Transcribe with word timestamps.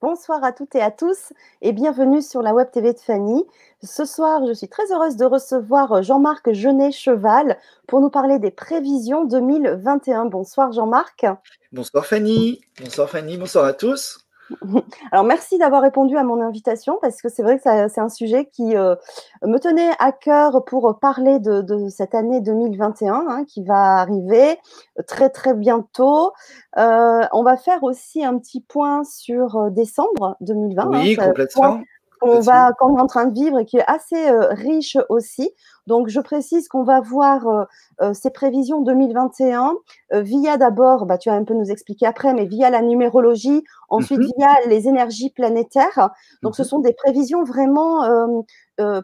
Bonsoir 0.00 0.42
à 0.42 0.52
toutes 0.52 0.74
et 0.76 0.80
à 0.80 0.90
tous 0.90 1.34
et 1.60 1.72
bienvenue 1.72 2.22
sur 2.22 2.40
la 2.40 2.54
Web 2.54 2.70
TV 2.70 2.94
de 2.94 2.98
Fanny. 2.98 3.44
Ce 3.82 4.06
soir, 4.06 4.40
je 4.46 4.54
suis 4.54 4.68
très 4.68 4.90
heureuse 4.90 5.16
de 5.16 5.26
recevoir 5.26 6.02
Jean-Marc 6.02 6.54
Genet-Cheval 6.54 7.58
pour 7.86 8.00
nous 8.00 8.08
parler 8.08 8.38
des 8.38 8.50
prévisions 8.50 9.26
2021. 9.26 10.24
Bonsoir 10.24 10.72
Jean-Marc. 10.72 11.26
Bonsoir 11.70 12.06
Fanny. 12.06 12.62
Bonsoir 12.80 13.10
Fanny. 13.10 13.36
Bonsoir 13.36 13.66
à 13.66 13.74
tous. 13.74 14.23
Alors, 15.12 15.24
merci 15.24 15.58
d'avoir 15.58 15.82
répondu 15.82 16.16
à 16.16 16.24
mon 16.24 16.40
invitation 16.40 16.98
parce 17.00 17.22
que 17.22 17.28
c'est 17.28 17.42
vrai 17.42 17.58
que 17.58 17.62
c'est 17.62 18.00
un 18.00 18.08
sujet 18.08 18.46
qui 18.46 18.76
euh, 18.76 18.94
me 19.42 19.58
tenait 19.58 19.90
à 19.98 20.12
cœur 20.12 20.64
pour 20.64 20.98
parler 21.00 21.38
de, 21.38 21.88
cette 21.88 22.14
année 22.14 22.40
2021 22.40 23.24
hein, 23.28 23.44
qui 23.46 23.64
va 23.64 23.98
arriver 23.98 24.58
très 25.06 25.30
très 25.30 25.54
bientôt. 25.54 26.32
Euh, 26.78 27.22
on 27.32 27.42
va 27.42 27.56
faire 27.56 27.82
aussi 27.82 28.24
un 28.24 28.38
petit 28.38 28.60
point 28.60 29.04
sur 29.04 29.56
euh, 29.56 29.70
décembre 29.70 30.36
2020. 30.40 30.88
Oui, 30.88 31.16
hein, 31.18 31.26
complètement 31.26 31.80
qu'on 32.24 32.40
va, 32.40 32.72
qu'on 32.72 32.96
est 32.96 33.00
en 33.00 33.06
train 33.06 33.26
de 33.26 33.34
vivre 33.34 33.58
et 33.58 33.64
qui 33.64 33.76
est 33.76 33.84
assez 33.86 34.28
euh, 34.28 34.48
riche 34.50 34.96
aussi. 35.08 35.50
Donc, 35.86 36.08
je 36.08 36.20
précise 36.20 36.68
qu'on 36.68 36.82
va 36.82 37.00
voir 37.00 37.46
euh, 37.46 37.64
euh, 38.00 38.14
ces 38.14 38.30
prévisions 38.30 38.80
2021 38.80 39.74
via 40.12 40.56
d'abord, 40.56 41.06
bah, 41.06 41.18
tu 41.18 41.28
vas 41.28 41.36
un 41.36 41.44
peu 41.44 41.54
nous 41.54 41.70
expliquer 41.70 42.06
après, 42.06 42.32
mais 42.32 42.46
via 42.46 42.70
la 42.70 42.80
numérologie, 42.80 43.64
ensuite 43.90 44.20
mhm. 44.20 44.30
via 44.38 44.48
les 44.66 44.88
énergies 44.88 45.30
planétaires. 45.30 46.10
Donc, 46.42 46.56
ce 46.56 46.62
mhm. 46.62 46.68
sont 46.68 46.78
des 46.78 46.92
prévisions 46.94 47.44
vraiment 47.44 48.44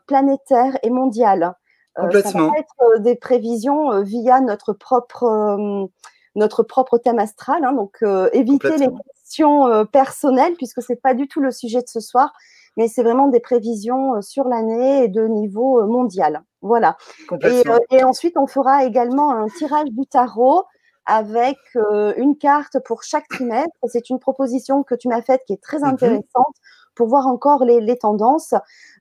planétaires 0.07 0.79
et 0.83 0.91
mondiales. 0.91 1.55
Complètement. 1.97 2.31
ça 2.31 2.39
va 2.39 2.59
être 2.59 3.03
des 3.03 3.17
prévisions 3.17 4.01
via 4.03 4.41
notre 4.41 4.73
propre 4.73 5.89
notre 6.37 6.63
propre 6.63 6.99
thème 6.99 7.19
astral. 7.19 7.65
Hein. 7.65 7.73
donc, 7.73 7.99
éviter 8.33 8.77
les 8.79 8.89
questions 8.89 9.85
personnelles 9.87 10.55
puisque 10.55 10.81
c'est 10.81 11.03
pas 11.03 11.15
du 11.15 11.29
tout 11.29 11.41
le 11.41 11.51
sujet 11.51 11.83
de 11.83 11.89
ce 11.89 12.01
soir 12.01 12.33
mais 12.81 12.89
c'est 12.89 13.03
vraiment 13.03 13.29
des 13.29 13.41
prévisions 13.41 14.15
euh, 14.15 14.23
sur 14.23 14.49
l'année 14.49 15.05
et 15.05 15.09
de 15.09 15.27
niveau 15.27 15.83
euh, 15.83 15.87
mondial. 15.87 16.43
Voilà. 16.63 16.97
Et, 17.43 17.69
euh, 17.69 17.79
et, 17.91 18.05
ensuite, 18.05 18.39
on 18.39 18.47
fera 18.47 18.87
également 18.87 19.33
un 19.33 19.49
tirage 19.49 19.91
du 19.91 20.07
tarot 20.07 20.65
avec 21.05 21.59
une 21.75 22.37
carte 22.39 22.79
pour 22.85 23.03
chaque 23.03 23.27
trimestre. 23.29 23.75
C'est 23.87 24.11
une 24.11 24.19
proposition 24.19 24.83
que 24.83 24.95
tu 24.95 25.09
m'as 25.09 25.23
faite 25.23 25.43
qui 25.47 25.55
est 25.55 25.63
très 25.63 25.79
mhm. 25.79 25.89
intéressante 25.89 26.55
pour 26.95 27.09
voir 27.09 27.27
encore 27.27 27.65
les, 27.65 27.81
les 27.81 27.97
tendances. 27.97 28.55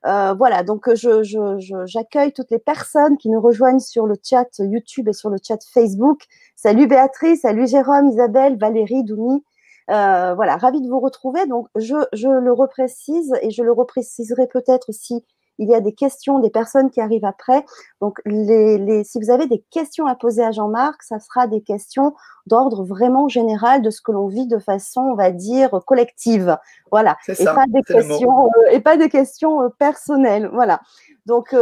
Euh, 0.06 0.34
voilà, 0.34 0.62
donc 0.62 0.88
j'accueille 0.94 1.24
je, 1.24 1.86
je, 1.86 2.30
toutes 2.34 2.50
les 2.50 2.58
personnes 2.58 3.16
qui 3.18 3.28
nous 3.28 3.40
rejoignent 3.40 3.78
sur 3.78 4.06
le 4.06 4.14
chat 4.22 4.48
YouTube 4.58 5.08
et 5.08 5.12
sur 5.12 5.30
le 5.30 5.36
chat 5.42 5.58
Facebook. 5.72 6.22
Salut 6.56 6.86
Béatrice, 6.86 7.42
salut 7.42 7.66
Jérôme, 7.66 8.08
Isabelle, 8.08 8.58
Valérie, 8.58 9.04
Doumi, 9.04 9.44
euh, 9.90 10.34
voilà, 10.34 10.56
ravi 10.56 10.80
de 10.80 10.88
vous 10.88 11.00
retrouver. 11.00 11.46
Donc, 11.46 11.68
je, 11.76 11.94
le 12.28 12.52
reprécise 12.52 13.32
et 13.42 13.50
je 13.50 13.62
le 13.62 13.72
repréciserai 13.72 14.46
peut-être 14.46 14.92
si 14.92 15.24
il 15.58 15.68
y 15.68 15.74
a 15.74 15.80
des 15.80 15.92
questions 15.92 16.38
des 16.38 16.48
personnes 16.48 16.90
qui 16.90 17.02
arrivent 17.02 17.26
après. 17.26 17.66
Donc, 18.00 18.18
les, 18.24 19.04
si 19.04 19.20
vous 19.20 19.30
avez 19.30 19.46
des 19.46 19.62
questions 19.70 20.06
à 20.06 20.14
poser 20.14 20.42
à 20.42 20.52
Jean-Marc, 20.52 21.02
ça 21.02 21.18
sera 21.18 21.46
des 21.46 21.60
questions 21.60 22.14
d'ordre 22.46 22.82
vraiment 22.82 23.28
général 23.28 23.82
de 23.82 23.90
ce 23.90 24.00
que 24.00 24.10
l'on 24.10 24.26
vit 24.26 24.46
de 24.46 24.58
façon, 24.58 25.02
on 25.02 25.14
va 25.16 25.32
dire, 25.32 25.82
collective. 25.86 26.56
Voilà. 26.90 27.18
Et, 27.28 27.44
pas 27.44 27.66
des 27.68 27.82
questions, 27.82 28.46
euh, 28.46 28.70
et 28.70 28.80
pas 28.80 28.96
des 28.96 29.10
questions 29.10 29.60
euh, 29.62 29.68
personnelles. 29.78 30.48
Voilà. 30.52 30.80
Donc, 31.26 31.54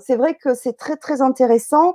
c'est 0.00 0.16
vrai 0.16 0.34
que 0.34 0.54
c'est 0.54 0.72
très, 0.72 0.96
très 0.96 1.20
intéressant 1.20 1.94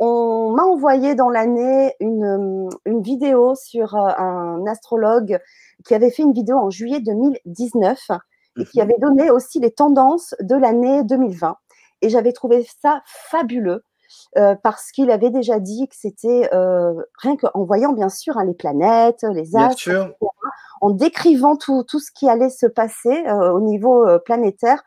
on 0.00 0.52
m'a 0.52 0.62
envoyé 0.62 1.14
dans 1.14 1.28
l'année 1.28 1.94
une, 2.00 2.70
vidéo 2.86 3.54
sur 3.54 3.94
euh, 3.94 4.08
un 4.16 4.66
astrologue 4.66 5.38
qui 5.84 5.94
avait 5.94 6.10
fait 6.10 6.22
une 6.22 6.32
vidéo 6.32 6.56
en 6.56 6.70
juillet 6.70 7.00
2019 7.00 7.98
et 8.58 8.64
qui 8.64 8.78
mhm. 8.78 8.82
avait 8.82 8.98
donné 8.98 9.30
aussi 9.30 9.60
les 9.60 9.70
tendances 9.70 10.34
de 10.40 10.56
l'année 10.56 11.04
2020. 11.04 11.54
Et 12.00 12.08
j'avais 12.08 12.32
trouvé 12.32 12.66
ça 12.80 13.02
fabuleux 13.04 13.84
euh, 14.38 14.54
parce 14.62 14.90
qu'il 14.90 15.10
avait 15.10 15.30
déjà 15.30 15.60
dit 15.60 15.86
que 15.86 15.94
c'était 15.94 16.48
euh, 16.54 16.94
rien 17.18 17.36
qu'en 17.36 17.64
voyant 17.64 17.92
bien 17.92 18.08
sûr 18.08 18.38
hein, 18.38 18.44
les 18.44 18.54
planètes, 18.54 19.22
les 19.34 19.54
astres, 19.54 19.90
en 20.80 20.90
décrivant 20.90 21.56
tout, 21.56 21.84
tout, 21.84 22.00
ce 22.00 22.10
qui 22.10 22.26
allait 22.26 22.48
se 22.48 22.64
passer 22.64 23.22
au 23.30 23.60
niveau 23.60 24.06
planétaire, 24.24 24.82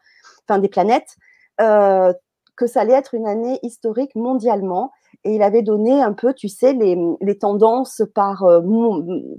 enfin 0.49 0.57
des 0.57 0.69
planètes, 0.69 1.17
que 1.59 2.65
ça 2.65 2.81
allait 2.81 2.93
être 2.93 3.13
une 3.13 3.27
année 3.27 3.59
historique 3.61 4.15
mondialement 4.15 4.91
et 5.23 5.35
il 5.35 5.43
avait 5.43 5.61
donné 5.61 6.01
un 6.01 6.13
peu, 6.13 6.33
tu 6.33 6.49
sais, 6.49 6.73
les, 6.73 6.97
les 7.21 7.37
tendances 7.37 8.01
par, 8.13 8.43
euh, 8.43 8.61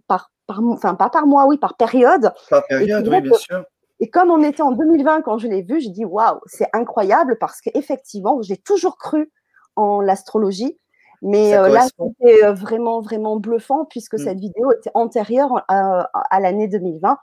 par, 0.06 0.30
par, 0.46 0.60
enfin 0.72 0.94
pas 0.94 1.10
par 1.10 1.26
mois, 1.26 1.46
oui, 1.46 1.58
par 1.58 1.76
période. 1.76 2.32
Par 2.48 2.66
période, 2.66 3.06
oui, 3.08 3.20
bien 3.20 3.34
sûr. 3.34 3.64
Et 4.00 4.10
comme 4.10 4.30
on 4.30 4.42
était 4.42 4.62
en 4.62 4.72
2020 4.72 5.22
quand 5.22 5.38
je 5.38 5.46
l'ai 5.46 5.62
vu, 5.62 5.80
j'ai 5.80 5.90
dit 5.90 6.04
waouh, 6.04 6.40
c'est 6.46 6.68
incroyable 6.72 7.36
parce 7.38 7.60
qu'effectivement, 7.60 8.42
j'ai 8.42 8.56
toujours 8.56 8.98
cru 8.98 9.30
en 9.76 10.00
l'astrologie. 10.00 10.78
Mais 11.22 11.56
euh, 11.56 11.68
là, 11.68 11.86
c'était 11.86 12.44
euh, 12.44 12.52
vraiment, 12.52 13.00
vraiment 13.00 13.36
bluffant 13.36 13.86
puisque 13.86 14.14
mm. 14.14 14.18
cette 14.18 14.38
vidéo 14.38 14.72
était 14.72 14.90
antérieure 14.94 15.64
à, 15.68 16.10
à 16.12 16.40
l'année 16.40 16.68
2020. 16.68 17.16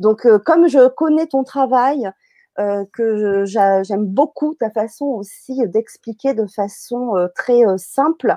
Donc, 0.00 0.26
comme 0.44 0.66
je 0.66 0.88
connais 0.88 1.26
ton 1.26 1.44
travail, 1.44 2.10
euh, 2.60 2.84
que 2.92 3.44
j'aime 3.46 4.06
beaucoup 4.06 4.54
ta 4.54 4.70
façon 4.70 5.06
aussi 5.06 5.66
d'expliquer 5.66 6.34
de 6.34 6.46
façon 6.46 7.16
euh, 7.16 7.26
très 7.34 7.66
euh, 7.66 7.76
simple, 7.78 8.36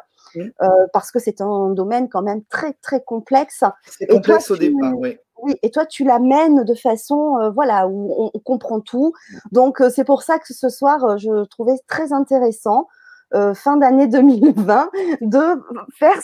parce 0.91 1.11
que 1.11 1.19
c'est 1.19 1.39
un 1.39 1.69
domaine 1.69 2.09
quand 2.09 2.23
même 2.23 2.43
très 2.45 2.73
très 2.81 3.03
complexe. 3.03 3.63
C'est 3.85 4.07
complexe 4.07 4.49
au 4.49 4.57
départ, 4.57 4.93
oui. 4.97 5.17
Oui, 5.43 5.55
et 5.61 5.69
toi, 5.69 5.85
tu 5.85 6.03
l'amènes 6.03 6.63
de 6.63 6.73
façon, 6.73 7.51
voilà, 7.53 7.87
où 7.87 8.31
on, 8.33 8.39
comprend 8.39 8.81
tout. 8.81 9.13
Donc, 9.51 9.83
c'est 9.93 10.03
pour 10.03 10.23
ça 10.23 10.39
que 10.39 10.51
ce 10.51 10.67
soir, 10.67 11.19
je 11.19 11.45
trouvais 11.45 11.75
très 11.87 12.11
intéressant, 12.11 12.87
fin 13.53 13.77
d'année 13.77 14.07
2020, 14.07 14.89
de 15.21 15.63
faire 15.93 16.19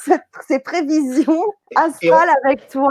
ces 0.48 0.60
prévisions 0.60 1.44
astrales 1.76 2.30
avec 2.44 2.68
toi. 2.70 2.90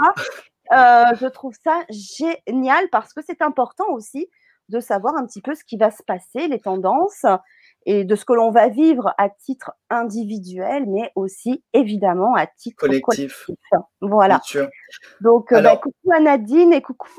je 0.70 1.26
trouve 1.26 1.54
ça 1.64 1.80
génial 1.90 2.88
parce 2.92 3.12
que 3.12 3.20
c'est 3.26 3.42
important 3.42 3.86
aussi 3.90 4.28
de 4.72 4.80
savoir 4.80 5.14
un 5.16 5.26
petit 5.26 5.40
peu 5.40 5.54
ce 5.54 5.64
qui 5.64 5.76
va 5.76 5.90
se 5.90 6.02
passer, 6.02 6.48
les 6.48 6.58
tendances 6.58 7.26
et 7.84 8.04
de 8.04 8.14
ce 8.14 8.24
que 8.24 8.32
l'on 8.32 8.50
va 8.50 8.68
vivre 8.68 9.12
à 9.18 9.28
titre 9.28 9.72
individuel, 9.90 10.84
mais 10.88 11.10
aussi 11.14 11.62
évidemment 11.72 12.34
à 12.34 12.46
titre 12.46 12.76
collectif. 12.78 13.50
Voilà. 14.00 14.40
Donc, 15.20 15.52
euh, 15.52 15.60
bah, 15.60 15.76
coucou 15.76 16.12
à 16.14 16.20
Nadine 16.20 16.72
et 16.72 16.80
coucou 16.80 17.10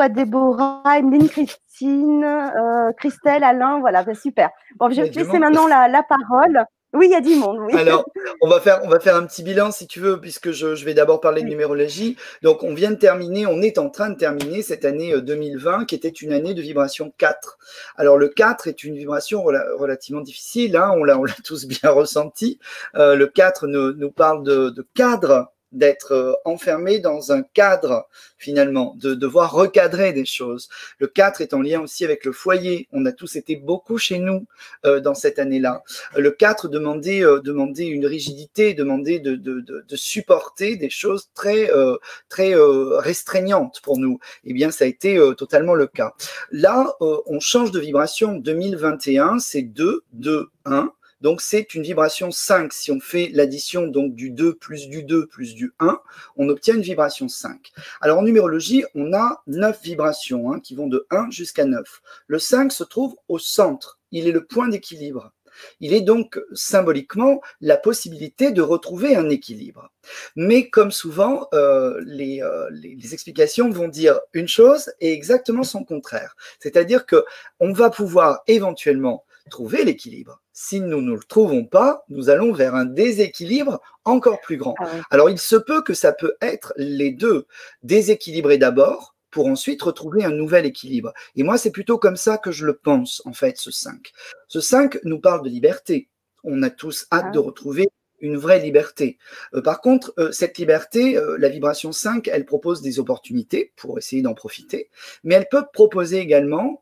à 0.00 0.08
Déborah, 0.08 0.98
Emeline, 0.98 1.28
Christine, 1.28 2.24
euh, 2.24 2.92
Christelle, 2.96 3.44
Alain. 3.44 3.80
Voilà, 3.80 4.04
bah, 4.04 4.14
super. 4.14 4.50
Bon, 4.76 4.90
je 4.90 5.02
vais 5.02 5.10
laisser 5.10 5.38
maintenant 5.38 5.66
la, 5.66 5.88
la 5.88 6.02
parole. 6.02 6.64
Oui, 6.92 7.06
il 7.06 7.12
y 7.12 7.14
a 7.14 7.20
du 7.20 7.34
monde. 7.36 7.58
Oui. 7.60 7.74
Alors, 7.74 8.04
on 8.42 8.48
va, 8.48 8.60
faire, 8.60 8.80
on 8.84 8.88
va 8.88 9.00
faire 9.00 9.16
un 9.16 9.24
petit 9.24 9.42
bilan 9.42 9.70
si 9.70 9.86
tu 9.86 10.00
veux, 10.00 10.20
puisque 10.20 10.50
je, 10.50 10.74
je 10.74 10.84
vais 10.84 10.92
d'abord 10.92 11.20
parler 11.20 11.42
de 11.42 11.48
numérologie. 11.48 12.16
Donc, 12.42 12.62
on 12.62 12.74
vient 12.74 12.90
de 12.90 12.96
terminer, 12.96 13.46
on 13.46 13.62
est 13.62 13.78
en 13.78 13.88
train 13.88 14.10
de 14.10 14.16
terminer 14.16 14.62
cette 14.62 14.84
année 14.84 15.18
2020, 15.18 15.82
euh, 15.82 15.84
qui 15.86 15.94
était 15.94 16.08
une 16.08 16.32
année 16.32 16.52
de 16.52 16.60
vibration 16.60 17.12
4. 17.16 17.58
Alors, 17.96 18.18
le 18.18 18.28
4 18.28 18.68
est 18.68 18.84
une 18.84 18.96
vibration 18.96 19.42
relativement 19.42 20.20
difficile, 20.20 20.76
hein, 20.76 20.92
on 20.96 21.04
l'a 21.04 21.16
tous 21.44 21.66
bien 21.66 21.90
ressenti. 21.90 22.58
Euh, 22.94 23.16
le 23.16 23.26
4 23.26 23.66
nous, 23.66 23.94
nous 23.94 24.10
parle 24.10 24.42
de, 24.42 24.70
de 24.70 24.86
cadre 24.94 25.52
d'être 25.72 26.12
euh, 26.12 26.32
enfermé 26.44 26.98
dans 26.98 27.32
un 27.32 27.42
cadre 27.42 28.08
finalement, 28.42 28.94
de 28.98 29.14
devoir 29.14 29.52
recadrer 29.52 30.12
des 30.12 30.24
choses. 30.24 30.68
Le 30.98 31.06
4 31.06 31.40
est 31.40 31.54
en 31.54 31.62
lien 31.62 31.80
aussi 31.80 32.04
avec 32.04 32.24
le 32.24 32.32
foyer. 32.32 32.88
On 32.92 33.06
a 33.06 33.12
tous 33.12 33.36
été 33.36 33.56
beaucoup 33.56 33.98
chez 33.98 34.18
nous 34.18 34.46
euh, 34.84 35.00
dans 35.00 35.14
cette 35.14 35.38
année-là. 35.38 35.82
Le 36.16 36.30
4 36.30 36.68
demandait, 36.68 37.24
euh, 37.24 37.40
demandait 37.40 37.86
une 37.86 38.04
rigidité, 38.04 38.74
demandait 38.74 39.20
de, 39.20 39.36
de, 39.36 39.60
de, 39.60 39.84
de 39.88 39.96
supporter 39.96 40.76
des 40.76 40.90
choses 40.90 41.30
très, 41.34 41.70
euh, 41.70 41.96
très 42.28 42.54
euh, 42.54 42.98
restreignantes 42.98 43.80
pour 43.82 43.98
nous. 43.98 44.18
Eh 44.44 44.52
bien, 44.52 44.70
ça 44.70 44.84
a 44.84 44.88
été 44.88 45.16
euh, 45.16 45.34
totalement 45.34 45.74
le 45.74 45.86
cas. 45.86 46.14
Là, 46.50 46.94
on 47.00 47.40
change 47.40 47.70
de 47.70 47.80
vibration. 47.80 48.34
2021, 48.34 49.38
c'est 49.38 49.62
2, 49.62 50.02
2, 50.12 50.50
1. 50.64 50.92
Donc 51.22 51.40
c'est 51.40 51.74
une 51.74 51.84
vibration 51.84 52.32
5. 52.32 52.72
Si 52.72 52.90
on 52.90 52.98
fait 52.98 53.30
l'addition 53.32 53.86
donc 53.86 54.16
du 54.16 54.30
2 54.30 54.56
plus 54.56 54.88
du 54.88 55.04
2 55.04 55.28
plus 55.28 55.54
du 55.54 55.72
1, 55.78 56.00
on 56.36 56.48
obtient 56.48 56.74
une 56.74 56.82
vibration 56.82 57.28
5. 57.28 57.70
Alors 58.00 58.18
en 58.18 58.22
numérologie, 58.22 58.84
on 58.96 59.14
a 59.14 59.40
9 59.46 59.80
vibrations 59.84 60.52
hein, 60.52 60.58
qui 60.58 60.74
vont 60.74 60.88
de 60.88 61.06
1 61.10 61.30
jusqu'à 61.30 61.64
9. 61.64 62.02
Le 62.26 62.38
5 62.40 62.72
se 62.72 62.82
trouve 62.82 63.14
au 63.28 63.38
centre. 63.38 64.00
Il 64.10 64.26
est 64.26 64.32
le 64.32 64.44
point 64.44 64.66
d'équilibre. 64.66 65.30
Il 65.78 65.94
est 65.94 66.00
donc 66.00 66.40
symboliquement 66.54 67.40
la 67.60 67.76
possibilité 67.76 68.50
de 68.50 68.62
retrouver 68.62 69.14
un 69.14 69.28
équilibre. 69.28 69.92
Mais 70.34 70.70
comme 70.70 70.90
souvent, 70.90 71.46
euh, 71.54 72.02
les, 72.04 72.42
euh, 72.42 72.68
les, 72.72 72.96
les, 72.96 73.14
explications 73.14 73.70
vont 73.70 73.86
dire 73.86 74.18
une 74.32 74.48
chose 74.48 74.90
et 75.00 75.12
exactement 75.12 75.62
son 75.62 75.84
contraire. 75.84 76.34
C'est-à-dire 76.58 77.06
que 77.06 77.24
on 77.60 77.72
va 77.72 77.90
pouvoir 77.90 78.40
éventuellement 78.48 79.24
trouver 79.50 79.84
l'équilibre. 79.84 80.41
Si 80.52 80.80
nous 80.80 81.00
ne 81.00 81.14
le 81.14 81.20
trouvons 81.20 81.64
pas, 81.64 82.04
nous 82.08 82.28
allons 82.28 82.52
vers 82.52 82.74
un 82.74 82.84
déséquilibre 82.84 83.80
encore 84.04 84.40
plus 84.40 84.58
grand. 84.58 84.74
Ah 84.78 84.88
Alors 85.10 85.30
il 85.30 85.38
se 85.38 85.56
peut 85.56 85.82
que 85.82 85.94
ça 85.94 86.12
peut 86.12 86.36
être 86.42 86.74
les 86.76 87.10
deux. 87.10 87.46
Déséquilibré 87.82 88.58
d'abord 88.58 89.14
pour 89.30 89.46
ensuite 89.46 89.82
retrouver 89.82 90.24
un 90.24 90.30
nouvel 90.30 90.66
équilibre. 90.66 91.12
Et 91.36 91.42
moi, 91.42 91.56
c'est 91.56 91.70
plutôt 91.70 91.98
comme 91.98 92.16
ça 92.16 92.36
que 92.36 92.52
je 92.52 92.66
le 92.66 92.76
pense, 92.76 93.22
en 93.24 93.32
fait, 93.32 93.56
ce 93.56 93.70
5. 93.70 94.12
Ce 94.46 94.60
5 94.60 94.98
nous 95.04 95.18
parle 95.18 95.42
de 95.42 95.48
liberté. 95.48 96.08
On 96.44 96.62
a 96.62 96.70
tous 96.70 97.06
hâte 97.10 97.32
de 97.32 97.38
ah. 97.38 97.42
retrouver 97.42 97.88
une 98.22 98.36
vraie 98.36 98.60
liberté. 98.60 99.18
Euh, 99.54 99.60
par 99.60 99.82
contre, 99.82 100.14
euh, 100.18 100.32
cette 100.32 100.56
liberté, 100.56 101.18
euh, 101.18 101.36
la 101.38 101.48
vibration 101.48 101.92
5, 101.92 102.28
elle 102.28 102.46
propose 102.46 102.80
des 102.80 102.98
opportunités 102.98 103.72
pour 103.76 103.98
essayer 103.98 104.22
d'en 104.22 104.32
profiter, 104.32 104.88
mais 105.24 105.34
elle 105.34 105.48
peut 105.50 105.64
proposer 105.72 106.18
également 106.18 106.80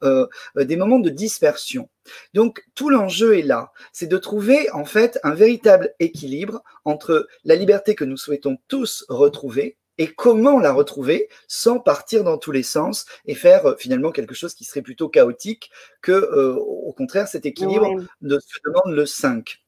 des 0.57 0.77
moments 0.77 0.99
de 0.99 1.09
dispersion. 1.09 1.89
Donc 2.35 2.63
tout 2.75 2.91
l'enjeu 2.91 3.39
est 3.39 3.43
là, 3.43 3.73
c'est 3.93 4.07
de 4.07 4.19
trouver 4.19 4.71
en 4.73 4.85
fait 4.85 5.19
un 5.23 5.35
véritable 5.35 5.95
équilibre 5.99 6.63
entre 6.85 7.27
la 7.45 7.55
liberté 7.55 7.95
que 7.95 8.05
nous 8.05 8.17
souhaitons 8.17 8.59
tous 8.69 9.07
retrouver 9.09 9.79
et 9.99 10.09
comment 10.09 10.59
la 10.59 10.73
retrouver 10.73 11.29
sans 11.49 11.79
partir 11.79 12.25
dans 12.25 12.39
tous 12.39 12.53
les 12.53 12.63
sens 12.63 13.07
et 13.27 13.35
faire 13.35 13.77
finalement 13.79 14.11
quelque 14.11 14.35
chose 14.35 14.55
qui 14.55 14.65
serait 14.65 14.83
plutôt 14.83 15.09
chaotique 15.09 15.71
que 16.03 16.57
au 16.57 16.93
contraire 16.93 17.29
cet 17.29 17.47
équilibre 17.47 17.97
de 18.21 18.39
ce 18.39 18.59
que 18.59 18.69
demande 18.71 18.95
le 18.95 19.07
5. 19.07 19.60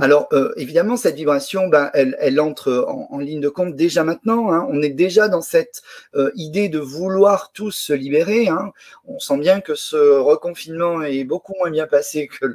Alors, 0.00 0.28
euh, 0.32 0.52
évidemment, 0.56 0.96
cette 0.96 1.16
vibration, 1.16 1.68
ben, 1.68 1.90
elle, 1.94 2.40
entre 2.40 2.86
en, 2.88 3.18
ligne 3.18 3.40
de 3.40 3.48
compte 3.48 3.74
déjà 3.74 4.04
maintenant. 4.04 4.52
Hein. 4.52 4.66
On 4.70 4.82
est 4.82 4.90
déjà 4.90 5.28
dans 5.28 5.40
cette 5.40 5.82
euh, 6.14 6.30
idée 6.34 6.68
de 6.68 6.78
vouloir 6.78 7.52
tous 7.52 7.72
se 7.72 7.92
libérer. 7.92 8.48
Hein. 8.48 8.72
On 9.06 9.18
sent 9.18 9.38
bien 9.38 9.60
que 9.60 9.74
ce 9.74 9.96
reconfinement 10.18 11.02
est 11.02 11.24
beaucoup 11.24 11.54
moins 11.58 11.70
bien 11.70 11.86
passé 11.86 12.28
que 12.28 12.46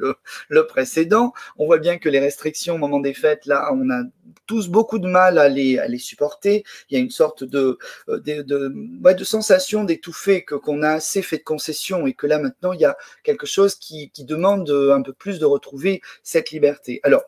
le, 0.48 0.66
précédent. 0.66 1.32
On 1.58 1.66
voit 1.66 1.78
bien 1.78 1.98
que 1.98 2.08
les 2.08 2.20
restrictions 2.20 2.76
au 2.76 2.78
moment 2.78 3.00
des 3.00 3.14
fêtes, 3.14 3.46
là, 3.46 3.70
on 3.72 3.90
a 3.90 4.02
tous 4.46 4.68
beaucoup 4.68 4.98
de 4.98 5.08
mal 5.08 5.38
à 5.38 5.48
les, 5.48 5.78
à 5.78 5.88
les 5.88 5.98
supporter. 5.98 6.64
Il 6.88 6.96
y 6.96 7.00
a 7.00 7.02
une 7.02 7.10
sorte 7.10 7.44
de, 7.44 7.78
euh, 8.08 8.18
de, 8.20 8.42
de, 8.42 9.24
sensation 9.24 9.84
d'étouffer, 9.84 10.44
qu'on 10.44 10.82
a 10.82 10.90
assez 10.90 11.22
fait 11.22 11.38
de 11.38 11.42
concessions 11.42 12.06
et 12.06 12.12
que 12.12 12.26
là, 12.26 12.38
maintenant, 12.38 12.72
il 12.72 12.80
y 12.80 12.84
a 12.84 12.96
quelque 13.24 13.46
chose 13.46 13.74
qui, 13.74 14.10
qui 14.10 14.24
demande 14.24 14.70
un 14.70 15.02
peu 15.02 15.12
plus 15.12 15.38
de 15.38 15.44
retrouver 15.44 16.00
cette 16.22 16.50
liberté. 16.50 17.00
Alors, 17.02 17.22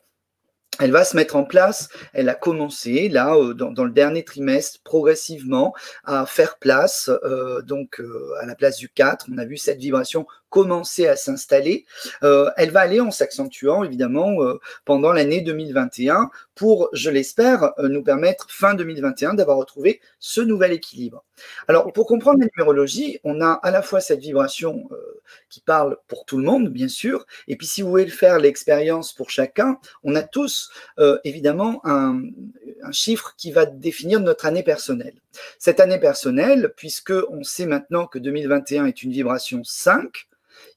elle 0.81 0.91
va 0.91 1.05
se 1.05 1.15
mettre 1.15 1.37
en 1.37 1.45
place, 1.45 1.89
elle 2.15 2.29
a 2.29 2.35
commencé 2.35 3.09
là 3.09 3.37
euh, 3.37 3.55
dans, 3.55 3.85
le 3.85 3.93
dernier 3.93 4.25
trimestre 4.25 4.81
progressivement 4.83 5.73
à 6.05 6.27
faire 6.27 6.59
place, 6.59 7.11
euh, 7.23 7.63
donc 7.63 8.03
à 8.41 8.47
la 8.47 8.57
place 8.57 8.79
du 8.79 8.89
4, 8.89 9.27
on 9.33 9.39
a 9.39 9.45
vu 9.45 9.57
cette 9.57 9.79
vibration 9.79 10.27
commencer 10.55 11.09
à 11.09 11.17
s'installer. 11.17 11.85
Euh, 12.23 12.49
elle 12.57 12.71
va 12.71 12.79
aller 12.79 13.01
en 13.01 13.11
s'accentuant 13.11 13.83
évidemment 13.83 14.41
euh, 14.41 14.61
pendant 14.85 15.13
l'année 15.13 15.41
2021 15.41 16.31
pour, 16.55 16.89
je 16.93 17.11
l'espère, 17.11 17.73
euh, 17.79 17.89
nous 17.89 18.03
permettre 18.03 18.47
fin 18.51 18.75
2021 18.75 19.35
d'avoir 19.35 19.57
retrouvé 19.57 20.01
ce 20.19 20.41
nouvel 20.41 20.73
équilibre. 20.73 21.25
Alors 21.69 21.93
pour 21.93 22.07
comprendre 22.07 22.41
la 22.41 22.47
numérologie, 22.47 23.19
on 23.25 23.41
a 23.41 23.53
à 23.53 23.71
la 23.71 23.83
fois 23.83 24.01
cette 24.01 24.21
vibration 24.21 24.89
qui 25.49 25.61
parle 25.61 25.97
pour 26.07 26.25
tout 26.25 26.39
le 26.39 26.45
monde, 26.45 26.69
bien 26.69 26.89
sûr, 26.89 27.27
et 27.49 27.57
puis 27.57 27.67
si 27.67 27.83
vous 27.83 27.89
voulez 27.89 28.07
faire 28.07 28.39
l'expérience 28.39 29.13
pour 29.13 29.31
chacun, 29.31 29.79
on 30.05 30.15
a 30.15 30.23
tous 30.23 30.71
évidemment 31.25 31.81
un, 31.85 32.23
un 32.85 32.93
chiffre 32.93 33.35
qui 33.37 33.51
va 33.51 33.67
définir 33.67 34.21
notre 34.21 34.47
année 34.47 34.63
personnelle. 34.63 35.15
Cette 35.59 35.81
année 35.81 35.99
personnelle, 35.99 36.73
puisque 36.77 37.13
on 37.31 37.43
sait 37.43 37.67
maintenant 37.67 38.07
que 38.07 38.19
2021 38.19 38.87
est 38.87 39.03
une 39.03 39.13
vibration 39.13 39.63
5, 39.65 40.29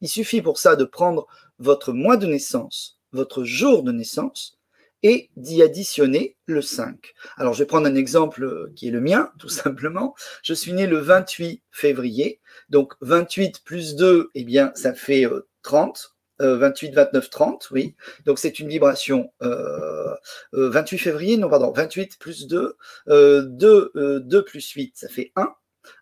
il 0.02 0.10
suffit 0.10 0.42
pour 0.42 0.58
ça 0.58 0.76
de 0.76 0.86
prendre 0.86 1.28
votre 1.60 1.94
mois 1.94 2.18
de 2.18 2.28
naissance, 2.28 3.00
votre 3.12 3.44
jour 3.44 3.84
de 3.84 3.92
naissance, 3.92 4.57
et 5.04 5.30
d'y 5.36 5.62
additionner 5.62 6.38
le 6.46 6.62
5. 6.62 7.14
Alors, 7.38 7.54
je 7.54 7.60
vais 7.60 7.66
prendre 7.66 7.88
un 7.88 7.96
exemple 7.96 8.44
euh, 8.44 8.72
qui 8.76 8.88
est 8.88 8.92
le 8.92 9.02
mien, 9.02 9.32
tout 9.40 9.50
simplement. 9.50 10.16
Je 10.44 10.54
suis 10.54 10.74
né 10.74 10.88
le 10.88 10.98
28 10.98 11.62
février. 11.72 12.42
Donc, 12.70 12.94
28 13.02 13.64
plus 13.64 13.96
2, 13.96 14.30
eh 14.34 14.44
bien, 14.44 14.72
ça 14.76 14.94
fait 14.94 15.26
30. 15.64 16.14
28, 16.40 16.94
29, 16.94 17.30
30, 17.32 17.68
oui. 17.72 17.96
Donc, 18.26 18.38
c'est 18.38 18.60
une 18.60 18.68
vibration. 18.68 19.32
28 19.42 20.96
euh, 20.96 21.00
février, 21.00 21.38
non, 21.38 21.50
pardon, 21.50 21.72
28 21.72 22.20
plus 22.20 22.48
2, 22.48 22.78
2, 23.08 23.92
2 24.24 24.46
plus 24.46 24.70
8, 24.70 24.94
ça 24.96 25.08
fait 25.08 25.32
1. 25.36 25.52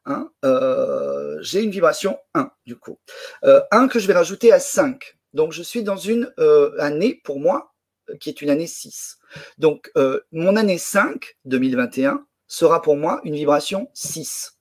Hein, 0.06 0.30
euh, 0.44 1.38
j'ai 1.42 1.64
une 1.64 1.72
vibration 1.72 2.18
1 2.34 2.52
du 2.66 2.76
coup. 2.76 3.00
1 3.44 3.48
euh, 3.48 3.88
que 3.88 4.00
je 4.00 4.08
vais 4.08 4.14
rajouter 4.14 4.52
à 4.52 4.60
5. 4.60 5.18
Donc 5.34 5.52
je 5.52 5.64
suis 5.64 5.84
dans 5.84 5.98
une 5.98 6.32
euh, 6.40 6.72
année 6.80 7.22
pour 7.24 7.40
moi 7.40 7.75
qui 8.20 8.30
est 8.30 8.42
une 8.42 8.50
année 8.50 8.68
6. 8.68 9.18
Donc 9.58 9.92
mon 10.32 10.56
année 10.56 10.78
5, 10.78 11.36
2021, 11.46 12.26
sera 12.48 12.82
pour 12.82 12.96
moi 12.96 13.22
une 13.24 13.36
vibration 13.36 13.90
6. 13.94 14.58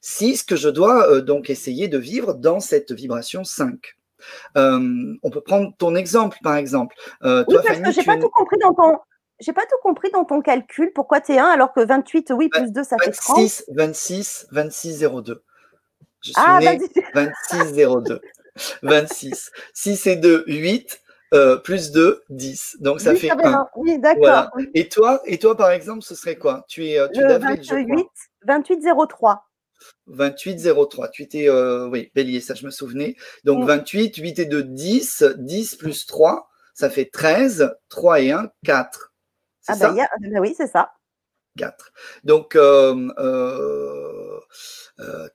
6 0.00 0.42
que 0.42 0.56
je 0.56 0.68
dois 0.68 1.20
donc 1.20 1.50
essayer 1.50 1.88
de 1.88 1.98
vivre 1.98 2.34
dans 2.34 2.60
cette 2.60 2.92
vibration 2.92 3.44
5. 3.44 3.78
on 4.56 5.30
peut 5.30 5.40
prendre 5.40 5.74
ton 5.78 5.94
exemple, 5.94 6.38
par 6.42 6.56
exemple. 6.56 6.96
oui, 7.22 7.44
toi, 7.48 7.62
parce 7.66 7.80
que 7.80 7.92
j'ai 7.92 8.04
pas 8.04 8.18
tout 8.18 8.30
compris 8.30 8.58
dans 8.58 8.74
ton, 8.74 8.98
j'ai 9.40 9.52
pas 9.52 9.62
tout 9.62 9.76
compris 9.82 10.10
dans 10.10 10.24
ton 10.24 10.40
calcul. 10.40 10.92
Pourquoi 10.94 11.20
tu 11.20 11.32
es 11.32 11.38
1 11.38 11.44
alors 11.44 11.72
que 11.72 11.84
28, 11.84 12.32
oui, 12.34 12.48
plus 12.48 12.70
2, 12.72 12.84
ça 12.84 12.96
fait 12.98 13.10
30 13.10 13.38
26, 13.38 13.64
26, 13.70 14.46
26, 14.50 15.00
02. 15.00 15.42
Je 16.22 16.30
suis 16.30 16.34
ah, 16.36 16.60
né 16.60 16.78
26, 17.14 17.72
02. 17.72 18.20
26. 18.82 19.50
6 19.74 20.06
et 20.06 20.16
2, 20.16 20.44
8. 20.46 21.02
Euh, 21.32 21.56
plus 21.56 21.92
2, 21.92 22.22
10. 22.28 22.76
Donc 22.80 23.00
ça 23.00 23.14
fait 23.14 23.30
1. 23.30 23.68
Oui, 23.76 23.98
d'accord. 23.98 24.50
Et 24.74 24.88
toi, 24.88 25.22
et 25.24 25.38
toi, 25.38 25.56
par 25.56 25.70
exemple, 25.70 26.02
ce 26.02 26.14
serait 26.14 26.36
quoi? 26.36 26.64
Tu 26.68 26.86
es, 26.86 26.98
euh, 26.98 27.08
tu 27.12 27.20
es 27.20 27.38
28, 27.38 28.06
28 28.46 28.84
03. 29.08 29.44
28 30.06 30.68
03. 30.90 31.08
Tu 31.08 31.22
étais, 31.22 31.48
euh, 31.48 31.88
oui, 31.88 32.10
bélier, 32.14 32.40
ça 32.40 32.54
je 32.54 32.66
me 32.66 32.70
souvenais. 32.70 33.16
Donc 33.44 33.64
28, 33.64 34.16
8 34.16 34.38
et 34.40 34.44
2, 34.44 34.62
10. 34.62 35.24
10 35.38 35.76
plus 35.76 36.06
3, 36.06 36.50
ça 36.74 36.90
fait 36.90 37.06
13. 37.06 37.74
3 37.88 38.20
et 38.20 38.32
1, 38.32 38.50
4. 38.64 39.12
Ah 39.68 39.76
bah, 39.76 39.94
bah, 39.94 40.40
oui, 40.40 40.54
c'est 40.56 40.66
ça. 40.66 40.92
4. 41.56 41.92
Donc, 42.24 42.56
euh, 42.56 43.08
euh, 43.18 44.40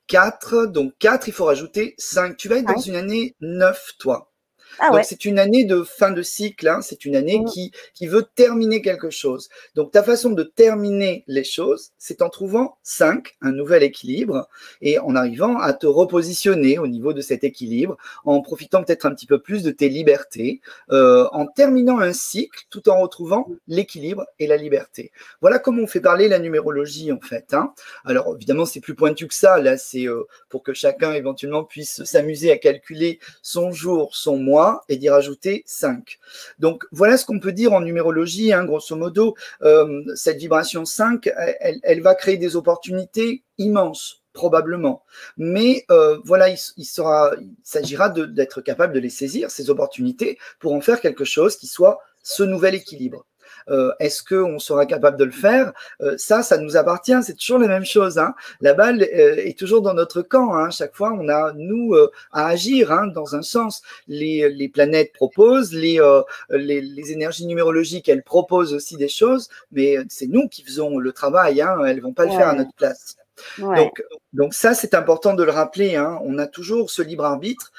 4. 0.08 0.54
Euh, 0.54 0.68
donc, 0.68 0.94
4, 1.00 1.28
il 1.28 1.34
faut 1.34 1.46
rajouter 1.46 1.96
5. 1.98 2.38
Tu 2.38 2.50
vas 2.50 2.58
être 2.58 2.68
dans 2.68 2.80
une 2.80 2.96
année 2.96 3.36
9, 3.42 3.94
toi. 4.00 4.32
Ah 4.80 4.92
Donc 4.92 5.04
c'est 5.04 5.26
une 5.26 5.40
année 5.40 5.66
de 5.66 5.84
fin 5.84 6.12
de 6.12 6.22
cycle, 6.22 6.68
hein. 6.68 6.82
c'est 6.82 7.06
une 7.06 7.16
année 7.16 7.40
mmh. 7.40 7.46
qui, 7.46 7.72
qui 7.94 8.08
veut 8.08 8.26
terminer 8.36 8.82
quelque 8.82 9.10
chose. 9.10 9.50
Donc 9.76 9.92
ta 9.92 10.04
façon 10.04 10.32
de 10.32 10.44
terminer 10.44 11.24
les 11.28 11.44
choses, 11.44 11.92
c'est 11.98 12.22
en 12.22 12.30
trouvant 12.30 12.78
5, 12.84 13.36
un 13.42 13.52
nouvel 13.52 13.84
équilibre, 13.84 14.48
et 14.82 15.00
en 15.00 15.16
arrivant 15.16 15.60
à 15.60 15.74
te 15.74 15.88
repositionner 15.88 16.80
au 16.80 16.88
niveau 16.88 17.14
de 17.14 17.22
cet 17.22 17.44
équilibre, 17.44 17.98
en 18.26 18.42
profitant 18.42 18.84
peut-être 18.84 19.06
un 19.06 19.14
petit 19.14 19.26
peu 19.26 19.40
plus 19.40 19.64
de 19.64 19.72
tes 19.72 19.90
libertés, 19.90 20.62
euh, 20.92 21.28
en 21.32 21.46
terminant 21.46 22.00
un 22.00 22.14
cycle 22.14 22.66
tout 22.70 22.90
en 22.90 23.00
retrouvant 23.00 23.48
l'équilibre 23.68 24.26
et 24.40 24.48
la 24.48 24.58
liberté. 24.58 25.12
Voilà 25.42 25.60
comment 25.60 25.84
on 25.84 25.88
fait 25.88 26.02
parler 26.02 26.28
la 26.28 26.40
numérologie 26.40 27.12
en 27.12 27.20
fait. 27.20 27.54
Hein. 27.54 27.74
Alors 28.06 28.36
évidemment 28.36 28.66
c'est 28.66 28.80
plus 28.80 28.96
pointu 28.96 29.28
que 29.28 29.34
ça, 29.34 29.60
là 29.60 29.78
c'est 29.78 30.08
euh, 30.08 30.28
pour 30.50 30.64
que 30.64 30.74
chacun 30.74 31.14
éventuellement 31.14 31.64
puisse 31.64 32.04
s'amuser 32.04 32.52
à 32.52 32.58
calculer 32.58 33.20
son 33.42 33.72
jour, 33.72 34.16
son 34.16 34.38
mois, 34.38 34.67
et 34.90 34.98
d'y 34.98 35.10
rajouter 35.10 35.64
5. 35.66 36.20
Donc 36.60 36.84
voilà 36.92 37.18
ce 37.18 37.26
qu'on 37.26 37.40
peut 37.40 37.52
dire 37.52 37.74
en 37.74 37.82
numérologie, 37.82 38.54
hein, 38.54 38.66
grosso 38.66 38.96
modo. 38.96 39.36
Euh, 39.62 40.04
cette 40.16 40.38
vibration 40.38 40.86
5, 40.86 41.30
elle, 41.60 42.02
va 42.02 42.16
créer 42.16 42.38
des 42.38 42.56
opportunités 42.56 43.44
immenses 43.58 44.24
probablement. 44.34 45.04
Mais 45.38 45.84
euh, 45.90 46.20
voilà, 46.24 46.50
il, 46.50 46.58
il 46.78 46.86
s'agira 47.64 48.10
d'être 48.10 48.62
capable 48.62 48.94
de 48.94 49.00
les 49.00 49.10
saisir, 49.10 49.50
ces 49.50 49.70
opportunités, 49.70 50.38
pour 50.60 50.74
en 50.74 50.82
faire 50.82 51.02
quelque 51.02 51.26
chose 51.26 51.58
qui 51.58 51.68
soit 51.68 52.00
ce 52.22 52.44
nouvel 52.44 52.76
équilibre. 52.76 53.26
Euh, 53.70 53.92
est-ce 54.00 54.24
qu'on 54.24 54.60
sera 54.60 54.86
capable 54.86 55.18
de 55.18 55.26
le 55.26 55.32
faire? 55.32 55.74
Euh, 56.02 56.16
Ça, 56.18 56.44
ça 56.44 56.58
nous 56.58 56.78
appartient. 56.78 57.18
C'est 57.24 57.36
toujours 57.36 57.60
la 57.60 57.68
même 57.68 57.86
chose. 57.86 58.18
Hein. 58.18 58.34
La 58.62 58.74
balle 58.74 59.02
euh, 59.02 59.36
est 59.38 59.58
toujours 59.58 59.82
dans 59.82 59.94
notre 59.94 60.22
camp. 60.22 60.56
Hein. 60.56 60.70
Chaque 60.70 60.96
fois, 60.96 61.14
on 61.14 61.30
a 61.30 61.54
nous 61.54 61.96
à 62.32 62.48
agir 62.48 62.92
hein, 62.92 63.08
dans 63.08 63.36
un 63.36 63.42
sens. 63.42 63.82
Les, 64.08 64.50
les 64.50 64.70
planètes 64.70 65.14
proposent, 65.14 65.74
les, 65.74 66.00
les, 66.50 66.82
les, 66.82 67.12
énergies 67.12 67.46
numérologiques, 67.46 68.10
elles 68.10 68.24
proposent 68.24 68.74
aussi 68.74 68.98
des 68.98 69.08
choses, 69.08 69.50
mais 69.72 69.98
c'est 70.10 70.28
nous 70.28 70.48
qui 70.48 70.64
faisons 70.64 70.98
le 70.98 71.12
travail. 71.12 71.62
Hein. 71.62 71.84
Elles 71.86 72.02
vont 72.02 72.14
pas 72.14 72.26
le 72.26 72.32
faire 72.32 72.50
à 72.50 72.54
notre 72.54 72.74
place. 72.74 73.16
Donc, 73.60 74.04
donc, 74.34 74.54
ça, 74.54 74.74
c'est 74.74 74.94
important 74.94 75.34
de 75.34 75.44
le 75.44 75.52
rappeler. 75.52 75.96
Hein. 75.96 76.20
On 76.24 76.38
a 76.40 76.48
toujours 76.48 76.90
ce 76.90 77.02
libre 77.02 77.26
arbitre 77.26 77.72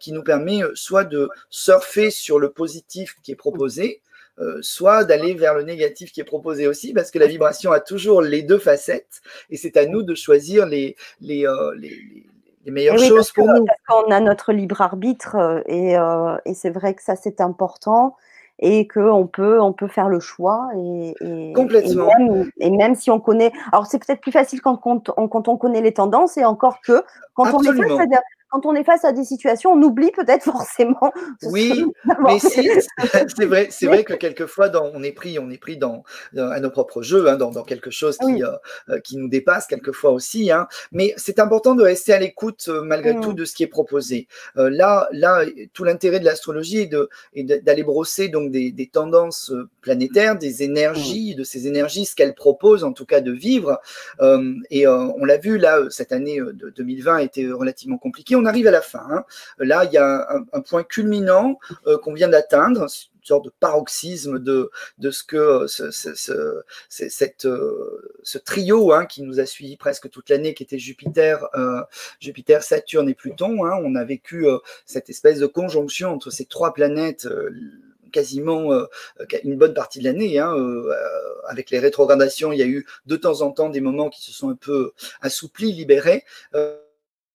qui 0.00 0.12
nous 0.12 0.22
permet 0.22 0.60
soit 0.74 1.04
de 1.04 1.28
surfer 1.50 2.10
sur 2.10 2.38
le 2.38 2.50
positif 2.50 3.16
qui 3.22 3.32
est 3.32 3.36
proposé, 3.36 4.02
euh, 4.38 4.58
soit 4.62 5.04
d'aller 5.04 5.34
vers 5.34 5.54
le 5.54 5.62
négatif 5.62 6.12
qui 6.12 6.20
est 6.20 6.24
proposé 6.24 6.66
aussi, 6.66 6.92
parce 6.92 7.10
que 7.10 7.18
la 7.18 7.26
vibration 7.26 7.72
a 7.72 7.80
toujours 7.80 8.22
les 8.22 8.42
deux 8.42 8.58
facettes, 8.58 9.20
et 9.50 9.56
c'est 9.56 9.76
à 9.76 9.86
nous 9.86 10.02
de 10.02 10.14
choisir 10.14 10.66
les, 10.66 10.96
les, 11.20 11.46
euh, 11.46 11.74
les, 11.76 12.24
les 12.64 12.70
meilleures 12.70 12.98
choses 12.98 13.30
pour 13.32 13.46
nous. 13.46 13.64
Parce 13.64 14.02
qu'on 14.04 14.10
a 14.10 14.20
notre 14.20 14.52
libre 14.52 14.80
arbitre, 14.80 15.36
euh, 15.36 15.60
et, 15.66 15.94
et 16.50 16.54
c'est 16.54 16.70
vrai 16.70 16.94
que 16.94 17.02
ça, 17.02 17.16
c'est 17.16 17.40
important. 17.40 18.16
et 18.60 18.86
qu'on 18.86 19.26
peut, 19.26 19.60
on 19.60 19.72
peut 19.72 19.88
faire 19.88 20.08
le 20.08 20.20
choix. 20.20 20.70
Et, 20.76 21.52
Complètement. 21.54 22.10
Et 22.58 22.70
même, 22.70 22.94
si 22.94 23.10
on 23.10 23.20
connaît. 23.20 23.52
Alors, 23.72 23.86
c'est 23.86 23.98
peut-être 23.98 24.20
plus 24.20 24.32
facile 24.32 24.60
quand, 24.62 24.76
quand, 24.76 25.10
on, 25.16 25.28
quand 25.28 25.48
on 25.48 25.56
connaît 25.56 25.80
les 25.82 25.92
tendances 25.92 26.36
et 26.36 26.44
encore 26.44 26.80
que 26.80 27.02
quand 27.34 27.52
on 27.52 27.62
est 27.62 27.76
face 27.76 28.00
à, 28.00 28.22
quand 28.54 28.66
on 28.66 28.74
est 28.76 28.84
face 28.84 29.04
à 29.04 29.10
des 29.10 29.24
situations, 29.24 29.72
on 29.72 29.82
oublie 29.82 30.12
peut-être 30.12 30.44
forcément. 30.52 31.12
Oui, 31.42 31.84
mais 32.22 32.38
si, 32.38 32.70
c'est 33.36 33.46
vrai, 33.46 33.68
c'est 33.70 33.86
vrai 33.86 34.04
que 34.04 34.14
quelquefois, 34.14 34.68
dans, 34.68 34.92
on 34.94 35.02
est 35.02 35.12
pris, 35.12 35.40
on 35.40 35.50
est 35.50 35.58
pris 35.58 35.76
dans, 35.76 36.04
à 36.36 36.60
nos 36.60 36.70
propres 36.70 37.02
jeux, 37.02 37.28
hein, 37.28 37.36
dans, 37.36 37.50
dans, 37.50 37.64
quelque 37.64 37.90
chose 37.90 38.16
qui, 38.18 38.44
euh, 38.44 38.52
euh, 38.90 39.00
qui 39.00 39.16
nous 39.16 39.28
dépasse 39.28 39.66
quelquefois 39.66 40.12
aussi. 40.12 40.52
Hein. 40.52 40.68
Mais 40.92 41.14
c'est 41.16 41.40
important 41.40 41.74
de 41.74 41.82
rester 41.82 42.12
à 42.12 42.20
l'écoute 42.20 42.66
euh, 42.68 42.82
malgré 42.82 43.18
tout 43.18 43.32
mm. 43.32 43.34
de 43.34 43.44
ce 43.44 43.54
qui 43.54 43.64
est 43.64 43.68
proposé. 43.68 44.28
là, 44.54 45.08
là, 45.10 45.44
tout 45.72 45.82
l'intérêt 45.82 46.20
de 46.20 46.24
l'astrologie 46.24 46.78
est, 46.78 46.86
de, 46.86 47.08
d'aller 47.34 47.82
brosser 47.82 48.28
donc 48.28 48.52
des, 48.52 48.70
des, 48.70 48.86
tendances 48.86 49.52
planétaires, 49.80 50.38
des 50.38 50.62
énergies, 50.62 51.34
mm. 51.34 51.38
de 51.38 51.44
ces 51.44 51.66
énergies, 51.66 52.04
ce 52.04 52.14
qu'elles 52.14 52.34
proposent 52.34 52.84
en 52.84 52.92
tout 52.92 53.06
cas 53.06 53.20
de 53.20 53.32
vivre. 53.32 53.80
et 54.70 54.86
on 54.86 55.24
l'a 55.24 55.38
vu 55.38 55.58
là, 55.58 55.80
cette 55.90 56.12
année 56.12 56.38
de 56.38 56.70
2020 56.70 57.16
a 57.16 57.22
été 57.22 57.50
relativement 57.50 57.98
compliquée 57.98 58.36
on 58.43 58.43
arrive 58.46 58.66
à 58.66 58.70
la 58.70 58.82
fin. 58.82 59.06
Hein. 59.10 59.24
Là, 59.58 59.84
il 59.84 59.92
y 59.92 59.98
a 59.98 60.28
un, 60.52 60.60
point 60.60 60.82
culminant 60.82 61.58
euh, 61.86 61.98
qu'on 61.98 62.12
vient 62.14 62.28
d'atteindre, 62.28 62.82
une 62.82 63.24
sorte 63.26 63.44
de 63.44 63.52
paroxysme 63.60 64.38
de, 64.38 64.70
ce 65.10 65.22
que 65.22 65.36
euh, 65.36 66.62
euh, 67.44 68.02
ce 68.22 68.38
trio 68.38 68.92
hein, 68.92 69.06
qui 69.06 69.22
nous 69.22 69.40
a 69.40 69.46
suivi 69.46 69.76
presque 69.76 70.10
toute 70.10 70.30
l'année, 70.30 70.54
qui 70.54 70.62
était 70.62 70.78
Jupiter, 70.78 71.46
Jupiter, 72.20 72.62
Saturne 72.62 73.08
et 73.08 73.14
Pluton. 73.14 73.64
Hein. 73.64 73.78
On 73.82 73.94
a 73.94 74.04
vécu 74.04 74.46
cette 74.86 75.10
espèce 75.10 75.38
de 75.38 75.46
conjonction 75.46 76.10
entre 76.10 76.30
ces 76.30 76.44
trois 76.44 76.72
planètes 76.72 77.28
quasiment 78.12 78.70
une 79.42 79.58
bonne 79.58 79.74
partie 79.74 79.98
de 79.98 80.04
l'année. 80.04 80.38
avec 81.48 81.70
les 81.70 81.78
rétrogradations, 81.78 82.52
il 82.52 82.58
y 82.58 82.62
a 82.62 82.66
eu 82.66 82.86
de 83.06 83.16
temps 83.16 83.42
en 83.42 83.50
temps 83.50 83.68
des 83.68 83.80
moments 83.80 84.08
qui 84.08 84.22
se 84.22 84.32
sont 84.32 84.50
un 84.50 84.54
peu 84.56 84.92
assouplis, 85.20 85.72
libérés. 85.72 86.24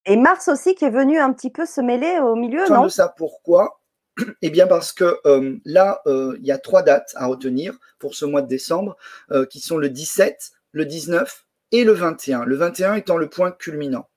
Et 0.06 0.16
Mars 0.16 0.48
aussi 0.48 0.76
qui 0.76 0.86
est 0.86 0.90
venu 0.90 1.20
un 1.20 1.34
petit 1.34 1.50
peu 1.50 1.66
se 1.66 1.82
mêler 1.82 2.20
au 2.20 2.36
milieu, 2.36 2.68
non 2.70 2.84
de 2.84 2.90
ça, 2.90 3.14
pourquoi 3.16 3.82
Eh 4.42 4.50
bien 4.50 4.68
parce 4.68 4.92
que 4.92 5.20
euh, 5.26 5.58
là, 5.66 6.02
euh, 6.08 6.38
il 6.40 6.46
y 6.46 6.52
a 6.52 6.58
trois 6.58 6.84
dates 6.84 7.12
à 7.16 7.28
retenir 7.28 7.78
pour 8.00 8.16
ce 8.16 8.26
mois 8.26 8.42
de 8.42 8.48
décembre, 8.48 8.96
euh, 9.32 9.46
qui 9.46 9.60
sont 9.60 9.78
le 9.78 9.90
17, 9.90 10.52
le 10.72 10.86
19 10.86 11.46
et 11.72 11.84
le 11.84 11.94
21. 11.94 12.46
Le 12.46 12.56
21 12.56 12.96
étant 12.96 13.18
le 13.18 13.30
point 13.30 13.52
culminant. 13.52 14.08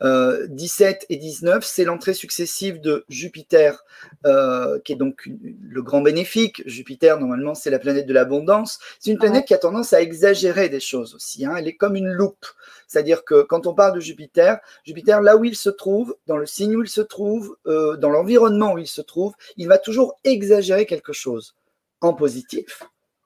17 0.00 1.06
et 1.08 1.16
19, 1.16 1.64
c'est 1.64 1.84
l'entrée 1.84 2.14
successive 2.14 2.80
de 2.80 3.04
Jupiter, 3.08 3.84
qui 4.24 4.92
est 4.92 4.96
donc 4.96 5.28
le 5.62 5.82
grand 5.82 6.00
bénéfique. 6.00 6.62
Jupiter, 6.66 7.18
normalement, 7.18 7.54
c'est 7.54 7.70
la 7.70 7.78
planète 7.78 8.06
de 8.06 8.12
l'abondance. 8.12 8.78
C'est 8.98 9.10
une 9.10 9.18
planète 9.18 9.46
qui 9.46 9.54
a 9.54 9.58
tendance 9.58 9.92
à 9.92 10.00
exagérer 10.00 10.68
des 10.68 10.80
choses 10.80 11.14
aussi. 11.14 11.44
Hein. 11.44 11.54
Elle 11.56 11.68
est 11.68 11.76
comme 11.76 11.96
une 11.96 12.10
loupe. 12.10 12.46
C'est-à-dire 12.88 13.24
que 13.24 13.42
quand 13.42 13.66
on 13.66 13.74
parle 13.74 13.94
de 13.94 14.00
Jupiter, 14.00 14.58
Jupiter, 14.84 15.22
là 15.22 15.36
où 15.36 15.44
il 15.44 15.56
se 15.56 15.70
trouve, 15.70 16.16
dans 16.26 16.36
le 16.36 16.46
signe 16.46 16.76
où 16.76 16.82
il 16.82 16.88
se 16.88 17.00
trouve, 17.00 17.56
euh, 17.66 17.96
dans 17.96 18.10
l'environnement 18.10 18.74
où 18.74 18.78
il 18.78 18.86
se 18.86 19.00
trouve, 19.00 19.34
il 19.56 19.68
va 19.68 19.78
toujours 19.78 20.18
exagérer 20.24 20.84
quelque 20.84 21.12
chose, 21.12 21.54
en 22.00 22.12
positif 22.12 22.82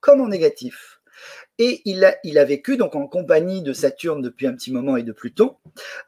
comme 0.07 0.21
en 0.21 0.29
négatif. 0.29 0.96
Et 1.59 1.83
il 1.85 2.05
a, 2.05 2.17
il 2.25 2.39
a 2.39 2.45
vécu 2.45 2.77
donc 2.77 2.95
en 2.95 3.07
compagnie 3.07 3.63
de 3.63 3.73
Saturne 3.73 4.23
depuis 4.23 4.47
un 4.47 4.55
petit 4.55 4.73
moment 4.73 4.97
et 4.97 5.03
de 5.03 5.13
Pluton. 5.13 5.57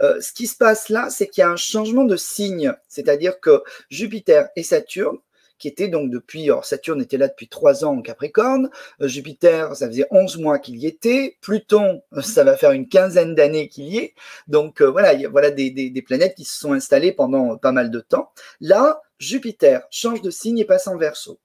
Euh, 0.02 0.20
ce 0.20 0.32
qui 0.32 0.46
se 0.46 0.56
passe 0.56 0.88
là, 0.88 1.08
c'est 1.10 1.28
qu'il 1.28 1.40
y 1.40 1.44
a 1.44 1.50
un 1.50 1.56
changement 1.56 2.04
de 2.04 2.16
signe, 2.16 2.72
c'est-à-dire 2.88 3.40
que 3.40 3.62
Jupiter 3.90 4.48
et 4.56 4.62
Saturne 4.62 5.18
qui 5.58 5.68
était 5.68 5.88
donc 5.88 6.10
depuis, 6.10 6.44
alors 6.44 6.64
Saturne 6.64 7.02
était 7.02 7.16
là 7.16 7.28
depuis 7.28 7.48
trois 7.48 7.84
ans 7.84 7.96
en 7.96 8.02
Capricorne, 8.02 8.70
euh, 9.00 9.08
Jupiter, 9.08 9.74
ça 9.74 9.88
faisait 9.88 10.06
11 10.10 10.38
mois 10.38 10.58
qu'il 10.58 10.76
y 10.76 10.86
était, 10.86 11.36
Pluton, 11.40 12.02
euh, 12.12 12.22
ça 12.22 12.44
va 12.44 12.56
faire 12.56 12.72
une 12.72 12.88
quinzaine 12.88 13.34
d'années 13.34 13.68
qu'il 13.68 13.84
y 13.84 13.98
est, 13.98 14.14
donc 14.46 14.80
euh, 14.80 14.86
voilà, 14.86 15.12
il 15.12 15.20
y 15.20 15.26
a, 15.26 15.28
voilà 15.28 15.50
des, 15.50 15.70
des, 15.70 16.02
planètes 16.02 16.36
qui 16.36 16.44
se 16.44 16.58
sont 16.58 16.72
installées 16.72 17.12
pendant 17.12 17.58
pas 17.58 17.72
mal 17.72 17.90
de 17.90 18.00
temps. 18.00 18.30
Là, 18.60 19.02
Jupiter 19.18 19.82
change 19.90 20.22
de 20.22 20.30
signe 20.30 20.58
et 20.58 20.64
passe 20.64 20.86
en 20.86 20.96
verso. 20.96 21.40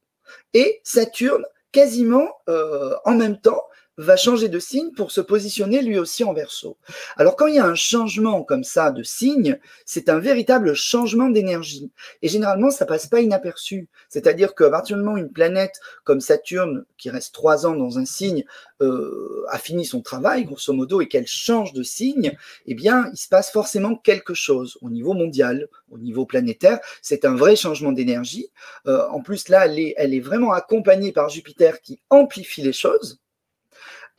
Et 0.54 0.80
Saturne, 0.84 1.44
quasiment 1.72 2.30
en 2.48 3.16
même 3.16 3.40
temps, 3.42 3.64
va 3.98 4.16
changer 4.16 4.50
de 4.50 4.60
signe 4.60 4.92
pour 4.92 5.12
se 5.12 5.22
positionner 5.22 5.82
lui 5.82 6.00
aussi 6.00 6.24
en 6.24 6.34
verso. 6.34 6.78
Alors 7.18 7.36
quand 7.36 7.48
il 7.48 7.56
y 7.56 7.60
a 7.60 7.66
un 7.66 7.76
changement 7.76 8.44
comme 8.44 8.64
ça 8.64 8.92
de 8.92 9.04
signe, 9.04 9.60
c'est 9.86 10.10
un 10.10 10.20
véritable 10.20 10.74
changement 10.74 11.30
d'énergie. 11.30 11.92
Et 12.22 12.28
généralement, 12.28 12.72
ça 12.72 12.86
passe 12.86 13.08
pas 13.08 13.22
inaperçu. 13.22 13.88
C'est-à-dire 14.10 14.56
qu'à 14.56 14.70
partir 14.70 14.98
du 14.98 15.04
moment 15.04 15.16
où 15.16 15.20
une 15.20 15.32
planète 15.32 15.80
comme 16.04 16.22
Saturne, 16.22 16.86
qui 16.98 17.10
reste 17.10 17.34
trois 17.34 17.66
ans 17.66 17.76
dans 17.76 18.00
un 18.00 18.06
signe, 18.06 18.46
euh, 18.82 19.46
a 19.50 19.60
fini 19.60 19.86
son 19.86 20.02
travail, 20.02 20.46
grosso 20.46 20.74
modo, 20.74 21.02
et 21.02 21.08
qu'elle 21.08 21.28
change 21.28 21.74
de 21.74 21.84
signe, 21.84 22.36
eh 22.66 22.74
bien, 22.74 23.10
il 23.14 23.18
se 23.18 23.28
passe 23.28 23.52
forcément 23.52 23.96
quelque 23.96 24.34
chose 24.34 24.78
au 24.82 24.90
niveau 24.90 25.14
mondial, 25.14 25.68
au 25.92 25.98
niveau 25.98 26.26
planétaire. 26.26 26.80
C'est 27.02 27.26
un 27.26 27.36
vrai 27.36 27.56
changement 27.56 27.92
d'énergie. 27.92 28.50
Euh, 28.88 29.08
en 29.10 29.22
plus, 29.22 29.50
là, 29.50 29.66
elle 29.66 29.80
est, 29.80 29.94
elle 29.98 30.14
est 30.14 30.20
vraiment 30.20 30.52
accompagnée 30.54 31.12
par 31.12 31.30
Jupiter 31.30 31.82
qui 31.82 32.02
amplifie 32.10 32.62
les 32.62 32.74
choses. 32.74 33.23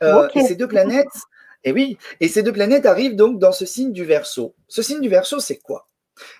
Euh, 0.03 0.27
et 0.35 0.41
ces 0.41 0.55
deux 0.55 0.67
planètes, 0.67 1.07
et 1.63 1.71
oui, 1.71 1.97
et 2.19 2.27
ces 2.27 2.43
deux 2.43 2.53
planètes 2.53 2.85
arrivent 2.85 3.15
donc 3.15 3.39
dans 3.39 3.51
ce 3.51 3.65
signe 3.65 3.91
du 3.91 4.03
Verseau. 4.03 4.55
Ce 4.67 4.81
signe 4.81 5.01
du 5.01 5.09
Verseau, 5.09 5.39
c'est 5.39 5.57
quoi? 5.57 5.87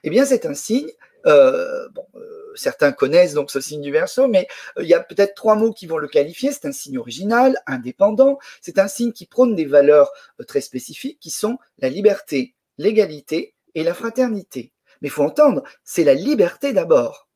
Eh 0.03 0.09
bien, 0.09 0.25
c'est 0.25 0.45
un 0.45 0.53
signe. 0.53 0.89
Euh, 1.25 1.89
bon, 1.89 2.05
euh, 2.15 2.53
certains 2.55 2.91
connaissent 2.91 3.33
donc 3.33 3.49
ce 3.49 3.59
signe 3.59 3.81
du 3.81 3.91
Verseau, 3.91 4.27
mais 4.27 4.47
il 4.79 4.85
y 4.85 4.93
a 4.93 4.99
peut-être 4.99 5.33
trois 5.33 5.55
mots 5.55 5.73
qui 5.73 5.87
vont 5.87 5.97
le 5.97 6.07
qualifier. 6.07 6.51
C'est 6.51 6.67
un 6.67 6.71
signe 6.71 6.99
original, 6.99 7.57
indépendant. 7.65 8.37
C'est 8.61 8.77
un 8.77 8.87
signe 8.87 9.11
qui 9.11 9.25
prône 9.25 9.55
des 9.55 9.65
valeurs 9.65 10.11
très 10.47 10.61
spécifiques, 10.61 11.19
qui 11.19 11.31
sont 11.31 11.57
la 11.79 11.89
liberté, 11.89 12.55
l'égalité 12.77 13.55
et 13.73 13.83
la 13.83 13.93
fraternité. 13.93 14.71
Mais 15.01 15.07
il 15.07 15.11
faut 15.11 15.23
entendre, 15.23 15.63
c'est 15.83 16.03
la 16.03 16.13
liberté 16.13 16.73
d'abord. 16.73 17.27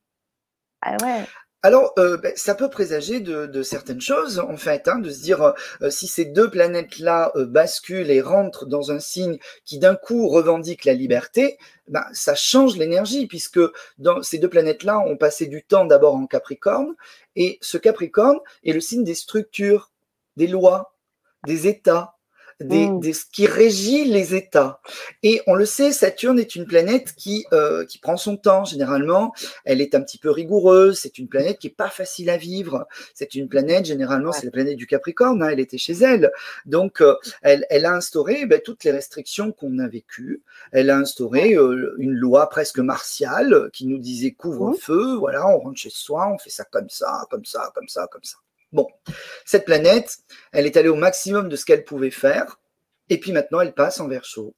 Ah 0.82 0.96
ouais. 1.02 1.26
Alors, 1.62 1.94
euh, 2.00 2.16
ben, 2.16 2.32
ça 2.38 2.56
peut 2.56 2.70
présager 2.70 3.20
de, 3.20 3.64
certaines 3.64 4.00
choses, 4.00 4.40
en 4.40 4.56
fait, 4.56 4.88
hein, 4.88 5.00
de 5.00 5.10
se 5.10 5.22
dire 5.22 5.42
euh, 5.42 5.52
euh, 5.82 5.90
si 5.90 6.08
ces 6.08 6.24
deux 6.24 6.50
planètes-là 6.50 7.34
basculent 7.36 8.12
et 8.12 8.22
rentrent 8.22 8.66
dans 8.66 8.92
un 8.92 9.00
signe 9.00 9.38
qui 9.66 9.78
d'un 9.78 9.96
coup 9.96 10.30
revendique 10.30 10.86
la 10.86 10.94
liberté, 10.94 11.58
ben, 11.90 12.06
ça 12.14 12.34
change 12.34 12.78
l'énergie, 12.78 13.28
puisque 13.28 13.60
dans 13.98 14.24
ces 14.24 14.38
deux 14.38 14.48
planètes-là 14.50 15.00
ont 15.00 15.18
passé 15.18 15.48
du 15.48 15.64
temps 15.64 15.84
d'abord 15.84 16.16
en 16.16 16.28
Capricorne, 16.28 16.96
et 17.36 17.58
ce 17.62 17.78
Capricorne 17.78 18.40
est 18.64 18.74
le 18.74 18.80
signe 18.80 19.04
des 19.04 19.16
structures, 19.16 19.92
des 20.38 20.48
lois, 20.48 20.96
des 21.46 21.68
États, 21.68 22.19
Mm. 22.62 23.00
des, 23.00 23.14
ce 23.14 23.24
qui 23.32 23.48
régit 23.48 24.06
les 24.06 24.36
États. 24.36 24.82
Et 25.24 25.42
on 25.48 25.54
le 25.54 25.66
sait, 25.66 25.94
Saturne 25.94 26.40
est 26.40 26.56
une 26.56 26.66
planète 26.66 27.14
qui, 27.16 27.46
euh, 27.54 27.86
qui 27.86 28.00
prend 28.00 28.18
son 28.18 28.36
temps 28.36 28.66
généralement. 28.66 29.34
Elle 29.64 29.80
est 29.82 29.96
un 29.96 30.02
petit 30.02 30.18
peu 30.18 30.30
rigoureuse. 30.30 31.00
C'est 31.00 31.18
une 31.18 31.30
planète 31.30 31.60
qui 31.60 31.68
est 31.68 31.76
pas 31.76 31.90
facile 31.90 32.30
à 32.30 32.38
vivre. 32.38 32.88
C'est 33.14 33.36
une 33.36 33.48
planète, 33.48 33.86
généralement, 33.86 34.34
c'est 34.34 34.46
la 34.46 34.52
planète 34.52 34.76
du 34.76 34.88
Capricorne. 34.88 35.42
Hein, 35.42 35.50
elle 35.50 35.60
était 35.60 35.78
chez 35.78 35.94
elle. 35.94 36.32
Donc, 36.66 37.02
euh, 37.02 37.16
elle, 37.42 37.66
elle, 37.70 37.86
a 37.86 37.94
instauré 37.94 38.46
ben, 38.46 38.60
toutes 38.64 38.84
les 38.84 38.92
restrictions 38.92 39.52
qu'on 39.54 39.80
a 39.80 39.88
vécues. 39.88 40.42
Elle 40.72 40.90
a 40.90 40.98
instauré 40.98 41.56
euh, 41.56 41.96
une 41.98 42.14
loi 42.14 42.50
presque 42.50 42.80
martiale 42.80 43.70
qui 43.72 43.88
nous 43.88 44.00
disait 44.00 44.32
couvre-feu. 44.32 45.16
Voilà, 45.16 45.48
on 45.48 45.60
rentre 45.60 45.78
chez 45.80 45.90
soi, 45.90 46.30
on 46.34 46.38
fait 46.38 46.50
ça 46.50 46.66
comme 46.66 46.90
ça, 46.90 47.26
comme 47.30 47.46
ça, 47.46 47.72
comme 47.74 47.88
ça, 47.88 48.08
comme 48.12 48.24
ça. 48.24 48.38
Bon, 48.72 48.88
cette 49.46 49.66
planète, 49.66 50.18
elle 50.52 50.66
est 50.66 50.78
allée 50.78 50.90
au 50.90 50.96
maximum 50.96 51.50
de 51.50 51.56
ce 51.56 51.66
qu'elle 51.66 51.84
pouvait 51.84 52.12
faire, 52.12 52.60
et 53.10 53.20
puis 53.20 53.32
maintenant 53.32 53.62
elle 53.62 53.74
passe 53.74 54.00
en 54.00 54.08
verso. 54.08 54.56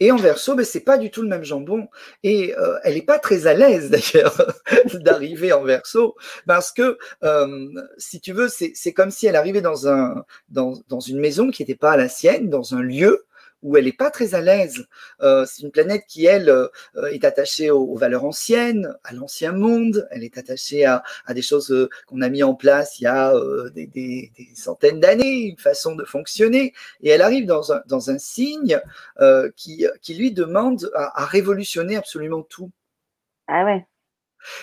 Et 0.00 0.10
en 0.10 0.16
verso, 0.16 0.54
ben, 0.54 0.64
c'est 0.64 0.80
pas 0.80 0.98
du 0.98 1.10
tout 1.10 1.22
le 1.22 1.28
même 1.28 1.44
jambon. 1.44 1.88
Et 2.22 2.54
euh, 2.56 2.78
elle 2.84 2.94
n'est 2.94 3.02
pas 3.02 3.18
très 3.18 3.46
à 3.46 3.54
l'aise 3.54 3.90
d'ailleurs 3.90 4.36
d'arriver 4.94 5.52
en 5.52 5.62
verso, 5.62 6.16
parce 6.46 6.72
que 6.72 6.98
euh, 7.22 7.68
si 7.98 8.20
tu 8.20 8.32
veux, 8.32 8.48
c'est 8.48 8.92
comme 8.92 9.10
si 9.10 9.26
elle 9.26 9.36
arrivait 9.36 9.60
dans, 9.60 9.88
un, 9.88 10.24
dans, 10.48 10.74
dans 10.88 11.00
une 11.00 11.20
maison 11.20 11.50
qui 11.50 11.62
n'était 11.62 11.74
pas 11.74 11.96
la 11.96 12.08
sienne, 12.08 12.48
dans 12.50 12.74
un 12.74 12.82
lieu 12.82 13.26
où 13.62 13.76
elle 13.76 13.84
n'est 13.84 13.92
pas 13.92 14.10
très 14.10 14.34
à 14.34 14.40
l'aise. 14.40 14.86
Euh, 15.20 15.44
c'est 15.46 15.62
une 15.62 15.70
planète 15.70 16.04
qui, 16.06 16.26
elle, 16.26 16.48
euh, 16.48 16.68
est 17.10 17.24
attachée 17.24 17.70
aux, 17.70 17.96
valeurs 17.96 18.24
anciennes, 18.24 18.94
à 19.04 19.12
l'ancien 19.12 19.52
monde. 19.52 20.08
Elle 20.10 20.24
est 20.24 20.38
attachée 20.38 20.84
à, 20.84 21.02
des 21.30 21.42
choses 21.42 21.70
euh, 21.72 21.88
qu'on 22.06 22.20
a 22.22 22.28
mis 22.28 22.42
en 22.42 22.54
place 22.54 23.00
il 23.00 23.04
y 23.04 23.06
a 23.06 23.32
des, 23.74 24.32
centaines 24.54 25.00
d'années, 25.00 25.48
une 25.48 25.58
façon 25.58 25.94
de 25.94 26.04
fonctionner. 26.04 26.72
Et 27.00 27.10
elle 27.10 27.22
arrive 27.22 27.46
dans 27.46 27.72
un, 27.72 27.82
dans 27.86 28.10
un 28.10 28.18
signe 28.18 28.80
qui, 29.56 29.86
qui 30.02 30.14
lui 30.14 30.32
demande 30.32 30.90
à, 30.94 31.24
révolutionner 31.26 31.96
absolument 31.96 32.42
tout. 32.42 32.70
Ah 33.46 33.64
ouais. 33.64 33.86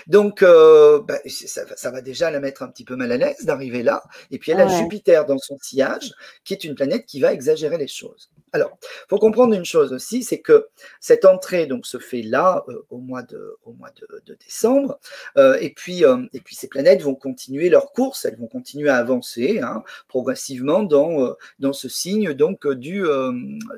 Donc, 0.08 0.44
euh, 0.44 1.02
bah, 1.02 1.20
ça, 1.26 1.92
va 1.92 2.02
déjà 2.02 2.32
la 2.32 2.40
mettre 2.40 2.64
un 2.64 2.68
petit 2.68 2.84
peu 2.84 2.96
mal 2.96 3.12
à 3.12 3.18
l'aise 3.18 3.46
d'arriver 3.46 3.84
là. 3.84 4.04
Et 4.32 4.40
puis, 4.40 4.52
elle 4.52 4.62
a 4.62 4.68
Jupiter 4.68 5.26
dans 5.26 5.38
son 5.38 5.58
sillage, 5.60 6.14
qui 6.44 6.54
est 6.54 6.64
une 6.64 6.76
planète 6.76 7.06
qui 7.06 7.20
va 7.20 7.34
exagérer 7.34 7.78
les 7.78 7.88
choses. 7.88 8.30
Alors, 8.54 8.78
il 8.82 9.10
faut 9.10 9.18
comprendre 9.18 9.54
une 9.54 9.66
chose 9.66 9.92
aussi, 9.92 10.24
c'est 10.24 10.40
que 10.40 10.68
cette 11.00 11.26
entrée 11.26 11.66
donc 11.66 11.86
se 11.86 11.98
fait 11.98 12.22
là 12.22 12.64
euh, 12.70 12.86
au 12.90 13.00
mois 13.00 13.22
de, 13.22 13.58
au 13.64 13.74
mois 13.74 13.90
de, 13.92 14.36
décembre, 14.36 15.00
euh, 15.38 15.58
et 15.60 15.72
puis 15.72 16.04
et 16.34 16.40
puis 16.40 16.56
ces 16.56 16.68
planètes 16.68 17.02
vont 17.02 17.16
continuer 17.16 17.70
leur 17.70 17.92
course, 17.92 18.26
elles 18.26 18.38
vont 18.38 18.48
continuer 18.48 18.90
à 18.90 18.96
avancer 18.96 19.60
hein, 19.62 19.84
progressivement 20.08 20.84
dans 20.84 21.36
dans 21.60 21.74
ce 21.74 21.90
signe 21.90 22.34
donc 22.34 22.68
du 22.68 23.04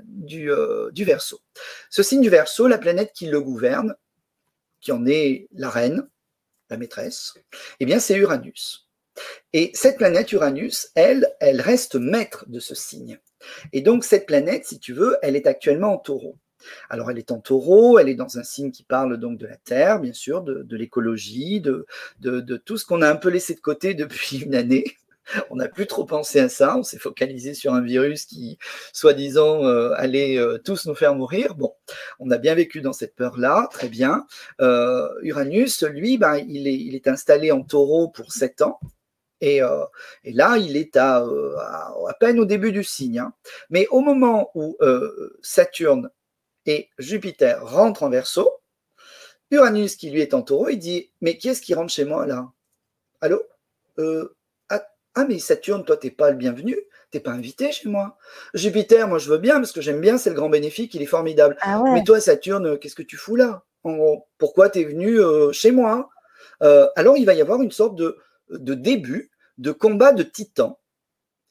du, 0.06 0.52
du 0.92 1.04
Verseau. 1.06 1.40
Ce 1.90 2.04
signe 2.04 2.22
du 2.22 2.30
Verseau, 2.30 2.68
la 2.68 2.78
planète 2.78 3.14
qui 3.14 3.28
le 3.28 3.42
gouverne, 3.42 3.96
qui 4.82 4.92
en 4.92 5.06
est 5.06 5.48
la 5.54 5.70
reine, 5.70 6.08
la 6.70 6.78
maîtresse, 6.78 7.36
eh 7.80 7.86
bien 7.86 8.00
c'est 8.00 8.18
Uranus. 8.18 8.90
Et 9.54 9.72
cette 9.74 9.98
planète 9.98 10.32
Uranus, 10.32 10.90
elle, 10.96 11.28
elle 11.40 11.62
reste 11.62 11.96
maître 11.96 12.46
de 12.48 12.60
ce 12.60 12.76
signe. 12.76 13.20
Et 13.74 13.82
donc 13.82 14.04
cette 14.04 14.26
planète, 14.26 14.66
si 14.66 14.80
tu 14.80 14.94
veux, 14.94 15.18
elle 15.22 15.36
est 15.36 15.48
actuellement 15.48 15.94
en 15.94 15.98
taureau. 15.98 16.38
Alors 16.90 17.12
elle 17.12 17.20
est 17.20 17.32
en 17.32 17.40
taureau, 17.40 18.00
elle 18.00 18.10
est 18.10 18.16
dans 18.16 18.38
un 18.38 18.44
signe 18.44 18.72
qui 18.72 18.84
parle 18.84 19.18
donc 19.18 19.38
de 19.38 19.46
la 19.46 19.58
Terre, 19.58 20.00
bien 20.00 20.14
sûr, 20.14 20.42
de, 20.42 20.76
l'écologie, 20.76 21.62
de, 21.62 21.86
de, 22.20 22.58
tout 22.58 22.78
ce 22.78 22.86
qu'on 22.86 23.02
a 23.02 23.10
un 23.10 23.16
peu 23.16 23.30
laissé 23.30 23.54
de 23.54 23.60
côté 23.60 23.94
depuis 23.94 24.40
une 24.40 24.56
année. 24.56 24.86
on 25.50 25.56
n'a 25.56 25.68
plus 25.68 25.88
trop 25.88 26.06
pensé 26.06 26.40
à 26.40 26.50
ça, 26.50 26.78
on 26.78 26.84
s'est 26.84 27.00
focalisé 27.00 27.54
sur 27.54 27.74
un 27.74 27.82
virus 27.82 28.26
qui, 28.26 28.58
soi-disant, 28.94 29.66
euh, 29.66 29.94
allait 29.96 30.38
euh, 30.38 30.58
tous 30.58 30.86
nous 30.86 30.96
faire 30.96 31.16
mourir. 31.16 31.56
Bon, 31.56 31.74
on 32.20 32.32
a 32.32 32.38
bien 32.38 32.56
vécu 32.56 32.82
dans 32.82 32.94
cette 32.94 33.16
peur-là, 33.16 33.68
très 33.72 33.90
bien. 33.90 34.26
Euh, 34.62 35.08
Uranus, 35.22 35.84
lui, 35.84 36.18
ben, 36.18 36.38
il, 36.38 36.68
est, 36.68 37.08
installé 37.08 37.52
en 37.52 37.62
taureau 37.62 38.10
pour 38.10 38.34
sept 38.34 38.62
ans. 38.62 38.80
Et, 39.40 39.62
là, 40.26 40.58
il 40.58 40.76
est 40.78 40.98
à, 40.98 41.18
à, 41.18 42.14
peine 42.20 42.40
au 42.40 42.46
début 42.46 42.72
du 42.72 42.84
signe. 42.84 43.20
Hein. 43.20 43.34
Mais 43.70 43.88
au 43.92 44.02
moment 44.02 44.50
où 44.56 44.78
Saturne 45.42 46.10
et 46.66 46.90
Jupiter 46.98 47.64
rentrent 47.64 48.04
en 48.04 48.10
verso, 48.10 48.50
Uranus, 49.52 49.96
qui 49.96 50.10
lui 50.10 50.22
est 50.22 50.34
en 50.34 50.42
taureau, 50.42 50.70
il 50.70 50.78
dit 50.78 51.12
Mais 51.22 51.38
qui 51.38 51.50
est-ce 51.50 51.62
qui 51.62 51.76
rentre 51.76 51.94
chez 51.94 52.04
moi 52.04 52.26
là? 52.26 52.50
Allô? 53.22 53.42
Ah, 55.18 55.26
mais 55.28 55.40
Saturne, 55.40 55.84
toi, 55.84 55.98
t'es 55.98 56.12
pas 56.12 56.30
le 56.30 56.38
bienvenu, 56.38 56.78
t'es 57.10 57.20
pas 57.20 57.32
invité 57.32 57.72
chez 57.72 57.90
moi. 57.90 58.20
Jupiter, 58.54 59.08
moi, 59.08 59.18
je 59.18 59.32
veux 59.32 59.40
bien 59.40 59.56
parce 59.56 59.72
que 59.72 59.82
j'aime 59.82 60.00
bien, 60.00 60.20
c'est 60.20 60.30
le 60.30 60.36
grand 60.36 60.50
bénéfique, 60.50 60.94
il 60.94 61.02
est 61.02 61.08
formidable. 61.08 61.58
Ah 61.62 61.84
mais 61.92 62.04
toi, 62.04 62.20
Saturne, 62.20 62.78
qu'est-ce 62.78 62.94
que 62.94 63.02
tu 63.02 63.18
fous 63.18 63.36
là 63.36 63.64
Pourquoi 64.38 64.70
tu 64.70 64.82
es 64.82 64.84
venu 64.84 65.20
euh, 65.20 65.52
chez 65.52 65.72
moi? 65.72 66.10
Euh, 66.62 66.88
Alors, 66.96 67.18
il 67.18 67.26
va 67.26 67.34
y 67.34 67.42
avoir 67.42 67.64
une 67.64 67.72
sorte 67.72 67.96
de, 67.96 68.20
de 68.52 68.76
début 68.76 69.32
de 69.58 69.72
combat 69.72 70.14
de 70.14 70.22
titans 70.22 70.76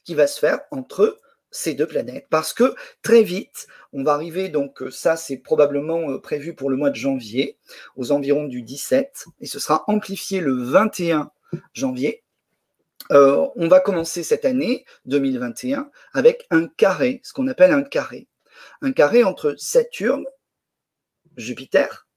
qui 0.05 0.15
va 0.15 0.27
se 0.27 0.39
faire 0.39 0.61
entre 0.71 1.19
ces 1.51 1.73
deux 1.73 1.87
planètes 1.87 2.27
parce 2.29 2.53
que 2.53 2.73
très 3.01 3.23
vite, 3.23 3.67
on 3.91 4.01
va 4.01 4.13
arriver, 4.13 4.47
donc 4.47 4.81
euh, 4.81 4.91
ça 4.91 5.17
c'est 5.17 5.37
probablement 5.37 6.19
prévu 6.19 6.55
pour 6.55 6.69
le 6.69 6.77
mois 6.77 6.89
de 6.89 6.95
janvier, 6.95 7.57
aux 7.97 8.13
environs 8.13 8.45
du 8.45 8.61
17, 8.61 9.25
et 9.41 9.45
ce 9.45 9.59
sera 9.59 9.83
amplifié 9.87 10.39
le 10.39 10.53
21 10.53 11.31
janvier. 11.73 12.23
Euh, 13.11 13.47
on 13.55 13.67
va 13.67 13.79
commencer 13.79 14.23
cette 14.23 14.45
année 14.45 14.85
2021 15.05 15.89
avec 16.13 16.45
un 16.49 16.67
carré, 16.67 17.21
ce 17.23 17.33
qu'on 17.33 17.47
appelle 17.47 17.71
un 17.71 17.83
carré. 17.83 18.27
Un 18.81 18.91
carré 18.91 19.23
entre 19.23 19.55
Saturne, 19.57 20.25
Jupiter 21.37 22.07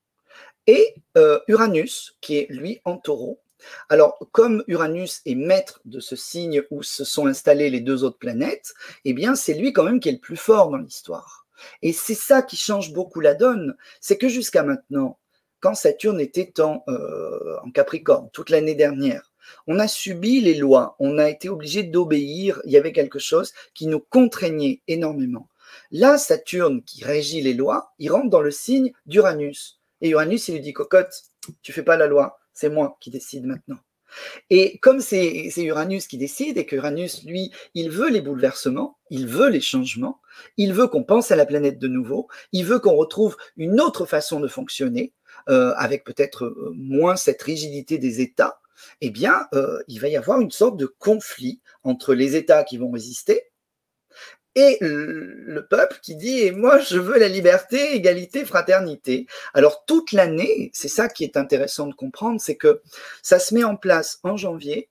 et 0.67 0.95
euh, 1.17 1.39
Uranus, 1.49 2.17
qui 2.21 2.39
est 2.39 2.47
lui 2.51 2.81
en 2.85 2.97
taureau. 2.97 3.41
Alors, 3.89 4.19
comme 4.33 4.65
Uranus 4.69 5.21
est 5.27 5.35
maître 5.35 5.81
de 5.85 6.01
ce 6.01 6.17
signe 6.17 6.63
où 6.71 6.83
se 6.83 7.05
sont 7.05 7.27
installées 7.27 7.71
les 7.71 7.81
deux 7.81 8.05
autres 8.05 8.19
planètes, 8.19 8.73
eh 9.05 9.13
bien, 9.13 9.35
c'est 9.35 9.55
lui 9.55 9.73
quand 9.73 9.85
même 9.85 10.01
qui 10.01 10.09
est 10.09 10.13
le 10.13 10.19
plus 10.19 10.37
fort 10.37 10.71
dans 10.71 10.79
l'histoire. 10.79 11.47
Et 11.83 11.93
c'est 11.93 12.15
ça 12.15 12.43
qui 12.43 12.57
change 12.57 12.93
beaucoup 12.93 13.21
la 13.21 13.35
donne. 13.35 13.77
C'est 14.01 14.17
que 14.17 14.29
jusqu'à 14.29 14.63
maintenant, 14.63 15.19
quand 15.61 15.75
Saturne 15.75 16.21
était 16.21 16.59
en, 16.61 16.83
euh, 16.89 17.59
en 17.63 17.71
Capricorne 17.71 18.31
toute 18.33 18.49
l'année 18.49 18.75
dernière, 18.75 19.30
on 19.67 19.79
a 19.79 19.89
subi 19.89 20.41
les 20.41 20.55
lois, 20.55 20.97
on 20.99 21.19
a 21.19 21.29
été 21.29 21.49
obligé 21.49 21.83
d'obéir, 21.83 22.61
il 22.65 22.73
y 22.73 22.77
avait 22.77 22.93
quelque 22.93 23.19
chose 23.19 23.53
qui 23.75 23.87
nous 23.87 24.01
contraignait 24.01 24.83
énormément. 24.89 25.49
Là, 25.91 26.19
Saturne, 26.19 26.83
qui 26.83 27.05
régit 27.05 27.43
les 27.43 27.55
lois, 27.55 27.93
il 27.99 28.11
rentre 28.11 28.31
dans 28.31 28.43
le 28.43 28.51
signe 28.51 28.93
d'Uranus. 29.07 29.81
Et 30.01 30.11
Uranus, 30.11 30.49
il 30.49 30.55
lui 30.55 30.61
dit, 30.61 30.73
cocotte, 30.73 31.25
tu 31.63 31.73
fais 31.73 31.83
pas 31.83 31.97
la 31.97 32.07
loi, 32.07 32.39
c'est 32.53 32.71
moi 32.71 32.97
qui 33.01 33.11
décide 33.11 33.45
maintenant. 33.45 33.79
Et 34.49 34.79
comme 34.79 35.01
c'est 35.01 35.53
Uranus 35.59 36.07
qui 36.07 36.19
décide 36.19 36.59
et 36.59 36.67
que 36.67 36.77
Uranus, 36.77 37.23
lui, 37.25 37.53
il 37.75 37.91
veut 37.91 38.11
les 38.11 38.21
bouleversements, 38.21 38.99
il 39.11 39.27
veut 39.27 39.49
les 39.49 39.61
changements, 39.61 40.21
il 40.57 40.73
veut 40.73 40.89
qu'on 40.89 41.05
pense 41.05 41.31
à 41.31 41.37
la 41.37 41.47
planète 41.47 41.79
de 41.79 41.89
nouveau, 41.89 42.29
il 42.53 42.65
veut 42.65 42.81
qu'on 42.81 42.97
retrouve 42.97 43.37
une 43.57 43.81
autre 43.81 44.07
façon 44.07 44.41
de 44.41 44.49
fonctionner, 44.49 45.13
euh, 45.49 45.73
avec 45.77 46.05
peut-être 46.05 46.47
euh, 46.47 46.73
moins 46.75 47.17
cette 47.17 47.43
rigidité 47.43 47.99
des 47.99 48.21
États, 48.21 48.61
eh 49.01 49.11
bien, 49.11 49.47
euh, 49.55 49.83
il 49.89 50.01
va 50.01 50.09
y 50.09 50.17
avoir 50.17 50.41
une 50.41 50.51
sorte 50.51 50.77
de 50.77 50.87
conflit 50.87 51.61
entre 51.85 52.15
les 52.15 52.37
États 52.37 52.65
qui 52.65 52.77
vont 52.77 52.91
résister 52.91 53.45
et 54.57 54.79
le 54.81 55.65
peuple 55.69 56.01
qui 56.03 56.17
dit 56.17 56.41
et 56.41 56.51
moi 56.51 56.81
je 56.81 56.99
veux 56.99 57.19
la 57.19 57.29
liberté, 57.29 57.95
égalité, 57.95 58.45
fraternité. 58.45 59.27
Alors 59.55 59.85
toute 59.87 60.11
l'année, 60.11 60.71
c'est 60.75 60.89
ça 60.89 61.09
qui 61.09 61.23
est 61.23 61.37
intéressant 61.37 61.87
de 61.87 61.95
comprendre, 61.95 62.41
c'est 62.41 62.57
que 62.57 62.83
ça 63.23 63.39
se 63.39 63.55
met 63.55 63.63
en 63.63 63.77
place 63.77 64.19
en 64.25 64.37
janvier 64.37 64.91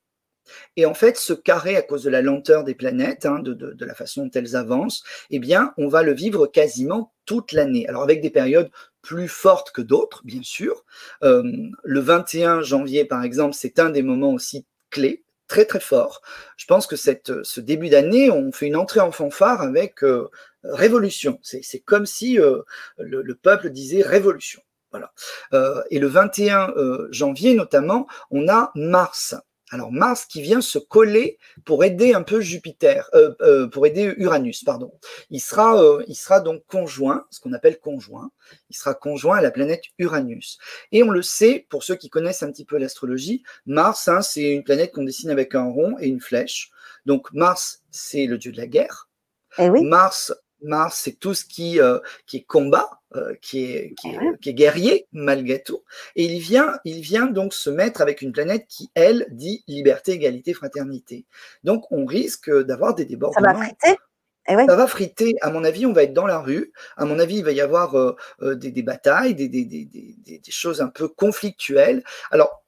et 0.75 0.85
en 0.85 0.93
fait, 0.93 1.17
ce 1.17 1.33
carré, 1.33 1.75
à 1.75 1.81
cause 1.81 2.03
de 2.03 2.09
la 2.09 2.21
lenteur 2.21 2.63
des 2.63 2.75
planètes, 2.75 3.25
hein, 3.25 3.39
de, 3.39 3.85
la 3.85 3.93
façon 3.93 4.25
dont 4.25 4.31
elles 4.33 4.55
avancent, 4.55 5.03
eh 5.29 5.39
bien, 5.39 5.73
on 5.77 5.87
va 5.87 6.03
le 6.03 6.13
vivre 6.13 6.47
quasiment 6.47 7.13
toute 7.25 7.51
l'année. 7.51 7.87
Alors, 7.87 8.03
avec 8.03 8.21
des 8.21 8.29
périodes 8.29 8.71
plus 9.01 9.27
fortes 9.27 9.71
que 9.71 9.81
d'autres, 9.81 10.21
bien 10.23 10.43
sûr. 10.43 10.83
Euh, 11.23 11.43
le 11.83 11.99
21 11.99 12.61
janvier, 12.61 13.05
par 13.05 13.23
exemple, 13.23 13.55
c'est 13.55 13.79
un 13.79 13.89
des 13.89 14.01
moments 14.01 14.33
aussi 14.33 14.65
clés 14.89 15.23
très 15.47 15.65
très 15.65 15.79
fort. 15.79 16.21
Je 16.57 16.65
pense 16.65 16.85
que 16.85 16.95
cette, 16.95 17.43
ce 17.43 17.59
début 17.59 17.89
d'année, 17.89 18.29
on 18.29 18.51
fait 18.51 18.67
une 18.67 18.75
entrée 18.75 18.99
en 18.99 19.11
fanfare 19.11 19.61
avec 19.61 20.03
euh, 20.03 20.29
révolution. 20.63 21.39
C'est 21.41 21.79
comme 21.79 22.05
si 22.05 22.39
euh, 22.39 22.61
le, 22.97 23.21
le, 23.21 23.35
peuple 23.35 23.69
disait 23.69 24.01
révolution. 24.01 24.61
Voilà. 24.91 25.13
et 25.91 25.99
le 25.99 26.07
21 26.07 26.73
janvier 27.11 27.53
notamment, 27.53 28.07
on 28.31 28.49
a 28.49 28.71
Mars 28.73 29.35
alors 29.71 29.91
Mars 29.91 30.25
qui 30.25 30.41
vient 30.41 30.61
se 30.61 30.79
coller 30.79 31.37
pour 31.65 31.83
aider 31.83 32.13
un 32.13 32.23
peu 32.23 32.41
Jupiter, 32.41 33.09
euh, 33.13 33.33
euh, 33.41 33.67
pour 33.67 33.85
aider 33.85 34.13
Uranus, 34.17 34.63
pardon. 34.63 34.91
Il 35.29 35.39
sera, 35.39 35.81
euh, 35.81 36.03
il 36.07 36.15
sera 36.15 36.39
donc 36.39 36.65
conjoint, 36.67 37.25
ce 37.29 37.39
qu'on 37.39 37.53
appelle 37.53 37.79
conjoint. 37.79 38.31
Il 38.69 38.75
sera 38.75 38.93
conjoint 38.93 39.37
à 39.37 39.41
la 39.41 39.51
planète 39.51 39.83
Uranus. 39.99 40.57
Et 40.91 41.03
on 41.03 41.11
le 41.11 41.21
sait, 41.21 41.67
pour 41.69 41.83
ceux 41.83 41.95
qui 41.95 42.09
connaissent 42.09 42.43
un 42.43 42.51
petit 42.51 42.65
peu 42.65 42.77
l'astrologie, 42.77 43.43
Mars, 43.65 44.07
hein, 44.07 44.21
c'est 44.21 44.51
une 44.51 44.63
planète 44.63 44.91
qu'on 44.91 45.03
dessine 45.03 45.29
avec 45.29 45.53
un 45.53 45.65
rond 45.65 45.95
et 45.99 46.07
une 46.07 46.21
flèche. 46.21 46.71
Donc 47.05 47.31
Mars, 47.33 47.83
c'est 47.91 48.25
le 48.25 48.37
dieu 48.37 48.51
de 48.51 48.57
la 48.57 48.67
guerre. 48.67 49.09
Eh 49.57 49.69
oui. 49.69 49.83
Mars, 49.83 50.33
Mars, 50.61 51.01
c'est 51.03 51.19
tout 51.19 51.33
ce 51.33 51.45
qui, 51.45 51.79
qui 52.25 52.37
est 52.37 52.43
combat, 52.43 52.99
euh, 53.15 53.33
qui, 53.41 53.63
est, 53.63 53.95
qui, 53.99 54.09
est, 54.09 54.39
qui, 54.39 54.49
est, 54.51 54.53
guerrier 54.53 55.07
malgré 55.13 55.63
tout. 55.63 55.83
Et 56.15 56.25
il 56.25 56.39
vient, 56.39 56.77
il 56.85 57.01
vient 57.01 57.25
donc 57.25 57.55
se 57.55 57.71
mettre 57.71 58.01
avec 58.01 58.21
une 58.21 58.31
planète 58.31 58.67
qui, 58.69 58.91
elle, 58.93 59.25
dit 59.31 59.63
liberté, 59.67 60.11
égalité, 60.11 60.53
fraternité. 60.53 61.25
Donc 61.63 61.91
on 61.91 62.05
risque 62.05 62.51
d'avoir 62.51 62.93
des 62.93 63.05
débordements. 63.05 63.47
Ça 63.47 63.53
va 63.53 63.65
friter? 63.65 63.99
Eh 64.47 64.53
Ça 64.53 64.75
va 64.75 64.85
friter. 64.85 65.33
À 65.41 65.49
mon 65.49 65.63
avis, 65.63 65.87
on 65.87 65.93
va 65.93 66.03
être 66.03 66.13
dans 66.13 66.27
la 66.27 66.37
rue. 66.37 66.71
À 66.97 67.05
mon 67.05 67.17
avis, 67.17 67.37
il 67.37 67.43
va 67.43 67.51
y 67.51 67.61
avoir 67.61 67.97
euh, 67.97 68.15
euh, 68.43 68.53
des, 68.53 68.69
des, 68.69 68.83
batailles, 68.83 69.33
des, 69.33 69.47
des, 69.47 69.65
des, 69.65 70.41
choses 70.49 70.79
un 70.79 70.89
peu 70.89 71.07
conflictuelles. 71.07 72.03
Alors, 72.29 72.63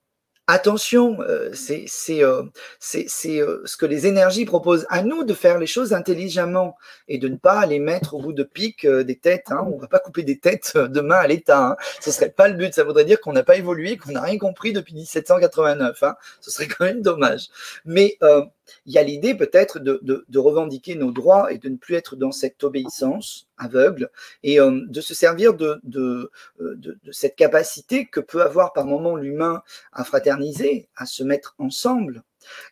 Attention, 0.47 1.21
euh, 1.21 1.51
c'est 1.54 1.86
euh, 2.23 2.43
euh, 2.43 3.62
ce 3.65 3.77
que 3.77 3.86
les 3.86 4.08
énergies 4.08 4.45
proposent 4.45 4.86
à 4.89 5.04
nous 5.04 5.23
de 5.23 5.34
faire 5.34 5.60
les 5.60 5.67
choses 5.67 5.93
intelligemment 5.93 6.75
et 7.08 7.19
de 7.19 7.27
ne 7.27 7.38
pas 7.38 7.65
les 7.65 7.80
mettre 7.80 8.15
au 8.15 8.21
bout 8.21 8.34
de 8.34 8.43
pique 8.43 8.88
des 8.88 9.17
têtes. 9.17 9.51
Hein. 9.51 9.65
On 9.71 9.75
ne 9.75 9.82
va 9.82 9.88
pas 9.88 9.99
couper 9.99 10.23
des 10.23 10.39
têtes 10.39 10.75
demain 10.75 11.17
à 11.17 11.27
l'État. 11.27 11.67
Hein. 11.67 11.75
Ce 12.01 12.10
ne 12.10 12.13
serait 12.13 12.32
pas 12.32 12.47
le 12.47 12.56
but. 12.56 12.73
Ça 12.73 12.84
voudrait 12.84 13.06
dire 13.06 13.21
qu'on 13.21 13.34
n'a 13.34 13.43
pas 13.43 13.56
évolué, 13.56 13.97
qu'on 13.97 14.12
n'a 14.12 14.21
rien 14.21 14.38
compris 14.39 14.73
depuis 14.73 14.95
1789. 14.95 16.04
Hein. 16.04 16.15
Ce 16.41 16.51
serait 16.51 16.67
quand 16.67 16.86
même 16.86 17.01
dommage. 17.01 17.47
Mais 17.86 18.17
il 18.86 18.94
y 18.94 18.98
a 18.98 19.04
l'idée 19.04 19.36
peut-être 19.36 19.80
de, 19.80 20.40
revendiquer 20.40 20.96
nos 20.96 21.12
droits 21.12 21.52
et 21.52 21.58
de 21.58 21.70
ne 21.70 21.78
plus 21.78 21.96
être 21.96 22.16
dans 22.16 22.32
cette 22.32 22.64
obéissance 22.64 23.48
aveugle 23.58 24.10
et 24.44 24.60
euh, 24.60 24.82
de 24.88 25.02
se 25.02 25.14
servir 25.14 25.52
euh, 25.62 25.80
de, 25.84 26.32
cette 27.12 27.36
capacité 27.36 28.08
que 28.08 28.20
peut 28.20 28.42
avoir 28.42 28.74
par 28.74 28.86
moment 28.86 29.16
l'humain 29.16 29.62
à 29.92 30.04
fraterniser, 30.04 30.90
à 30.96 31.06
se 31.06 31.24
mettre 31.24 31.56
ensemble. 31.60 32.24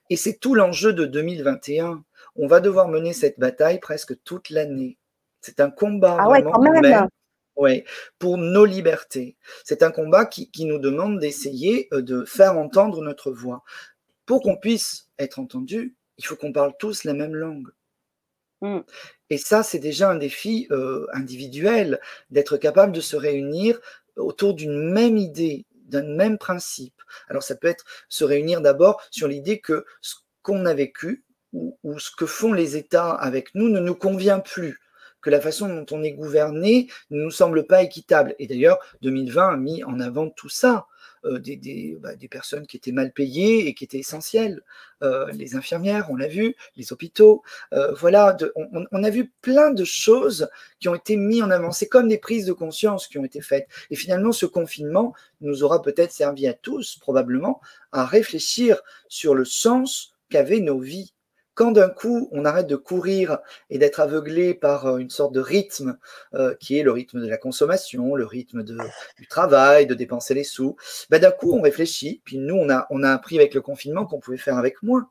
Et 0.09 0.15
c'est 0.15 0.39
tout 0.39 0.55
l'enjeu 0.55 0.93
de 0.93 1.05
2021. 1.05 2.03
On 2.35 2.47
va 2.47 2.59
devoir 2.59 2.87
mener 2.87 3.13
cette 3.13 3.39
bataille 3.39 3.79
presque 3.79 4.15
toute 4.23 4.49
l'année. 4.49 4.97
C'est 5.41 5.59
un 5.59 5.69
combat 5.69 6.17
ah 6.19 6.25
vraiment 6.25 6.51
pour 8.19 8.37
nos 8.37 8.65
libertés. 8.65 9.35
C'est 9.63 9.83
un 9.83 9.91
combat 9.91 10.25
qui, 10.25 10.49
qui 10.51 10.65
nous 10.65 10.79
demande 10.79 11.19
d'essayer 11.19 11.89
de 11.91 12.23
faire 12.23 12.57
entendre 12.57 13.01
notre 13.01 13.31
voix. 13.31 13.63
Pour 14.29 14.43
qu'on 14.43 14.57
puisse 14.57 15.07
être 15.17 15.39
entendu, 15.39 15.95
il 16.19 16.23
faut 16.23 16.35
qu'on 16.35 16.53
parle 16.53 16.73
tous 16.77 17.03
la 17.03 17.15
même 17.15 17.33
langue. 17.33 17.69
Mm. 18.61 18.81
Et 19.31 19.39
ça, 19.39 19.63
c'est 19.63 19.79
déjà 19.79 20.11
un 20.11 20.17
défi 20.17 20.67
euh, 20.69 21.07
individuel, 21.13 21.99
d'être 22.29 22.57
capable 22.57 22.91
de 22.91 23.01
se 23.01 23.15
réunir 23.15 23.81
autour 24.17 24.53
d'une 24.53 24.91
même 24.91 25.17
idée, 25.17 25.65
d'un 25.73 26.03
même 26.03 26.37
principe. 26.37 27.01
Alors 27.27 27.41
ça 27.41 27.55
peut 27.55 27.69
être 27.69 27.85
se 28.07 28.23
réunir 28.23 28.61
d'abord 28.61 29.01
sur 29.09 29.27
l'idée 29.27 29.61
que 29.61 29.83
ce 29.99 30.13
qu'on 30.43 30.67
a 30.67 30.75
vécu 30.75 31.23
ou, 31.53 31.75
ce 31.97 32.11
que 32.15 32.27
font 32.27 32.53
les 32.53 32.77
États 32.77 33.09
avec 33.09 33.55
nous 33.55 33.67
ne 33.67 33.79
nous 33.79 33.95
convient 33.95 34.41
plus 34.41 34.79
que 35.21 35.31
la 35.31 35.41
façon 35.41 35.67
dont 35.69 35.87
on 35.89 36.03
est 36.03 36.13
gouverné 36.13 36.87
ne 37.09 37.23
nous 37.23 37.31
semble 37.31 37.65
pas 37.65 37.81
équitable. 37.81 38.35
Et 38.37 38.45
d'ailleurs, 38.45 38.77
2020 39.01 39.49
a 39.49 39.57
mis 39.57 39.83
en 39.83 39.99
avant 39.99 40.29
tout 40.29 40.49
ça. 40.49 40.85
Euh, 41.25 41.39
des, 41.39 41.97
bah, 41.99 42.15
des, 42.15 42.29
personnes 42.29 42.65
qui 42.65 42.77
étaient 42.77 42.93
mal 42.93 43.11
payées 43.11 43.67
et 43.67 43.73
qui 43.73 43.83
étaient 43.83 43.99
essentielles. 43.99 44.61
Euh, 45.01 45.29
les 45.33 45.55
infirmières, 45.55 46.07
on 46.09 46.15
l'a 46.15 46.29
vu, 46.29 46.55
les 46.77 46.93
hôpitaux. 46.93 47.43
Euh, 47.73 47.93
voilà, 47.93 48.37
on, 48.55 48.85
on, 48.89 49.03
a 49.03 49.09
vu 49.09 49.31
plein 49.41 49.71
de 49.71 49.83
choses 49.83 50.49
qui 50.79 50.87
ont 50.87 50.95
été 50.95 51.17
mises 51.17 51.43
en 51.43 51.49
avant. 51.49 51.71
C'est 51.71 51.89
comme 51.89 52.07
des 52.07 52.17
prises 52.17 52.45
de 52.45 52.53
conscience 52.53 53.07
qui 53.07 53.17
ont 53.17 53.25
été 53.25 53.41
faites. 53.41 53.67
Et 53.89 53.97
finalement, 53.97 54.31
ce 54.31 54.45
confinement 54.45 55.13
nous 55.41 55.63
aura 55.63 55.81
peut-être 55.81 56.13
servi 56.13 56.47
à 56.47 56.53
tous, 56.53 56.97
probablement, 56.99 57.59
à 57.91 58.05
réfléchir 58.05 58.81
sur 59.09 59.35
le 59.35 59.43
sens 59.43 60.13
qu'avaient 60.29 60.61
nos 60.61 60.79
vies 60.79 61.13
quand 61.59 61.71
d'un 61.73 61.89
coup 61.89 62.29
on 62.31 62.45
arrête 62.45 62.67
de 62.67 62.77
courir 62.77 63.39
et 63.69 63.79
d'être 63.79 63.99
aveuglé 63.99 64.53
par 64.53 64.85
euh, 64.85 64.97
une 64.97 65.09
sorte 65.09 65.33
de 65.33 65.41
rythme 65.41 65.97
euh, 66.33 66.55
qui 66.57 66.79
est 66.79 66.83
le 66.83 66.91
rythme 66.93 67.19
de 67.19 67.27
la 67.27 67.35
consommation, 67.35 68.15
le 68.15 68.25
rythme 68.25 68.63
de, 68.63 68.77
du 69.17 69.27
travail, 69.27 69.85
de 69.85 69.93
dépenser 69.93 70.33
les 70.33 70.45
sous, 70.45 70.77
bah, 71.09 71.19
d'un 71.19 71.31
coup 71.31 71.53
on 71.53 71.59
réfléchit. 71.59 72.21
Puis 72.23 72.37
nous, 72.37 72.55
on 72.55 72.69
a, 72.69 72.87
on 72.91 73.03
a 73.03 73.11
appris 73.11 73.37
avec 73.37 73.53
le 73.53 73.59
confinement 73.59 74.05
qu'on 74.05 74.21
pouvait 74.21 74.37
faire 74.37 74.57
avec 74.57 74.81
moins. 74.83 75.09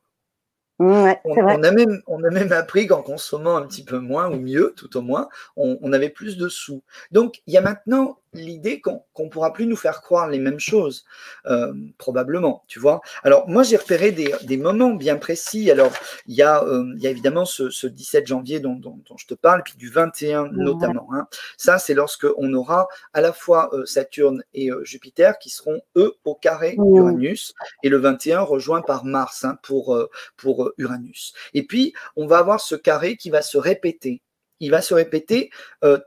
Mmh, 0.79 1.13
on, 1.25 1.63
a 1.65 1.71
même, 1.71 2.03
on 2.07 2.25
a 2.25 2.31
même 2.31 2.53
appris 2.53 2.87
qu'en 2.87 3.03
consommant 3.03 3.57
un 3.57 3.67
petit 3.67 3.85
peu 3.85 3.99
moins, 3.99 4.31
ou 4.31 4.41
mieux 4.41 4.73
tout 4.75 4.97
au 4.97 5.03
moins, 5.03 5.29
on, 5.57 5.93
avait 5.93 6.09
plus 6.09 6.39
de 6.39 6.49
sous. 6.49 6.83
Donc 7.11 7.43
il 7.47 7.53
y 7.53 7.59
a 7.59 7.61
maintenant 7.61 8.21
l'idée 8.33 8.81
qu'on 8.81 9.03
ne 9.19 9.29
pourra 9.29 9.53
plus 9.53 9.67
nous 9.67 9.77
faire 9.77 10.01
croire 10.01 10.29
les 10.29 10.39
mêmes 10.39 10.61
choses, 10.61 11.05
euh, 11.47 11.73
probablement, 11.97 12.65
tu 12.67 12.79
vois. 12.79 13.01
Alors 13.23 13.49
moi 13.49 13.63
j'ai 13.63 13.77
repéré 13.77 14.13
des, 14.13 14.57
moments 14.57 14.95
bien 14.95 15.17
précis. 15.17 15.71
Alors 15.71 15.93
il 16.27 16.35
y 16.35 16.43
a, 16.43 16.63
euh, 16.65 16.85
il 16.97 17.03
y 17.03 17.07
a 17.07 17.11
évidemment 17.11 17.45
ce, 17.45 17.87
17 17.87 18.27
janvier 18.27 18.61
dont, 18.61 18.75
dont, 18.75 18.99
je 19.17 19.27
te 19.27 19.35
parle, 19.35 19.63
puis 19.63 19.77
du 19.77 19.89
21 19.91 20.51
notamment. 20.53 21.09
Hein. 21.13 21.27
Ça 21.57 21.79
c'est 21.79 21.95
lorsque 21.95 22.27
on 22.37 22.53
aura 22.55 22.89
à 23.13 23.21
la 23.21 23.33
fois 23.33 23.71
euh, 23.73 23.85
Saturne 23.87 24.43
et 24.55 24.71
Jupiter 24.83 25.39
qui 25.39 25.51
seront 25.51 25.81
eux 25.97 26.15
au 26.25 26.35
carré 26.35 26.77
d'Uranus, 26.77 27.55
et 27.83 27.89
le 27.89 27.99
21 27.99 28.41
rejoint 28.41 28.83
par 28.83 29.05
Mars 29.05 29.45
hein, 29.45 29.57
pour, 29.63 29.99
pour 30.37 30.73
Uranus. 30.79 31.33
Et 31.55 31.67
puis 31.67 31.95
on 32.17 32.27
va 32.27 32.39
avoir 32.39 32.61
ce 32.61 32.75
carré 32.75 33.17
qui 33.17 33.31
va 33.31 33.43
se 33.43 33.59
répéter. 33.59 34.23
Il 34.61 34.71
va 34.71 34.83
se 34.83 34.93
répéter 34.93 35.51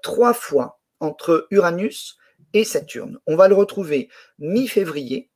trois 0.04 0.34
fois 0.34 0.81
entre 1.02 1.48
Uranus 1.52 2.18
et 2.54 2.64
Saturne. 2.64 3.20
On 3.28 3.36
va 3.36 3.48
le 3.48 3.56
retrouver 3.56 4.10
mi-février. 4.40 5.30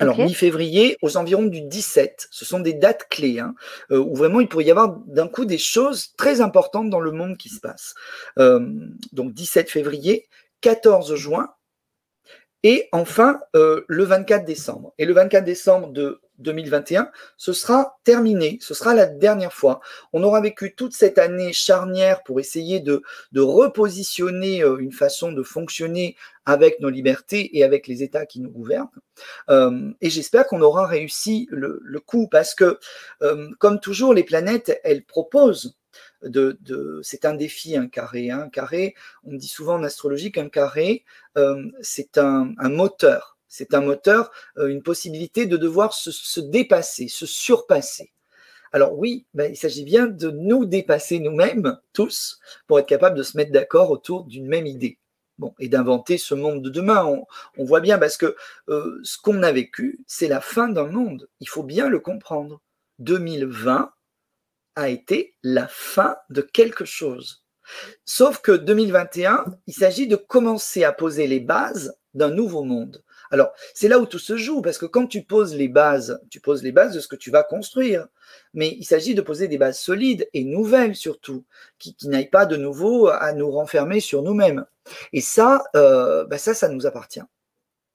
Alors, 0.00 0.18
mi-février, 0.18 0.96
aux 1.02 1.16
environs 1.16 1.46
du 1.46 1.62
17, 1.62 2.28
ce 2.30 2.44
sont 2.44 2.60
des 2.60 2.72
dates 2.72 3.08
clés, 3.08 3.40
hein, 3.40 3.54
euh, 3.90 3.98
où 3.98 4.14
vraiment 4.14 4.40
il 4.40 4.48
pourrait 4.48 4.64
y 4.64 4.70
avoir 4.70 4.96
d'un 5.06 5.26
coup 5.26 5.44
des 5.44 5.58
choses 5.58 6.14
très 6.16 6.40
importantes 6.40 6.88
dans 6.88 7.00
le 7.00 7.10
monde 7.10 7.36
qui 7.36 7.48
se 7.48 7.58
passent. 7.58 7.94
Euh, 8.38 8.60
donc, 9.12 9.34
17 9.34 9.68
février, 9.68 10.28
14 10.60 11.16
juin, 11.16 11.48
et 12.62 12.88
enfin 12.92 13.40
euh, 13.56 13.84
le 13.88 14.04
24 14.04 14.44
décembre. 14.44 14.94
Et 14.98 15.04
le 15.04 15.14
24 15.14 15.44
décembre 15.44 15.88
de 15.88 16.20
2021, 16.38 17.10
ce 17.36 17.52
sera 17.52 17.98
terminé, 18.04 18.58
ce 18.60 18.74
sera 18.74 18.94
la 18.94 19.06
dernière 19.06 19.52
fois. 19.52 19.80
On 20.12 20.22
aura 20.22 20.40
vécu 20.40 20.74
toute 20.74 20.94
cette 20.94 21.18
année 21.18 21.52
charnière 21.52 22.22
pour 22.22 22.40
essayer 22.40 22.80
de, 22.80 23.02
repositionner 23.36 24.62
euh, 24.62 24.78
une 24.78 24.92
façon 24.92 25.32
de 25.32 25.42
fonctionner 25.42 26.16
avec 26.44 26.80
nos 26.80 26.90
libertés 26.90 27.56
et 27.58 27.64
avec 27.64 27.86
les 27.86 28.02
États 28.02 28.26
qui 28.26 28.40
nous 28.40 28.50
gouvernent. 28.50 28.88
Euh, 29.50 29.90
et 30.00 30.10
j'espère 30.10 30.46
qu'on 30.46 30.62
aura 30.62 30.86
réussi 30.86 31.48
le, 31.50 31.80
coup 32.06 32.28
parce 32.28 32.54
que, 32.54 32.78
euh, 33.22 33.48
comme 33.58 33.80
toujours, 33.80 34.14
les 34.14 34.24
planètes, 34.24 34.80
elles 34.84 35.04
proposent 35.04 35.76
de, 36.22 36.58
c'est 37.02 37.24
un 37.24 37.34
défi, 37.34 37.76
un 37.76 37.88
carré. 37.88 38.30
Hein. 38.30 38.42
Un 38.46 38.48
carré, 38.48 38.94
on 39.24 39.34
dit 39.34 39.48
souvent 39.48 39.74
en 39.74 39.82
astrologie 39.82 40.32
qu'un 40.32 40.48
carré, 40.48 41.04
c'est 41.80 42.18
un 42.18 42.54
moteur 42.68 43.37
c'est 43.48 43.74
un 43.74 43.80
moteur, 43.80 44.30
euh, 44.58 44.68
une 44.68 44.82
possibilité 44.82 45.46
de 45.46 45.56
devoir 45.56 45.92
se, 45.92 46.40
dépasser, 46.40 47.08
se 47.08 47.26
surpasser. 47.26 48.12
Alors 48.72 48.98
oui, 48.98 49.26
ben, 49.34 49.50
il 49.50 49.56
s'agit 49.56 49.84
bien 49.84 50.06
de 50.06 50.30
nous 50.30 50.66
dépasser 50.66 51.18
nous-mêmes, 51.20 51.78
tous, 51.92 52.38
pour 52.66 52.78
être 52.78 52.86
capable 52.86 53.16
de 53.16 53.22
se 53.22 53.36
mettre 53.36 53.52
d'accord 53.52 53.90
autour 53.90 54.24
d'une 54.24 54.46
même 54.46 54.66
idée. 54.66 54.98
Bon, 55.38 55.54
et 55.60 55.68
d'inventer 55.68 56.18
ce 56.18 56.34
monde 56.34 56.62
de 56.62 56.68
demain. 56.68 57.04
On, 57.56 57.64
voit 57.64 57.80
bien 57.80 57.96
parce 57.96 58.16
que 58.16 58.34
euh, 58.68 59.00
ce 59.04 59.18
qu'on 59.18 59.44
a 59.44 59.52
vécu, 59.52 60.00
c'est 60.08 60.26
la 60.26 60.40
fin 60.40 60.68
d'un 60.68 60.88
monde. 60.88 61.28
Il 61.38 61.48
faut 61.48 61.62
bien 61.62 61.88
le 61.88 62.00
comprendre. 62.00 62.60
2020 62.98 63.92
a 64.74 64.88
été 64.88 65.36
la 65.44 65.68
fin 65.68 66.16
de 66.28 66.42
quelque 66.42 66.84
chose. 66.84 67.44
Sauf 68.04 68.40
que 68.40 68.52
2021, 68.52 69.44
il 69.66 69.74
s'agit 69.74 70.08
de 70.08 70.16
commencer 70.16 70.84
à 70.84 70.92
poser 70.92 71.26
les 71.26 71.40
bases 71.40 71.96
d'un 72.14 72.30
nouveau 72.30 72.64
monde. 72.64 73.04
Alors, 73.30 73.52
c'est 73.74 73.88
là 73.88 73.98
où 73.98 74.06
tout 74.06 74.18
se 74.18 74.36
joue, 74.36 74.62
parce 74.62 74.78
que 74.78 74.86
quand 74.86 75.06
tu 75.06 75.22
poses 75.22 75.54
les 75.54 75.68
bases, 75.68 76.20
tu 76.30 76.40
poses 76.40 76.62
les 76.62 76.72
bases 76.72 76.94
de 76.94 77.00
ce 77.00 77.08
que 77.08 77.16
tu 77.16 77.30
vas 77.30 77.42
construire. 77.42 78.06
Mais 78.54 78.68
il 78.78 78.84
s'agit 78.84 79.14
de 79.14 79.20
poser 79.20 79.48
des 79.48 79.58
bases 79.58 79.78
solides 79.78 80.28
et 80.32 80.44
nouvelles 80.44 80.96
surtout, 80.96 81.44
qui, 81.78 81.96
n'aillent 82.04 82.30
pas 82.30 82.46
de 82.46 82.56
nouveau 82.56 83.08
à 83.08 83.32
nous 83.32 83.50
renfermer 83.50 84.00
sur 84.00 84.22
nous-mêmes. 84.22 84.64
Et 85.12 85.20
ça, 85.20 85.64
euh, 85.76 86.24
bah 86.26 86.38
ça, 86.38 86.54
ça 86.54 86.68
nous 86.68 86.86
appartient. 86.86 87.22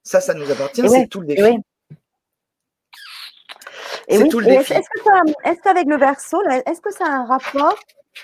Ça, 0.04 0.22
ça 0.22 0.34
nous 0.34 0.50
appartient, 0.52 0.88
c'est 0.88 1.08
tout 1.08 1.22
le 1.22 1.28
défi. 1.28 1.58
C'est 4.10 4.28
tout 4.28 4.40
le 4.40 4.46
défi. 4.46 4.74
Est-ce 4.74 5.62
qu'avec 5.62 5.88
le 5.88 5.98
verso, 5.98 6.42
est-ce 6.50 6.82
que 6.82 6.94
ça 6.94 7.06
a 7.06 7.12
un 7.12 7.26
rapport 7.26 7.78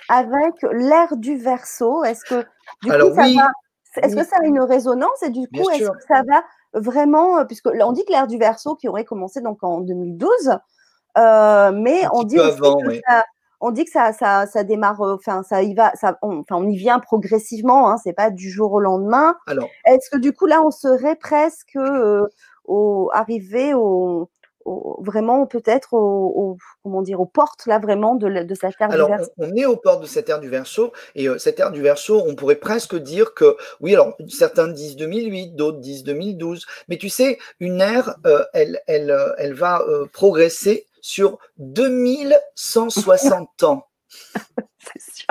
avec 0.10 0.54
l'ère 0.72 1.16
du 1.16 1.38
verso? 1.38 2.04
Est-ce 2.04 2.24
que 2.26 2.46
du 2.84 2.92
coup, 2.92 3.16
ça 3.16 3.24
va 3.24 3.52
est-ce 3.96 4.16
que 4.16 4.24
ça 4.24 4.38
a 4.42 4.46
une 4.46 4.62
résonance? 4.62 5.24
Et 5.24 5.30
du 5.30 5.48
coup, 5.48 5.70
est-ce 5.70 5.90
que 5.90 6.04
ça 6.08 6.22
va 6.28 6.44
vraiment, 6.74 7.40
euh, 7.40 7.46
puisque 7.46 7.68
on 7.68 7.92
dit 7.92 8.06
que 8.06 8.12
l'ère 8.12 8.28
du 8.28 8.38
verso 8.38 8.76
qui 8.76 8.88
aurait 8.88 9.06
commencé 9.06 9.42
donc 9.42 9.64
en 9.64 9.82
2012, 9.82 10.58
euh, 11.18 11.72
mais 11.74 12.04
on 12.14 12.24
dit, 12.24 12.36
que 12.36 13.02
ça, 13.08 13.26
on 13.60 13.72
dit 13.72 13.86
que 13.86 13.92
ça, 13.92 14.14
ça, 14.14 14.46
ça 14.46 14.64
démarre, 14.64 15.02
euh, 15.02 15.16
enfin 15.16 15.44
ça 15.44 15.64
y 15.64 15.74
va, 15.74 15.92
ça, 15.96 16.18
on, 16.22 16.40
enfin 16.40 16.56
on 16.56 16.68
y 16.68 16.78
vient 16.78 17.00
progressivement, 17.00 17.90
hein, 17.90 17.98
c'est 18.04 18.14
pas 18.14 18.30
du 18.30 18.50
jour 18.50 18.74
au 18.74 18.80
lendemain. 18.80 19.36
Alors, 19.48 19.68
est-ce 19.86 20.10
que 20.10 20.18
du 20.18 20.34
coup 20.34 20.46
là 20.46 20.62
on 20.64 20.72
serait 20.72 21.16
presque 21.16 21.78
au, 22.66 23.10
arrivé 23.14 23.74
au, 23.74 24.30
vraiment 24.66 25.46
peut-être 25.46 25.94
au, 25.94 26.58
comment 26.84 27.02
dire 27.02 27.22
aux 27.22 27.26
portes 27.26 27.66
là 27.66 27.80
vraiment 27.80 28.16
de, 28.16 28.44
de 28.44 28.56
cette 28.56 28.76
ère 28.80 28.90
du 28.90 28.98
verso. 28.98 29.32
On, 29.38 29.56
est 29.56 29.66
aux 29.66 29.78
portes 29.78 30.02
de 30.02 30.08
cette 30.08 30.30
ère 30.30 30.40
du 30.40 30.50
verso 30.50 30.92
et 31.16 31.28
euh, 31.28 31.38
cette 31.38 31.60
ère 31.60 31.72
du 31.72 31.82
verso, 31.82 32.24
on 32.26 32.36
pourrait 32.36 32.56
presque 32.56 32.96
dire 32.96 33.34
que 33.34 33.58
oui, 33.80 33.94
alors 33.94 34.16
certains 34.28 34.68
disent 34.68 34.96
2008, 34.96 35.56
d'autres 35.56 35.80
disent 35.80 36.04
2012, 36.04 36.66
mais 36.88 36.98
tu 36.98 37.10
sais, 37.10 37.38
une 37.60 37.82
ère, 37.82 38.16
euh, 38.26 38.44
elle, 38.54 38.82
elle, 38.88 39.12
euh, 39.12 39.34
elle 39.38 39.54
va 39.54 39.84
progresser 40.14 40.88
sur 41.02 41.38
2160 41.58 43.64
ans. 43.64 43.86
C'est 44.80 45.02
sûr. 45.02 45.26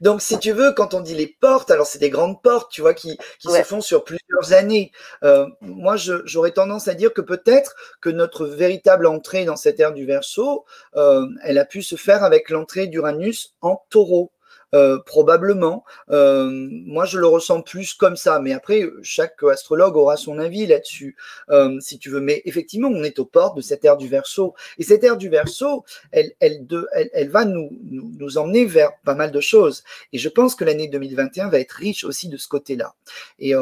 Donc, 0.00 0.22
si 0.22 0.38
tu 0.38 0.52
veux, 0.52 0.72
quand 0.72 0.94
on 0.94 1.00
dit 1.00 1.14
les 1.14 1.26
portes, 1.26 1.70
alors 1.70 1.86
c'est 1.86 1.98
des 1.98 2.10
grandes 2.10 2.42
portes, 2.42 2.70
tu 2.70 2.80
vois, 2.80 2.94
qui, 2.94 3.18
se 3.38 3.62
font 3.62 3.80
sur 3.80 4.04
plusieurs 4.04 4.52
années. 4.52 4.92
Euh, 5.22 5.46
moi, 5.60 5.96
j'aurais 5.96 6.52
tendance 6.52 6.88
à 6.88 6.94
dire 6.94 7.12
que 7.12 7.20
peut-être 7.20 7.74
que 8.00 8.10
notre 8.10 8.46
véritable 8.46 9.06
entrée 9.06 9.44
dans 9.44 9.56
cette 9.56 9.80
ère 9.80 9.92
du 9.92 10.06
Verseau, 10.06 10.64
euh, 10.96 11.26
elle 11.42 11.58
a 11.58 11.64
pu 11.64 11.82
se 11.82 11.96
faire 11.96 12.24
avec 12.24 12.50
l'entrée 12.50 12.86
d'Uranus 12.86 13.54
en 13.60 13.82
Taureau. 13.90 14.32
Euh, 14.74 14.98
probablement. 14.98 15.84
Euh, 16.10 16.50
moi, 16.50 17.04
je 17.04 17.18
le 17.18 17.26
ressens 17.26 17.62
plus 17.62 17.94
comme 17.94 18.16
ça, 18.16 18.40
mais 18.40 18.52
après, 18.52 18.82
chaque 19.02 19.40
astrologue 19.44 19.96
aura 19.96 20.16
son 20.16 20.40
avis 20.40 20.66
là-dessus, 20.66 21.16
euh, 21.50 21.78
si 21.80 22.00
tu 22.00 22.10
veux. 22.10 22.20
Mais 22.20 22.42
effectivement, 22.46 22.88
on 22.88 23.04
est 23.04 23.20
aux 23.20 23.24
portes 23.24 23.56
de 23.56 23.62
cette 23.62 23.84
ère 23.84 23.96
du 23.96 24.08
Verseau, 24.08 24.54
et 24.78 24.82
cette 24.82 25.04
ère 25.04 25.16
du 25.16 25.28
Verseau, 25.28 25.84
elle, 26.10 26.32
elle, 26.40 27.28
va 27.28 27.44
nous, 27.44 27.70
nous, 27.80 28.38
emmener 28.38 28.64
vers 28.64 28.90
pas 29.04 29.14
mal 29.14 29.30
de 29.30 29.40
choses. 29.40 29.84
Et 30.12 30.18
je 30.18 30.28
pense 30.28 30.56
que 30.56 30.64
l'année 30.64 30.88
2021 30.88 31.48
va 31.48 31.60
être 31.60 31.72
riche 31.72 32.02
aussi 32.02 32.28
de 32.28 32.36
ce 32.36 32.48
côté-là. 32.48 32.94
Et, 33.38 33.54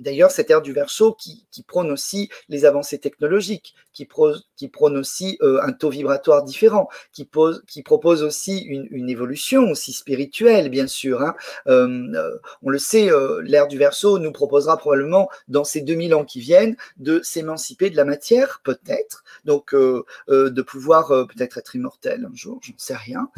d'ailleurs, 0.00 0.30
cette 0.30 0.50
ère 0.50 0.62
du 0.62 0.72
Verseau 0.72 1.12
qui, 1.12 1.46
prône 1.66 1.90
aussi 1.90 2.30
les 2.48 2.64
avancées 2.64 2.98
technologiques, 2.98 3.74
qui, 3.92 4.06
prône 4.06 4.96
aussi 4.96 5.38
un 5.42 5.72
taux 5.72 5.90
vibratoire 5.90 6.42
différent, 6.42 6.88
qui, 7.12 7.26
pose, 7.26 7.62
qui 7.68 7.82
propose 7.82 8.22
aussi 8.22 8.60
une 8.60 9.10
évolution 9.10 9.70
aussi 9.70 9.92
spirituelle 9.92 10.37
bien 10.68 10.86
sûr. 10.86 11.22
Hein. 11.22 11.34
on 11.66 12.70
le 12.70 12.78
sait, 12.78 13.10
l'ère 13.42 13.68
du 13.68 13.78
Verseau 13.78 14.18
nous 14.18 14.32
proposera 14.32 14.76
probablement, 14.76 15.28
dans 15.48 15.64
ces 15.64 15.80
2000 15.80 16.14
ans 16.14 16.24
qui 16.24 16.40
viennent, 16.40 16.76
de 16.96 17.20
s'émanciper 17.22 17.90
de 17.90 17.96
la 17.96 18.04
matière, 18.04 18.60
peut-être, 18.64 19.24
donc 19.44 19.74
de 19.74 20.62
pouvoir 20.62 21.08
peut-être 21.08 21.58
être 21.58 21.74
immortel 21.74 22.28
un 22.30 22.34
jour, 22.34 22.58
j'en 22.62 22.74
sais 22.76 22.96
rien. 22.96 23.30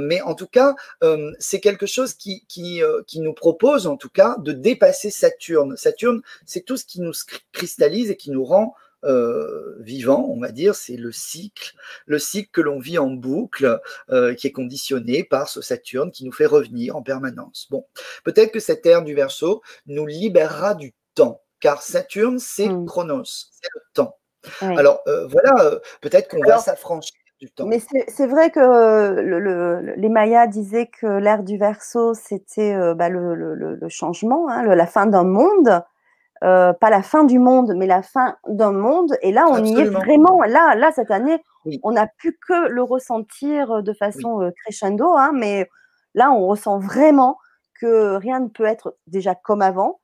mais 0.00 0.20
en 0.22 0.34
tout 0.34 0.46
cas, 0.46 0.74
c'est 1.38 1.60
quelque 1.60 1.86
chose 1.86 2.14
qui, 2.14 2.44
qui, 2.48 2.82
qui 3.06 3.20
nous 3.20 3.34
propose, 3.34 3.86
en 3.86 3.96
tout 3.96 4.10
cas, 4.10 4.36
de 4.38 4.52
dépasser 4.52 5.10
Saturne. 5.10 5.76
Saturne, 5.76 6.22
c'est 6.46 6.64
tout 6.64 6.76
ce 6.76 6.84
qui 6.84 7.00
nous 7.00 7.12
cristallise 7.52 8.10
et 8.10 8.16
qui 8.16 8.30
nous 8.30 8.44
rend 8.44 8.74
euh, 9.04 9.76
vivant, 9.80 10.26
on 10.28 10.40
va 10.40 10.52
dire, 10.52 10.74
c'est 10.74 10.96
le 10.96 11.10
cycle, 11.10 11.74
le 12.06 12.18
cycle 12.18 12.50
que 12.52 12.60
l'on 12.60 12.78
vit 12.78 12.98
en 12.98 13.10
boucle, 13.10 13.80
euh, 14.10 14.34
qui 14.34 14.46
est 14.46 14.52
conditionné 14.52 15.24
par 15.24 15.48
ce 15.48 15.60
Saturne 15.60 16.12
qui 16.12 16.24
nous 16.24 16.32
fait 16.32 16.46
revenir 16.46 16.94
en 16.94 17.02
permanence. 17.02 17.66
Bon, 17.70 17.84
peut-être 18.24 18.52
que 18.52 18.60
cette 18.60 18.86
ère 18.86 19.02
du 19.02 19.14
Verseau 19.14 19.62
nous 19.86 20.06
libérera 20.06 20.74
du 20.74 20.94
temps, 21.14 21.42
car 21.60 21.82
Saturne, 21.82 22.38
c'est 22.38 22.68
mm. 22.68 22.86
Chronos, 22.86 23.24
c'est 23.24 23.68
le 23.74 23.80
temps. 23.92 24.18
Alors 24.60 25.02
euh, 25.06 25.26
voilà, 25.28 25.80
peut-être 26.00 26.28
qu'on 26.28 26.44
va 26.44 26.58
s'affranchir 26.58 27.16
du 27.40 27.50
temps. 27.50 27.66
Mais 27.66 27.80
c'est 28.08 28.26
vrai 28.26 28.50
que 28.50 29.96
les 29.96 30.08
Mayas 30.08 30.46
disaient 30.46 30.86
que 30.88 31.06
l'ère 31.06 31.42
du 31.42 31.58
Verseau, 31.58 32.14
c'était 32.14 32.94
bah, 32.94 33.08
le, 33.08 33.78
changement, 33.88 34.48
hein, 34.48 34.62
la 34.62 34.86
fin 34.86 35.06
d'un 35.06 35.24
monde. 35.24 35.82
Euh, 36.42 36.72
pas 36.72 36.90
la 36.90 37.02
fin 37.02 37.22
du 37.22 37.38
monde, 37.38 37.72
mais 37.76 37.86
la 37.86 38.02
fin 38.02 38.36
d'un 38.48 38.72
monde. 38.72 39.16
Et 39.22 39.30
là, 39.30 39.46
on 39.48 39.64
y 39.64 39.78
est 39.78 39.84
vraiment. 39.84 40.42
Là, 40.42 40.74
là, 40.74 40.90
cette 40.90 41.12
année, 41.12 41.40
on 41.84 41.92
n'a 41.92 42.08
pu 42.08 42.36
que 42.48 42.68
le 42.68 42.82
ressentir 42.82 43.82
de 43.82 43.92
façon 43.92 44.42
euh, 44.42 44.50
crescendo, 44.62 45.12
hein, 45.16 45.30
mais 45.32 45.68
là, 46.14 46.32
on 46.32 46.48
ressent 46.48 46.80
vraiment 46.80 47.38
que 47.80 48.16
rien 48.16 48.40
ne 48.40 48.48
peut 48.48 48.64
être 48.64 48.96
déjà 49.06 49.36
comme 49.36 49.62
avant 49.62 50.00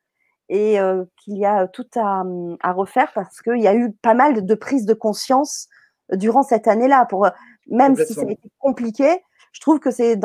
et 0.48 0.79
euh, 0.79 1.05
qu'il 1.16 1.38
y 1.38 1.44
a 1.44 1.66
tout 1.66 1.87
à, 1.96 2.22
à 2.61 2.72
refaire 2.72 3.11
parce 3.14 3.42
qu'il 3.42 3.61
y 3.61 3.66
a 3.66 3.74
eu 3.74 3.92
pas 4.01 4.14
mal 4.14 4.46
de 4.46 4.55
prises 4.55 4.87
de 4.87 4.94
conscience 4.94 5.66
durant 6.12 6.44
cette 6.44 6.68
année-là. 6.68 7.05
Pour 7.07 7.29
même 7.68 7.96
si 7.96 8.14
ça 8.14 8.20
a 8.20 8.31
été 8.31 8.48
compliqué, 8.61 9.24
je 9.53 9.61
trouve 9.61 9.81
que 9.81 9.90
c'est 9.90 10.16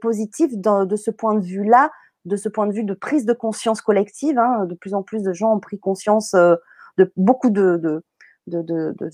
positif 0.00 0.50
de 0.56 0.96
ce 0.96 1.10
point 1.10 1.34
de 1.34 1.44
vue-là 1.44 1.90
de 2.28 2.36
ce 2.36 2.48
point 2.48 2.66
de 2.66 2.72
vue 2.72 2.84
de 2.84 2.94
prise 2.94 3.26
de 3.26 3.32
conscience 3.32 3.80
collective. 3.80 4.38
Hein, 4.38 4.66
de 4.66 4.74
plus 4.74 4.94
en 4.94 5.02
plus 5.02 5.22
de 5.22 5.32
gens 5.32 5.54
ont 5.54 5.60
pris 5.60 5.78
conscience 5.78 6.34
euh, 6.34 6.54
de 6.98 7.10
beaucoup 7.16 7.50
de, 7.50 7.76
de, 7.76 8.04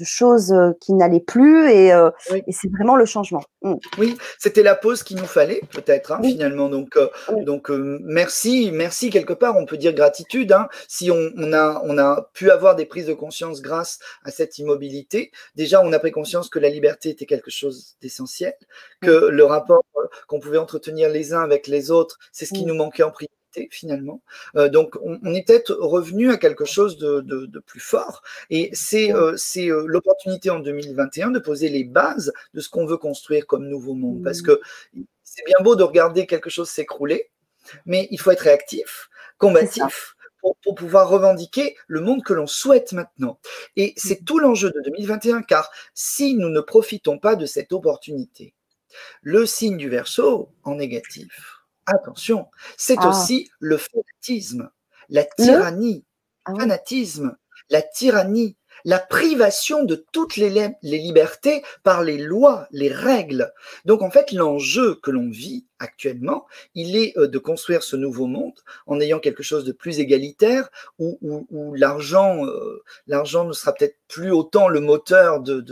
choses 0.04 0.52
euh, 0.52 0.72
qui 0.80 0.92
n'allaient 0.92 1.20
plus 1.20 1.68
euh, 1.68 2.10
et, 2.34 2.52
c'est 2.52 2.70
vraiment 2.70 2.96
le 2.96 3.04
changement. 3.04 3.42
Mm. 3.62 3.74
Oui, 3.98 4.16
c'était 4.38 4.62
la 4.62 4.74
pause 4.74 5.02
qu'il 5.02 5.16
nous 5.16 5.26
fallait 5.26 5.60
peut-être 5.70 6.12
hein, 6.12 6.20
finalement. 6.22 6.68
Donc, 6.68 6.96
euh, 6.96 7.08
donc 7.42 7.70
merci, 7.70 8.70
merci 8.72 9.10
quelque 9.10 9.32
part. 9.32 9.56
On 9.56 9.66
peut 9.66 9.76
dire 9.76 9.92
gratitude 9.92 10.52
hein. 10.52 10.68
si 10.88 11.10
on, 11.10 11.52
a, 11.52 11.82
on 11.84 11.98
a 11.98 12.30
pu 12.34 12.50
avoir 12.50 12.76
des 12.76 12.86
prises 12.86 13.06
de 13.06 13.14
conscience 13.14 13.62
grâce 13.62 13.98
à 14.24 14.30
cette 14.30 14.58
immobilité. 14.58 15.32
Déjà, 15.54 15.80
on 15.82 15.92
a 15.92 15.98
pris 15.98 16.12
conscience 16.12 16.48
que 16.48 16.58
la 16.58 16.68
liberté 16.68 17.10
était 17.10 17.26
quelque 17.26 17.50
chose 17.50 17.96
d'essentiel, 18.00 18.54
que 19.00 19.28
le 19.28 19.44
rapport 19.44 19.82
qu'on 20.28 20.40
pouvait 20.40 20.58
entretenir 20.58 21.08
les 21.08 21.32
uns 21.32 21.42
avec 21.42 21.66
les 21.66 21.90
autres, 21.90 22.18
c'est 22.32 22.46
ce 22.46 22.54
qui 22.54 22.64
nous 22.64 22.74
manquait 22.74 23.02
en 23.02 23.10
priorité 23.10 23.34
finalement. 23.70 24.22
Euh, 24.56 24.68
donc 24.68 24.96
on, 25.02 25.34
est 25.34 25.46
peut-être 25.46 25.74
revenu 25.74 26.30
à 26.30 26.36
quelque 26.36 26.64
chose 26.64 26.98
de, 26.98 27.22
plus 27.66 27.80
fort 27.80 28.22
et 28.50 28.70
c'est 28.72 29.12
euh, 29.12 29.36
euh, 29.56 29.84
l'opportunité 29.86 30.50
en 30.50 30.60
2021 30.60 31.30
de 31.30 31.38
poser 31.38 31.68
les 31.68 31.84
bases 31.84 32.32
de 32.52 32.60
ce 32.60 32.68
qu'on 32.68 32.86
veut 32.86 32.96
construire 32.96 33.46
comme 33.46 33.66
nouveau 33.68 33.94
monde. 33.94 34.22
Parce 34.22 34.40
mmh. 34.40 34.46
que 34.46 34.60
c'est 35.22 35.44
bien 35.46 35.58
beau 35.62 35.76
de 35.76 35.82
regarder 35.82 36.26
quelque 36.26 36.50
chose 36.50 36.68
s'écrouler, 36.68 37.30
mais 37.86 38.08
il 38.10 38.20
faut 38.20 38.30
être 38.30 38.40
réactif, 38.40 39.08
combatif. 39.38 40.16
Pour, 40.62 40.74
pouvoir 40.74 41.08
revendiquer 41.08 41.74
le 41.86 42.02
monde 42.02 42.22
que 42.22 42.34
l'on 42.34 42.46
souhaite 42.46 42.92
maintenant. 42.92 43.38
Et 43.76 43.94
c'est 43.96 44.20
mmh. 44.20 44.24
tout 44.24 44.38
l'enjeu 44.38 44.70
de 44.70 44.82
2021, 44.84 45.40
car 45.40 45.70
si 45.94 46.34
nous 46.34 46.50
ne 46.50 46.60
profitons 46.60 47.18
pas 47.18 47.34
de 47.34 47.46
cette 47.46 47.72
opportunité, 47.72 48.52
le 49.22 49.46
signe 49.46 49.78
du 49.78 49.88
verso 49.88 50.50
en 50.62 50.74
négatif, 50.74 51.63
attention, 51.86 52.48
c'est 52.76 52.98
ah. 52.98 53.08
aussi 53.08 53.50
le 53.58 53.76
fanatisme, 53.76 54.70
la 55.08 55.24
tyrannie, 55.24 56.04
le 56.46 56.54
ah 56.54 56.60
fanatisme, 56.60 57.36
la 57.70 57.82
tyrannie, 57.82 58.56
la 58.84 58.98
privation 58.98 59.84
de 59.84 60.04
toutes 60.12 60.36
les, 60.36 60.50
les, 60.50 60.98
libertés 60.98 61.62
par 61.82 62.02
les 62.02 62.18
lois, 62.18 62.66
les 62.70 62.92
règles. 62.92 63.52
Donc 63.84 64.02
en 64.02 64.10
fait, 64.10 64.32
l'enjeu 64.32 64.96
que 65.02 65.10
l'on 65.10 65.30
vit 65.30 65.66
actuellement, 65.78 66.46
il 66.74 66.96
est 66.96 67.16
euh, 67.16 67.26
de 67.26 67.38
construire 67.38 67.82
ce 67.82 67.96
nouveau 67.96 68.26
monde 68.26 68.58
en 68.86 69.00
ayant 69.00 69.18
quelque 69.18 69.42
chose 69.42 69.64
de 69.64 69.72
plus 69.72 69.98
égalitaire, 69.98 70.70
où, 70.98 71.74
l'argent, 71.76 72.46
euh, 72.46 72.82
l'argent 73.06 73.44
ne 73.44 73.52
sera 73.52 73.72
peut-être 73.72 73.96
plus 74.08 74.30
autant 74.30 74.68
le 74.68 74.80
moteur 74.80 75.40
de, 75.40 75.64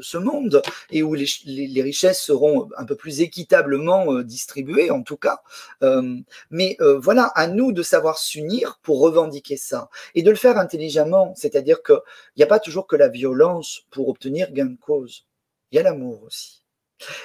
ce 0.00 0.18
monde, 0.18 0.62
et 0.90 1.02
où 1.02 1.14
les, 1.14 1.26
les, 1.44 1.82
richesses 1.82 2.20
seront 2.20 2.68
un 2.76 2.84
peu 2.84 2.96
plus 2.96 3.20
équitablement 3.20 4.12
euh, 4.12 4.24
distribuées, 4.24 4.90
en 4.90 5.02
tout 5.02 5.16
cas. 5.16 5.40
mais 6.50 6.76
voilà, 6.98 7.24
à 7.34 7.46
nous 7.46 7.72
de 7.72 7.82
savoir 7.82 8.18
s'unir 8.18 8.80
pour 8.82 9.00
revendiquer 9.00 9.56
ça, 9.56 9.88
et 10.14 10.22
de 10.22 10.30
le 10.30 10.36
faire 10.36 10.58
intelligemment, 10.58 11.34
c'est-à-dire 11.36 11.82
qu'il 11.82 12.00
n'y 12.36 12.42
a 12.42 12.46
pas 12.46 12.60
toujours 12.60 12.86
que 12.86 12.96
la 12.96 13.08
violence 13.08 13.82
pour 13.90 14.08
obtenir 14.08 14.52
gain 14.52 14.66
de 14.66 14.78
cause, 14.80 15.26
il 15.70 15.76
y 15.76 15.78
a 15.78 15.82
l'amour 15.82 16.22
aussi. 16.24 16.63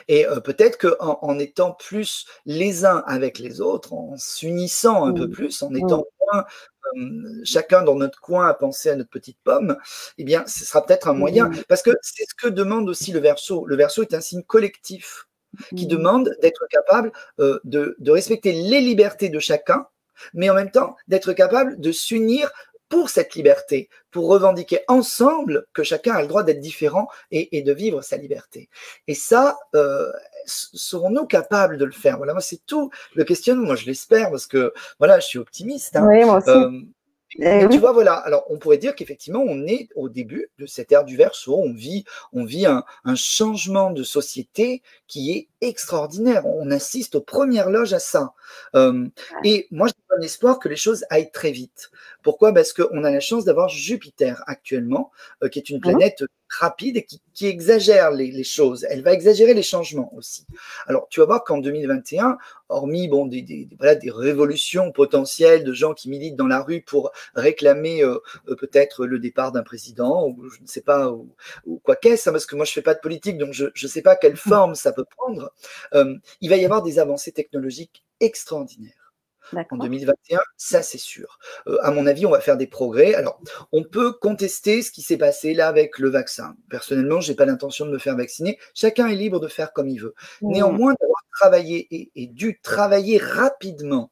Et 0.07 0.25
euh, 0.27 0.39
peut-être 0.39 0.77
qu'en 0.77 1.19
en, 1.21 1.39
étant 1.39 1.71
plus 1.71 2.25
les 2.45 2.85
uns 2.85 3.03
avec 3.07 3.39
les 3.39 3.61
autres, 3.61 3.93
en 3.93 4.15
s'unissant 4.17 5.05
un 5.05 5.13
peu 5.13 5.27
mmh. 5.27 5.31
plus, 5.31 5.61
en 5.61 5.73
étant 5.73 6.05
moins 6.31 6.45
chacun 7.43 7.83
dans 7.83 7.95
notre 7.95 8.19
coin 8.19 8.47
à 8.47 8.53
penser 8.53 8.89
à 8.89 8.95
notre 8.95 9.09
petite 9.09 9.37
pomme, 9.43 9.77
eh 10.17 10.23
bien, 10.23 10.43
ce 10.47 10.65
sera 10.65 10.85
peut-être 10.85 11.07
un 11.07 11.13
moyen. 11.13 11.49
Mmh. 11.49 11.63
Parce 11.67 11.81
que 11.81 11.91
c'est 12.01 12.25
ce 12.27 12.35
que 12.35 12.47
demande 12.47 12.89
aussi 12.89 13.11
le 13.11 13.19
verso. 13.19 13.65
Le 13.65 13.75
verso 13.75 14.01
est 14.01 14.13
un 14.13 14.21
signe 14.21 14.43
collectif 14.43 15.27
qui 15.75 15.85
mmh. 15.85 15.89
demande 15.89 16.35
d'être 16.41 16.65
capable 16.69 17.11
euh, 17.39 17.59
de, 17.63 17.95
de 17.99 18.11
respecter 18.11 18.51
les 18.51 18.81
libertés 18.81 19.29
de 19.29 19.39
chacun, 19.39 19.87
mais 20.33 20.49
en 20.49 20.53
même 20.53 20.71
temps 20.71 20.95
d'être 21.07 21.33
capable 21.33 21.79
de 21.79 21.91
s'unir 21.91 22.51
pour 22.89 23.09
cette 23.09 23.35
liberté, 23.35 23.89
pour 24.11 24.27
revendiquer 24.27 24.81
ensemble 24.87 25.67
que 25.73 25.83
chacun 25.83 26.15
a 26.15 26.21
le 26.21 26.27
droit 26.27 26.43
d'être 26.43 26.59
différent 26.59 27.07
et, 27.31 27.61
de 27.61 27.71
vivre 27.71 28.01
sa 28.01 28.17
liberté. 28.17 28.69
Et 29.07 29.13
ça, 29.13 29.57
euh, 29.75 30.11
serons-nous 30.45 31.25
capables 31.25 31.77
de 31.77 31.85
le 31.85 31.91
faire? 31.91 32.17
Voilà, 32.17 32.33
moi 32.33 32.41
c'est 32.41 32.65
tout 32.65 32.89
le 33.13 33.23
questionnement. 33.23 33.67
Moi 33.67 33.75
je 33.75 33.85
l'espère 33.85 34.31
parce 34.31 34.47
que 34.47 34.73
voilà, 34.97 35.19
je 35.19 35.27
suis 35.27 35.39
optimiste. 35.39 35.95
Hein. 35.95 36.07
Oui, 36.09 36.25
moi 36.25 36.37
aussi. 36.37 36.49
Euh, 36.49 36.81
eh 37.37 37.67
tu 37.69 37.77
vois, 37.77 37.91
voilà. 37.91 38.13
Alors, 38.13 38.45
on 38.49 38.57
pourrait 38.57 38.77
dire 38.77 38.95
qu'effectivement, 38.95 39.43
on 39.45 39.67
est 39.67 39.89
au 39.95 40.09
début 40.09 40.49
de 40.57 40.65
cette 40.65 40.91
ère 40.91 41.05
du 41.05 41.15
verso. 41.15 41.55
On 41.55 41.71
vit, 41.71 42.03
on 42.33 42.43
vit 42.43 42.65
un, 42.65 42.83
changement 43.15 43.91
de 43.91 44.03
société 44.03 44.81
qui 45.07 45.31
est 45.31 45.47
extraordinaire. 45.61 46.45
On 46.45 46.71
assiste 46.71 47.15
aux 47.15 47.21
premières 47.21 47.69
loges 47.69 47.93
à 47.93 47.99
ça. 47.99 48.33
Euh, 48.75 49.07
et 49.43 49.67
moi, 49.71 49.87
j'ai 49.87 50.15
bon 50.15 50.23
espoir 50.23 50.59
que 50.59 50.69
les 50.69 50.75
choses 50.75 51.05
aillent 51.09 51.31
très 51.31 51.51
vite. 51.51 51.91
Pourquoi? 52.23 52.53
Parce 52.53 52.73
qu'on 52.73 53.03
a 53.03 53.11
la 53.11 53.19
chance 53.19 53.45
d'avoir 53.45 53.69
Jupiter 53.69 54.43
actuellement, 54.47 55.11
euh, 55.43 55.49
qui 55.49 55.59
est 55.59 55.69
une 55.69 55.77
mmh 55.77 55.81
planète 55.81 56.23
rapide 56.49 56.97
et 56.97 57.03
qui, 57.03 57.21
exagère 57.41 58.11
les, 58.11 58.43
choses. 58.43 58.85
Elle 58.89 59.01
va 59.01 59.13
exagérer 59.13 59.53
les 59.53 59.63
changements 59.63 60.11
aussi. 60.17 60.45
Alors, 60.87 61.07
tu 61.09 61.21
vas 61.21 61.25
voir 61.25 61.43
qu'en 61.45 61.59
2021, 61.59 62.37
hormis 62.67 63.07
bon, 63.07 63.27
des, 63.27 63.41
des, 63.41 63.69
voilà, 63.77 63.95
des 63.95 64.11
révolutions 64.11 64.91
potentielles 64.91 65.63
de 65.63 65.71
gens 65.71 65.93
qui 65.93 66.09
militent 66.09 66.35
dans 66.35 66.47
la 66.47 66.61
rue 66.61 66.81
pour 66.81 67.11
réclamer 67.35 68.03
euh, 68.03 68.19
peut-être 68.57 69.05
le 69.05 69.19
départ 69.19 69.53
d'un 69.53 69.63
président, 69.63 70.27
ou 70.27 70.49
je 70.49 70.61
ne 70.61 70.67
sais 70.67 70.81
pas, 70.81 71.11
ou, 71.11 71.79
quoi 71.83 71.95
qu'est-ce, 71.95 72.29
hein, 72.29 72.33
parce 72.33 72.45
que 72.45 72.57
moi 72.57 72.65
je 72.65 72.71
ne 72.71 72.73
fais 72.73 72.81
pas 72.81 72.93
de 72.93 72.99
politique, 72.99 73.37
donc 73.37 73.53
je 73.53 73.65
ne 73.65 73.87
sais 73.87 74.01
pas 74.01 74.17
quelle 74.17 74.35
forme 74.37 74.75
ça 74.75 74.91
peut 74.91 75.05
prendre, 75.05 75.48
euh, 75.93 76.15
il 76.41 76.49
va 76.49 76.57
y 76.57 76.65
avoir 76.65 76.83
des 76.83 76.99
avancées 76.99 77.31
technologiques 77.31 78.05
extraordinaires 78.19 78.99
en 79.71 79.77
2021, 79.77 80.39
ça 80.57 80.81
c'est 80.81 80.97
sûr. 80.97 81.39
Euh, 81.67 81.77
à 81.81 81.91
mon 81.91 82.05
avis, 82.05 82.25
on 82.25 82.31
va 82.31 82.39
faire 82.39 82.57
des 82.57 82.67
progrès. 82.67 83.13
Alors, 83.13 83.41
on 83.71 83.83
peut 83.83 84.13
contester 84.13 84.81
ce 84.81 84.91
qui 84.91 85.01
s'est 85.01 85.17
passé 85.17 85.53
là 85.53 85.67
avec 85.67 85.99
le 85.99 86.09
vaccin. 86.09 86.55
Personnellement, 86.69 87.21
je 87.21 87.31
n'ai 87.31 87.35
pas 87.35 87.45
l'intention 87.45 87.85
de 87.85 87.91
me 87.91 87.97
faire 87.97 88.15
vacciner. 88.15 88.59
Chacun 88.73 89.07
est 89.07 89.15
libre 89.15 89.39
de 89.39 89.47
faire 89.47 89.73
comme 89.73 89.89
il 89.89 90.01
veut. 90.01 90.15
Néanmoins, 90.41 90.93
d'avoir 90.99 91.21
travaillé 91.33 91.87
et, 91.91 92.11
et 92.15 92.27
dû 92.27 92.59
travailler 92.61 93.17
rapidement, 93.17 94.11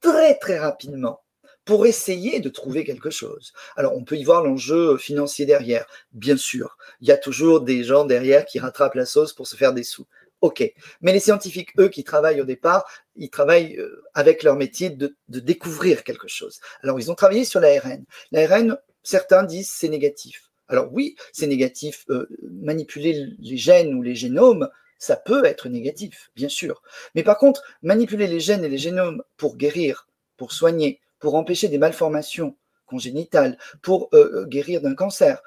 très 0.00 0.36
très 0.38 0.58
rapidement, 0.58 1.20
pour 1.64 1.86
essayer 1.86 2.40
de 2.40 2.48
trouver 2.48 2.84
quelque 2.84 3.10
chose. 3.10 3.52
Alors, 3.76 3.96
on 3.96 4.02
peut 4.02 4.16
y 4.16 4.24
voir 4.24 4.42
l'enjeu 4.42 4.96
financier 4.96 5.46
derrière, 5.46 5.86
bien 6.12 6.36
sûr. 6.36 6.76
Il 7.00 7.08
y 7.08 7.12
a 7.12 7.16
toujours 7.16 7.60
des 7.60 7.84
gens 7.84 8.04
derrière 8.04 8.44
qui 8.44 8.58
rattrapent 8.58 8.96
la 8.96 9.06
sauce 9.06 9.32
pour 9.32 9.46
se 9.46 9.56
faire 9.56 9.72
des 9.72 9.84
sous. 9.84 10.06
OK. 10.42 10.74
Mais 11.00 11.12
les 11.12 11.20
scientifiques, 11.20 11.70
eux, 11.78 11.88
qui 11.88 12.04
travaillent 12.04 12.40
au 12.40 12.44
départ, 12.44 12.84
ils 13.16 13.30
travaillent 13.30 13.76
euh, 13.78 14.02
avec 14.12 14.42
leur 14.42 14.56
métier 14.56 14.90
de, 14.90 15.16
découvrir 15.28 16.04
quelque 16.04 16.28
chose. 16.28 16.60
Alors, 16.82 17.00
ils 17.00 17.10
ont 17.10 17.14
travaillé 17.14 17.44
sur 17.44 17.60
l'ARN. 17.60 18.04
L'ARN, 18.32 18.76
certains 19.02 19.44
disent 19.44 19.70
c'est 19.70 19.88
négatif. 19.88 20.50
Alors 20.68 20.92
oui, 20.92 21.16
c'est 21.32 21.46
négatif. 21.46 22.04
Euh, 22.10 22.28
manipuler 22.50 23.26
les 23.38 23.56
gènes 23.56 23.94
ou 23.94 24.02
les 24.02 24.16
génomes, 24.16 24.68
ça 24.98 25.16
peut 25.16 25.44
être 25.44 25.68
négatif, 25.68 26.30
bien 26.34 26.48
sûr. 26.48 26.82
Mais 27.14 27.22
par 27.22 27.38
contre, 27.38 27.62
manipuler 27.82 28.26
les 28.26 28.40
gènes 28.40 28.64
et 28.64 28.68
les 28.68 28.78
génomes 28.78 29.22
pour 29.36 29.56
guérir, 29.56 30.08
pour 30.36 30.52
soigner, 30.52 31.00
pour 31.20 31.36
empêcher 31.36 31.68
des 31.68 31.78
malformations 31.78 32.56
congénitales, 32.86 33.58
pour 33.80 34.08
euh, 34.12 34.44
guérir 34.46 34.80
d'un 34.80 34.94
cancer, 34.94 35.42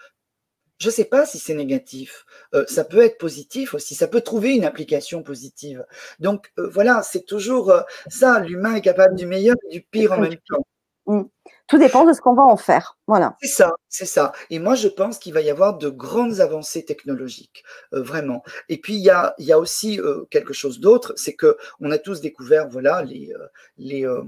je 0.77 0.88
ne 0.88 0.91
sais 0.91 1.05
pas 1.05 1.25
si 1.25 1.39
c'est 1.39 1.53
négatif. 1.53 2.25
Euh, 2.53 2.65
ça 2.67 2.83
peut 2.83 3.03
être 3.03 3.17
positif 3.17 3.73
aussi. 3.73 3.95
Ça 3.95 4.07
peut 4.07 4.21
trouver 4.21 4.55
une 4.55 4.65
application 4.65 5.23
positive. 5.23 5.85
Donc 6.19 6.51
voilà, 6.57 7.01
c'est 7.03 7.25
toujours 7.25 7.73
ça. 8.07 8.39
L'humain 8.39 8.75
est 8.75 8.81
capable 8.81 9.15
du 9.15 9.25
meilleur 9.25 9.55
et 9.69 9.73
du 9.73 9.81
pire 9.81 10.11
en 10.11 10.19
même 10.19 10.35
temps. 10.49 10.65
Mmh. 11.07 11.23
Tout 11.67 11.77
dépend 11.77 12.05
de 12.05 12.13
ce 12.13 12.21
qu'on 12.21 12.35
va 12.35 12.43
en 12.43 12.57
faire. 12.57 12.97
Voilà. 13.07 13.35
C'est 13.41 13.47
ça, 13.47 13.73
c'est 13.95 14.05
ça. 14.05 14.34
Et 14.49 14.60
moi, 14.60 14.75
je 14.75 14.89
pense 14.89 15.19
qu'il 15.19 15.34
va 15.34 15.39
y 15.39 15.49
avoir 15.49 15.77
de 15.77 15.88
grandes 15.88 16.41
avancées 16.41 16.84
technologiques, 16.84 17.63
euh, 17.93 18.03
vraiment. 18.03 18.43
Et 18.67 18.77
puis, 18.77 18.95
il 18.95 19.01
y 19.01 19.10
a, 19.10 19.36
aussi 19.58 20.01
euh, 20.01 20.25
quelque 20.29 20.51
chose 20.51 20.81
d'autre, 20.81 21.13
c'est 21.15 21.34
que 21.34 21.55
on 21.79 21.91
a 21.91 21.97
tous 21.97 22.19
découvert, 22.19 22.67
voilà, 22.67 23.03
les, 23.03 24.05
euh, 24.05 24.21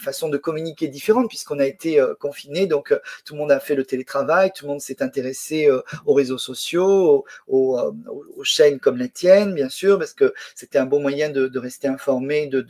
façons 0.00 0.30
de 0.30 0.38
communiquer 0.38 0.88
différentes, 0.88 1.28
puisqu'on 1.28 1.58
a 1.58 1.66
été 1.66 2.02
confinés. 2.20 2.66
Donc, 2.66 2.94
tout 3.24 3.34
le 3.34 3.40
monde 3.40 3.52
a 3.52 3.60
fait 3.60 3.74
le 3.74 3.84
télétravail, 3.84 4.52
tout 4.54 4.64
le 4.64 4.70
monde 4.70 4.80
s'est 4.80 5.02
intéressé 5.02 5.68
aux 6.06 6.14
réseaux 6.14 6.38
sociaux, 6.38 7.24
aux, 7.48 7.92
chaînes 8.44 8.78
comme 8.78 8.96
la 8.96 9.08
tienne, 9.08 9.54
bien 9.54 9.68
sûr, 9.68 9.98
parce 9.98 10.14
que 10.14 10.32
c'était 10.54 10.78
un 10.78 10.86
bon 10.86 11.00
moyen 11.00 11.28
de, 11.28 11.58
rester 11.58 11.88
informé, 11.88 12.46
de, 12.46 12.64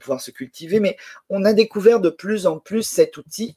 pouvoir 0.00 0.20
se 0.20 0.30
cultiver. 0.30 0.80
Mais 0.80 0.96
on 1.28 1.44
a 1.44 1.52
découvert 1.52 2.00
de 2.00 2.10
plus 2.10 2.46
en 2.46 2.58
plus 2.58 2.84
cette 2.84 3.16
outil, 3.18 3.56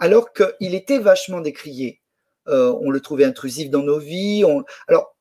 alors 0.00 0.32
qu'il 0.32 0.74
était 0.74 0.98
vachement 0.98 1.40
décrié. 1.40 2.00
Euh, 2.48 2.74
on 2.80 2.90
le 2.90 3.00
trouvait 3.00 3.24
intrusif 3.24 3.70
dans 3.70 3.82
nos 3.82 3.98
vies. 3.98 4.44
Alors, 4.88 5.14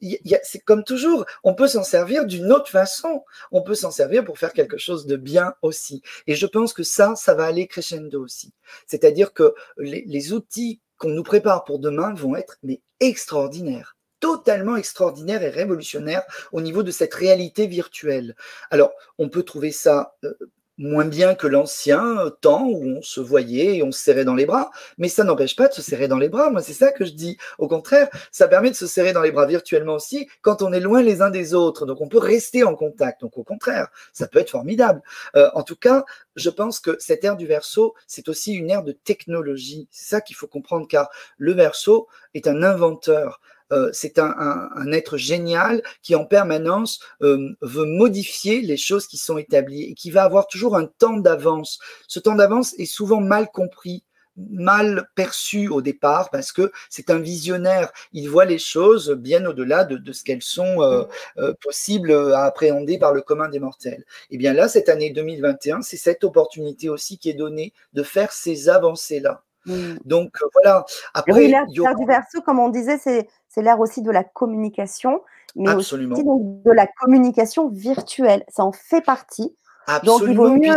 c'est 0.43 0.59
comme 0.59 0.83
toujours, 0.83 1.25
on 1.43 1.53
peut 1.53 1.67
s'en 1.67 1.83
servir 1.83 2.25
d'une 2.25 2.51
autre 2.51 2.69
façon. 2.69 3.23
On 3.51 3.61
peut 3.61 3.75
s'en 3.75 3.91
servir 3.91 4.23
pour 4.23 4.39
faire 4.39 4.53
quelque 4.53 4.77
chose 4.77 5.05
de 5.05 5.15
bien 5.15 5.53
aussi. 5.61 6.01
Et 6.27 6.35
je 6.35 6.47
pense 6.47 6.73
que 6.73 6.83
ça, 6.83 7.15
ça 7.15 7.35
va 7.35 7.45
aller 7.45 7.67
crescendo 7.67 8.23
aussi. 8.23 8.53
C'est-à-dire 8.87 9.33
que 9.33 9.53
les, 9.77 10.33
outils 10.33 10.81
qu'on 10.97 11.09
nous 11.09 11.23
prépare 11.23 11.65
pour 11.65 11.79
demain 11.79 12.13
vont 12.13 12.35
être 12.35 12.57
mais 12.63 12.81
extraordinaires 12.99 13.95
totalement 14.19 14.75
extraordinaires 14.75 15.43
et 15.43 15.49
révolutionnaires 15.49 16.23
au 16.51 16.59
niveau 16.59 16.83
de 16.83 16.91
cette 16.91 17.13
réalité 17.13 17.67
virtuelle. 17.67 18.35
Alors, 18.69 18.91
on 19.17 19.29
peut 19.29 19.43
trouver 19.43 19.71
ça 19.71 20.17
euh, 20.25 20.33
moins 20.79 21.05
bien 21.05 21.35
que 21.35 21.45
l'ancien 21.45 22.31
temps 22.41 22.65
où 22.65 22.97
on 22.97 23.01
se 23.01 23.19
voyait 23.19 23.77
et 23.77 23.83
on 23.83 23.91
se 23.91 24.01
serrait 24.01 24.23
dans 24.23 24.33
les 24.33 24.45
bras, 24.45 24.71
mais 24.97 25.09
ça 25.09 25.23
n'empêche 25.23 25.55
pas 25.55 25.67
de 25.67 25.73
se 25.73 25.81
serrer 25.81 26.07
dans 26.07 26.17
les 26.17 26.29
bras. 26.29 26.49
Moi, 26.49 26.63
c'est 26.63 26.73
ça 26.73 26.91
que 26.91 27.05
je 27.05 27.11
dis. 27.11 27.37
Au 27.57 27.67
contraire, 27.67 28.09
ça 28.31 28.47
permet 28.47 28.71
de 28.71 28.75
se 28.75 28.87
serrer 28.87 29.13
dans 29.13 29.21
les 29.21 29.31
bras 29.31 29.45
virtuellement 29.45 29.95
aussi 29.95 30.27
quand 30.41 30.61
on 30.61 30.71
est 30.71 30.79
loin 30.79 31.03
les 31.03 31.21
uns 31.21 31.29
des 31.29 31.53
autres. 31.53 31.85
Donc, 31.85 32.01
on 32.01 32.07
peut 32.07 32.17
rester 32.17 32.63
en 32.63 32.75
contact. 32.75 33.21
Donc, 33.21 33.37
au 33.37 33.43
contraire, 33.43 33.89
ça 34.13 34.27
peut 34.27 34.39
être 34.39 34.51
formidable. 34.51 35.01
Euh, 35.35 35.49
en 35.53 35.63
tout 35.63 35.75
cas, 35.75 36.05
je 36.35 36.49
pense 36.49 36.79
que 36.79 36.95
cette 36.99 37.23
ère 37.25 37.35
du 37.35 37.45
verso, 37.45 37.93
c'est 38.07 38.29
aussi 38.29 38.53
une 38.53 38.69
ère 38.69 38.83
de 38.83 38.93
technologie. 38.93 39.87
C'est 39.91 40.09
ça 40.09 40.21
qu'il 40.21 40.37
faut 40.37 40.47
comprendre, 40.47 40.87
car 40.87 41.09
le 41.37 41.51
verso 41.51 42.07
est 42.33 42.47
un 42.47 42.63
inventeur. 42.63 43.41
Euh, 43.71 43.89
c'est 43.93 44.19
un, 44.19 44.91
être 44.91 45.17
génial 45.17 45.83
qui 46.01 46.15
en 46.15 46.25
permanence 46.25 46.99
euh, 47.21 47.49
veut 47.61 47.85
modifier 47.85 48.61
les 48.61 48.77
choses 48.77 49.07
qui 49.07 49.17
sont 49.17 49.37
établies 49.37 49.83
et 49.83 49.93
qui 49.93 50.11
va 50.11 50.23
avoir 50.23 50.47
toujours 50.47 50.75
un 50.75 50.85
temps 50.85 51.17
d'avance. 51.17 51.79
Ce 52.07 52.19
temps 52.19 52.35
d'avance 52.35 52.73
est 52.79 52.85
souvent 52.85 53.21
mal 53.21 53.49
compris 53.51 54.03
mal 54.49 55.09
perçu 55.15 55.67
au 55.67 55.81
départ 55.81 56.29
parce 56.29 56.53
que 56.53 56.71
c'est 56.89 57.09
un 57.09 57.19
visionnaire. 57.19 57.91
Il 58.13 58.29
voit 58.29 58.45
les 58.45 58.57
choses 58.57 59.11
bien 59.11 59.45
au-delà 59.45 59.83
de, 59.83 60.13
ce 60.13 60.23
qu'elles 60.23 60.41
sont 60.41 60.81
euh, 60.81 61.03
mm. 61.37 61.53
possibles 61.61 62.13
à 62.13 62.45
appréhender 62.45 62.97
par 62.97 63.13
le 63.13 63.21
commun 63.21 63.49
des 63.49 63.59
mortels. 63.59 64.05
Et 64.31 64.35
eh 64.35 64.37
bien 64.37 64.53
là, 64.53 64.69
cette 64.69 64.87
année 64.87 65.09
2021, 65.09 65.81
c'est 65.81 65.97
cette 65.97 66.23
opportunité 66.23 66.87
aussi 66.87 67.17
qui 67.17 67.29
est 67.29 67.33
donnée 67.33 67.73
de 67.93 68.03
faire 68.03 68.31
ces 68.31 68.69
avancées-là. 68.69 69.43
Mm. 69.69 69.99
Donc 70.05 70.31
voilà. 70.53 70.85
Après, 71.13 71.47
l'ère 71.47 71.65
du 71.67 72.05
verso, 72.05 72.41
comme 72.41 72.59
on 72.59 72.69
disait, 72.69 72.97
c'est 72.97 73.27
l'ère 73.61 73.79
aussi 73.79 74.01
de 74.01 74.11
la 74.11 74.23
communication, 74.23 75.21
mais 75.55 75.73
aussi 75.73 75.95
de 75.97 76.71
la 76.71 76.87
communication 76.87 77.69
virtuelle. 77.69 78.43
Ça 78.49 78.63
en 78.63 78.71
fait 78.71 79.01
partie. 79.01 79.55
Donc, 80.03 80.21
il 80.27 80.35
vaut 80.35 80.55
mieux 80.55 80.75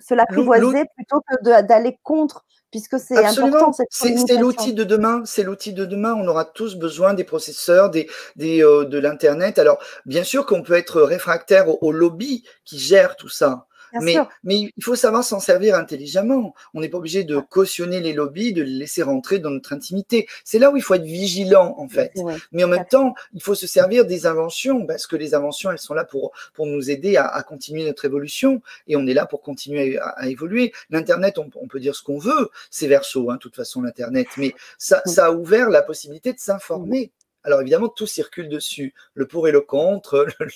se, 0.00 0.14
l'apprivoiser 0.14 0.84
plutôt 0.96 1.20
que 1.20 1.62
d'aller 1.62 1.96
contre, 2.02 2.44
puisque 2.70 2.98
c'est 2.98 3.24
important. 3.24 3.70
C'est 3.90 4.36
l'outil 4.36 4.74
de 4.74 4.84
demain. 4.84 5.22
C'est 5.24 5.44
l'outil 5.44 5.72
de 5.72 5.84
demain. 5.84 6.14
On 6.14 6.26
aura 6.26 6.44
tous 6.44 6.74
besoin 6.74 7.14
des 7.14 7.24
processeurs, 7.24 7.90
des, 7.90 8.08
euh, 8.42 8.84
de 8.84 8.98
l'Internet. 8.98 9.58
Alors, 9.58 9.78
bien 10.06 10.24
sûr 10.24 10.46
qu'on 10.46 10.62
peut 10.62 10.74
être 10.74 11.02
réfractaire 11.02 11.68
au, 11.68 11.78
au 11.82 11.92
lobby 11.92 12.44
qui 12.64 12.78
gère 12.78 13.16
tout 13.16 13.28
ça 13.28 13.66
mais, 14.00 14.16
mais 14.42 14.72
il 14.76 14.84
faut 14.84 14.96
savoir 14.96 15.24
s'en 15.24 15.40
servir 15.40 15.74
intelligemment. 15.74 16.54
On 16.74 16.80
n'est 16.80 16.88
pas 16.88 16.98
obligé 16.98 17.24
de 17.24 17.38
cautionner 17.38 18.00
les 18.00 18.12
lobbies, 18.12 18.52
de 18.52 18.62
les 18.62 18.70
laisser 18.70 19.02
rentrer 19.02 19.38
dans 19.38 19.50
notre 19.50 19.72
intimité. 19.72 20.26
C'est 20.44 20.58
là 20.58 20.70
où 20.70 20.76
il 20.76 20.82
faut 20.82 20.94
être 20.94 21.02
vigilant, 21.02 21.74
en 21.78 21.88
fait. 21.88 22.12
Mais 22.52 22.64
en 22.64 22.68
même 22.68 22.86
temps, 22.86 23.14
il 23.32 23.42
faut 23.42 23.54
se 23.54 23.66
servir 23.66 24.04
des 24.04 24.26
inventions, 24.26 24.86
parce 24.86 25.06
que 25.06 25.16
les 25.16 25.34
inventions, 25.34 25.70
elles 25.70 25.78
sont 25.78 25.94
là 25.94 26.04
pour, 26.04 26.32
pour 26.54 26.66
nous 26.66 26.90
aider 26.90 27.16
à, 27.16 27.42
continuer 27.42 27.84
notre 27.84 28.04
évolution, 28.04 28.62
et 28.86 28.96
on 28.96 29.06
est 29.06 29.14
là 29.14 29.26
pour 29.26 29.42
continuer 29.42 29.98
à, 29.98 30.28
évoluer. 30.28 30.72
L'Internet, 30.90 31.38
on, 31.38 31.48
peut 31.68 31.80
dire 31.80 31.94
ce 31.94 32.02
qu'on 32.02 32.18
veut, 32.18 32.50
c'est 32.70 32.86
verso, 32.86 33.30
hein, 33.30 33.34
de 33.34 33.38
toute 33.38 33.56
façon, 33.56 33.82
l'Internet, 33.82 34.28
mais 34.36 34.54
ça, 34.78 35.02
ça 35.06 35.26
a 35.26 35.30
ouvert 35.32 35.70
la 35.70 35.82
possibilité 35.82 36.32
de 36.32 36.38
s'informer. 36.38 37.10
Alors 37.44 37.60
évidemment, 37.60 37.88
tout 37.88 38.06
circule 38.06 38.48
dessus, 38.48 38.94
le 39.14 39.26
pour 39.26 39.46
et 39.48 39.52
le 39.52 39.60
contre, 39.60 40.26
le, 40.40 40.46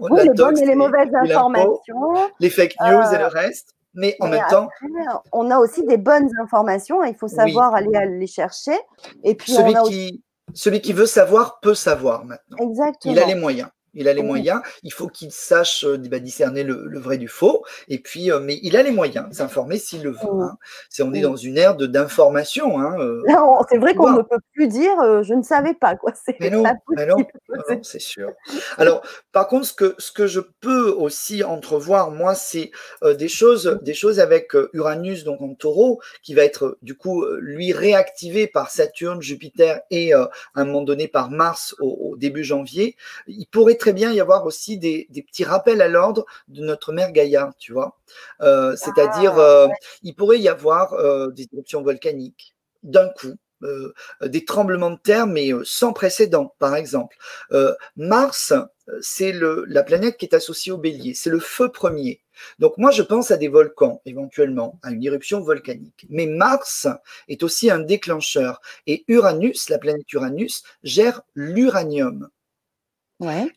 oui, 0.00 0.20
les 0.22 0.30
bonnes 0.30 0.58
et 0.58 0.66
les 0.66 0.74
mauvaises 0.74 1.14
informations, 1.14 2.30
les 2.38 2.50
fake 2.50 2.74
news 2.80 3.12
et 3.12 3.18
le 3.18 3.24
euh, 3.24 3.28
reste. 3.28 3.74
Mais 3.94 4.16
en 4.20 4.28
même 4.28 4.44
temps, 4.48 4.68
on 5.32 5.50
a 5.50 5.58
aussi 5.58 5.84
des 5.84 5.98
bonnes 5.98 6.30
informations. 6.40 7.04
Il 7.04 7.14
faut 7.14 7.28
savoir 7.28 7.74
aller 7.74 7.90
les 8.18 8.26
chercher. 8.26 8.78
Et 9.22 9.34
puis 9.34 9.52
celui, 9.52 9.74
qui, 9.86 10.22
celui 10.54 10.80
qui 10.80 10.94
veut 10.94 11.06
savoir 11.06 11.60
peut 11.60 11.74
savoir 11.74 12.24
maintenant. 12.24 12.56
Exactement. 12.58 13.12
Il 13.12 13.18
a 13.18 13.26
les 13.26 13.34
moyens. 13.34 13.68
Il 13.94 14.08
a 14.08 14.14
les 14.14 14.22
moyens, 14.22 14.62
il 14.82 14.92
faut 14.92 15.08
qu'il 15.08 15.30
sache 15.30 15.84
euh, 15.84 15.98
bah, 15.98 16.18
discerner 16.18 16.62
le, 16.62 16.98
vrai 16.98 17.18
du 17.18 17.28
faux, 17.28 17.64
et 17.88 17.98
puis, 17.98 18.30
euh, 18.30 18.40
mais 18.40 18.58
il 18.62 18.76
a 18.76 18.82
les 18.82 18.90
moyens 18.90 19.28
de 19.28 19.34
s'informer 19.34 19.76
s'il 19.76 20.02
le 20.02 20.10
veut. 20.10 20.40
Hein. 20.40 20.56
C'est, 20.88 21.02
on 21.02 21.12
est 21.12 21.20
dans 21.20 21.36
une 21.36 21.58
ère 21.58 21.74
d'information. 21.76 22.80
Hein, 22.80 22.96
euh, 22.98 23.22
c'est 23.70 23.78
vrai 23.78 23.94
qu'on 23.94 24.12
ne 24.12 24.22
peut 24.22 24.38
plus 24.54 24.68
dire 24.68 24.92
je 25.22 25.34
ne 25.34 25.42
savais 25.42 25.74
pas. 25.74 25.96
Quoi. 25.96 26.12
C'est 26.24 26.36
mais 26.40 26.50
non, 26.50 26.64
c'est 27.82 28.00
sûr. 28.00 28.30
Alors, 28.78 29.02
par 29.32 29.46
contre, 29.46 29.66
ce 29.66 29.74
que, 29.74 29.94
ce 29.98 30.10
que 30.10 30.26
je 30.26 30.40
peux 30.40 30.90
aussi 30.90 31.44
entrevoir, 31.44 32.10
moi, 32.10 32.34
c'est 32.34 32.70
des, 33.02 33.28
choses, 33.28 33.78
des 33.82 33.94
choses 33.94 34.20
avec 34.20 34.52
Uranus, 34.72 35.24
donc 35.24 35.42
en 35.42 35.54
taureau, 35.54 36.00
qui 36.22 36.34
va 36.34 36.44
être 36.44 36.78
du 36.82 36.94
coup, 36.94 37.26
lui, 37.40 37.72
réactivé 37.72 38.46
par 38.46 38.70
Saturne, 38.70 39.20
Jupiter 39.20 39.80
et 39.90 40.14
à 40.14 40.30
un 40.54 40.64
moment 40.64 40.82
donné 40.82 41.08
par 41.08 41.30
Mars 41.30 41.74
au, 41.80 42.12
au 42.12 42.16
début 42.16 42.44
janvier. 42.44 42.96
Il 43.26 43.46
pourrait 43.46 43.76
très 43.82 43.92
bien 43.92 44.12
y 44.12 44.20
avoir 44.20 44.46
aussi 44.46 44.78
des, 44.78 45.08
petits 45.12 45.42
rappels 45.42 45.82
à 45.82 45.88
l'ordre 45.88 46.24
de 46.46 46.62
notre 46.62 46.92
mère 46.92 47.10
Gaïa, 47.10 47.52
tu 47.58 47.72
vois. 47.72 47.98
Euh, 48.40 48.76
c'est-à-dire, 48.76 49.32
ah, 49.34 49.40
euh, 49.40 49.68
il 50.04 50.14
pourrait 50.14 50.38
y 50.38 50.48
avoir 50.48 50.92
euh, 50.92 51.32
des 51.32 51.48
éruptions 51.52 51.82
volcaniques 51.82 52.54
d'un 52.84 53.08
coup. 53.08 53.34
des 54.22 54.44
tremblements 54.44 54.90
de 54.90 54.98
terre, 54.98 55.28
mais 55.28 55.50
sans 55.62 55.92
précédent, 55.92 56.54
par 56.58 56.74
exemple. 56.74 57.16
Mars, 57.96 58.52
c'est 59.00 59.32
la 59.32 59.82
planète 59.84 60.16
qui 60.16 60.26
est 60.26 60.34
associée 60.34 60.72
au 60.72 60.78
bélier, 60.78 61.14
c'est 61.14 61.30
le 61.30 61.38
feu 61.38 61.70
premier. 61.70 62.22
Donc 62.58 62.76
moi, 62.76 62.90
je 62.90 63.02
pense 63.02 63.30
à 63.30 63.36
des 63.36 63.46
volcans, 63.46 64.00
éventuellement, 64.04 64.80
à 64.82 64.90
une 64.90 65.04
éruption 65.04 65.40
volcanique. 65.40 66.06
Mais 66.08 66.26
Mars 66.26 66.88
est 67.28 67.44
aussi 67.44 67.70
un 67.70 67.78
déclencheur. 67.78 68.60
Et 68.88 69.04
Uranus, 69.06 69.68
la 69.68 69.78
planète 69.78 70.12
Uranus, 70.12 70.64
gère 70.82 71.22
l'uranium. 71.36 72.28
Ouais. 73.20 73.52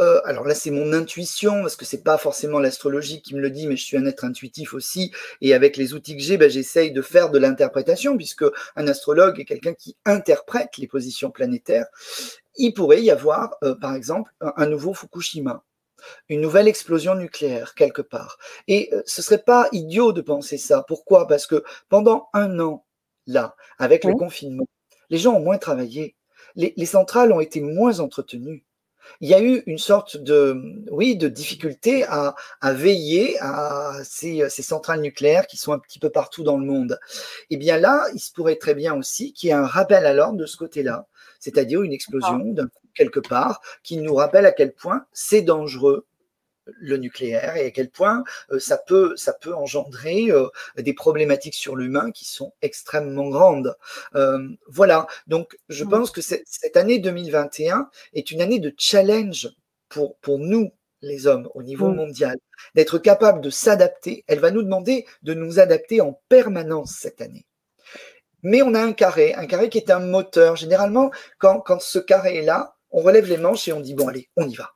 Euh, 0.00 0.20
alors 0.24 0.46
là, 0.46 0.54
c'est 0.54 0.70
mon 0.70 0.92
intuition, 0.92 1.62
parce 1.62 1.76
que 1.76 1.84
c'est 1.84 2.02
pas 2.02 2.18
forcément 2.18 2.58
l'astrologie 2.58 3.20
qui 3.22 3.34
me 3.34 3.40
le 3.40 3.50
dit, 3.50 3.66
mais 3.66 3.76
je 3.76 3.84
suis 3.84 3.96
un 3.96 4.06
être 4.06 4.24
intuitif 4.24 4.74
aussi. 4.74 5.12
Et 5.40 5.54
avec 5.54 5.76
les 5.76 5.94
outils 5.94 6.16
que 6.16 6.22
j'ai, 6.22 6.36
ben, 6.36 6.48
j'essaye 6.50 6.92
de 6.92 7.02
faire 7.02 7.30
de 7.30 7.38
l'interprétation, 7.38 8.16
puisque 8.16 8.44
un 8.76 8.88
astrologue 8.88 9.38
est 9.40 9.44
quelqu'un 9.44 9.74
qui 9.74 9.96
interprète 10.04 10.78
les 10.78 10.86
positions 10.86 11.30
planétaires. 11.30 11.86
Il 12.56 12.72
pourrait 12.72 13.02
y 13.02 13.10
avoir, 13.10 13.56
euh, 13.62 13.74
par 13.74 13.94
exemple, 13.94 14.32
un, 14.40 14.66
nouveau 14.66 14.94
Fukushima, 14.94 15.64
une 16.28 16.40
nouvelle 16.40 16.68
explosion 16.68 17.14
nucléaire 17.14 17.74
quelque 17.74 18.02
part. 18.02 18.38
Et 18.68 18.90
euh, 18.92 19.02
ce 19.06 19.22
serait 19.22 19.42
pas 19.42 19.68
idiot 19.72 20.12
de 20.12 20.22
penser 20.22 20.58
ça. 20.58 20.84
Pourquoi? 20.88 21.26
Parce 21.26 21.46
que 21.46 21.62
pendant 21.88 22.28
un 22.32 22.58
an, 22.60 22.86
là, 23.26 23.54
avec 23.78 24.04
le 24.04 24.14
confinement, 24.14 24.66
les 25.10 25.18
gens 25.18 25.34
ont 25.34 25.40
moins 25.40 25.58
travaillé. 25.58 26.16
les 26.56 26.86
centrales 26.86 27.32
ont 27.32 27.40
été 27.40 27.60
moins 27.60 28.00
entretenues 28.00 28.64
il 29.20 29.28
y 29.28 29.34
a 29.34 29.40
eu 29.40 29.62
une 29.66 29.78
sorte 29.78 30.16
de, 30.16 30.60
oui, 30.90 31.16
de 31.16 31.28
difficulté 31.28 32.04
à, 32.04 32.34
veiller 32.62 33.36
à 33.40 33.94
ces, 34.04 34.48
centrales 34.48 35.00
nucléaires 35.00 35.46
qui 35.46 35.56
sont 35.56 35.72
un 35.72 35.78
petit 35.78 35.98
peu 35.98 36.10
partout 36.10 36.42
dans 36.42 36.58
le 36.58 36.64
monde. 36.64 36.98
Et 37.50 37.54
eh 37.54 37.56
bien 37.56 37.78
là, 37.78 38.06
il 38.14 38.20
se 38.20 38.32
pourrait 38.32 38.56
très 38.56 38.74
bien 38.74 38.94
aussi 38.94 39.32
qu'il 39.32 39.48
y 39.48 39.50
ait 39.50 39.54
un 39.54 39.66
rappel 39.66 40.06
à 40.06 40.14
l'ordre 40.14 40.38
de 40.38 40.46
ce 40.46 40.56
côté-là, 40.56 41.06
c'est-à-dire 41.38 41.82
une 41.82 41.92
explosion 41.92 42.38
d'un 42.38 42.66
coup 42.66 42.80
quelque 42.94 43.20
part, 43.20 43.60
qui 43.82 43.96
nous 43.96 44.14
rappelle 44.14 44.46
à 44.46 44.52
quel 44.52 44.72
point 44.72 45.06
c'est 45.12 45.42
dangereux 45.42 46.06
le 46.78 46.96
nucléaire 46.96 47.56
et 47.56 47.66
à 47.66 47.70
quel 47.70 47.90
point 47.90 48.24
euh, 48.50 48.58
ça, 48.58 48.78
peut, 48.78 49.14
ça 49.16 49.32
peut 49.32 49.54
engendrer 49.54 50.30
euh, 50.30 50.48
des 50.76 50.92
problématiques 50.92 51.54
sur 51.54 51.76
l'humain 51.76 52.10
qui 52.10 52.24
sont 52.24 52.52
extrêmement 52.62 53.28
grandes. 53.28 53.76
Euh, 54.14 54.48
voilà, 54.68 55.06
donc 55.26 55.56
je 55.68 55.84
mm. 55.84 55.88
pense 55.88 56.10
que 56.10 56.20
cette 56.20 56.76
année 56.76 56.98
2021 56.98 57.88
est 58.14 58.30
une 58.30 58.40
année 58.40 58.58
de 58.58 58.74
challenge 58.76 59.48
pour, 59.88 60.16
pour 60.18 60.38
nous, 60.38 60.70
les 61.02 61.26
hommes, 61.26 61.48
au 61.54 61.62
niveau 61.62 61.88
mm. 61.88 61.96
mondial, 61.96 62.36
d'être 62.74 62.98
capable 62.98 63.40
de 63.40 63.50
s'adapter. 63.50 64.24
Elle 64.26 64.40
va 64.40 64.50
nous 64.50 64.62
demander 64.62 65.06
de 65.22 65.34
nous 65.34 65.58
adapter 65.58 66.00
en 66.00 66.20
permanence 66.28 66.96
cette 66.98 67.20
année. 67.20 67.46
Mais 68.42 68.62
on 68.62 68.74
a 68.74 68.82
un 68.82 68.92
carré, 68.92 69.34
un 69.34 69.46
carré 69.46 69.68
qui 69.68 69.78
est 69.78 69.90
un 69.90 70.00
moteur. 70.00 70.56
Généralement, 70.56 71.10
quand, 71.38 71.60
quand 71.60 71.80
ce 71.80 71.98
carré 71.98 72.38
est 72.38 72.42
là, 72.42 72.76
on 72.90 73.02
relève 73.02 73.26
les 73.26 73.36
manches 73.36 73.68
et 73.68 73.72
on 73.72 73.80
dit 73.80 73.94
bon 73.94 74.08
allez, 74.08 74.28
on 74.36 74.48
y 74.48 74.54
va. 74.54 74.72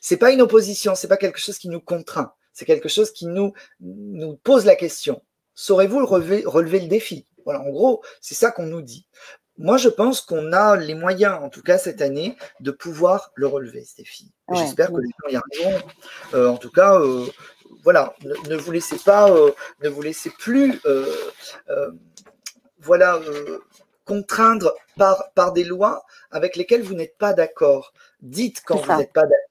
C'est 0.00 0.16
pas 0.16 0.30
une 0.30 0.42
opposition, 0.42 0.94
c'est 0.94 1.08
pas 1.08 1.16
quelque 1.16 1.40
chose 1.40 1.58
qui 1.58 1.68
nous 1.68 1.80
contraint, 1.80 2.32
c'est 2.52 2.64
quelque 2.64 2.88
chose 2.88 3.12
qui 3.12 3.26
nous, 3.26 3.52
nous 3.80 4.36
pose 4.36 4.64
la 4.64 4.76
question. 4.76 5.22
Saurez-vous 5.54 6.04
relever, 6.04 6.42
relever 6.44 6.80
le 6.80 6.88
défi? 6.88 7.26
Voilà, 7.44 7.60
en 7.60 7.70
gros, 7.70 8.02
c'est 8.20 8.34
ça 8.34 8.50
qu'on 8.50 8.66
nous 8.66 8.82
dit. 8.82 9.06
Moi, 9.58 9.78
je 9.78 9.88
pense 9.88 10.20
qu'on 10.20 10.52
a 10.52 10.76
les 10.76 10.94
moyens, 10.94 11.38
en 11.42 11.48
tout 11.48 11.62
cas 11.62 11.78
cette 11.78 12.02
année, 12.02 12.36
de 12.60 12.70
pouvoir 12.70 13.32
le 13.34 13.46
relever, 13.46 13.84
ce 13.84 13.96
défi. 13.96 14.30
J'espère 14.52 14.92
que 14.92 15.00
les 15.00 15.08
gens 15.08 15.30
y 15.30 15.36
arriveront. 15.36 15.86
Euh, 16.34 16.48
en 16.48 16.58
tout 16.58 16.70
cas, 16.70 17.00
euh, 17.00 17.26
voilà, 17.82 18.14
ne, 18.22 18.56
vous 18.56 18.70
laissez 18.70 18.98
pas, 18.98 19.30
euh, 19.30 19.52
ne 19.82 19.88
vous 19.88 20.02
laissez 20.02 20.30
plus, 20.30 20.80
voilà, 22.80 23.20
contraindre 24.04 24.74
par, 24.96 25.32
par 25.34 25.52
des 25.52 25.64
lois 25.64 26.04
avec 26.30 26.56
lesquelles 26.56 26.82
vous 26.82 26.94
n'êtes 26.94 27.16
pas 27.16 27.32
d'accord. 27.32 27.92
Dites 28.20 28.62
quand 28.64 28.76
vous 28.76 28.96
n'êtes 28.96 29.12
pas 29.12 29.22
d'accord 29.22 29.45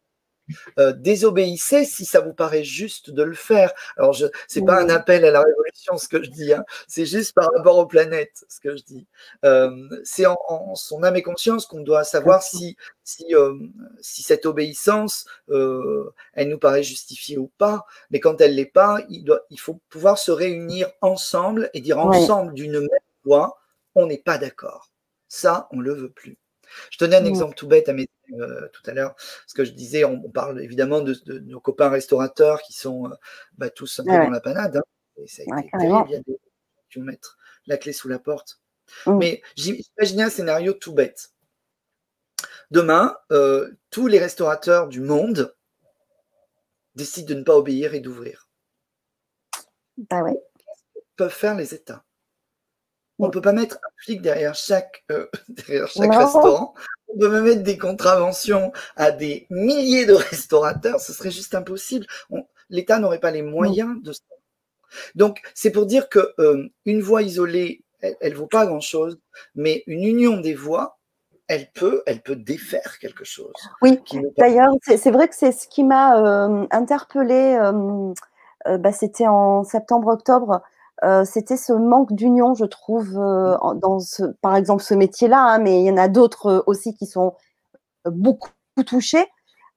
euh, 0.80 0.94
désobéissez 0.94 1.86
si 1.86 2.06
ça 2.06 2.22
vous 2.22 2.34
paraît 2.34 2.64
juste 2.64 3.10
de 3.10 3.24
le 3.24 3.34
faire. 3.34 3.72
Alors, 3.98 4.16
ce 4.16 4.26
n'est 4.56 4.66
pas 4.66 4.82
un 4.82 4.90
appel 4.90 5.26
à 5.26 5.32
la 5.32 5.42
révolution, 5.42 5.98
ce 5.98 6.08
que 6.08 6.24
je 6.24 6.30
dis, 6.30 6.54
hein. 6.54 6.64
c'est 6.88 7.06
juste 7.06 7.34
par 7.34 7.50
rapport 7.56 7.78
aux 7.78 7.86
planètes, 7.86 8.46
ce 8.50 8.60
que 8.60 8.76
je 8.76 8.84
dis. 8.84 9.08
Euh, 9.44 9.72
c'est 10.04 10.26
en, 10.26 10.76
son 10.76 11.04
âme 11.04 11.16
et 11.16 11.24
conscience 11.24 11.66
qu'on 11.66 11.82
doit 11.82 12.04
savoir 12.04 12.44
si, 12.44 12.78
si, 13.04 13.34
euh, 13.36 13.56
si 14.02 14.24
cette 14.24 14.46
obéissance, 14.46 15.26
elle 15.50 16.50
nous 16.50 16.60
paraît 16.60 16.84
justifiée 16.84 17.38
ou 17.38 17.52
pas. 17.58 17.86
Mais 18.12 18.20
quand 18.20 18.42
elle 18.42 18.52
ne 18.52 18.58
l'est 18.58 18.66
pas, 18.66 19.00
il, 19.10 19.24
doit, 19.24 19.42
il 19.50 19.60
faut 19.60 19.80
pouvoir 19.90 20.18
se 20.18 20.32
réunir 20.32 20.90
ensemble 21.02 21.70
et 21.74 21.82
dire 21.82 22.00
ensemble 22.00 22.54
d'une 22.54 22.80
même 22.80 22.90
voix, 23.24 23.60
on 23.96 24.08
n'est 24.08 24.18
pas 24.18 24.38
d'accord. 24.38 24.92
Ça, 25.28 25.68
on 25.72 25.78
ne 25.78 25.84
le 25.84 25.94
veut 25.94 26.12
plus. 26.12 26.38
Je 26.92 26.98
tenais 26.98 27.16
un 27.16 27.22
mmh. 27.22 27.28
exemple 27.28 27.56
tout 27.56 27.68
bête 27.68 27.90
à 27.90 27.94
mes 27.94 28.08
euh, 28.34 28.68
tout 28.74 28.82
à 28.90 28.94
l'heure, 28.94 29.16
ce 29.46 29.54
que 29.54 29.64
je 29.64 29.72
disais, 29.72 30.04
on, 30.04 30.30
parle 30.30 30.62
évidemment 30.62 31.02
de, 31.02 31.16
nos 31.46 31.60
copains 31.60 31.90
restaurateurs 31.90 32.62
qui 32.62 32.74
sont 32.74 33.06
euh, 33.06 33.16
bah, 33.58 33.70
tous 33.70 34.00
un 34.00 34.04
peu 34.04 34.12
dans 34.12 34.30
la 34.30 34.42
panade. 34.42 34.78
Hein, 34.78 34.84
et 35.18 35.28
ça 35.28 35.44
a 35.44 35.60
été 35.60 35.70
terrible, 35.78 36.24
qui 36.90 37.00
vont 37.00 37.06
mettre 37.06 37.38
la 37.68 37.78
clé 37.78 37.94
sous 37.94 38.08
la 38.08 38.20
porte. 38.20 38.60
Mmh. 39.06 39.18
Mais 39.18 39.42
j'imaginais 39.56 40.24
un 40.24 40.30
scénario 40.30 40.74
tout 40.74 40.94
bête. 40.94 41.34
Demain, 42.72 43.16
euh, 43.32 43.72
tous 43.92 44.08
les 44.08 44.20
restaurateurs 44.20 44.88
du 44.88 45.02
monde 45.02 45.56
décident 46.96 47.30
de 47.30 47.40
ne 47.40 47.44
pas 47.44 47.56
obéir 47.56 47.94
et 47.94 48.00
d'ouvrir. 48.00 48.50
Bah 49.98 50.24
ouais. 50.24 50.38
Peuvent 51.16 51.32
faire 51.32 51.56
les 51.56 51.74
États? 51.74 52.04
On 53.18 53.28
ne 53.28 53.32
peut 53.32 53.42
pas 53.42 53.54
mettre 53.54 53.76
un 53.76 53.90
flic 54.04 54.22
derrière 54.22 54.56
chaque, 54.56 55.06
derrière 55.50 55.88
chaque 55.88 56.14
restaurant 56.14 56.74
on 57.16 57.20
peut 57.20 57.30
même 57.30 57.44
mettre 57.44 57.64
des 57.64 57.78
contraventions 57.78 58.72
à 58.96 59.12
des 59.12 59.48
milliers 59.50 60.06
de 60.06 60.14
restaurateurs, 60.14 61.00
ce 61.00 61.14
serait 61.14 61.32
juste 61.32 61.56
impossible. 61.56 62.06
L'État 62.70 63.00
n'aurait 63.00 63.20
pas 63.20 63.32
les 63.32 63.42
moyens 63.42 64.02
de 64.02 64.12
ça. 64.12 64.22
Donc, 65.14 65.42
c'est 65.54 65.72
pour 65.72 65.86
dire 65.86 66.10
que 66.10 66.34
euh, 66.40 66.68
une 66.86 67.02
voix 67.02 67.22
isolée, 67.22 67.84
elle 68.02 68.34
ne 68.34 68.38
vaut 68.38 68.48
pas 68.48 68.66
grand-chose, 68.66 69.20
mais 69.56 69.84
une 69.88 70.04
union 70.04 70.40
des 70.40 70.54
voix, 70.54 71.00
elle 71.48 71.70
peut, 71.72 72.02
elle 72.06 72.22
peut 72.22 72.36
défaire 72.36 72.98
quelque 73.00 73.24
chose. 73.24 73.54
Oui, 73.82 74.00
d'ailleurs, 74.38 74.72
c'est 74.82 75.12
vrai 75.12 75.28
que 75.28 75.36
c'est 75.36 75.52
ce 75.52 75.68
qui 75.68 75.84
m'a 75.84 76.20
euh, 76.20 76.66
interpellée. 76.72 77.58
Euh, 77.60 78.78
bah, 78.78 78.92
C'était 78.92 79.28
en 79.28 79.64
septembre-octobre. 79.64 80.62
Euh, 81.04 81.26
c'était 81.26 81.58
ce 81.58 81.74
manque 81.74 82.14
d'union, 82.14 82.54
je 82.54 82.66
trouve, 82.66 83.18
euh, 83.18 83.58
dans 83.76 84.00
ce, 84.00 84.24
par 84.42 84.56
exemple 84.56 84.82
ce 84.82 84.94
métier-là, 84.94 85.40
hein, 85.40 85.60
mais 85.60 85.82
il 85.82 85.86
y 85.86 85.92
en 85.92 85.98
a 85.98 86.08
d'autres 86.08 86.48
euh, 86.48 86.64
aussi 86.68 86.96
qui 86.96 87.06
sont 87.06 87.36
beaucoup 88.06 88.50
touchés. 88.86 89.26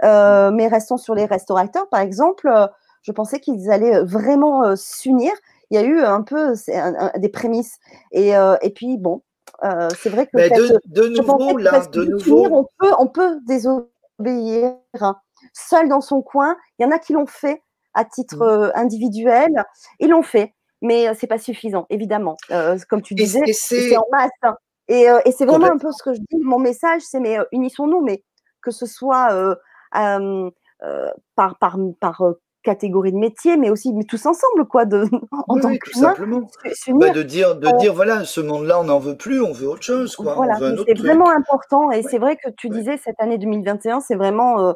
mais 0.02 0.68
restons 0.68 0.96
sur 0.96 1.14
les 1.14 1.24
restaurateurs, 1.24 1.88
par 1.88 2.00
exemple, 2.00 2.48
je 3.02 3.12
pensais 3.12 3.40
qu'ils 3.40 3.70
allaient 3.70 4.02
vraiment 4.02 4.76
s'unir. 4.76 5.32
Il 5.70 5.74
y 5.74 5.82
a 5.82 5.84
eu 5.84 6.00
un 6.00 6.22
peu 6.22 6.54
des 7.16 7.28
prémices. 7.28 7.78
Et, 8.12 8.30
et 8.30 8.70
puis, 8.70 8.98
bon, 8.98 9.22
c'est 9.62 10.10
vrai 10.10 10.26
que 10.26 10.36
de, 10.86 11.08
nouveau, 11.08 11.56
là, 11.56 11.86
de 11.86 12.04
nouveau. 12.04 12.46
on, 12.50 12.66
peut, 12.78 12.92
on 12.98 13.06
peut 13.06 13.38
désobéir 13.46 14.74
hein. 15.00 15.16
seul 15.52 15.88
dans 15.88 16.00
son 16.00 16.22
coin. 16.22 16.56
Il 16.78 16.84
y 16.84 16.86
en 16.86 16.90
a 16.90 16.98
qui 16.98 17.12
l'ont 17.12 17.26
fait 17.26 17.62
à 17.94 18.04
titre 18.04 18.70
mmh. 18.74 18.78
individuel. 18.78 19.64
Ils 20.00 20.10
l'ont 20.10 20.22
fait 20.22 20.52
mais 20.82 21.12
c'est 21.14 21.26
pas 21.26 21.38
suffisant, 21.38 21.86
évidemment. 21.90 22.36
comme 22.88 23.02
tu 23.02 23.14
disais, 23.14 23.40
c'est 23.52 23.96
en 23.96 24.06
masse. 24.12 24.30
Hein. 24.42 24.56
Et, 24.88 25.06
et 25.24 25.32
c'est 25.32 25.44
vraiment 25.44 25.66
un 25.72 25.78
peu 25.78 25.92
ce 25.92 26.02
que 26.02 26.14
je 26.14 26.20
dis. 26.20 26.38
Mon 26.42 26.58
message, 26.58 27.02
c'est 27.02 27.20
mais 27.20 27.38
unissons-nous, 27.52 28.00
mais 28.02 28.22
que 28.62 28.70
ce 28.70 28.86
soit 28.86 29.56
par, 29.92 31.58
par, 31.58 31.78
par 32.00 32.22
catégorie 32.68 33.12
de 33.12 33.18
métier, 33.18 33.56
mais 33.56 33.70
aussi 33.70 33.92
mais 33.92 34.04
tous 34.04 34.26
ensemble, 34.26 34.66
quoi, 34.68 34.84
de, 34.84 35.04
en 35.48 35.58
tant 35.58 35.76
que 35.76 35.90
simplement. 35.92 36.42
Bah, 36.88 37.10
de 37.10 37.22
dire, 37.22 37.56
de 37.56 37.78
dire, 37.78 37.94
voilà, 37.94 38.24
ce 38.24 38.40
monde-là, 38.40 38.80
on 38.80 38.84
n'en 38.84 38.98
veut 38.98 39.16
plus, 39.16 39.40
on 39.40 39.52
veut 39.52 39.68
autre 39.68 39.82
chose, 39.82 40.16
quoi. 40.16 40.34
Voilà, 40.34 40.58
c'est 40.58 40.98
vraiment 40.98 41.30
important, 41.30 41.90
et 41.90 42.02
c'est 42.02 42.18
vrai 42.18 42.36
que 42.36 42.50
tu 42.50 42.68
disais 42.68 42.98
cette 42.98 43.20
année 43.20 43.38
2021, 43.38 44.00
c'est 44.00 44.16
vraiment 44.16 44.74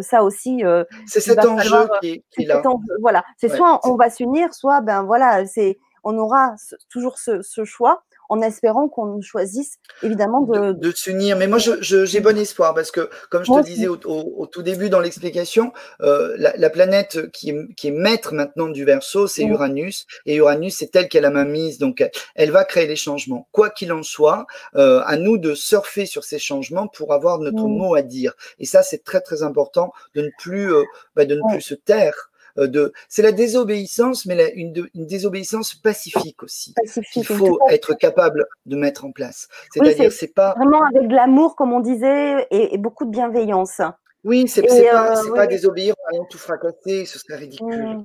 ça 0.00 0.22
aussi. 0.22 0.62
c'est 1.06 1.20
cet 1.20 1.44
enjeu 1.44 1.88
qui 2.00 2.22
est, 2.38 2.44
là. 2.44 2.62
voilà, 3.00 3.24
c'est 3.36 3.48
soit 3.48 3.80
on 3.84 3.96
va 3.96 4.10
s'unir, 4.10 4.52
soit 4.54 4.80
ben 4.80 5.02
voilà, 5.02 5.46
c'est 5.46 5.78
on 6.04 6.16
aura 6.16 6.54
toujours 6.88 7.18
ce, 7.18 7.42
ce 7.42 7.64
choix 7.64 8.02
en 8.30 8.40
espérant 8.40 8.88
qu'on 8.88 9.06
nous 9.06 9.22
choisisse 9.22 9.74
évidemment 10.02 10.42
de, 10.42 10.72
de, 10.72 10.90
s'unir. 10.92 11.36
Mais 11.36 11.48
moi, 11.48 11.58
j'ai 11.58 12.20
bon 12.20 12.38
espoir 12.38 12.74
parce 12.74 12.92
que, 12.92 13.10
comme 13.28 13.44
je 13.44 13.52
te 13.52 13.64
disais 13.64 13.88
au, 13.88 14.46
tout 14.46 14.62
début 14.62 14.88
dans 14.88 15.00
l'explication, 15.00 15.72
euh, 16.00 16.34
la, 16.38 16.70
planète 16.70 17.30
qui 17.32 17.50
est, 17.50 17.74
qui 17.74 17.88
est, 17.88 17.90
maître 17.90 18.32
maintenant 18.32 18.68
du 18.68 18.84
verso, 18.84 19.26
c'est 19.26 19.42
Uranus. 19.42 20.06
Et 20.26 20.36
Uranus, 20.36 20.76
c'est 20.76 20.94
elle 20.94 21.08
qui 21.08 21.18
a 21.18 21.20
la 21.20 21.30
main 21.30 21.44
mise. 21.44 21.78
Donc, 21.78 22.08
elle 22.36 22.52
va 22.52 22.64
créer 22.64 22.86
les 22.86 22.96
changements. 22.96 23.48
Quoi 23.50 23.68
qu'il 23.68 23.92
en 23.92 24.04
soit, 24.04 24.46
euh, 24.76 25.02
à 25.04 25.16
nous 25.16 25.36
de 25.36 25.54
surfer 25.54 26.06
sur 26.06 26.22
ces 26.22 26.38
changements 26.38 26.86
pour 26.86 27.12
avoir 27.12 27.40
notre 27.40 27.66
mot 27.66 27.96
à 27.96 28.02
dire. 28.02 28.34
Et 28.60 28.64
ça, 28.64 28.84
c'est 28.84 29.02
très, 29.02 29.20
très 29.20 29.42
important 29.42 29.92
de 30.14 30.22
ne 30.22 30.30
plus, 30.38 30.72
euh, 30.72 30.84
bah, 31.16 31.24
de 31.24 31.34
ne 31.34 31.40
plus 31.52 31.62
se 31.62 31.74
taire 31.74 32.30
de. 32.56 32.92
C'est 33.08 33.22
la 33.22 33.32
désobéissance, 33.32 34.26
mais 34.26 34.52
une, 34.54 34.72
désobéissance 34.94 35.74
pacifique 35.74 36.42
aussi. 36.42 36.74
Il 37.16 37.24
faut 37.24 37.58
être 37.68 37.94
capable 37.94 38.46
de 38.66 38.76
mettre 38.76 39.04
en 39.04 39.12
place. 39.12 39.48
C'est-à-dire, 39.72 40.12
c'est 40.12 40.34
pas 40.34 40.54
vraiment 40.56 40.82
avec 40.84 41.08
de 41.08 41.14
l'amour, 41.14 41.56
comme 41.56 41.72
on 41.72 41.80
disait, 41.80 42.46
et, 42.50 42.78
beaucoup 42.78 43.04
de 43.04 43.10
bienveillance. 43.10 43.80
Oui, 44.24 44.48
c'est 44.48 44.62
pas, 44.62 45.18
euh, 45.18 45.34
pas 45.34 45.46
désobéir 45.46 45.94
en 46.12 46.24
tout 46.24 46.38
fracasser, 46.38 47.06
ce 47.06 47.18
serait 47.18 47.36
ridicule. 47.36 47.96
Mmh. 47.96 48.04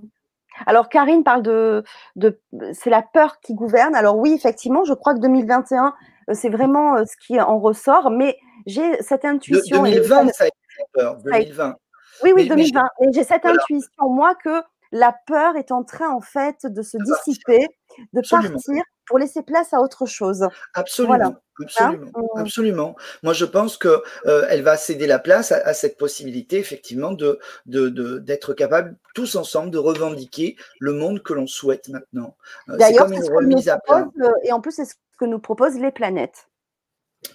Alors 0.66 0.88
Karine 0.88 1.24
parle 1.24 1.42
de, 1.42 1.84
de 2.16 2.40
c'est 2.72 2.90
la 2.90 3.02
peur 3.02 3.40
qui 3.42 3.54
gouverne. 3.54 3.96
Alors 3.96 4.18
oui, 4.18 4.34
effectivement, 4.34 4.86
je 4.86 4.94
crois 4.94 5.14
que 5.14 5.20
2021, 5.20 5.94
euh, 6.30 6.34
c'est 6.34 6.50
vraiment 6.50 7.06
ce 7.06 7.16
qui 7.26 7.40
en 7.40 7.60
ressort, 7.60 8.10
mais 8.10 8.38
j'ai 8.66 9.02
cette 9.02 9.26
intuition. 9.26 9.84
2020, 9.84 10.30
ça 10.32 10.46
a 10.46 10.48
été 10.48 10.58
peur. 10.94 11.18
2020. 11.24 11.76
Oui, 12.24 12.32
oui, 12.36 12.48
2020. 12.48 12.82
Et 13.02 13.14
j'ai 13.14 13.24
cette 13.24 13.46
intuition, 13.46 14.10
moi, 14.10 14.36
que 14.36 14.62
la 14.92 15.16
peur 15.28 15.56
est 15.56 15.72
en 15.72 15.84
train, 15.84 16.10
en 16.10 16.22
fait, 16.22 16.66
de 16.66 16.82
se 16.82 16.98
dissiper, 16.98 17.68
de 18.14 18.22
partir 18.30 18.84
pour 19.08 19.20
laisser 19.20 19.44
place 19.44 19.74
à 19.74 19.82
autre 19.82 20.06
chose. 20.06 20.48
Absolument. 20.74 21.36
Absolument, 21.62 22.12
hein, 22.16 22.22
mmh. 22.36 22.40
absolument. 22.40 22.96
Moi, 23.24 23.32
je 23.32 23.46
pense 23.46 23.78
que 23.78 24.04
euh, 24.26 24.46
elle 24.50 24.62
va 24.62 24.76
céder 24.76 25.08
la 25.08 25.20
place 25.20 25.54
à, 25.54 25.74
cette 25.74 25.98
possibilité, 25.98 26.58
effectivement, 26.58 27.14
de 27.14 27.40
d'être 27.66 28.54
capable 28.54 28.98
tous 29.14 29.36
ensemble 29.36 29.72
de 29.72 29.78
revendiquer 29.78 30.58
le 30.80 30.92
monde 30.92 31.24
que 31.24 31.34
l'on 31.34 31.48
souhaite 31.48 31.88
maintenant. 31.88 32.36
Euh, 32.70 32.78
D'ailleurs, 32.78 33.08
c'est 33.08 33.22
ce 33.22 33.32
nous 33.32 33.50
propose, 33.86 34.12
euh, 34.22 34.32
et 34.44 34.52
en 34.52 34.60
plus, 34.60 34.74
c'est 34.74 34.86
ce 34.86 34.96
que 35.18 35.26
nous 35.26 35.40
proposent 35.40 35.80
les 35.80 35.92
planètes. 35.92 36.50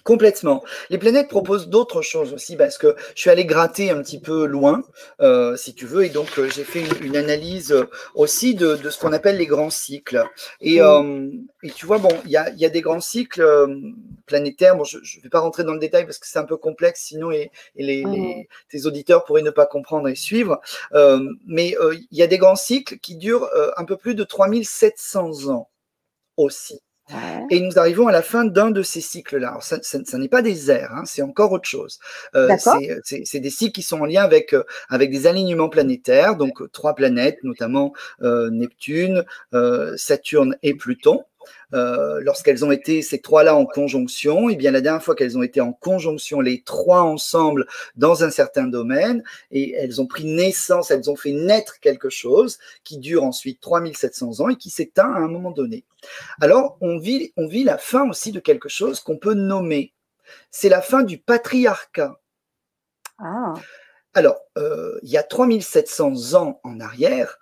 Complètement. 0.03 0.63
Les 0.89 0.97
planètes 0.97 1.27
proposent 1.27 1.67
d'autres 1.67 2.01
choses 2.01 2.33
aussi 2.33 2.55
parce 2.55 2.77
que 2.77 2.95
je 3.15 3.21
suis 3.21 3.29
allé 3.29 3.45
gratter 3.45 3.91
un 3.91 4.01
petit 4.01 4.19
peu 4.19 4.45
loin, 4.45 4.83
euh, 5.21 5.55
si 5.55 5.75
tu 5.75 5.85
veux, 5.85 6.05
et 6.05 6.09
donc 6.09 6.39
euh, 6.39 6.49
j'ai 6.49 6.63
fait 6.63 6.83
une, 7.01 7.15
analyse 7.15 7.71
euh, 7.71 7.89
aussi 8.15 8.55
de, 8.55 8.77
ce 8.89 8.99
qu'on 8.99 9.13
appelle 9.13 9.37
les 9.37 9.45
grands 9.45 9.69
cycles. 9.69 10.23
Et, 10.59 10.77
et 10.77 11.69
tu 11.71 11.85
vois, 11.85 11.99
bon, 11.99 12.09
il 12.25 12.31
y 12.31 12.37
a, 12.37 12.49
y 12.51 12.65
a, 12.65 12.69
des 12.69 12.81
grands 12.81 12.99
cycles 12.99 13.45
planétaires. 14.25 14.75
Bon, 14.75 14.83
je 14.83 14.97
ne 14.97 15.23
vais 15.23 15.29
pas 15.29 15.39
rentrer 15.39 15.63
dans 15.63 15.73
le 15.73 15.79
détail 15.79 16.05
parce 16.05 16.17
que 16.17 16.27
c'est 16.27 16.39
un 16.39 16.45
peu 16.45 16.57
complexe, 16.57 17.01
sinon 17.01 17.31
et, 17.31 17.51
les, 17.75 18.03
les, 18.03 18.47
tes 18.69 18.85
auditeurs 18.85 19.23
pourraient 19.23 19.41
ne 19.41 19.51
pas 19.51 19.65
comprendre 19.65 20.07
et 20.07 20.15
suivre. 20.15 20.59
mais 21.45 21.75
il 22.11 22.17
y 22.17 22.23
a 22.23 22.27
des 22.27 22.37
grands 22.37 22.55
cycles 22.55 22.97
qui 22.97 23.15
durent 23.15 23.49
un 23.77 23.85
peu 23.85 23.97
plus 23.97 24.15
de 24.15 24.23
3700 24.23 25.49
ans 25.49 25.69
aussi. 26.37 26.81
Et 27.49 27.59
nous 27.59 27.77
arrivons 27.77 28.07
à 28.07 28.11
la 28.11 28.21
fin 28.21 28.45
d'un 28.45 28.71
de 28.71 28.81
ces 28.81 29.01
cycles-là. 29.01 29.57
Ça, 29.61 30.17
n'est 30.17 30.29
pas 30.29 30.41
des 30.41 30.71
airs, 30.71 30.91
hein, 30.95 31.03
c'est 31.05 31.21
encore 31.21 31.51
autre 31.51 31.67
chose. 31.67 31.99
Euh, 32.35 32.49
c'est 33.03 33.39
des 33.39 33.49
cycles 33.49 33.73
qui 33.73 33.81
sont 33.81 34.01
en 34.01 34.05
lien 34.05 34.23
avec, 34.23 34.53
euh, 34.53 34.63
avec 34.89 35.11
des 35.11 35.27
alignements 35.27 35.69
planétaires, 35.69 36.35
donc 36.35 36.61
euh, 36.61 36.67
trois 36.67 36.95
planètes, 36.95 37.39
notamment 37.43 37.93
Neptune, 38.21 39.25
Saturne 39.95 40.55
et 40.63 40.73
Pluton. 40.73 41.23
Euh, 41.73 42.19
lorsqu'elles 42.21 42.65
ont 42.65 42.71
été 42.71 43.01
ces 43.01 43.19
trois-là 43.19 43.55
en 43.55 43.65
conjonction, 43.65 44.49
et 44.49 44.53
eh 44.53 44.55
bien 44.55 44.71
la 44.71 44.81
dernière 44.81 45.03
fois 45.03 45.15
qu'elles 45.15 45.37
ont 45.37 45.43
été 45.43 45.61
en 45.61 45.73
conjonction, 45.73 46.41
les 46.41 46.61
trois 46.63 47.01
ensemble 47.01 47.65
dans 47.95 48.23
un 48.23 48.29
certain 48.29 48.67
domaine, 48.67 49.23
et 49.51 49.73
elles 49.73 50.01
ont 50.01 50.07
pris 50.07 50.25
naissance, 50.25 50.91
elles 50.91 51.09
ont 51.09 51.15
fait 51.15 51.31
naître 51.31 51.79
quelque 51.79 52.09
chose 52.09 52.59
qui 52.83 52.97
dure 52.97 53.23
ensuite 53.23 53.59
3700 53.61 54.39
ans 54.41 54.49
et 54.49 54.55
qui 54.55 54.69
s'éteint 54.69 55.13
à 55.13 55.19
un 55.19 55.27
moment 55.27 55.51
donné. 55.51 55.85
Alors 56.41 56.77
on 56.81 56.97
vit, 56.97 57.31
on 57.37 57.47
vit 57.47 57.63
la 57.63 57.77
fin 57.77 58.09
aussi 58.09 58.31
de 58.31 58.39
quelque 58.39 58.69
chose 58.69 58.99
qu'on 58.99 59.17
peut 59.17 59.33
nommer. 59.33 59.93
C'est 60.49 60.69
la 60.69 60.81
fin 60.81 61.03
du 61.03 61.17
patriarcat. 61.17 62.19
Ah. 63.19 63.53
Alors, 64.13 64.41
euh, 64.57 64.99
il 65.03 65.09
y 65.09 65.17
a 65.17 65.23
3700 65.23 66.33
ans 66.33 66.59
en 66.63 66.79
arrière, 66.81 67.39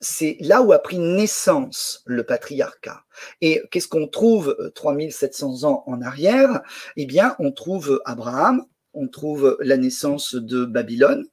c'est 0.00 0.36
là 0.40 0.62
où 0.62 0.72
a 0.72 0.78
pris 0.78 0.98
naissance 0.98 2.02
le 2.06 2.24
patriarcat. 2.24 3.04
Et 3.40 3.62
qu'est-ce 3.70 3.88
qu'on 3.88 4.08
trouve 4.08 4.56
3700 4.74 5.46
euh, 5.64 5.66
ans 5.66 5.84
en 5.86 6.02
arrière? 6.02 6.62
Eh 6.96 7.06
bien, 7.06 7.34
on 7.38 7.52
trouve 7.52 8.00
Abraham, 8.04 8.64
on 8.92 9.08
trouve 9.08 9.56
la 9.60 9.76
naissance 9.76 10.34
de 10.34 10.64
Babylone 10.64 11.26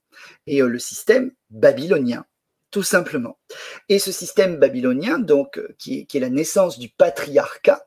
et 0.47 0.61
euh, 0.61 0.67
le 0.67 0.79
système 0.79 1.31
babylonien, 1.49 2.25
tout 2.71 2.83
simplement. 2.83 3.37
Et 3.89 3.99
ce 3.99 4.11
système 4.11 4.57
babylonien, 4.57 5.19
donc, 5.19 5.57
euh, 5.57 5.75
qui 5.77 6.07
est, 6.11 6.19
la 6.19 6.29
naissance 6.29 6.79
du 6.79 6.89
patriarcat, 6.89 7.85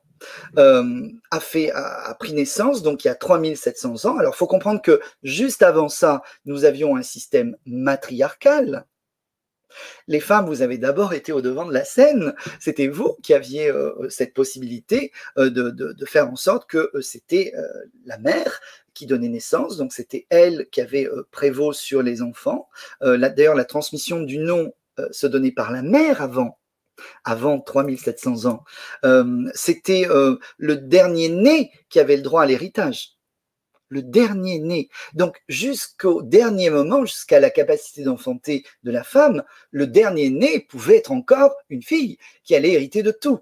a, 0.57 0.83
a, 1.31 2.15
pris 2.19 2.33
naissance 2.33 2.83
donc 2.83 3.05
il 3.05 3.09
y 3.09 3.11
a 3.11 3.15
3700 3.15 4.07
ans. 4.07 4.17
Alors, 4.17 4.35
il 4.35 4.39
faut 4.39 4.47
comprendre 4.47 4.81
que 4.81 5.01
juste 5.23 5.63
avant 5.63 5.91
ça, 5.91 6.23
nous 6.47 6.65
avions 6.65 6.97
un 6.97 7.03
système 7.03 7.55
matriarcal, 7.67 8.87
les 10.09 10.21
femmes, 10.21 10.47
vous 10.47 10.63
avez 10.63 10.79
d'abord 10.79 11.13
été 11.13 11.33
au 11.33 11.41
devant 11.41 11.67
de 11.67 11.73
la 11.73 11.85
scène. 11.85 12.35
C'était 12.61 12.89
vous 12.89 13.17
qui 13.23 13.35
aviez 13.35 13.69
euh, 13.69 14.09
cette 14.09 14.35
possibilité 14.35 15.13
euh, 15.39 15.51
de, 15.51 16.05
faire 16.05 16.31
en 16.31 16.37
sorte 16.37 16.69
que 16.69 16.91
euh, 16.95 17.01
c'était 17.01 17.53
la 18.05 18.19
mère 18.19 18.61
qui 18.95 19.07
donnait 19.07 19.29
naissance. 19.29 19.77
Donc 19.77 19.93
c'était 19.93 20.27
elle 20.31 20.69
qui 20.71 20.81
avait 20.81 21.09
prévôt 21.31 21.73
sur 21.73 22.03
les 22.03 22.23
enfants. 22.23 22.69
D'ailleurs, 23.01 23.55
la 23.55 23.65
transmission 23.65 24.21
du 24.21 24.39
nom 24.39 24.73
se 25.11 25.27
donnait 25.27 25.53
par 25.53 25.73
la 25.73 25.83
mère 25.83 26.23
avant 26.23 26.59
avant 27.25 27.61
3700 27.61 28.47
ans. 28.47 28.65
C'était 29.55 30.07
le 30.57 30.77
dernier 30.77 31.29
né 31.29 31.73
qui 31.91 32.01
avait 32.01 32.17
le 32.17 32.23
droit 32.23 32.43
à 32.43 32.47
l'héritage 32.47 33.16
le 33.89 34.03
dernier 34.03 34.59
né. 34.59 34.89
Donc 35.15 35.43
jusqu'au 35.49 36.23
dernier 36.23 36.71
moment, 36.71 37.05
jusqu'à 37.05 37.41
la 37.41 37.51
capacité 37.51 38.03
d'enfanter 38.03 38.65
de 38.83 38.91
la 38.91 39.05
femme, 39.05 39.45
le 39.71 39.87
dernier 39.87 40.31
né 40.31 40.61
pouvait 40.61 40.97
être 40.99 41.13
encore 41.13 41.55
une 41.69 41.83
fille 41.83 42.19
qui 42.45 42.55
allait 42.55 42.73
hériter 42.73 43.03
de 43.03 43.11
tout. 43.11 43.41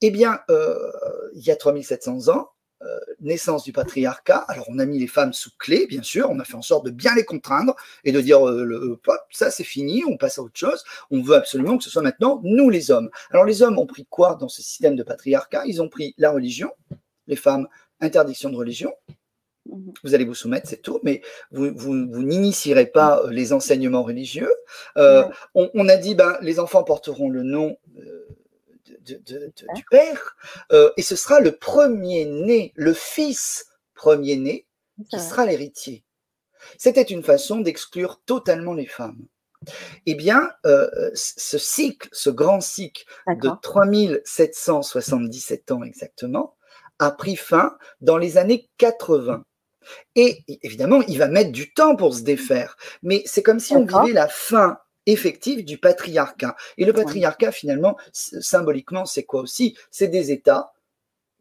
Eh 0.00 0.10
bien, 0.10 0.40
euh, 0.50 0.90
il 1.34 1.42
y 1.42 1.50
a 1.50 1.56
3700 1.56 2.28
ans, 2.28 2.50
euh, 2.82 2.98
naissance 3.20 3.62
du 3.62 3.72
patriarcat. 3.72 4.38
Alors 4.48 4.64
on 4.70 4.78
a 4.78 4.86
mis 4.86 4.98
les 4.98 5.06
femmes 5.06 5.34
sous 5.34 5.50
clé, 5.58 5.86
bien 5.86 6.02
sûr, 6.02 6.30
on 6.30 6.40
a 6.40 6.44
fait 6.44 6.54
en 6.54 6.62
sorte 6.62 6.86
de 6.86 6.90
bien 6.90 7.14
les 7.14 7.24
contraindre 7.24 7.76
et 8.04 8.12
de 8.12 8.20
dire 8.22 8.48
euh, 8.48 8.64
le, 8.64 8.98
ça 9.30 9.50
c'est 9.50 9.64
fini, 9.64 10.02
on 10.06 10.16
passe 10.16 10.38
à 10.38 10.42
autre 10.42 10.58
chose. 10.58 10.82
On 11.10 11.20
veut 11.20 11.36
absolument 11.36 11.76
que 11.76 11.84
ce 11.84 11.90
soit 11.90 12.02
maintenant 12.02 12.40
nous 12.42 12.70
les 12.70 12.90
hommes. 12.90 13.10
Alors 13.30 13.44
les 13.44 13.60
hommes 13.62 13.78
ont 13.78 13.86
pris 13.86 14.06
quoi 14.08 14.36
dans 14.36 14.48
ce 14.48 14.62
système 14.62 14.96
de 14.96 15.02
patriarcat? 15.02 15.64
Ils 15.66 15.82
ont 15.82 15.90
pris 15.90 16.14
la 16.16 16.30
religion, 16.30 16.72
les 17.26 17.36
femmes 17.36 17.68
interdiction 18.00 18.48
de 18.48 18.56
religion. 18.56 18.94
Vous 19.66 20.14
allez 20.14 20.24
vous 20.24 20.34
soumettre, 20.34 20.68
c'est 20.68 20.82
tout, 20.82 21.00
mais 21.02 21.22
vous, 21.50 21.70
vous, 21.76 21.94
n'initierez 21.94 22.86
pas 22.86 23.20
euh, 23.20 23.30
les 23.30 23.52
enseignements 23.52 24.02
religieux. 24.02 24.52
Euh, 24.96 25.24
on, 25.54 25.88
a 25.88 25.96
dit, 25.96 26.14
ben, 26.14 26.38
les 26.40 26.58
enfants 26.58 26.82
porteront 26.82 27.28
le 27.28 27.42
nom 27.42 27.76
euh, 27.98 28.26
du 29.04 29.84
père, 29.90 30.36
et 30.96 31.02
ce 31.02 31.16
sera 31.16 31.40
le 31.40 31.52
premier-né, 31.52 32.72
le 32.74 32.92
fils 32.92 33.66
premier-né, 33.94 34.66
qui 35.10 35.18
sera 35.18 35.46
l'héritier. 35.46 36.04
C'était 36.78 37.02
une 37.02 37.22
façon 37.22 37.60
d'exclure 37.60 38.20
totalement 38.26 38.74
les 38.74 38.86
femmes. 38.86 39.26
Eh 40.06 40.14
bien, 40.14 40.50
ce 41.14 41.58
cycle, 41.58 42.08
ce 42.12 42.30
grand 42.30 42.60
cycle 42.60 43.04
de 43.26 43.50
3777 43.62 45.72
ans 45.72 45.82
exactement, 45.82 46.56
a 46.98 47.10
pris 47.10 47.36
fin 47.36 47.76
dans 48.00 48.18
les 48.18 48.38
années 48.38 48.68
80. 48.76 49.44
Et 50.16 50.44
évidemment, 50.62 51.02
il 51.08 51.18
va 51.18 51.28
mettre 51.28 51.52
du 51.52 51.72
temps 51.72 51.96
pour 51.96 52.14
se 52.14 52.22
défaire. 52.22 52.76
Mais 53.02 53.22
c'est 53.26 53.42
comme 53.42 53.60
si 53.60 53.74
on 53.74 53.84
vivait 53.84 54.12
la 54.12 54.28
fin 54.28 54.78
effective 55.06 55.64
du 55.64 55.78
patriarcat. 55.78 56.56
Et 56.78 56.84
le 56.84 56.92
patriarcat, 56.92 57.52
finalement, 57.52 57.96
symboliquement, 58.12 59.06
c'est 59.06 59.24
quoi 59.24 59.40
aussi? 59.40 59.76
C'est 59.90 60.08
des 60.08 60.30
États 60.30 60.72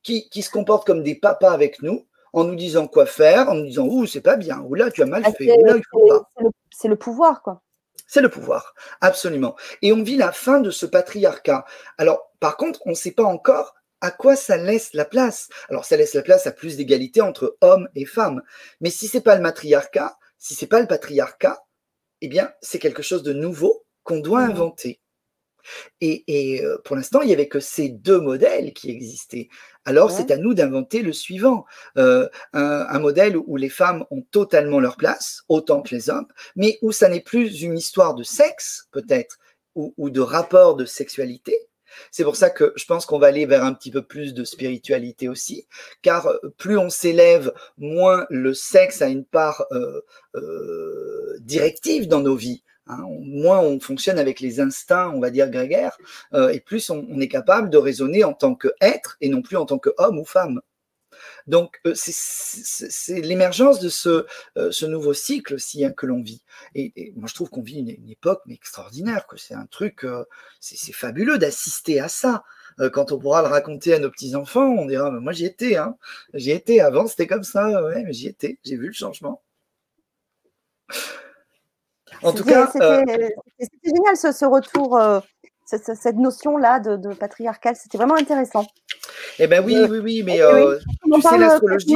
qui, 0.04 0.42
se 0.42 0.50
comportent 0.50 0.88
comme 0.88 1.04
des 1.04 1.16
papas 1.16 1.52
avec 1.52 1.82
nous, 1.82 2.06
en 2.34 2.44
nous 2.44 2.56
disant 2.56 2.88
quoi 2.88 3.06
faire, 3.06 3.50
en 3.50 3.56
nous 3.56 3.66
disant 3.66 3.88
ouh 3.88 4.06
c'est 4.06 4.22
pas 4.22 4.36
bien, 4.36 4.60
ou 4.62 4.76
là 4.76 4.92
tu 4.92 5.02
as 5.02 5.08
mal 5.08 5.24
ah, 5.26 5.32
fait, 5.32 5.52
ou 5.52 5.66
là 5.66 5.76
il 5.78 5.84
faut 5.90 6.08
pas. 6.08 6.30
C'est 6.70 6.88
le, 6.88 6.96
pouvoir 6.96 7.42
quoi. 7.42 7.62
C'est 8.08 8.22
le 8.22 8.30
pouvoir, 8.30 8.74
absolument. 9.02 9.56
Et 9.82 9.92
on 9.92 10.04
vit 10.04 10.16
la 10.16 10.32
fin 10.32 10.60
de 10.60 10.70
ce 10.70 10.86
patriarcat. 10.86 11.66
Alors 11.98 12.32
par 12.40 12.56
contre, 12.56 12.82
on 12.86 12.92
ne 12.92 12.96
sait 12.96 13.12
pas 13.12 13.24
encore 13.24 13.76
à 14.02 14.12
quoi 14.12 14.36
ça 14.36 14.58
laisse 14.58 14.94
la 14.94 15.06
place? 15.06 15.50
Alors 15.70 15.86
ça 15.86 15.98
laisse 15.98 16.14
la 16.14 16.22
place 16.22 16.48
à 16.48 16.52
plus 16.52 16.78
d'égalité 16.78 17.22
entre 17.22 17.58
hommes 17.62 17.90
et 17.96 18.06
femmes. 18.06 18.42
Mais 18.82 18.90
si 18.90 19.08
c'est 19.08 19.22
pas 19.22 19.36
le 19.36 19.42
matriarcat, 19.42 20.18
si 20.38 20.56
c'est 20.56 20.68
pas 20.68 20.82
le 20.82 20.88
patriarcat, 20.88 21.64
eh 22.22 22.28
bien 22.28 22.52
c'est 22.62 22.80
quelque 22.80 23.04
chose 23.04 23.24
de 23.24 23.34
nouveau 23.34 23.86
qu'on 24.04 24.20
doit 24.20 24.46
mmh. 24.48 24.52
inventer. 24.52 25.02
Et, 26.02 26.62
euh, 26.64 26.78
pour 26.84 26.96
l'instant, 26.96 27.22
il 27.22 27.28
n'y 27.28 27.34
avait 27.34 27.48
que 27.48 27.60
ces 27.60 27.90
deux 27.90 28.20
modèles 28.20 28.74
qui 28.74 28.90
existaient. 28.90 29.50
Alors, 29.86 30.12
c'est 30.12 30.32
à 30.32 30.38
nous 30.38 30.54
d'inventer 30.54 31.02
le 31.02 31.14
suivant. 31.14 31.66
Euh, 31.98 32.28
un, 32.54 33.00
modèle 33.00 33.38
où 33.38 33.56
les 33.58 33.70
femmes 33.70 34.06
ont 34.12 34.22
totalement 34.22 34.80
leur 34.80 34.98
place, 34.98 35.44
autant 35.50 35.82
que 35.82 35.96
les 35.96 36.10
hommes, 36.10 36.28
mais 36.56 36.78
où 36.82 36.92
ça 36.92 37.10
n'est 37.10 37.22
plus 37.22 37.62
une 37.62 37.78
histoire 37.78 38.16
de 38.16 38.24
sexe, 38.24 38.88
peut-être, 38.92 39.38
ou, 39.76 40.10
de 40.10 40.20
rapport 40.20 40.76
de 40.76 40.86
sexualité, 40.86 41.69
c'est 42.12 42.24
pour 42.24 42.36
ça 42.36 42.50
que 42.50 42.74
je 42.76 42.86
pense 42.86 43.06
qu'on 43.06 43.20
va 43.20 43.28
aller 43.28 43.46
vers 43.46 43.64
un 43.64 43.74
petit 43.74 43.92
peu 43.92 44.02
plus 44.02 44.34
de 44.34 44.44
spiritualité 44.44 45.28
aussi, 45.28 45.68
car 46.02 46.28
euh, 46.28 46.38
plus 46.58 46.78
on 46.78 46.90
s'élève, 46.90 47.54
moins 47.78 48.26
le 48.30 48.54
sexe 48.54 49.02
a 49.02 49.08
une 49.08 49.26
part 49.26 49.66
euh, 49.72 50.02
euh, 50.36 51.38
directive 51.42 52.08
dans 52.08 52.22
nos 52.22 52.36
vies. 52.36 52.64
Hein. 52.92 53.06
moins 53.22 53.60
on 53.60 53.80
fonctionne 53.80 54.18
avec 54.18 54.40
les 54.40 54.60
instincts, 54.60 55.12
on 55.14 55.20
va 55.20 55.30
dire 55.30 55.52
grégaires, 55.52 55.96
et 56.34 56.60
plus 56.60 56.90
on, 56.90 57.20
est 57.20 57.28
capable 57.28 57.70
de 57.70 57.78
raisonner 57.78 58.24
en 58.24 58.34
tant 58.34 58.56
qu'être 58.56 59.16
et 59.22 59.30
non 59.30 59.44
plus 59.44 59.58
en 59.58 59.68
tant 59.68 59.78
qu'homme 59.78 60.18
ou 60.18 60.26
femme. 60.26 60.60
Donc, 61.48 61.80
euh, 61.86 61.94
c'est 61.96 63.22
l'émergence 63.22 63.80
de 63.80 63.90
ce, 63.90 64.26
euh, 64.58 64.72
ce, 64.72 64.86
nouveau 64.86 65.14
cycle 65.14 65.56
aussi 65.56 65.86
hein, 65.86 65.92
que 65.92 66.06
l'on 66.06 66.22
vit. 66.22 66.44
Et, 66.76 67.14
moi, 67.16 67.28
je 67.28 67.34
trouve 67.34 67.50
qu'on 67.50 67.62
vit 67.62 67.80
une, 67.80 68.10
époque 68.10 68.42
mais 68.46 68.54
extraordinaire, 68.54 69.28
que 69.28 69.38
c'est 69.38 69.54
un 69.54 69.66
truc, 69.66 70.04
euh, 70.04 70.26
c'est 70.60 70.94
fabuleux 70.94 71.38
d'assister 71.38 72.00
à 72.00 72.08
ça. 72.08 72.44
quand 72.94 73.12
on 73.12 73.20
pourra 73.20 73.42
le 73.42 73.48
raconter 73.48 73.94
à 73.94 74.00
nos 74.00 74.10
petits-enfants, 74.10 74.68
on 74.68 74.86
dira, 74.86 75.12
moi 75.12 75.34
j'y 75.34 75.46
étais, 75.46 75.76
hein. 75.76 75.98
j'y 76.34 76.52
étais, 76.52 76.80
avant 76.80 77.08
c'était 77.08 77.28
comme 77.28 77.44
ça, 77.44 77.84
ouais, 77.84 78.04
mais 78.04 78.14
j'y 78.14 78.28
étais, 78.28 78.58
j'ai 78.64 78.78
vu 78.78 78.88
le 78.88 78.94
changement. 78.94 79.42
En 82.24 82.32
tout 82.34 82.46
cas, 82.46 82.68
c'était 82.72 83.36
génial 83.84 84.16
ce, 84.18 84.46
retour 84.46 84.98
cette, 85.78 86.16
notion-là 86.16 86.80
de, 86.80 87.14
patriarcal. 87.14 87.76
C'était 87.76 87.98
vraiment 87.98 88.16
intéressant. 88.16 88.66
Eh 89.40 89.48
bien 89.48 89.64
oui, 89.64 89.76
oui, 89.90 90.00
oui, 90.00 90.24
mais 90.26 90.42
euh, 90.42 90.78
tu 91.04 91.38
l'astrologie, 91.38 91.96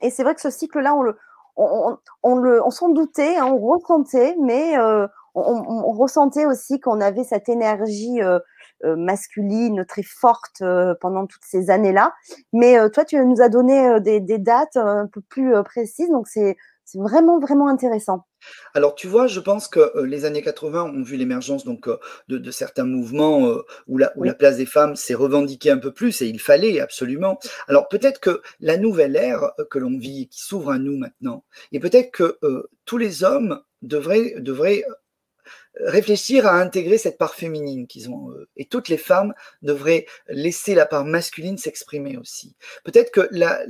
Et 0.00 0.10
c'est 0.10 0.22
vrai 0.22 0.34
que 0.34 0.40
ce 0.40 0.50
cycle-là, 0.50 0.94
on 0.94 1.02
le, 1.02 1.16
on, 1.56 2.36
le, 2.36 2.64
on 2.64 2.70
s'en 2.70 2.88
doutait, 2.90 3.36
hein, 3.36 3.46
on 3.46 3.58
ressentait, 3.58 4.36
mais 4.42 4.78
euh, 4.78 5.06
on, 5.34 5.92
ressentait 5.92 6.46
aussi 6.46 6.80
qu'on 6.80 7.00
avait 7.00 7.24
cette 7.24 7.48
énergie 7.48 8.20
euh, 8.22 8.38
masculine, 8.84 9.84
très 9.86 10.02
forte 10.02 10.62
pendant 11.00 11.26
toutes 11.26 11.44
ces 11.44 11.70
années-là. 11.70 12.12
Mais 12.52 12.90
toi, 12.90 13.04
tu 13.04 13.16
nous 13.24 13.40
as 13.40 13.48
donné 13.48 14.00
des, 14.00 14.20
des, 14.20 14.38
dates 14.38 14.76
un 14.76 15.06
peu 15.06 15.20
plus 15.22 15.54
précises, 15.64 16.10
donc 16.10 16.28
c'est 16.28 16.56
vraiment, 16.94 17.38
vraiment 17.38 17.68
intéressant. 17.68 18.24
Alors, 18.74 18.94
tu 18.94 19.06
vois, 19.06 19.26
je 19.26 19.40
pense 19.40 19.68
que 19.68 20.00
les 20.04 20.24
années 20.24 20.42
80 20.42 20.84
ont 20.84 21.02
vu 21.02 21.16
l'émergence 21.16 21.64
donc 21.64 21.88
de, 22.28 22.50
certains 22.50 22.84
mouvements 22.84 23.56
où, 23.86 23.98
la, 23.98 24.12
où 24.16 24.22
la 24.22 24.34
place 24.34 24.56
des 24.56 24.66
femmes 24.66 24.96
s'est 24.96 25.14
revendiquée 25.14 25.70
un 25.70 25.78
peu 25.78 25.92
plus 25.92 26.22
et 26.22 26.26
il 26.26 26.40
fallait 26.40 26.80
absolument. 26.80 27.38
Alors, 27.68 27.88
peut-être 27.88 28.20
que 28.20 28.42
la 28.60 28.76
nouvelle 28.76 29.16
ère 29.16 29.52
que 29.70 29.78
l'on 29.78 29.98
vit, 29.98 30.28
qui 30.28 30.40
s'ouvre 30.40 30.70
à 30.70 30.78
nous 30.78 30.96
maintenant, 30.96 31.44
et 31.72 31.80
peut-être 31.80 32.10
que 32.10 32.38
tous 32.84 32.98
les 32.98 33.24
hommes 33.24 33.60
devraient, 33.82 34.34
devraient 34.38 34.84
réfléchir 35.80 36.46
à 36.46 36.54
intégrer 36.54 36.98
cette 36.98 37.18
part 37.18 37.34
féminine 37.34 37.86
qu'ils 37.86 38.10
ont 38.10 38.32
Et 38.56 38.64
toutes 38.64 38.88
les 38.88 38.96
femmes 38.96 39.34
devraient 39.62 40.06
laisser 40.28 40.74
la 40.74 40.86
part 40.86 41.04
masculine 41.04 41.58
s'exprimer 41.58 42.16
aussi. 42.16 42.54
Peut-être 42.84 43.10
que 43.10 43.28
la, 43.30 43.60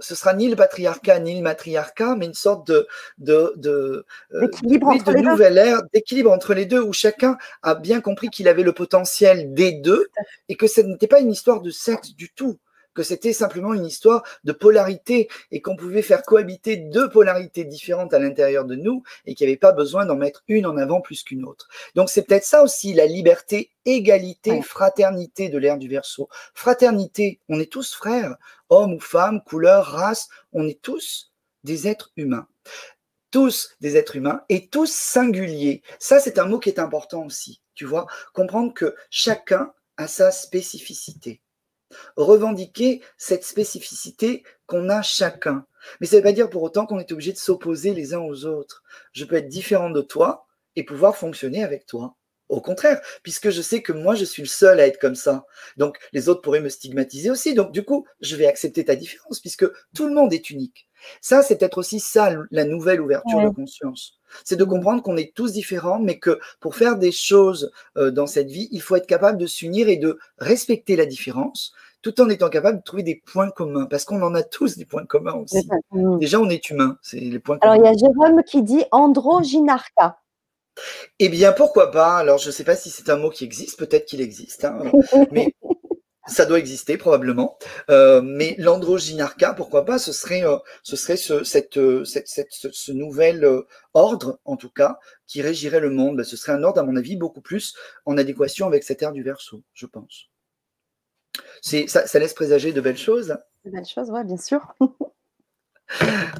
ce 0.00 0.14
sera 0.14 0.34
ni 0.34 0.48
le 0.48 0.56
patriarcat 0.56 1.18
ni 1.20 1.36
le 1.36 1.42
matriarcat, 1.42 2.16
mais 2.16 2.26
une 2.26 2.34
sorte 2.34 2.66
de, 2.66 2.86
de, 3.18 3.52
de, 3.56 4.04
euh, 4.34 4.48
de 4.48 5.22
nouvelle 5.22 5.58
ère, 5.58 5.82
d'équilibre 5.92 6.30
entre 6.30 6.54
les 6.54 6.66
deux, 6.66 6.82
où 6.82 6.92
chacun 6.92 7.36
a 7.62 7.74
bien 7.74 8.00
compris 8.00 8.28
qu'il 8.28 8.48
avait 8.48 8.62
le 8.62 8.72
potentiel 8.72 9.54
des 9.54 9.72
deux 9.72 10.08
et 10.48 10.56
que 10.56 10.66
ce 10.66 10.80
n'était 10.80 11.06
pas 11.06 11.20
une 11.20 11.30
histoire 11.30 11.60
de 11.60 11.70
sexe 11.70 12.14
du 12.14 12.30
tout 12.30 12.58
que 12.96 13.02
c'était 13.02 13.34
simplement 13.34 13.74
une 13.74 13.84
histoire 13.84 14.24
de 14.42 14.52
polarité 14.52 15.28
et 15.52 15.60
qu'on 15.60 15.76
pouvait 15.76 16.02
faire 16.02 16.22
cohabiter 16.22 16.76
deux 16.76 17.08
polarités 17.10 17.64
différentes 17.64 18.14
à 18.14 18.18
l'intérieur 18.18 18.64
de 18.64 18.74
nous 18.74 19.02
et 19.26 19.34
qu'il 19.34 19.46
n'y 19.46 19.52
avait 19.52 19.58
pas 19.58 19.72
besoin 19.72 20.06
d'en 20.06 20.16
mettre 20.16 20.42
une 20.48 20.66
en 20.66 20.78
avant 20.78 21.00
plus 21.00 21.22
qu'une 21.22 21.44
autre. 21.44 21.68
Donc 21.94 22.08
c'est 22.08 22.22
peut-être 22.22 22.44
ça 22.44 22.62
aussi 22.62 22.94
la 22.94 23.06
liberté, 23.06 23.70
égalité, 23.84 24.62
fraternité 24.62 25.50
de 25.50 25.58
l'ère 25.58 25.76
du 25.76 25.88
verso. 25.88 26.28
Fraternité, 26.54 27.38
on 27.48 27.60
est 27.60 27.70
tous 27.70 27.94
frères, 27.94 28.36
hommes 28.70 28.94
ou 28.94 29.00
femmes, 29.00 29.42
couleur, 29.42 29.84
race, 29.84 30.28
on 30.52 30.66
est 30.66 30.80
tous 30.80 31.32
des 31.62 31.86
êtres 31.86 32.10
humains 32.16 32.48
tous 33.32 33.76
des 33.82 33.98
êtres 33.98 34.16
humains 34.16 34.40
et 34.48 34.68
tous 34.68 34.90
singuliers. 34.90 35.82
Ça, 35.98 36.20
c'est 36.20 36.38
un 36.38 36.46
mot 36.46 36.58
qui 36.58 36.70
est 36.70 36.78
important 36.78 37.26
aussi, 37.26 37.60
tu 37.74 37.84
vois, 37.84 38.06
comprendre 38.32 38.72
que 38.72 38.94
chacun 39.10 39.74
a 39.98 40.06
sa 40.06 40.30
spécificité 40.30 41.42
revendiquer 42.16 43.02
cette 43.16 43.44
spécificité 43.44 44.42
qu'on 44.66 44.88
a 44.88 45.02
chacun. 45.02 45.66
Mais 46.00 46.06
ça 46.06 46.16
ne 46.16 46.20
veut 46.20 46.24
pas 46.24 46.32
dire 46.32 46.50
pour 46.50 46.62
autant 46.62 46.86
qu'on 46.86 46.98
est 46.98 47.12
obligé 47.12 47.32
de 47.32 47.38
s'opposer 47.38 47.94
les 47.94 48.14
uns 48.14 48.20
aux 48.20 48.44
autres. 48.44 48.82
Je 49.12 49.24
peux 49.24 49.36
être 49.36 49.48
différent 49.48 49.90
de 49.90 50.00
toi 50.00 50.46
et 50.74 50.84
pouvoir 50.84 51.16
fonctionner 51.16 51.62
avec 51.62 51.86
toi. 51.86 52.16
Au 52.48 52.60
contraire, 52.60 53.00
puisque 53.22 53.50
je 53.50 53.60
sais 53.60 53.82
que 53.82 53.92
moi, 53.92 54.14
je 54.14 54.24
suis 54.24 54.42
le 54.42 54.48
seul 54.48 54.78
à 54.78 54.86
être 54.86 55.00
comme 55.00 55.16
ça. 55.16 55.46
Donc, 55.76 55.98
les 56.12 56.28
autres 56.28 56.42
pourraient 56.42 56.60
me 56.60 56.68
stigmatiser 56.68 57.30
aussi. 57.30 57.54
Donc, 57.54 57.72
du 57.72 57.84
coup, 57.84 58.06
je 58.20 58.36
vais 58.36 58.46
accepter 58.46 58.84
ta 58.84 58.94
différence, 58.94 59.40
puisque 59.40 59.66
tout 59.94 60.06
le 60.06 60.14
monde 60.14 60.32
est 60.32 60.50
unique. 60.50 60.88
Ça, 61.20 61.42
c'est 61.42 61.58
peut-être 61.58 61.78
aussi 61.78 62.00
ça, 62.00 62.30
la 62.50 62.64
nouvelle 62.64 63.00
ouverture 63.00 63.42
de 63.42 63.48
conscience. 63.50 64.18
C'est 64.44 64.56
de 64.56 64.64
comprendre 64.64 65.02
qu'on 65.02 65.16
est 65.16 65.34
tous 65.34 65.52
différents, 65.52 65.98
mais 65.98 66.18
que 66.18 66.38
pour 66.60 66.74
faire 66.74 66.96
des 66.96 67.12
choses 67.12 67.70
euh, 67.96 68.10
dans 68.10 68.26
cette 68.26 68.50
vie, 68.50 68.68
il 68.70 68.80
faut 68.80 68.96
être 68.96 69.06
capable 69.06 69.38
de 69.38 69.46
s'unir 69.46 69.88
et 69.88 69.96
de 69.96 70.18
respecter 70.38 70.96
la 70.96 71.06
différence, 71.06 71.72
tout 72.02 72.20
en 72.20 72.28
étant 72.28 72.48
capable 72.48 72.78
de 72.78 72.82
trouver 72.82 73.02
des 73.02 73.16
points 73.16 73.50
communs, 73.50 73.86
parce 73.86 74.04
qu'on 74.04 74.22
en 74.22 74.34
a 74.34 74.42
tous 74.42 74.76
des 74.76 74.84
points 74.84 75.06
communs 75.06 75.34
aussi. 75.34 75.68
Déjà, 76.20 76.40
on 76.40 76.48
est 76.50 76.70
humain, 76.70 76.98
c'est 77.02 77.20
les 77.20 77.38
points 77.38 77.58
Alors, 77.62 77.76
il 77.76 77.84
y 77.84 77.88
a 77.88 77.96
Jérôme 77.96 78.42
qui 78.44 78.62
dit 78.62 78.84
androgynarca. 78.92 80.18
Eh 81.18 81.28
bien, 81.28 81.52
pourquoi 81.52 81.90
pas? 81.90 82.18
Alors, 82.18 82.38
je 82.38 82.48
ne 82.48 82.52
sais 82.52 82.64
pas 82.64 82.76
si 82.76 82.90
c'est 82.90 83.08
un 83.10 83.16
mot 83.16 83.30
qui 83.30 83.44
existe, 83.44 83.78
peut-être 83.78 84.06
qu'il 84.06 84.20
existe, 84.20 84.64
hein, 84.64 84.78
mais 85.32 85.54
ça 86.26 86.44
doit 86.44 86.58
exister 86.58 86.96
probablement. 86.96 87.58
Euh, 87.90 88.20
mais 88.22 88.54
l'androgynarca, 88.58 89.54
pourquoi 89.54 89.84
pas? 89.84 89.98
Ce 89.98 90.12
serait, 90.12 90.44
euh, 90.44 90.58
ce 90.82 90.96
serait 90.96 91.16
ce, 91.16 91.44
cette, 91.44 91.78
euh, 91.78 92.04
cette, 92.04 92.28
cette, 92.28 92.50
ce, 92.50 92.92
nouvel 92.92 93.46
ordre, 93.94 94.40
en 94.44 94.56
tout 94.56 94.70
cas, 94.70 94.98
qui 95.26 95.40
régirait 95.42 95.80
le 95.80 95.90
monde. 95.90 96.16
Ben, 96.16 96.24
ce 96.24 96.36
serait 96.36 96.52
un 96.52 96.62
ordre, 96.62 96.80
à 96.80 96.84
mon 96.84 96.96
avis, 96.96 97.16
beaucoup 97.16 97.40
plus 97.40 97.74
en 98.04 98.18
adéquation 98.18 98.66
avec 98.66 98.82
cette 98.82 99.02
ère 99.02 99.12
du 99.12 99.22
verso, 99.22 99.62
je 99.72 99.86
pense. 99.86 100.28
Ça 101.62 102.18
laisse 102.18 102.34
présager 102.34 102.72
de 102.72 102.80
belles 102.80 102.96
choses. 102.96 103.36
De 103.64 103.70
belles 103.70 103.86
choses, 103.86 104.10
oui, 104.10 104.24
bien 104.24 104.36
sûr. 104.36 104.74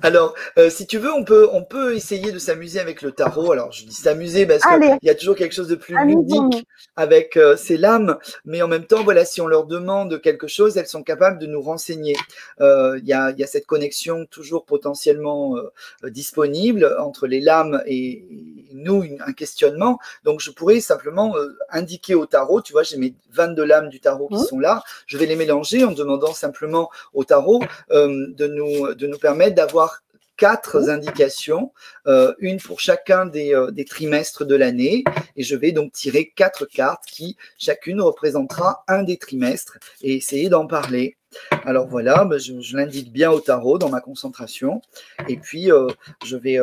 Alors, 0.03 0.34
euh, 0.59 0.70
si 0.70 0.86
tu 0.86 0.99
veux, 0.99 1.12
on 1.12 1.24
peut, 1.24 1.49
on 1.53 1.62
peut 1.62 1.94
essayer 1.94 2.32
de 2.32 2.38
s'amuser 2.38 2.80
avec 2.80 3.03
le 3.03 3.12
tarot. 3.12 3.53
Alors, 3.53 3.72
je 3.72 3.84
dis 3.84 3.94
s'amuser 3.94 4.47
parce 4.47 4.62
qu'il 4.62 4.99
y 5.03 5.11
a 5.11 5.14
toujours 5.14 5.36
quelque 5.36 5.55
chose 5.55 5.68
de 5.68 5.76
plus 5.76 5.97
ludique 6.05 6.66
avec 6.97 7.36
euh, 7.36 7.57
ces 7.57 7.76
lames, 7.76 8.18
mais 8.44 8.62
en 8.62 8.68
même 8.68 8.86
temps, 8.86 9.05
voilà, 9.05 9.24
si 9.24 9.40
on 9.40 9.47
leur 9.47 9.66
demande 9.66 10.20
quelque 10.20 10.49
chose, 10.49 10.76
elles 10.76 10.86
sont 10.86 11.03
capables 11.03 11.38
de 11.38 11.47
nous 11.47 11.61
renseigner. 11.61 12.16
Euh, 12.61 12.99
il 13.01 13.09
y, 13.09 13.12
a, 13.12 13.30
y, 13.32 13.44
a, 13.44 13.47
cette 13.47 13.66
connexion 13.66 14.26
toujours 14.26 14.64
potentiellement 14.64 15.57
disponible 16.05 16.97
entre 16.99 17.26
les 17.26 17.40
lames 17.40 17.82
et, 17.86 18.26
nous, 18.72 19.05
un 19.26 19.32
questionnement. 19.32 19.99
Donc, 20.24 20.40
je 20.40 20.51
pourrais 20.51 20.80
simplement 20.80 21.34
indiquer 21.70 22.14
au 22.14 22.26
tarot, 22.26 22.61
tu 22.61 22.72
vois, 22.72 22.82
j'ai 22.82 22.97
mes 22.97 23.14
22 23.32 23.64
lames 23.64 23.88
du 23.88 24.01
tarot 24.01 24.28
qui 24.28 24.34
mmh. 24.34 24.47
sont 24.47 24.59
là, 24.59 24.82
je 25.07 25.16
vais 25.16 25.26
les 25.26 25.36
mélanger 25.36 25.84
en 25.84 25.92
demandant 25.92 26.32
simplement 26.32 26.90
au 27.14 27.24
tarot 27.24 27.61
de 27.90 28.47
nous, 28.47 28.94
de 28.94 29.07
nous 29.07 29.18
permettre 29.18 29.36
d'avoir 29.55 30.03
quatre 30.37 30.89
indications, 30.89 31.72
euh, 32.07 32.34
une 32.39 32.61
pour 32.61 32.80
chacun 32.80 33.30
euh, 33.34 33.70
des, 33.70 33.84
trimestres 33.84 34.45
de 34.45 34.55
l'année, 34.55 35.05
et 35.37 35.43
je 35.43 35.57
vais 35.57 35.72
donc 35.72 35.93
tirer 35.93 36.32
quatre 36.34 36.66
cartes 36.66 37.05
qui 37.07 37.37
chacune 37.59 38.01
représentera 38.01 38.84
un 38.89 39.03
des 39.03 39.16
trimestres 39.16 39.78
et 40.03 40.14
essayer 40.14 40.49
d'en 40.49 40.66
parler. 40.66 41.16
Alors 41.64 41.87
voilà, 41.87 42.24
ben, 42.24 42.39
je, 42.39 42.76
l'indique 42.76 43.12
bien 43.12 43.30
au 43.30 43.41
tarot 43.41 43.78
dans 43.78 43.89
ma 43.89 44.01
concentration, 44.01 44.82
et 45.28 45.37
puis 45.37 45.72
euh, 45.72 45.89
je 46.24 46.37
vais 46.37 46.59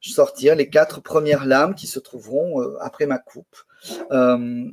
sortir 0.00 0.54
les 0.54 0.70
quatre 0.70 1.02
premières 1.02 1.44
lames 1.44 1.74
qui 1.74 1.86
se 1.86 1.98
trouveront 1.98 2.62
après 2.80 3.06
ma 3.06 3.18
coupe. 3.18 3.56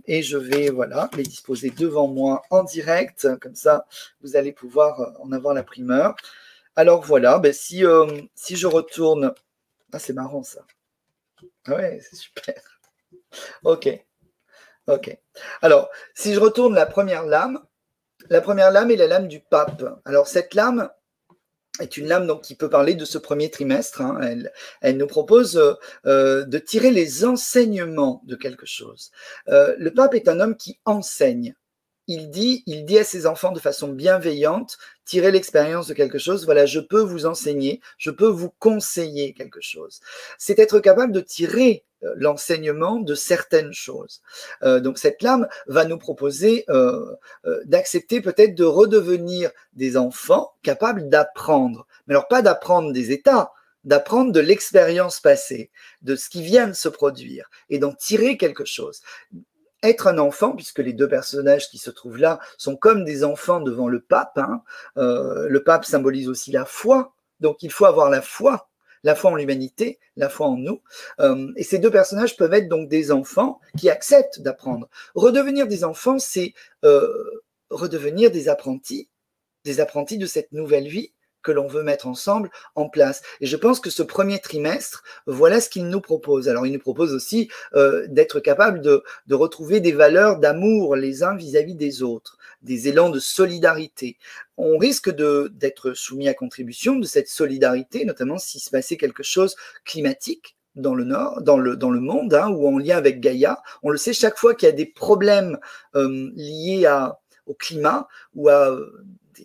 et 0.08 0.22
je 0.22 0.38
vais 0.38 0.70
voilà 0.70 1.10
les 1.18 1.24
disposer 1.24 1.72
devant 1.72 2.08
moi 2.08 2.44
en 2.50 2.64
direct, 2.64 3.28
comme 3.42 3.56
ça 3.56 3.86
vous 4.22 4.36
allez 4.36 4.52
pouvoir 4.52 5.14
en 5.20 5.32
avoir 5.32 5.54
la 5.54 5.64
primeur. 5.64 6.16
Alors 6.76 7.02
voilà, 7.02 7.40
ben 7.40 7.54
si, 7.54 7.86
euh, 7.86 8.06
si 8.36 8.56
je 8.56 8.68
retourne. 8.68 9.34
Ah, 9.94 10.00
c'est 10.00 10.14
marrant 10.14 10.44
ça. 10.44 10.66
Ah 11.68 11.76
ouais, 11.76 12.00
c'est 12.02 12.16
super. 12.16 12.56
Ok. 13.64 13.90
Ok. 14.88 15.18
Alors, 15.62 15.90
si 16.14 16.34
je 16.34 16.40
retourne 16.40 16.74
la 16.74 16.86
première 16.86 17.26
lame, 17.26 17.60
la 18.30 18.40
première 18.40 18.72
lame 18.72 18.92
est 18.92 18.96
la 18.96 19.08
lame 19.08 19.28
du 19.28 19.42
pape. 19.42 19.84
Alors, 20.06 20.28
cette 20.28 20.54
lame 20.54 20.90
est 21.80 21.98
une 21.98 22.08
lame 22.08 22.28
donc, 22.28 22.44
qui 22.44 22.56
peut 22.56 22.70
parler 22.70 22.96
de 22.96 23.04
ce 23.04 23.18
premier 23.18 23.50
trimestre. 23.50 24.02
Hein. 24.02 24.20
Elle, 24.82 24.98
nous 24.98 25.08
propose 25.08 25.62
euh, 26.06 26.46
de 26.46 26.58
tirer 26.60 26.92
les 26.92 27.26
enseignements 27.26 28.22
de 28.26 28.36
quelque 28.36 28.66
chose. 28.66 29.12
Euh, 29.50 29.76
le 29.78 29.94
pape 29.94 30.14
est 30.14 30.28
un 30.28 30.40
homme 30.40 30.56
qui 30.56 30.80
enseigne 30.86 31.56
il 32.08 32.30
dit, 32.30 32.64
il 32.66 32.86
dit 32.86 33.00
à 33.00 33.04
ses 33.04 33.26
enfants 33.26 33.52
de 33.52 33.60
façon 33.60 33.90
bienveillante, 33.90 34.78
tirez 35.06 35.32
l'expérience 35.32 35.88
de 35.88 35.94
quelque 35.94 36.18
chose, 36.18 36.46
voilà, 36.46 36.66
je 36.66 36.80
peux 36.80 37.02
vous 37.02 37.26
enseigner, 37.26 37.82
je 37.98 38.12
peux 38.12 38.28
vous 38.28 38.52
conseiller 38.60 39.34
quelque 39.34 39.62
chose. 39.62 40.02
C'est 40.38 40.60
être 40.60 40.80
capable 40.80 41.14
de 41.14 41.22
tirer 41.22 41.84
euh, 42.04 42.14
l'enseignement 42.18 43.00
de 43.00 43.16
certaines 43.16 43.74
choses. 43.74 44.22
Euh, 44.64 44.80
donc 44.80 44.98
cette 44.98 45.22
lame 45.22 45.48
va 45.68 45.86
nous 45.86 45.98
proposer 45.98 46.66
euh, 46.70 47.16
d'accepter 47.66 48.22
peut-être 48.22 48.56
de 48.56 48.64
redevenir 48.64 49.52
des 49.74 49.98
enfants 49.98 50.54
capables 50.62 51.10
d'apprendre. 51.10 51.88
Mais 52.08 52.14
alors 52.14 52.28
pas 52.28 52.42
d'apprendre 52.42 52.92
des 52.92 53.12
états, 53.12 53.52
d'apprendre 53.84 54.32
de 54.32 54.40
l'expérience 54.40 55.20
passée, 55.20 55.72
de 56.02 56.16
ce 56.16 56.30
qui 56.30 56.42
vient 56.42 56.68
de 56.68 56.74
se 56.74 56.90
produire, 56.90 57.50
et 57.70 57.78
d'en 57.78 57.94
tirer 57.94 58.38
quelque 58.38 58.66
chose 58.66 59.02
être 59.90 60.08
un 60.08 60.18
enfant, 60.18 60.52
puisque 60.56 60.80
les 60.80 60.94
deux 60.94 61.08
personnages 61.08 61.70
qui 61.70 61.78
se 61.78 61.90
trouvent 61.90 62.18
là 62.18 62.40
sont 62.58 62.76
comme 62.76 63.04
des 63.04 63.24
enfants 63.24 63.60
devant 63.60 63.88
le 63.88 64.02
pape. 64.02 64.38
Hein. 64.38 64.62
Euh, 64.98 65.48
le 65.50 65.64
pape 65.64 65.86
symbolise 65.86 66.30
aussi 66.30 66.52
la 66.52 66.66
foi, 66.66 67.14
donc 67.40 67.64
il 67.64 67.72
faut 67.72 67.86
avoir 67.86 68.10
la 68.10 68.22
foi, 68.22 68.70
la 69.04 69.16
foi 69.16 69.32
en 69.32 69.36
l'humanité, 69.36 70.00
la 70.16 70.30
foi 70.30 70.48
en 70.48 70.58
nous. 70.58 70.82
Euh, 71.20 71.52
et 71.56 71.64
ces 71.64 71.80
deux 71.80 71.92
personnages 71.92 72.38
peuvent 72.38 72.54
être 72.54 72.68
donc 72.68 72.90
des 72.90 73.12
enfants 73.12 73.60
qui 73.78 73.90
acceptent 73.90 74.42
d'apprendre. 74.42 74.90
Redevenir 75.14 75.68
des 75.68 75.84
enfants, 75.84 76.20
c'est 76.20 76.54
euh, 76.84 77.44
redevenir 77.70 78.32
des 78.32 78.50
apprentis, 78.50 79.10
des 79.64 79.80
apprentis 79.80 80.18
de 80.18 80.26
cette 80.26 80.52
nouvelle 80.52 80.88
vie 80.88 81.14
que 81.46 81.52
l'on 81.52 81.68
veut 81.68 81.84
mettre 81.84 82.08
ensemble 82.08 82.50
en 82.74 82.90
place. 82.90 83.22
Et 83.40 83.46
je 83.46 83.56
pense 83.56 83.80
que 83.80 83.90
ce 83.90 84.04
premier 84.04 84.40
trimestre, 84.40 85.04
voilà 85.28 85.62
ce 85.62 85.70
qu'il 85.70 85.88
nous 85.88 86.02
propose. 86.02 86.50
Alors, 86.50 86.66
il 86.66 86.74
nous 86.74 86.80
propose 86.80 87.14
aussi 87.14 87.50
euh, 87.76 88.06
d'être 88.10 88.40
capable 88.40 88.82
de, 88.82 89.04
retrouver 89.32 89.80
des 89.80 89.92
valeurs 89.92 90.40
d'amour 90.40 90.96
les 90.96 91.24
uns 91.24 91.36
vis-à-vis 91.36 91.76
des 91.76 92.02
autres, 92.02 92.38
des 92.62 92.88
élans 92.88 93.10
de 93.10 93.20
solidarité. 93.20 94.18
On 94.58 94.78
risque 94.78 95.10
d'être 95.10 95.94
soumis 95.94 96.28
à 96.28 96.34
contribution 96.34 96.96
de 96.96 97.06
cette 97.06 97.28
solidarité, 97.28 98.06
notamment 98.06 98.38
s'il 98.38 98.62
se 98.62 98.72
passait 98.72 98.98
quelque 98.98 99.24
chose 99.24 99.56
climatique 99.86 100.58
dans 100.76 100.96
le 100.96 101.04
nord, 101.04 101.42
dans 101.42 101.58
le, 101.58 101.78
dans 101.78 101.92
le 101.92 102.00
monde, 102.00 102.34
hein, 102.34 102.50
ou 102.50 102.68
en 102.68 102.80
lien 102.80 102.98
avec 102.98 103.20
Gaïa. 103.20 103.62
On 103.84 103.92
le 103.92 103.98
sait, 103.98 104.14
chaque 104.14 104.38
fois 104.38 104.56
qu'il 104.56 104.68
y 104.68 104.72
a 104.72 104.76
des 104.76 104.86
problèmes 104.86 105.60
euh, 105.96 106.32
liés 106.36 106.90
au 107.46 107.54
climat 107.54 108.08
ou 108.34 108.50
à 108.50 108.76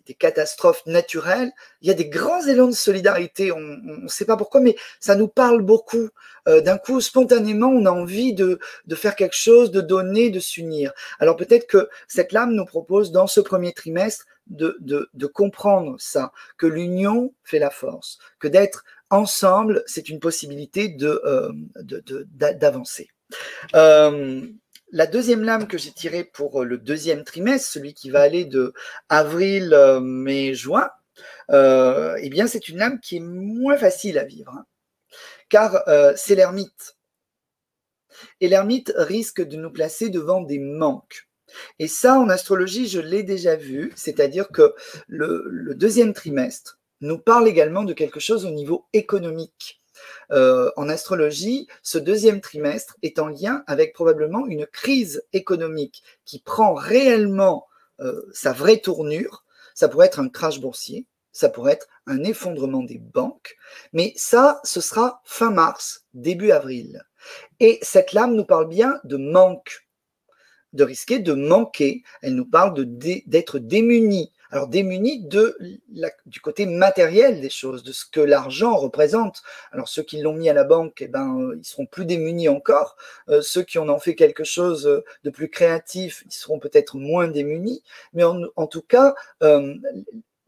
des, 0.06 0.14
catastrophes 0.14 0.84
naturelles, 0.86 1.52
il 1.80 1.88
y 1.88 1.90
a 1.90 1.94
des 1.94 2.08
grands 2.08 2.44
élans 2.46 2.68
de 2.68 2.74
solidarité. 2.74 3.52
On 3.52 3.60
ne 3.60 4.08
sait 4.08 4.24
pas 4.24 4.36
pourquoi, 4.36 4.60
mais 4.60 4.76
ça 5.00 5.14
nous 5.14 5.28
parle 5.28 5.62
beaucoup. 5.62 6.08
Euh, 6.48 6.60
d'un 6.60 6.78
coup, 6.78 7.00
spontanément, 7.00 7.68
on 7.68 7.86
a 7.86 7.90
envie 7.90 8.32
de, 8.32 8.58
de 8.86 8.94
faire 8.94 9.16
quelque 9.16 9.36
chose, 9.36 9.70
de 9.70 9.80
donner, 9.80 10.30
de 10.30 10.40
s'unir. 10.40 10.92
Alors 11.18 11.36
peut-être 11.36 11.66
que 11.66 11.88
cette 12.08 12.32
lame 12.32 12.54
nous 12.54 12.64
propose 12.64 13.12
dans 13.12 13.26
ce 13.26 13.40
premier 13.40 13.72
trimestre 13.72 14.26
de, 14.46 14.76
de, 14.80 15.08
de 15.14 15.26
comprendre 15.26 15.96
ça, 15.98 16.32
que 16.58 16.66
l'union 16.66 17.32
fait 17.44 17.58
la 17.58 17.70
force, 17.70 18.18
que 18.38 18.48
d'être 18.48 18.84
ensemble, 19.10 19.82
c'est 19.86 20.08
une 20.08 20.20
possibilité 20.20 20.88
de, 20.88 21.20
euh, 21.24 21.52
d'avancer. 22.54 23.08
Euh, 23.74 24.42
la 24.92 25.06
deuxième 25.06 25.44
lame 25.44 25.68
que 25.68 25.78
j'ai 25.78 25.92
tirée 25.92 26.24
pour 26.24 26.64
le 26.64 26.78
deuxième 26.78 27.24
trimestre, 27.24 27.70
celui 27.70 27.94
qui 27.94 28.10
va 28.10 28.20
aller 28.22 28.44
de 28.44 28.72
avril, 29.08 29.72
euh, 29.72 30.00
mai, 30.00 30.54
juin, 30.54 30.90
eh 31.52 32.28
bien, 32.30 32.46
c'est 32.46 32.68
une 32.68 32.78
lame 32.78 33.00
qui 33.00 33.16
est 33.16 33.20
moins 33.20 33.76
facile 33.76 34.18
à 34.18 34.24
vivre, 34.24 34.52
hein. 34.56 34.64
car 35.48 35.82
c'est 36.16 36.34
l'ermite. 36.34 36.96
Et 38.40 38.48
l'ermite 38.48 38.92
risque 38.96 39.42
de 39.42 39.56
nous 39.56 39.70
placer 39.70 40.10
devant 40.10 40.40
des 40.40 40.58
manques. 40.58 41.28
Et 41.78 41.88
ça, 41.88 42.18
en 42.18 42.28
astrologie, 42.28 42.88
je 42.88 43.00
l'ai 43.00 43.22
déjà 43.22 43.56
vu, 43.56 43.92
c'est-à-dire 43.96 44.48
que 44.48 44.74
le, 45.08 45.74
deuxième 45.74 46.12
trimestre 46.12 46.78
nous 47.00 47.18
parle 47.18 47.48
également 47.48 47.84
de 47.84 47.92
quelque 47.92 48.20
chose 48.20 48.44
au 48.44 48.50
niveau 48.50 48.86
économique. 48.92 49.79
Euh, 50.30 50.70
en 50.76 50.88
astrologie, 50.88 51.68
ce 51.82 51.98
deuxième 51.98 52.40
trimestre 52.40 52.96
est 53.02 53.18
en 53.18 53.28
lien 53.28 53.64
avec 53.66 53.92
probablement 53.92 54.46
une 54.46 54.66
crise 54.66 55.22
économique 55.32 56.02
qui 56.24 56.40
prend 56.40 56.74
réellement 56.74 57.66
euh, 58.00 58.22
sa 58.32 58.52
vraie 58.52 58.78
tournure. 58.78 59.44
Ça 59.74 59.88
pourrait 59.88 60.06
être 60.06 60.20
un 60.20 60.28
crash 60.28 60.60
boursier, 60.60 61.06
ça 61.32 61.48
pourrait 61.48 61.72
être 61.72 61.88
un 62.06 62.22
effondrement 62.24 62.82
des 62.82 62.98
banques, 62.98 63.56
mais 63.92 64.12
ça, 64.16 64.60
ce 64.64 64.80
sera 64.80 65.22
fin 65.24 65.50
mars, 65.50 66.04
début 66.14 66.50
avril. 66.50 67.04
Et 67.60 67.78
cette 67.82 68.12
lame 68.12 68.34
nous 68.34 68.44
parle 68.44 68.68
bien 68.68 69.00
de 69.04 69.16
manque 69.16 69.86
de 70.72 70.84
risquer 70.84 71.18
de 71.18 71.32
manquer. 71.32 72.02
Elle 72.22 72.34
nous 72.34 72.46
parle 72.46 72.74
d'être 72.84 73.58
démunis. 73.58 74.32
Alors 74.50 74.68
démunis 74.68 75.20
de 75.20 75.56
du 76.26 76.40
côté 76.40 76.66
matériel 76.66 77.40
des 77.40 77.50
choses, 77.50 77.82
de 77.82 77.92
ce 77.92 78.04
que 78.04 78.20
l'argent 78.20 78.76
représente. 78.76 79.42
Alors 79.72 79.88
ceux 79.88 80.02
qui 80.02 80.20
l'ont 80.20 80.34
mis 80.34 80.48
à 80.48 80.52
la 80.52 80.64
banque, 80.64 81.02
eh 81.02 81.08
ben, 81.08 81.38
euh, 81.40 81.56
ils 81.58 81.64
seront 81.64 81.86
plus 81.86 82.04
démunis 82.04 82.48
encore. 82.48 82.96
Euh, 83.28 83.42
ceux 83.42 83.62
qui 83.62 83.78
en 83.78 83.88
ont 83.88 83.98
fait 83.98 84.14
quelque 84.14 84.44
chose 84.44 85.02
de 85.24 85.30
plus 85.30 85.48
créatif, 85.48 86.24
ils 86.26 86.32
seront 86.32 86.58
peut-être 86.58 86.96
moins 86.96 87.28
démunis. 87.28 87.82
Mais 88.12 88.24
en, 88.24 88.66
tout 88.66 88.82
cas, 88.82 89.14
euh, 89.42 89.74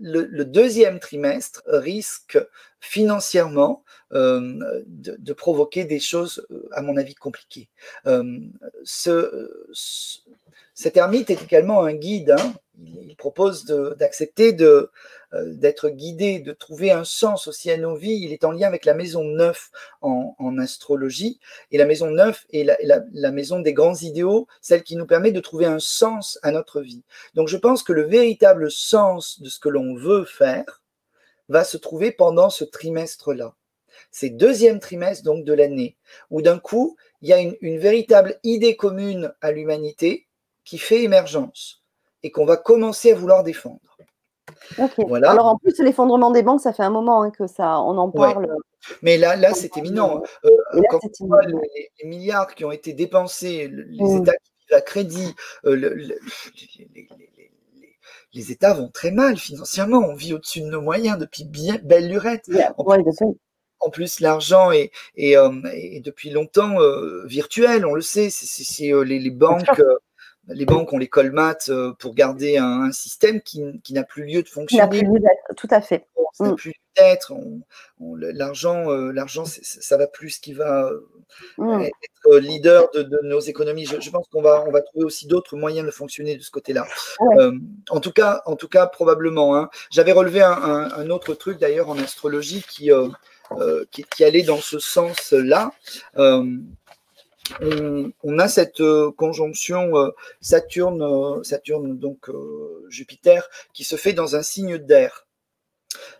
le, 0.03 0.45
deuxième 0.45 0.99
trimestre 1.01 1.63
risque 1.67 2.39
financièrement 2.81 3.85
euh, 4.13 4.83
de, 4.87 5.33
provoquer 5.33 5.85
des 5.85 6.01
choses, 6.01 6.45
euh, 6.51 6.69
à 6.73 6.83
mon 6.83 6.97
avis, 6.97 7.15
compliquées. 7.15 7.69
Euh, 8.07 8.41
cet 10.75 10.97
ermite 10.97 11.31
est 11.31 11.43
également 11.43 11.83
un 11.83 11.95
guide. 11.95 12.35
Hein. 12.39 12.55
Il, 12.79 13.15
propose 13.17 13.67
d'accepter 13.99 14.53
de, 14.53 14.91
d'être 15.33 15.89
guidé, 15.89 16.41
de 16.41 16.53
trouver 16.53 16.91
un 16.91 17.05
sens 17.05 17.47
aussi 17.47 17.71
à 17.71 17.77
nos 17.77 17.95
vies. 17.95 18.21
Il 18.23 18.33
est 18.33 18.45
en 18.45 18.51
lien 18.51 18.67
avec 18.67 18.85
la 18.85 18.95
maison 18.95 19.23
9 19.23 19.71
en, 20.01 20.59
astrologie. 20.59 21.39
Et 21.71 21.79
la 21.79 21.85
maison 21.85 22.11
9 22.11 22.47
est 22.53 22.65
la, 22.65 23.31
maison 23.31 23.61
des 23.61 23.73
grands 23.73 23.95
idéaux, 23.95 24.47
celle 24.61 24.83
qui 24.83 24.97
nous 24.97 25.07
permet 25.07 25.31
de 25.31 25.41
trouver 25.41 25.67
un 25.67 25.79
sens 25.79 26.39
à 26.43 26.51
notre 26.51 26.81
vie. 26.81 27.03
Donc 27.35 27.49
je 27.49 27.57
pense 27.57 27.83
que 27.83 27.93
le 27.93 28.05
véritable 28.05 28.71
sens 28.71 29.41
de 29.41 29.49
ce 29.49 29.61
que 29.61 29.69
l'on 29.69 29.95
veut 29.95 30.25
faire 30.25 30.83
va 31.49 31.65
se 31.65 31.77
trouver 31.77 32.13
pendant 32.13 32.51
ce 32.51 32.65
trimestre-là. 32.65 33.55
C'est 34.11 34.31
deuxième 34.31 34.81
trimestre 34.81 35.25
donc 35.25 35.45
de 35.45 35.53
l'année, 35.53 35.97
où 36.31 36.43
d'un 36.43 36.59
coup, 36.59 36.97
il 37.21 37.29
y 37.29 37.33
a 37.33 37.39
une 37.39 37.79
véritable 37.79 38.39
idée 38.43 38.75
commune 38.75 39.33
à 39.41 39.53
l'humanité 39.53 40.27
qui 40.65 40.79
fait 40.79 41.03
émergence 41.03 41.83
et 42.23 42.31
qu'on 42.31 42.45
va 42.45 42.57
commencer 42.57 43.13
à 43.13 43.15
vouloir 43.15 43.43
défendre. 43.43 43.81
Voilà. 45.07 45.31
Alors 45.31 45.47
en 45.47 45.57
plus, 45.57 45.79
l'effondrement 45.79 46.31
des 46.31 46.43
banques, 46.43 46.61
ça 46.61 46.73
fait 46.73 46.83
un 46.83 46.91
moment 46.91 47.23
hein, 47.23 47.31
que 47.31 47.47
ça, 47.47 47.81
on 47.81 47.97
en 47.99 48.11
parle. 48.11 48.49
Mais 49.03 49.17
là, 49.17 49.37
là 49.37 49.53
c'est 49.55 49.77
éminent. 49.77 50.23
Euh, 50.45 50.51
quand 50.91 51.01
on 51.21 51.27
voit 51.27 51.43
les, 51.43 51.91
milliards 52.05 52.55
qui 52.55 52.65
ont 52.65 52.73
été 52.73 52.93
dépensés, 52.93 53.69
les 53.69 54.03
mmh. 54.03 54.23
États 54.23 54.33
qui 54.33 54.53
vivent 54.61 54.77
à 54.77 54.81
crédit, 54.81 55.35
euh, 55.65 55.77
les, 58.33 58.51
États 58.51 58.75
vont 58.75 58.89
très 58.89 59.11
mal 59.11 59.37
financièrement. 59.37 59.99
On 59.99 60.15
vit 60.15 60.33
au-dessus 60.35 60.63
de 60.63 60.67
nos 60.67 60.81
moyens 60.81 61.19
depuis 61.19 61.45
bien 61.45 61.79
belle 61.83 62.09
lurette. 62.09 62.51
en, 63.81 63.91
plus, 63.91 64.21
l'argent 64.21 64.73
est, 64.73 64.91
euh, 65.19 65.51
depuis 66.01 66.31
longtemps 66.31 66.77
virtuel, 67.25 67.87
on 67.87 67.95
le 67.95 68.03
sait. 68.03 68.31
C'est 68.31 68.93
les, 69.05 69.31
banques 69.31 69.81
les 70.49 70.65
banques 70.65 70.93
ont 70.93 70.99
les 70.99 71.09
colmates 71.09 71.69
euh, 71.69 71.93
pour 71.99 72.15
garder 72.15 72.57
un, 72.57 72.91
système 72.93 73.41
qui, 73.41 73.63
n'a 73.91 74.03
plus 74.03 74.25
lieu 74.25 74.43
de 74.43 74.49
fonctionner. 74.49 74.89
Qui 74.89 74.97
n'a 74.97 75.03
plus 75.03 75.13
lieu 75.13 75.21
d'être, 75.21 75.57
tout 75.57 75.69
à 75.71 75.81
fait. 75.81 76.07
Ça 76.33 76.45
n'a 76.45 76.53
mm. 76.53 76.57
plus 76.57 76.75
d'être. 76.97 77.33
l'argent, 78.01 78.91
euh, 78.91 79.13
l'argent, 79.13 79.45
ça 79.45 79.97
va 79.97 80.07
plus 80.07 80.31
ce 80.31 80.41
qui 80.41 80.53
va 80.53 80.91
mm. 81.59 81.83
être 81.83 82.39
leader 82.39 82.91
de, 82.93 83.21
nos 83.23 83.41
économies. 83.41 83.87
Je, 83.87 84.11
pense 84.11 84.27
qu'on 84.29 84.43
va, 84.43 84.65
on 84.67 84.73
va 84.73 84.81
trouver 84.81 85.05
aussi 85.05 85.27
d'autres 85.27 85.57
moyens 85.57 85.87
de 85.87 85.93
fonctionner 85.93 86.37
de 86.37 86.43
ce 86.43 86.51
côté-là. 86.51 86.87
Euh, 87.39 87.53
en 87.91 88.01
tout 88.01 88.13
cas, 88.13 88.43
en 88.47 88.57
tout 88.57 88.69
cas, 88.69 88.87
probablement. 88.87 89.57
Hein. 89.57 89.71
J'avais 89.91 90.13
relevé 90.13 90.43
un, 90.43 91.11
autre 91.11 91.35
truc 91.35 91.59
d'ailleurs 91.59 91.89
en 91.89 91.99
astrologie 91.99 92.65
qui, 92.69 92.91
qui, 93.91 94.05
qui, 94.05 94.25
allait 94.25 94.43
dans 94.43 94.61
ce 94.61 94.79
sens-là 94.79 95.73
on, 97.61 98.39
a 98.39 98.49
cette 98.49 98.81
euh, 98.81 99.11
conjonction 99.13 99.97
euh, 99.97 100.11
Saturne, 100.41 101.03
euh, 101.03 101.43
Saturne 101.43 101.99
donc 101.99 102.31
Jupiter 102.89 103.49
qui 103.73 103.85
se 103.85 103.97
fait 103.97 104.13
dans 104.13 104.37
un 104.37 104.43
signe 104.43 104.79
d'air. 104.79 105.27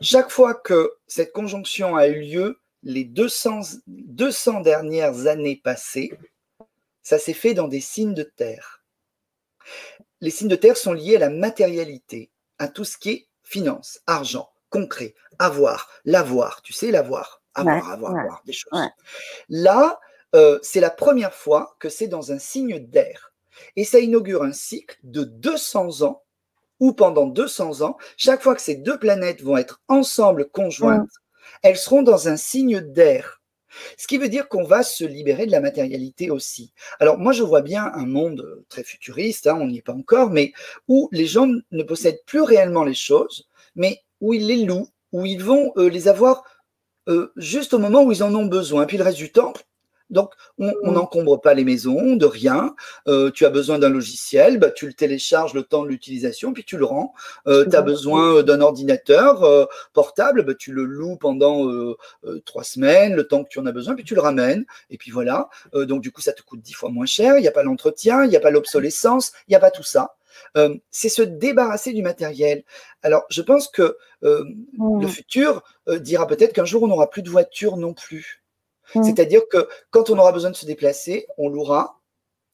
Chaque 0.01 0.31
fois 0.31 0.55
que 0.55 0.93
cette 1.07 1.33
conjonction 1.33 1.97
a 1.97 2.09
eu 2.09 2.21
lieu, 2.21 2.59
les 2.83 3.05
200, 3.05 3.61
200 3.87 4.61
dernières 4.61 5.27
années 5.27 5.61
passées, 5.63 6.13
ça 7.03 7.19
s'est 7.19 7.33
fait 7.33 7.55
dans 7.55 7.69
des 7.69 7.81
signes 7.81 8.15
de 8.15 8.23
terre. 8.23 8.83
Les 10.21 10.31
signes 10.31 10.49
de 10.49 10.57
terre 10.57 10.77
sont 10.77 10.93
liés 10.93 11.17
à 11.17 11.21
la 11.21 11.31
matérialité, 11.31 12.31
à 12.59 12.69
tout 12.69 12.85
ce 12.85 12.99
qui 12.99 13.11
est 13.11 13.29
finance, 13.43 14.01
argent, 14.07 14.51
concret, 14.71 15.15
avoir, 15.39 15.89
l'avoir, 16.05 16.63
tu 16.63 16.73
sais, 16.73 16.91
l'avoir, 16.91 17.43
avoir, 17.55 17.91
avoir, 17.91 18.17
avoir, 18.17 18.43
des 18.45 18.53
choses. 18.53 18.73
Là, 19.49 19.99
euh, 20.35 20.59
c'est 20.63 20.81
la 20.81 20.91
première 20.91 21.35
fois 21.35 21.77
que 21.79 21.89
c'est 21.89 22.09
dans 22.09 22.33
un 22.33 22.39
signe 22.39 22.79
d'air. 22.79 23.33
Et 23.77 23.85
ça 23.85 24.01
inaugure 24.01 24.43
un 24.43 24.53
cycle 24.53 24.99
de 25.03 25.25
200 25.25 26.03
ans, 26.03 26.23
où 26.81 26.93
pendant 26.93 27.27
200 27.27 27.83
ans, 27.83 27.97
chaque 28.17 28.43
fois 28.43 28.55
que 28.55 28.63
ces 28.63 28.77
deux 28.77 28.99
planètes 28.99 29.43
vont 29.43 29.57
être 29.57 29.83
ensemble 29.89 30.49
conjointes, 30.49 31.11
elles 31.63 31.77
seront 31.77 32.03
dans 32.03 32.29
un 32.29 32.37
signe 32.37 32.81
d'air. 32.81 33.41
Ce 33.97 34.07
qui 34.07 34.19
veut 34.19 34.29
dire 34.29 34.49
qu'on 34.49 34.65
va 34.65 34.83
se 34.83 35.05
libérer 35.05 35.47
de 35.47 35.51
la 35.51 35.61
matérialité 35.61 36.31
aussi. 36.31 36.73
Alors 37.01 37.19
moi, 37.19 37.33
je 37.33 37.43
vois 37.43 37.63
bien 37.63 37.91
un 37.95 38.07
monde 38.07 38.65
très 38.69 38.85
futuriste, 38.85 39.47
hein, 39.47 39.59
on 39.61 39.67
n'y 39.67 39.79
est 39.79 39.83
pas 39.83 39.95
encore, 39.95 40.31
mais 40.31 40.53
où 40.89 41.09
les 41.13 41.27
gens 41.27 41.49
ne 41.71 41.83
possèdent 41.83 42.23
plus 42.27 42.43
réellement 42.43 42.85
les 42.85 42.95
choses, 42.95 43.49
mais 43.75 44.01
où 44.21 44.35
ils 44.35 44.47
les 44.47 44.65
louent, 44.65 44.89
où 45.13 45.25
ils 45.27 45.43
vont 45.43 45.73
euh, 45.77 45.89
les 45.89 46.09
avoir 46.09 46.45
euh, 47.09 47.33
juste 47.37 47.75
au 47.75 47.79
moment 47.79 48.03
où 48.03 48.13
ils 48.13 48.23
en 48.23 48.35
ont 48.35 48.47
besoin. 48.47 48.87
Puis 48.87 48.97
le 48.97 49.05
reste 49.05 49.19
du 49.19 49.33
temps, 49.33 49.53
donc, 50.13 50.35
on 50.59 50.67
mm. 50.67 50.93
n'encombre 50.93 51.41
pas 51.41 51.55
les 51.55 51.65
maisons 51.65 52.17
de 52.17 52.27
rien. 52.27 52.77
Euh, 53.09 53.31
tu 53.31 53.45
as 53.47 53.51
besoin 53.51 53.79
d'un 53.79 53.89
logiciel, 53.89 54.59
bah, 54.59 54.71
tu 54.71 54.87
le 54.87 54.93
télécharges 54.93 55.55
le 55.55 55.63
temps 55.63 55.83
de 55.83 55.89
l'utilisation, 55.89 56.53
puis 56.53 56.65
tu 56.65 56.77
le 56.77 56.85
rends. 56.85 57.15
Euh, 57.47 57.65
tu 57.69 57.75
as 57.75 57.83
besoin 57.83 58.37
euh, 58.37 58.43
d'un 58.43 58.61
ordinateur 58.61 59.69
portable, 59.95 60.45
bah, 60.45 60.55
tu 60.55 60.73
le 60.73 60.85
loues 60.85 61.17
pendant 61.17 61.67
trois 62.45 62.65
semaines, 62.65 63.15
le 63.15 63.27
temps 63.27 63.43
que 63.43 63.49
tu 63.49 63.59
en 63.59 63.67
as 63.67 63.73
besoin, 63.73 63.95
puis 63.95 64.05
tu 64.05 64.15
le 64.15 64.21
ramènes. 64.21 64.65
Et 64.91 64.99
puis 64.99 65.11
voilà. 65.11 65.49
donc, 65.75 66.03
du 66.03 66.13
coup, 66.13 66.21
ça 66.21 66.33
te 66.33 66.43
coûte 66.43 66.61
dix 66.61 66.75
fois 66.75 66.91
moins 66.91 67.07
cher. 67.07 67.39
Il 67.39 67.41
n'y 67.41 67.49
a 67.49 67.53
pas 67.53 67.63
l'entretien, 67.63 68.25
il 68.25 68.29
n'y 68.29 68.37
a 68.37 68.41
pas 68.41 68.51
l'obsolescence, 68.51 69.33
il 69.49 69.53
n'y 69.53 69.57
a 69.57 69.61
pas 69.61 69.71
tout 69.71 69.83
ça. 69.83 70.15
c'est 70.91 71.09
se 71.09 71.23
débarrasser 71.23 71.93
du 71.93 72.03
matériel. 72.03 72.65
Alors, 73.03 73.25
je 73.31 73.41
pense 73.41 73.69
que 73.69 73.97
le 74.21 74.45
mm. 74.77 75.09
futur 75.09 75.63
dira 75.89 76.27
peut-être 76.27 76.53
qu'un 76.53 76.67
jour, 76.67 76.83
on 76.83 76.89
n'aura 76.89 77.09
plus 77.09 77.23
de 77.23 77.31
voiture 77.31 77.79
non 77.79 77.95
plus. 77.95 78.42
Mm. 78.95 79.05
C'est-à-dire 79.05 79.43
que 79.51 79.69
quand 79.91 80.11
on 80.11 80.19
aura 80.19 80.33
besoin 80.33 80.51
de 80.51 80.57
se 80.57 80.67
déplacer, 80.67 81.27
on 81.39 81.49
louera, 81.49 82.01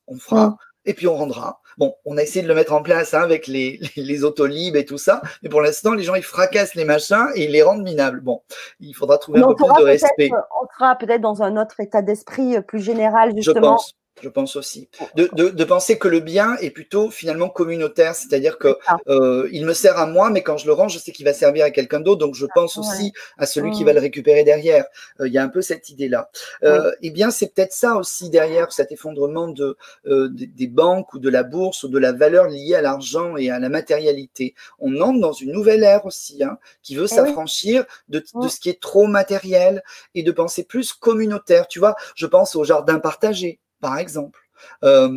on 0.06 0.16
fera. 0.18 0.48
Mm. 0.48 0.56
et 0.86 0.94
puis 0.94 1.06
on 1.06 1.16
rendra. 1.16 1.60
Bon, 1.76 1.94
on 2.04 2.16
a 2.16 2.22
essayé 2.22 2.42
de 2.42 2.48
le 2.48 2.54
mettre 2.54 2.72
en 2.72 2.82
place 2.82 3.14
hein, 3.14 3.22
avec 3.22 3.46
les, 3.46 3.78
les, 3.96 4.24
autolibes 4.24 4.76
et 4.76 4.84
tout 4.84 4.98
ça, 4.98 5.22
mais 5.42 5.48
pour 5.48 5.60
l'instant, 5.60 5.94
les 5.94 6.02
gens, 6.02 6.14
ils 6.14 6.22
fracassent 6.22 6.74
les 6.74 6.84
machins 6.84 7.28
et 7.34 7.44
ils 7.44 7.52
les 7.52 7.62
rendent 7.62 7.82
minables. 7.82 8.20
Bon, 8.20 8.42
il 8.80 8.94
faudra 8.94 9.18
trouver 9.18 9.40
un 9.40 9.46
peu 9.48 9.54
plus 9.54 9.66
de 9.66 9.84
respect. 9.84 10.30
On 10.60 10.66
sera 10.76 10.96
peut-être 10.96 11.20
dans 11.20 11.42
un 11.42 11.56
autre 11.56 11.78
état 11.80 12.02
d'esprit 12.02 12.56
euh, 12.56 12.62
plus 12.62 12.80
général, 12.80 13.32
justement. 13.36 13.54
Je 13.54 13.60
pense 13.60 13.97
je 14.22 14.28
pense 14.28 14.56
aussi. 14.56 14.88
De, 15.14 15.28
de, 15.32 15.48
de, 15.48 15.64
penser 15.64 15.98
que 15.98 16.08
le 16.08 16.20
bien 16.20 16.56
est 16.56 16.70
plutôt 16.70 17.10
finalement 17.10 17.48
communautaire, 17.48 18.14
c'est-à-dire 18.14 18.58
que 18.58 18.76
euh, 19.08 19.48
il 19.52 19.66
me 19.66 19.74
sert 19.74 19.98
à 19.98 20.06
moi, 20.06 20.30
mais 20.30 20.42
quand 20.42 20.56
je 20.56 20.66
le 20.66 20.72
rends, 20.72 20.88
je 20.88 20.98
sais 20.98 21.12
qu'il 21.12 21.24
va 21.24 21.32
servir 21.32 21.64
à 21.64 21.70
quelqu'un 21.70 22.00
d'autre, 22.00 22.20
donc 22.20 22.34
je 22.34 22.46
ah, 22.46 22.52
pense 22.54 22.76
aussi 22.76 23.12
à 23.36 23.46
celui 23.46 23.70
qui 23.70 23.84
va 23.84 23.92
le 23.92 24.00
récupérer 24.00 24.44
derrière. 24.44 24.84
Euh, 25.20 25.28
il 25.28 25.32
y 25.32 25.38
a 25.38 25.42
un 25.42 25.48
peu 25.48 25.62
cette 25.62 25.90
idée-là. 25.90 26.30
Euh, 26.64 26.92
Eh 27.02 27.10
bien, 27.10 27.30
c'est 27.30 27.54
peut-être 27.54 27.72
ça 27.72 27.96
aussi 27.96 28.30
derrière 28.30 28.72
cet 28.72 28.92
effondrement 28.92 29.48
de, 29.48 29.76
des 30.04 30.66
banques 30.66 31.14
ou 31.14 31.18
de 31.18 31.28
la 31.28 31.42
bourse 31.42 31.82
ou 31.82 31.88
de 31.88 31.98
la 31.98 32.12
valeur 32.12 32.48
liée 32.48 32.74
à 32.74 32.82
l'argent 32.82 33.36
et 33.36 33.50
à 33.50 33.58
la 33.58 33.68
matérialité. 33.68 34.54
On 34.78 35.00
entre 35.00 35.20
dans 35.20 35.32
une 35.32 35.52
nouvelle 35.52 35.82
ère 35.82 36.06
aussi, 36.06 36.42
hein, 36.42 36.58
qui 36.82 36.96
veut 36.96 37.06
eh 37.10 37.14
s'affranchir 37.14 37.84
de, 38.08 38.22
de 38.34 38.48
ce 38.48 38.60
qui 38.60 38.68
est 38.70 38.80
trop 38.80 39.06
matériel 39.06 39.82
et 40.14 40.22
de 40.22 40.32
penser 40.32 40.64
plus 40.64 40.92
communautaire. 40.92 41.68
Tu 41.68 41.78
vois, 41.78 41.94
je 42.14 42.26
pense 42.26 42.56
au 42.56 42.64
jardin 42.64 42.98
partagé 42.98 43.60
par 43.80 43.98
exemple. 43.98 44.40
Euh, 44.84 45.16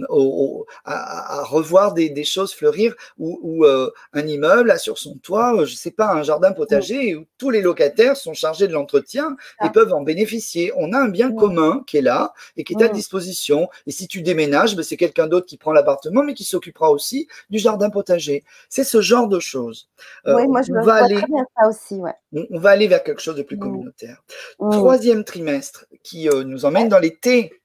à, 0.85 1.43
revoir 1.43 1.93
des, 1.93 2.23
choses 2.23 2.53
fleurir 2.53 2.95
ou, 3.17 3.65
euh, 3.65 3.91
un 4.13 4.25
immeuble 4.27 4.71
a 4.71 4.77
sur 4.77 4.97
son 4.97 5.17
toit, 5.17 5.55
euh, 5.55 5.65
je 5.65 5.75
sais 5.75 5.91
pas, 5.91 6.13
un 6.13 6.23
jardin 6.23 6.51
potager 6.51 7.15
où 7.15 7.25
tous 7.37 7.49
les 7.49 7.61
locataires 7.61 8.15
sont 8.15 8.33
chargés 8.33 8.67
de 8.67 8.73
l'entretien 8.73 9.35
et 9.61 9.65
ah. 9.65 9.69
peuvent 9.69 9.93
en 9.93 10.01
bénéficier. 10.01 10.71
On 10.77 10.93
a 10.93 10.99
un 10.99 11.09
bien 11.09 11.33
commun 11.33 11.83
qui 11.87 11.97
est 11.97 12.01
là 12.01 12.33
et 12.57 12.63
qui 12.63 12.73
est 12.73 12.83
à 12.83 12.89
disposition. 12.89 13.69
Et 13.87 13.91
si 13.91 14.07
tu 14.07 14.21
déménages, 14.21 14.75
ben, 14.75 14.83
c'est 14.83 14.97
quelqu'un 14.97 15.27
d'autre 15.27 15.47
qui 15.47 15.57
prend 15.57 15.71
l'appartement, 15.71 16.23
mais 16.23 16.33
qui 16.33 16.43
s'occupera 16.43 16.91
aussi 16.91 17.27
du 17.49 17.59
jardin 17.59 17.89
potager. 17.89 18.43
C'est 18.69 18.83
ce 18.83 19.01
genre 19.01 19.27
de 19.27 19.39
choses. 19.39 19.89
oui, 20.25 20.47
moi 20.47 20.61
je 20.61 20.71
on 20.71 20.83
va 20.83 20.95
aller, 20.95 21.15
bien 21.15 21.45
ça 21.57 21.67
aussi. 21.67 21.99
On, 22.33 22.59
va 22.59 22.69
aller 22.69 22.87
vers 22.87 23.03
quelque 23.03 23.21
chose 23.21 23.35
de 23.35 23.43
plus 23.43 23.57
mmh. 23.57 23.61
communautaire. 23.61 24.23
Mmh. 24.59 24.69
Troisième 24.71 25.23
trimestre 25.23 25.85
qui 26.03 26.29
nous 26.45 26.65
emmène 26.65 26.89
dans 26.89 26.99
l'été 26.99 27.60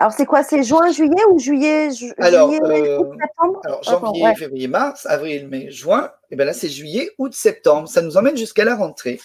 alors, 0.00 0.12
c'est 0.14 0.24
quoi 0.24 0.42
C'est 0.42 0.62
juin, 0.62 0.90
juillet 0.90 1.24
ou 1.30 1.38
juillet, 1.38 1.90
alors, 2.16 2.50
juillet, 2.50 2.62
euh, 2.64 3.04
septembre? 3.20 3.60
Alors, 3.64 3.82
janvier, 3.82 4.34
février, 4.34 4.66
mars, 4.66 5.04
avril, 5.04 5.46
mai, 5.46 5.70
juin. 5.70 6.06
Et 6.06 6.26
eh 6.30 6.36
bien 6.36 6.46
là, 6.46 6.54
c'est 6.54 6.70
juillet, 6.70 7.10
août, 7.18 7.34
septembre. 7.34 7.86
Ça 7.86 8.00
nous 8.00 8.16
emmène 8.16 8.34
jusqu'à 8.34 8.64
la 8.64 8.76
rentrée. 8.76 9.20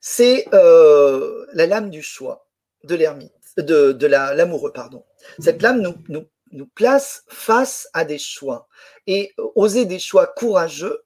C'est 0.00 0.46
euh, 0.54 1.46
la 1.52 1.68
lame 1.68 1.90
du 1.90 2.02
choix 2.02 2.48
de 2.82 2.96
l'ermite, 2.96 3.32
de, 3.56 3.92
de 3.92 4.06
l'amoureux, 4.08 4.72
pardon. 4.72 5.04
Cette 5.38 5.62
lame 5.62 5.80
nous, 5.80 5.94
nous, 6.08 6.24
nous 6.50 6.66
place 6.66 7.22
face 7.28 7.88
à 7.92 8.04
des 8.04 8.18
choix 8.18 8.66
et 9.06 9.32
oser 9.54 9.84
des 9.84 10.00
choix 10.00 10.26
courageux 10.26 11.04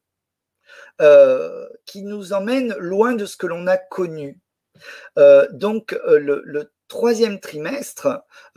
euh, 1.02 1.68
qui 1.84 2.02
nous 2.02 2.32
emmènent 2.32 2.74
loin 2.78 3.14
de 3.14 3.26
ce 3.26 3.36
que 3.36 3.46
l'on 3.46 3.66
a 3.66 3.76
connu. 3.76 4.41
Euh, 5.18 5.46
donc, 5.52 5.92
euh, 6.06 6.18
le, 6.18 6.72
troisième 6.88 7.40
trimestre, 7.40 8.06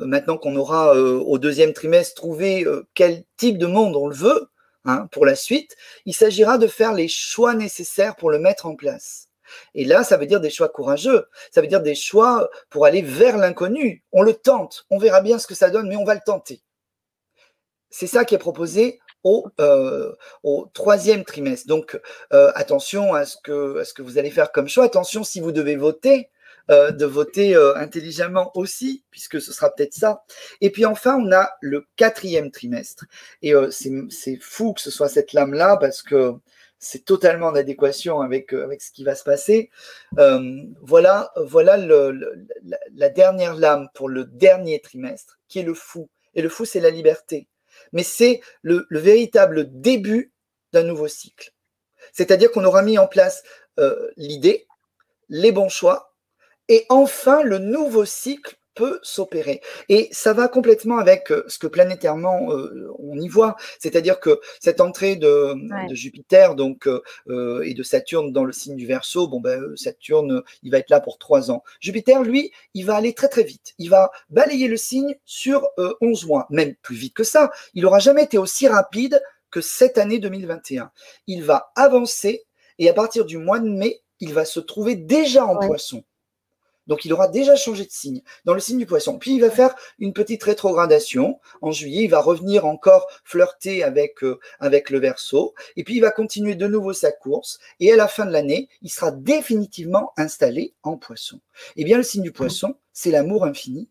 euh, 0.01 0.05
maintenant 0.05 0.37
qu'on 0.37 0.55
aura 0.57 0.93
au 0.93 1.37
deuxième 1.37 1.71
trimestre 1.71 2.15
trouvé 2.15 2.65
quel 2.93 3.23
type 3.37 3.57
de 3.57 3.65
monde 3.65 3.95
on 3.95 4.07
le 4.07 4.15
veut 4.15 4.49
hein, 4.83 5.07
pour 5.13 5.25
la 5.25 5.35
suite, 5.35 5.75
il 6.05 6.13
s'agira 6.13 6.57
de 6.57 6.67
faire 6.67 6.93
les 6.93 7.07
choix 7.07 7.53
nécessaires 7.53 8.17
pour 8.17 8.29
le 8.29 8.39
mettre 8.39 8.65
en 8.65 8.75
place. 8.75 9.29
Et 9.73 9.85
là, 9.85 10.03
ça 10.03 10.17
veut 10.17 10.25
dire 10.25 10.41
des 10.41 10.49
choix 10.49 10.67
courageux, 10.67 11.27
ça 11.51 11.61
veut 11.61 11.67
dire 11.67 11.81
des 11.81 11.95
choix 11.95 12.49
pour 12.69 12.85
aller 12.85 13.01
vers 13.01 13.37
l'inconnu. 13.37 14.03
On 14.11 14.21
le 14.21 14.33
tente, 14.33 14.85
on 14.89 14.97
verra 14.97 15.21
bien 15.21 15.39
ce 15.39 15.47
que 15.47 15.55
ça 15.55 15.69
donne, 15.69 15.87
mais 15.87 15.95
on 15.95 16.03
va 16.03 16.15
le 16.15 16.21
tenter. 16.25 16.61
C'est 17.89 18.07
ça 18.07 18.25
qui 18.25 18.35
est 18.35 18.39
proposé 18.39 18.99
au, 19.25 19.47
au 20.43 20.69
troisième 20.73 21.25
trimestre. 21.25 21.67
Donc, 21.67 21.99
attention 22.31 23.13
à 23.13 23.25
ce, 23.25 23.35
que, 23.43 23.79
à 23.79 23.85
ce 23.85 23.93
que 23.93 24.01
vous 24.01 24.17
allez 24.17 24.31
faire 24.31 24.53
comme 24.53 24.69
choix. 24.69 24.85
Attention 24.85 25.25
si 25.25 25.41
vous 25.41 25.51
devez 25.51 25.75
voter, 25.75 26.29
euh, 26.71 26.91
de 26.91 27.05
voter 27.05 27.55
euh, 27.55 27.75
intelligemment 27.75 28.51
aussi, 28.55 29.03
puisque 29.11 29.39
ce 29.39 29.53
sera 29.53 29.69
peut-être 29.69 29.93
ça. 29.93 30.23
Et 30.61 30.71
puis 30.71 30.85
enfin, 30.85 31.15
on 31.15 31.31
a 31.31 31.51
le 31.61 31.85
quatrième 31.95 32.49
trimestre. 32.49 33.05
Et 33.43 33.53
euh, 33.53 33.69
c'est 33.69 34.37
fou 34.41 34.73
que 34.73 34.81
ce 34.81 34.89
soit 34.89 35.07
cette 35.07 35.33
lame-là, 35.33 35.77
parce 35.77 36.01
que 36.01 36.33
c'est 36.79 37.05
totalement 37.05 37.47
en 37.47 37.55
adéquation 37.55 38.19
avec, 38.21 38.51
avec 38.51 38.81
ce 38.81 38.91
qui 38.91 39.03
va 39.03 39.13
se 39.13 39.23
passer. 39.23 39.69
voilà 40.81 41.31
voilà 41.37 41.77
le, 41.77 42.19
la, 42.95 43.09
dernière 43.09 43.55
lame 43.55 43.87
pour 43.93 44.09
le 44.09 44.25
dernier 44.25 44.79
trimestre, 44.81 45.37
qui 45.47 45.59
est 45.59 45.63
le 45.63 45.75
fou. 45.75 46.09
Et 46.33 46.41
le 46.41 46.49
fou, 46.49 46.65
c'est 46.65 46.79
la 46.79 46.89
liberté. 46.89 47.47
Mais 47.95 48.03
c'est 48.03 48.41
le, 48.61 48.85
le 48.89 48.99
véritable 48.99 49.81
début 49.81 50.31
d'un 50.71 50.83
nouveau 50.83 51.07
cycle. 51.07 51.51
C'est-à-dire 52.13 52.51
qu'on 52.51 52.63
aura 52.63 52.83
mis 52.83 52.99
en 52.99 53.07
place 53.07 53.41
l'idée, 54.15 54.67
les 55.27 55.51
bons 55.51 55.69
choix, 55.69 56.15
et 56.69 56.85
enfin, 56.89 57.43
le 57.43 57.57
nouveau 57.57 58.05
cycle 58.05 58.55
peut 58.75 58.99
s'opérer. 59.01 59.61
Et 59.89 60.09
ça 60.11 60.33
va 60.33 60.47
complètement 60.47 60.97
avec 60.97 61.31
euh, 61.31 61.43
ce 61.47 61.57
que 61.57 61.67
planétairement 61.67 62.51
euh, 62.51 62.91
on 62.99 63.19
y 63.19 63.27
voit, 63.27 63.55
c'est-à-dire 63.79 64.19
que 64.19 64.39
cette 64.59 64.81
entrée 64.81 65.15
de, 65.15 65.55
Jupiter 65.91 66.55
donc 66.55 66.87
euh, 66.87 67.61
et 67.63 67.73
de 67.73 67.83
Saturne 67.83 68.31
dans 68.31 68.43
le 68.43 68.51
signe 68.51 68.75
du 68.75 68.85
Verseau, 68.85 69.27
bon 69.27 69.39
ben 69.39 69.61
Saturne, 69.75 70.43
il 70.63 70.71
va 70.71 70.79
être 70.79 70.89
là 70.89 70.99
pour 70.99 71.17
trois 71.17 71.51
ans. 71.51 71.63
Jupiter, 71.79 72.21
lui, 72.21 72.51
il 72.73 72.85
va 72.85 72.95
aller 72.95 73.13
très 73.13 73.29
très 73.29 73.43
vite. 73.43 73.73
Il 73.79 73.89
va 73.89 74.11
balayer 74.29 74.67
le 74.67 74.77
signe 74.77 75.15
sur 75.25 75.67
11 76.01 76.25
mois, 76.25 76.47
même 76.49 76.75
plus 76.81 76.95
vite 76.95 77.13
que 77.13 77.23
ça. 77.23 77.51
Il 77.73 77.83
n'aura 77.83 77.99
jamais 77.99 78.23
été 78.23 78.37
aussi 78.37 78.67
rapide 78.67 79.21
que 79.51 79.61
cette 79.61 79.97
année 79.97 80.19
2021. 80.19 80.91
Il 81.27 81.43
va 81.43 81.71
avancer 81.75 82.45
et 82.77 82.89
à 82.89 82.93
partir 82.93 83.25
du 83.25 83.37
mois 83.37 83.59
de 83.59 83.69
mai, 83.69 84.01
il 84.19 84.33
va 84.33 84.45
se 84.45 84.59
trouver 84.59 84.95
déjà 84.95 85.45
en 85.45 85.57
Poisson. 85.57 86.03
Donc 86.87 87.05
il 87.05 87.13
aura 87.13 87.27
déjà 87.27 87.55
changé 87.55 87.85
de 87.85 87.91
signe 87.91 88.21
dans 88.45 88.53
le 88.53 88.59
signe 88.59 88.77
du 88.77 88.85
poisson. 88.85 89.17
Puis 89.17 89.35
il 89.35 89.41
va 89.41 89.49
faire 89.49 89.75
une 89.99 90.13
petite 90.13 90.43
rétrogradation. 90.43 91.39
En 91.61 91.71
juillet, 91.71 92.03
il 92.03 92.09
va 92.09 92.19
revenir 92.19 92.65
encore 92.65 93.07
flirter 93.23 93.83
avec, 93.83 94.23
euh, 94.23 94.39
avec 94.59 94.89
le 94.89 94.99
verso. 94.99 95.53
Et 95.75 95.83
puis 95.83 95.95
il 95.95 96.01
va 96.01 96.11
continuer 96.11 96.55
de 96.55 96.67
nouveau 96.67 96.93
sa 96.93 97.11
course. 97.11 97.59
Et 97.79 97.91
à 97.91 97.95
la 97.95 98.07
fin 98.07 98.25
de 98.25 98.31
l'année, 98.31 98.69
il 98.81 98.89
sera 98.89 99.11
définitivement 99.11 100.13
installé 100.17 100.73
en 100.83 100.97
poisson. 100.97 101.39
Eh 101.75 101.83
bien, 101.83 101.97
le 101.97 102.03
signe 102.03 102.23
du 102.23 102.31
poisson, 102.31 102.75
c'est 102.93 103.11
l'amour 103.11 103.45
infini. 103.45 103.89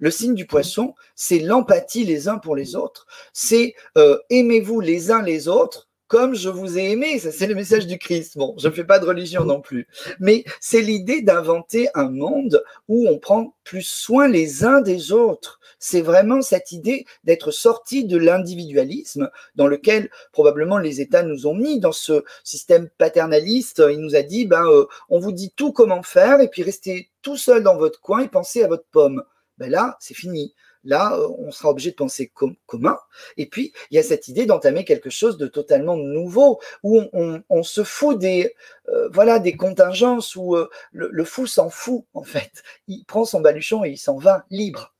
Le 0.00 0.10
signe 0.10 0.34
du 0.34 0.46
poisson, 0.46 0.94
c'est 1.14 1.38
l'empathie 1.38 2.04
les 2.04 2.28
uns 2.28 2.38
pour 2.38 2.56
les 2.56 2.74
autres. 2.74 3.06
C'est 3.32 3.74
euh, 3.96 4.18
aimez-vous 4.30 4.80
les 4.80 5.10
uns 5.10 5.22
les 5.22 5.48
autres 5.48 5.88
comme 6.08 6.34
je 6.34 6.48
vous 6.48 6.78
ai 6.78 6.90
aimé. 6.90 7.18
Ça, 7.18 7.32
c'est 7.32 7.46
le 7.46 7.54
message 7.54 7.86
du 7.86 7.98
Christ. 7.98 8.36
Bon, 8.36 8.54
je 8.58 8.68
ne 8.68 8.72
fais 8.72 8.84
pas 8.84 8.98
de 8.98 9.06
religion 9.06 9.44
non 9.44 9.60
plus. 9.60 9.88
Mais 10.20 10.44
c'est 10.60 10.82
l'idée 10.82 11.22
d'inventer 11.22 11.88
un 11.94 12.10
monde 12.10 12.62
où 12.88 13.08
on 13.08 13.18
prend 13.18 13.54
plus 13.64 13.86
soin 13.86 14.28
les 14.28 14.64
uns 14.64 14.80
des 14.80 15.12
autres. 15.12 15.60
C'est 15.78 16.02
vraiment 16.02 16.42
cette 16.42 16.72
idée 16.72 17.06
d'être 17.24 17.50
sorti 17.50 18.04
de 18.04 18.16
l'individualisme 18.16 19.30
dans 19.54 19.66
lequel 19.66 20.10
probablement 20.32 20.78
les 20.78 21.00
États 21.00 21.22
nous 21.22 21.46
ont 21.46 21.54
mis 21.54 21.80
dans 21.80 21.92
ce 21.92 22.24
système 22.42 22.88
paternaliste. 22.98 23.82
Il 23.90 24.00
nous 24.00 24.16
a 24.16 24.22
dit, 24.22 24.46
ben, 24.46 24.64
euh, 24.66 24.86
on 25.08 25.18
vous 25.18 25.32
dit 25.32 25.52
tout 25.56 25.72
comment 25.72 26.02
faire 26.02 26.40
et 26.40 26.48
puis 26.48 26.62
restez 26.62 27.10
tout 27.22 27.36
seul 27.36 27.62
dans 27.62 27.76
votre 27.76 28.00
coin 28.00 28.20
et 28.20 28.28
pensez 28.28 28.62
à 28.62 28.68
votre 28.68 28.86
pomme. 28.90 29.22
Ben 29.58 29.70
là, 29.70 29.96
c'est 30.00 30.14
fini. 30.14 30.54
Là, 30.84 31.14
euh, 31.16 31.28
on 31.38 31.50
sera 31.50 31.70
obligé 31.70 31.90
de 31.90 31.96
penser 31.96 32.32
commun. 32.66 32.98
Et 33.36 33.46
puis, 33.46 33.72
il 33.90 33.96
y 33.96 33.98
a 33.98 34.02
cette 34.02 34.28
idée 34.28 34.46
d'entamer 34.46 34.84
quelque 34.84 35.10
chose 35.10 35.38
de 35.38 35.46
totalement 35.46 35.96
nouveau, 35.96 36.60
où 36.82 37.02
on, 37.12 37.62
se 37.62 37.84
fout 37.84 38.18
des, 38.18 38.54
euh, 38.88 39.08
voilà, 39.12 39.38
des 39.38 39.56
contingences, 39.56 40.36
où 40.36 40.56
euh, 40.56 40.68
le, 40.92 41.24
fou 41.24 41.46
s'en 41.46 41.70
fout, 41.70 42.04
en 42.14 42.24
fait. 42.24 42.62
Il 42.88 43.04
prend 43.04 43.24
son 43.24 43.40
baluchon 43.40 43.84
et 43.84 43.90
il 43.90 43.98
s'en 43.98 44.18
va 44.18 44.44
libre. 44.50 44.94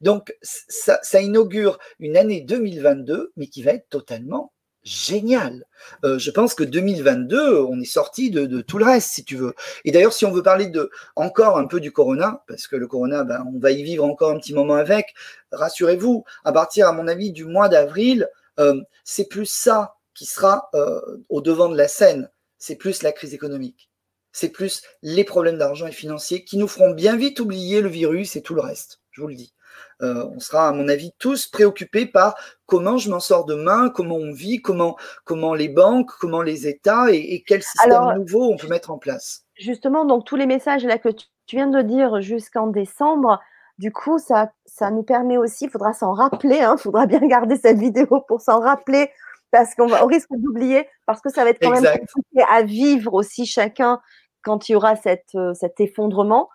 Donc, 0.00 0.36
ça, 0.42 0.98
ça 1.02 1.20
inaugure 1.20 1.78
une 1.98 2.16
année 2.16 2.40
2022, 2.40 3.32
mais 3.36 3.46
qui 3.46 3.62
va 3.62 3.72
être 3.72 3.88
totalement 3.88 4.52
génial. 4.88 5.64
Euh, 6.04 6.18
je 6.18 6.30
pense 6.30 6.54
que 6.54 6.64
2022, 6.64 7.60
on 7.60 7.80
est 7.80 7.84
sorti 7.84 8.30
de, 8.30 8.60
tout 8.60 8.78
le 8.78 8.84
reste, 8.84 9.10
si 9.10 9.24
tu 9.24 9.36
veux. 9.36 9.54
Et 9.84 9.92
d'ailleurs, 9.92 10.12
si 10.12 10.24
on 10.24 10.32
veut 10.32 10.42
parler 10.42 10.66
de 10.66 10.90
encore 11.16 11.58
un 11.58 11.66
peu 11.66 11.80
du 11.80 11.92
corona, 11.92 12.42
parce 12.48 12.66
que 12.66 12.76
le 12.76 12.86
corona, 12.86 13.24
ben, 13.24 13.44
on 13.54 13.58
va 13.58 13.70
y 13.70 13.82
vivre 13.82 14.04
encore 14.04 14.30
un 14.30 14.38
petit 14.38 14.54
moment 14.54 14.74
avec, 14.74 15.14
rassurez-vous, 15.52 16.24
à 16.44 16.52
partir, 16.52 16.88
à 16.88 16.92
mon 16.92 17.06
avis, 17.06 17.32
du 17.32 17.44
mois 17.44 17.68
d'avril, 17.68 18.28
euh, 18.58 18.80
c'est 19.04 19.28
plus 19.28 19.46
ça 19.46 19.96
qui 20.14 20.26
sera 20.26 20.70
euh, 20.74 21.00
au 21.28 21.40
devant 21.40 21.68
de 21.68 21.76
la 21.76 21.88
scène. 21.88 22.30
C'est 22.58 22.76
plus 22.76 23.02
la 23.02 23.12
crise 23.12 23.34
économique. 23.34 23.90
C'est 24.32 24.48
plus 24.48 24.82
les 25.02 25.24
problèmes 25.24 25.58
d'argent 25.58 25.86
et 25.86 25.92
financiers 25.92 26.44
qui 26.44 26.58
nous 26.58 26.68
feront 26.68 26.90
bien 26.90 27.16
vite 27.16 27.40
oublier 27.40 27.80
le 27.80 27.88
virus 27.88 28.36
et 28.36 28.42
tout 28.42 28.54
le 28.54 28.60
reste. 28.60 29.00
Je 29.10 29.20
vous 29.20 29.28
le 29.28 29.34
dis. 29.34 29.52
Euh, 30.00 30.24
on 30.34 30.38
sera, 30.38 30.68
à 30.68 30.72
mon 30.72 30.88
avis, 30.88 31.12
tous 31.18 31.46
préoccupés 31.46 32.06
par 32.06 32.36
comment 32.66 32.98
je 32.98 33.10
m'en 33.10 33.20
sors 33.20 33.44
demain, 33.44 33.90
comment 33.90 34.16
on 34.16 34.32
vit, 34.32 34.62
comment, 34.62 34.96
comment 35.24 35.54
les 35.54 35.68
banques, 35.68 36.10
comment 36.20 36.42
les 36.42 36.68
États 36.68 37.10
et, 37.10 37.42
quel 37.46 37.62
système 37.62 38.14
nouveau 38.16 38.52
on 38.52 38.56
peut 38.56 38.68
mettre 38.68 38.90
en 38.90 38.98
place. 38.98 39.44
Justement, 39.56 40.04
donc 40.04 40.24
tous 40.24 40.36
les 40.36 40.46
messages 40.46 40.84
là 40.84 40.98
que 40.98 41.08
tu 41.08 41.56
viens 41.56 41.66
de 41.66 41.82
dire 41.82 42.20
jusqu'en 42.20 42.68
décembre, 42.68 43.40
Du 43.78 43.92
coup, 43.92 44.18
ça, 44.18 44.50
ça 44.66 44.90
nous 44.90 45.04
permet 45.04 45.36
aussi, 45.36 45.64
il 45.64 45.70
faudra 45.70 45.92
s'en 45.92 46.12
rappeler, 46.12 46.56
il 46.56 46.62
hein, 46.62 46.76
faudra 46.76 47.06
bien 47.06 47.20
garder 47.20 47.56
cette 47.56 47.78
vidéo 47.78 48.24
pour 48.26 48.40
s'en 48.40 48.60
rappeler, 48.60 49.10
parce 49.50 49.74
qu'on 49.74 49.86
va, 49.86 50.04
risque 50.04 50.30
d'oublier, 50.30 50.88
parce 51.06 51.20
que 51.20 51.30
ça 51.30 51.44
va 51.44 51.50
être 51.50 51.60
quand 51.60 51.70
même 51.70 51.84
compliqué 51.84 52.44
à 52.50 52.62
vivre 52.62 53.14
aussi 53.14 53.46
chacun 53.46 54.00
quand 54.42 54.68
il 54.68 54.72
y 54.72 54.74
aura 54.74 54.96
cette, 54.96 55.34
euh, 55.34 55.54
cet 55.54 55.80
effondrement. 55.80 56.48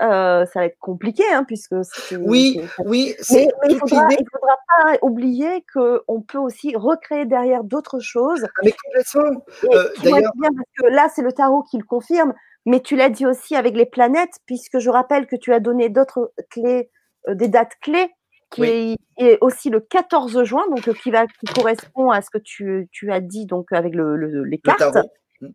Euh, 0.00 0.46
ça 0.46 0.60
va 0.60 0.66
être 0.66 0.78
compliqué, 0.78 1.22
hein, 1.32 1.44
puisque 1.44 1.74
oui, 2.18 2.60
oui. 2.86 3.14
Mais, 3.30 3.48
il 3.68 3.74
ne 3.74 3.78
faudra, 3.78 4.08
pas 4.08 4.96
oublier 5.02 5.64
qu'on 5.72 6.22
peut 6.22 6.38
aussi 6.38 6.74
recréer 6.74 7.26
derrière 7.26 7.62
d'autres 7.62 8.00
choses. 8.00 8.44
Ah, 8.44 8.60
mais 8.64 8.72
complètement. 8.84 9.44
Euh, 9.64 9.88
d'ailleurs, 10.02 10.32
que 10.78 10.86
là, 10.86 11.08
c'est 11.14 11.22
le 11.22 11.32
tarot 11.32 11.62
qui 11.62 11.76
le 11.76 11.84
confirme, 11.84 12.32
mais 12.64 12.80
tu 12.80 12.96
l'as 12.96 13.10
dit 13.10 13.26
aussi 13.26 13.54
avec 13.54 13.76
les 13.76 13.84
planètes, 13.84 14.38
puisque 14.46 14.78
je 14.78 14.88
rappelle 14.88 15.26
que 15.26 15.36
tu 15.36 15.52
as 15.52 15.60
donné 15.60 15.90
d'autres 15.90 16.32
clés, 16.48 16.90
euh, 17.28 17.34
des 17.34 17.48
dates 17.48 17.76
clés, 17.82 18.10
qui 18.50 18.96
est, 19.18 19.38
aussi 19.40 19.70
le 19.70 19.80
14 19.80 20.42
juin, 20.44 20.64
donc 20.68 20.90
qui 20.94 21.10
va 21.10 21.26
qui 21.26 21.46
correspond 21.54 22.10
à 22.10 22.22
ce 22.22 22.30
que 22.30 22.38
tu, 22.38 22.88
tu 22.92 23.10
as 23.12 23.20
dit 23.20 23.46
donc 23.46 23.72
avec 23.72 23.94
le, 23.94 24.44
les 24.44 24.58
cartes. 24.58 24.98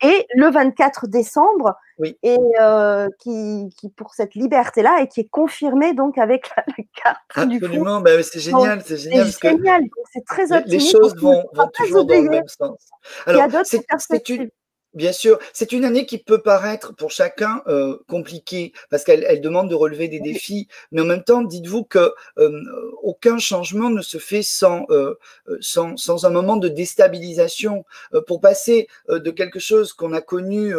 Et 0.02 0.28
le 0.36 0.50
24 0.50 1.08
décembre, 1.08 1.76
et 2.24 2.38
euh, 2.60 3.08
qui, 3.20 3.70
qui, 3.78 3.90
pour 3.90 4.14
cette 4.14 4.36
liberté-là 4.36 5.02
et 5.02 5.08
qui 5.08 5.22
est 5.22 5.30
confirmé 5.30 5.94
donc 5.94 6.18
avec 6.18 6.50
la, 6.56 6.64
carte. 6.96 7.18
Absolument, 7.36 8.02
bah, 8.02 8.12
c'est 8.24 8.40
génial, 8.40 8.82
c'est 8.86 8.98
génial. 8.98 9.32
C'est 9.32 9.50
génial, 9.50 9.84
c'est 10.12 10.26
très 10.26 10.52
optimiste. 10.52 10.94
Les 10.94 11.00
choses 11.00 11.16
vont, 11.22 11.44
vont 11.54 11.70
toujours 11.74 12.06
dans 12.06 12.22
le 12.22 12.30
même 12.30 12.48
sens. 12.48 12.80
Alors, 13.26 13.50
c'est 13.64 14.30
une, 14.30 14.50
Bien 14.98 15.12
sûr, 15.12 15.38
c'est 15.54 15.74
une 15.74 15.86
année 15.86 16.08
qui 16.08 16.18
peut 16.18 16.42
paraître 16.42 16.96
pour 16.96 17.12
chacun 17.12 17.62
euh, 17.68 18.00
compliquée 18.10 18.74
parce 18.90 19.04
qu'elle 19.04 19.24
elle 19.28 19.42
demande 19.42 19.70
de 19.70 19.76
relever 19.76 20.08
des 20.08 20.20
défis, 20.20 20.68
mais 20.92 21.02
en 21.02 21.06
même 21.06 21.24
temps, 21.24 21.44
dites-vous 21.44 21.84
que 21.84 22.16
euh, 22.40 22.64
aucun 23.04 23.38
changement 23.38 23.92
ne 23.92 24.02
se 24.02 24.18
fait 24.18 24.42
sans, 24.42 24.88
euh, 24.90 25.14
sans, 25.62 25.98
sans, 25.98 26.26
un 26.26 26.32
moment 26.32 26.58
de 26.58 26.68
déstabilisation. 26.68 27.86
pour 28.26 28.42
passer 28.42 28.88
de 29.08 29.30
quelque 29.30 29.60
chose 29.60 29.94
qu'on 29.94 30.14
a 30.14 30.22
connu 30.22 30.74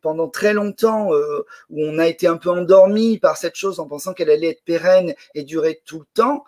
pendant 0.00 0.28
très 0.28 0.54
longtemps, 0.54 1.10
où 1.10 1.82
on 1.82 1.98
a 1.98 2.06
été 2.06 2.26
un 2.26 2.38
peu 2.38 2.50
endormi 2.50 3.18
par 3.18 3.36
cette 3.36 3.56
chose 3.56 3.80
en 3.80 3.86
pensant 3.86 4.14
qu'elle 4.14 4.30
allait 4.30 4.48
être 4.48 4.64
pérenne 4.64 5.14
et 5.34 5.42
durer 5.42 5.82
tout 5.84 5.98
le 6.00 6.06
temps, 6.14 6.44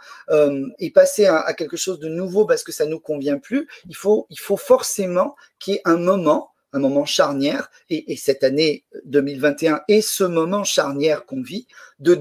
et 0.78 0.90
passer 0.90 1.26
à, 1.26 1.40
à, 1.40 1.52
quelque 1.52 1.76
chose 1.76 1.98
de 1.98 2.08
nouveau 2.08 2.46
parce 2.46 2.62
que 2.62 2.72
ça 2.72 2.86
nous 2.86 3.00
convient 3.00 3.38
plus, 3.38 3.68
il 3.88 3.96
faut, 3.96 4.26
il 4.30 4.38
faut 4.38 4.56
forcément 4.56 5.36
qu'il 5.58 5.74
y 5.74 5.76
ait 5.76 5.82
un 5.84 5.98
moment 5.98 6.52
un 6.72 6.78
moment 6.78 7.04
charnière, 7.04 7.70
et, 7.88 8.16
cette 8.16 8.44
année 8.44 8.84
2021 9.04 9.82
est 9.88 10.00
ce 10.00 10.24
moment 10.24 10.64
charnière 10.64 11.26
qu'on 11.26 11.42
vit, 11.42 11.66
de 11.98 12.14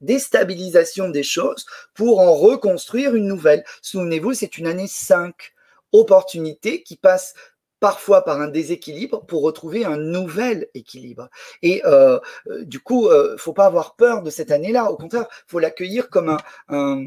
déstabilisation 0.00 1.10
des 1.10 1.22
choses 1.22 1.66
pour 1.94 2.20
en 2.20 2.34
reconstruire 2.34 3.14
une 3.14 3.26
nouvelle. 3.26 3.64
Souvenez-vous, 3.82 4.34
c'est 4.34 4.58
une 4.58 4.66
année 4.66 4.88
5, 4.88 5.34
opportunité 5.92 6.82
qui 6.82 6.96
passe 6.96 7.34
parfois 7.80 8.22
par 8.24 8.40
un 8.40 8.48
déséquilibre 8.48 9.24
pour 9.26 9.42
retrouver 9.42 9.84
un 9.84 9.96
nouvel 9.96 10.68
équilibre. 10.74 11.28
Et 11.62 11.82
euh, 11.86 12.20
euh, 12.48 12.64
du 12.64 12.80
coup, 12.80 13.08
euh, 13.08 13.36
faut 13.38 13.54
pas 13.54 13.66
avoir 13.66 13.96
peur 13.96 14.22
de 14.22 14.30
cette 14.30 14.50
année-là. 14.50 14.90
Au 14.90 14.96
contraire, 14.96 15.26
faut 15.46 15.58
l'accueillir 15.58 16.10
comme 16.10 16.36
un, 16.68 17.06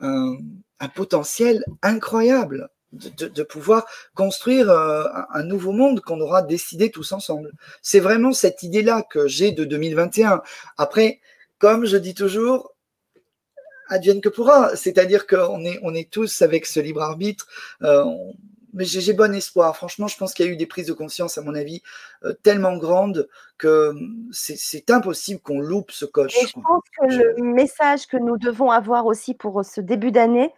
un 0.00 0.88
potentiel 0.94 1.64
incroyable 1.82 2.70
de, 2.92 3.42
pouvoir 3.42 3.86
construire 4.14 4.70
euh, 4.70 5.04
un 5.32 5.42
nouveau 5.42 5.72
monde 5.72 6.00
qu'on 6.00 6.20
aura 6.20 6.42
décidé 6.42 6.90
tous 6.90 7.12
ensemble. 7.12 7.52
C'est 7.80 8.00
vraiment 8.00 8.32
cette 8.32 8.62
idée-là 8.62 9.02
que 9.02 9.26
j'ai 9.26 9.52
de 9.52 9.64
2021. 9.64 10.42
Après, 10.76 11.20
comme 11.58 11.86
je 11.86 11.96
dis 11.96 12.14
toujours, 12.14 12.74
advienne 13.88 14.20
que 14.20 14.28
pourra, 14.28 14.76
c'est-à-dire 14.76 15.26
qu'on 15.26 15.64
est, 15.64 15.78
on 15.82 15.94
est 15.94 16.10
tous 16.10 16.42
avec 16.42 16.66
ce 16.66 16.80
libre 16.80 17.02
arbitre. 17.02 17.46
Euh, 17.82 18.04
mais 18.74 18.84
j'ai 18.84 19.12
bon 19.12 19.34
espoir. 19.34 19.76
Franchement, 19.76 20.06
je 20.06 20.16
pense 20.16 20.32
qu'il 20.32 20.46
y 20.46 20.48
a 20.48 20.52
eu 20.52 20.56
des 20.56 20.66
prises 20.66 20.86
de 20.86 20.94
conscience, 20.94 21.36
à 21.36 21.42
mon 21.42 21.54
avis, 21.54 21.82
euh, 22.24 22.32
tellement 22.42 22.76
grandes 22.76 23.28
que 23.58 23.94
c'est 24.32 24.90
impossible 24.90 25.40
qu'on 25.40 25.60
loupe 25.60 25.90
ce 25.90 26.06
coche. 26.06 26.34
Et 26.42 26.46
je 26.46 26.54
pense 26.54 26.82
que 26.98 27.06
le 27.06 27.42
message 27.42 28.06
que 28.06 28.16
nous 28.16 28.38
devons 28.38 28.70
avoir 28.70 29.06
aussi 29.06 29.34
pour 29.34 29.62
ce 29.64 29.80
début 29.80 30.10
d'année, 30.10 30.52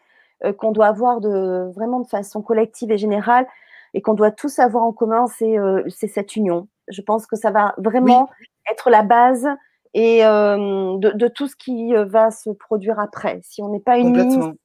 qu'on 0.53 0.73
doit 0.73 0.87
avoir 0.87 1.21
de, 1.21 1.73
vraiment 1.75 2.01
de 2.01 2.07
façon 2.07 2.43
collective 2.43 2.91
et 2.91 2.99
générale 2.99 3.47
et 3.95 4.03
qu'on 4.03 4.15
doit 4.15 4.31
tous 4.31 4.59
avoir 4.59 4.83
en 4.83 4.93
commun, 4.93 5.27
c'est 5.27 5.59
euh, 5.59 5.83
cette 5.89 6.37
union. 6.37 6.69
Je 6.89 7.01
pense 7.01 7.27
que 7.27 7.37
ça 7.37 7.51
va 7.51 7.75
vraiment 7.79 8.29
être 8.71 8.91
la 8.91 9.03
base 9.03 9.47
et 9.95 10.25
euh, 10.27 10.97
de, 10.99 11.29
tout 11.29 11.47
ce 11.47 11.55
qui 11.57 11.95
va 11.95 12.31
se 12.31 12.51
produire 12.51 12.99
après. 12.99 13.41
Si 13.45 13.63
on 13.63 13.69
n'est 13.69 13.81
pas 13.81 13.99
unis, 13.99 14.59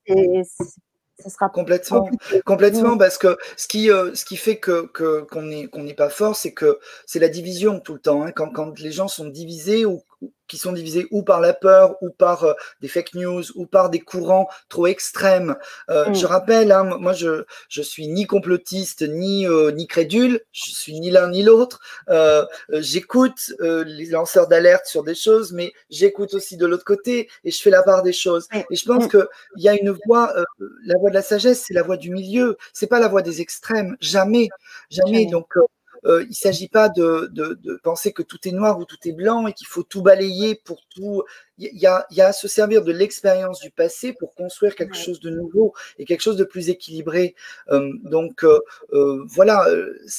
ça 1.19 1.29
sera 1.29 1.49
complètement, 1.49 2.09
complètement, 2.45 2.97
parce 2.97 3.17
que 3.17 3.37
ce 3.57 3.67
qui, 3.67 3.87
ce 3.87 4.25
qui 4.25 4.37
fait 4.37 4.57
que 4.57 4.87
qu'on 5.29 5.41
n'est 5.43 5.67
qu'on 5.67 5.83
n'est 5.83 5.93
pas 5.93 6.09
fort, 6.09 6.35
c'est 6.35 6.53
que 6.53 6.79
c'est 7.05 7.19
la 7.19 7.27
division 7.27 7.79
tout 7.79 7.93
le 7.93 7.99
temps. 7.99 8.23
Hein. 8.23 8.31
quand, 8.31 8.49
quand 8.49 8.79
les 8.79 8.91
gens 8.91 9.09
sont 9.09 9.27
divisés 9.27 9.85
ou 9.85 10.01
qui 10.49 10.57
sont 10.57 10.73
divisés 10.73 11.07
ou 11.11 11.23
par 11.23 11.39
la 11.39 11.53
peur, 11.53 11.95
ou 12.01 12.09
par 12.09 12.43
euh, 12.43 12.53
des 12.81 12.89
fake 12.89 13.13
news, 13.13 13.43
ou 13.55 13.65
par 13.65 13.89
des 13.89 13.99
courants 13.99 14.49
trop 14.67 14.87
extrêmes. 14.87 15.55
Euh, 15.89 16.09
mm. 16.09 16.15
Je 16.15 16.25
rappelle, 16.25 16.71
hein, 16.73 16.83
moi 16.83 17.13
je 17.13 17.45
je 17.69 17.81
suis 17.81 18.07
ni 18.07 18.25
complotiste 18.25 19.03
ni 19.07 19.47
euh, 19.47 19.71
ni 19.71 19.87
crédule, 19.87 20.41
je 20.51 20.71
suis 20.71 20.99
ni 20.99 21.11
l'un 21.11 21.29
ni 21.29 21.43
l'autre. 21.43 21.79
j'écoute 22.71 23.53
les 23.59 24.05
lanceurs 24.07 24.47
d'alerte 24.47 24.87
sur 24.87 25.03
des 25.03 25.15
choses, 25.15 25.53
mais 25.53 25.71
j'écoute 25.89 26.33
aussi 26.33 26.57
de 26.57 26.65
l'autre 26.65 26.83
côté 26.83 27.29
et 27.43 27.51
je 27.51 27.61
fais 27.61 27.69
la 27.69 27.83
part 27.83 28.01
des 28.03 28.13
choses. 28.13 28.47
Et 28.71 28.75
je 28.75 28.85
pense 28.85 29.05
mm. 29.05 29.09
que 29.09 29.29
il 29.55 29.63
y 29.63 29.69
a 29.69 29.75
une 29.75 29.91
voie, 30.05 30.33
la 30.85 30.97
voie 30.99 31.09
de 31.09 31.15
la 31.15 31.21
sagesse, 31.21 31.63
c'est 31.67 31.73
la 31.73 31.83
voie 31.83 31.97
du 31.97 32.09
milieu. 32.09 32.57
C'est 32.73 32.87
pas 32.87 32.99
la 32.99 33.07
voie 33.07 33.21
des 33.21 33.41
extrêmes, 33.41 33.95
jamais, 34.01 34.49
jamais. 34.89 35.25
Donc 35.27 35.47
euh, 36.05 36.23
il 36.23 36.29
ne 36.29 36.33
s'agit 36.33 36.67
pas 36.67 36.89
de, 36.89 37.31
penser 37.83 38.13
que 38.13 38.21
tout 38.21 38.47
est 38.47 38.51
noir 38.51 38.79
ou 38.79 38.85
tout 38.85 38.97
est 39.05 39.11
blanc 39.11 39.47
et 39.47 39.53
qu'il 39.53 39.67
faut 39.67 39.83
tout 39.83 40.01
balayer 40.01 40.55
pour 40.55 40.81
tout. 40.87 41.23
Il 41.57 41.77
y 41.77 41.87
a, 41.87 42.05
à 42.19 42.33
se 42.33 42.47
servir 42.47 42.83
de 42.83 42.91
l'expérience 42.91 43.59
du 43.59 43.71
passé 43.71 44.13
pour 44.13 44.33
construire 44.33 44.75
quelque 44.75 44.95
chose 44.95 45.19
de 45.19 45.29
nouveau 45.29 45.73
et 45.97 46.05
quelque 46.05 46.21
chose 46.21 46.37
de 46.37 46.45
plus 46.45 46.69
équilibré. 46.69 47.35
Euh, 47.69 47.91
donc 48.03 48.43
euh, 48.43 49.25
voilà, 49.27 49.67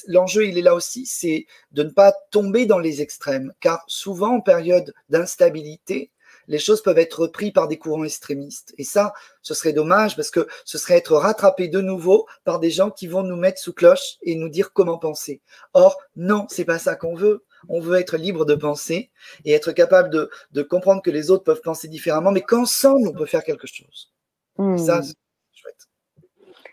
l'enjeu, 0.06 0.46
il 0.46 0.58
est 0.58 0.62
là 0.62 0.74
aussi, 0.74 1.06
c'est 1.06 1.46
de 1.72 1.82
ne 1.82 1.90
pas 1.90 2.12
tomber 2.30 2.66
dans 2.66 2.78
les 2.78 3.00
extrêmes, 3.00 3.52
car 3.60 3.82
souvent 3.86 4.36
en 4.36 4.40
période 4.40 4.92
d'instabilité, 5.08 6.10
les 6.50 6.58
choses 6.58 6.82
peuvent 6.82 6.98
être 6.98 7.20
reprises 7.20 7.52
par 7.52 7.68
des 7.68 7.78
courants 7.78 8.02
extrémistes. 8.02 8.74
Et 8.76 8.82
ça, 8.82 9.12
ce 9.40 9.54
serait 9.54 9.72
dommage 9.72 10.16
parce 10.16 10.32
que 10.32 10.48
ce 10.64 10.78
serait 10.78 10.96
être 10.96 11.14
rattrapé 11.14 11.68
de 11.68 11.80
nouveau 11.80 12.26
par 12.42 12.58
des 12.58 12.70
gens 12.70 12.90
qui 12.90 13.06
vont 13.06 13.22
nous 13.22 13.36
mettre 13.36 13.60
sous 13.60 13.72
cloche 13.72 14.18
et 14.22 14.34
nous 14.34 14.48
dire 14.48 14.72
comment 14.72 14.98
penser. 14.98 15.42
Or, 15.74 15.96
non, 16.16 16.46
c'est 16.48 16.64
pas 16.64 16.80
ça 16.80 16.96
qu'on 16.96 17.14
veut. 17.14 17.44
On 17.68 17.80
veut 17.80 18.00
être 18.00 18.16
libre 18.16 18.44
de 18.44 18.56
penser 18.56 19.12
et 19.44 19.52
être 19.52 19.70
capable 19.70 20.10
de, 20.10 20.62
comprendre 20.62 21.02
que 21.02 21.10
les 21.10 21.30
autres 21.30 21.44
peuvent 21.44 21.60
penser 21.62 21.86
différemment, 21.86 22.32
mais 22.32 22.42
qu'ensemble, 22.42 23.06
on 23.06 23.12
peut 23.12 23.26
faire 23.26 23.44
quelque 23.44 23.68
chose. 23.68 24.12
Ça, 24.56 24.98
hmm. 24.98 25.02
c'est 25.02 25.14
chouette. 25.52 25.88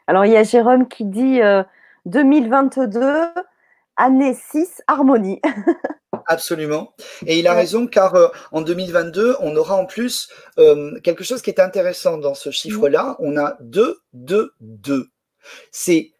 Alors, 0.07 0.25
il 0.25 0.32
y 0.32 0.38
a 0.38 0.43
Jérôme 0.43 0.88
qui 0.88 1.05
dit 1.05 1.39
2022, 2.07 2.99
euh, 2.99 3.25
année 3.95 4.34
6, 4.34 4.82
harmonie. 4.88 5.39
Absolument. 6.28 6.93
Et 7.25 7.39
il 7.39 7.47
a 7.47 7.53
raison 7.53 7.88
car 7.88 8.15
euh, 8.15 8.28
en 8.51 8.61
2022, 8.61 9.38
on 9.39 9.55
aura 9.55 9.75
en 9.75 9.86
plus 9.86 10.30
euh, 10.59 10.99
quelque 10.99 11.23
chose 11.23 11.41
qui 11.41 11.49
est 11.49 11.61
intéressant 11.61 12.17
dans 12.17 12.36
ce 12.36 12.51
chiffre-là. 12.51 13.15
On 13.19 13.38
a 13.38 13.57
2, 13.61 14.01
2, 14.11 14.51
2. 14.59 15.07
C'est 15.71 16.11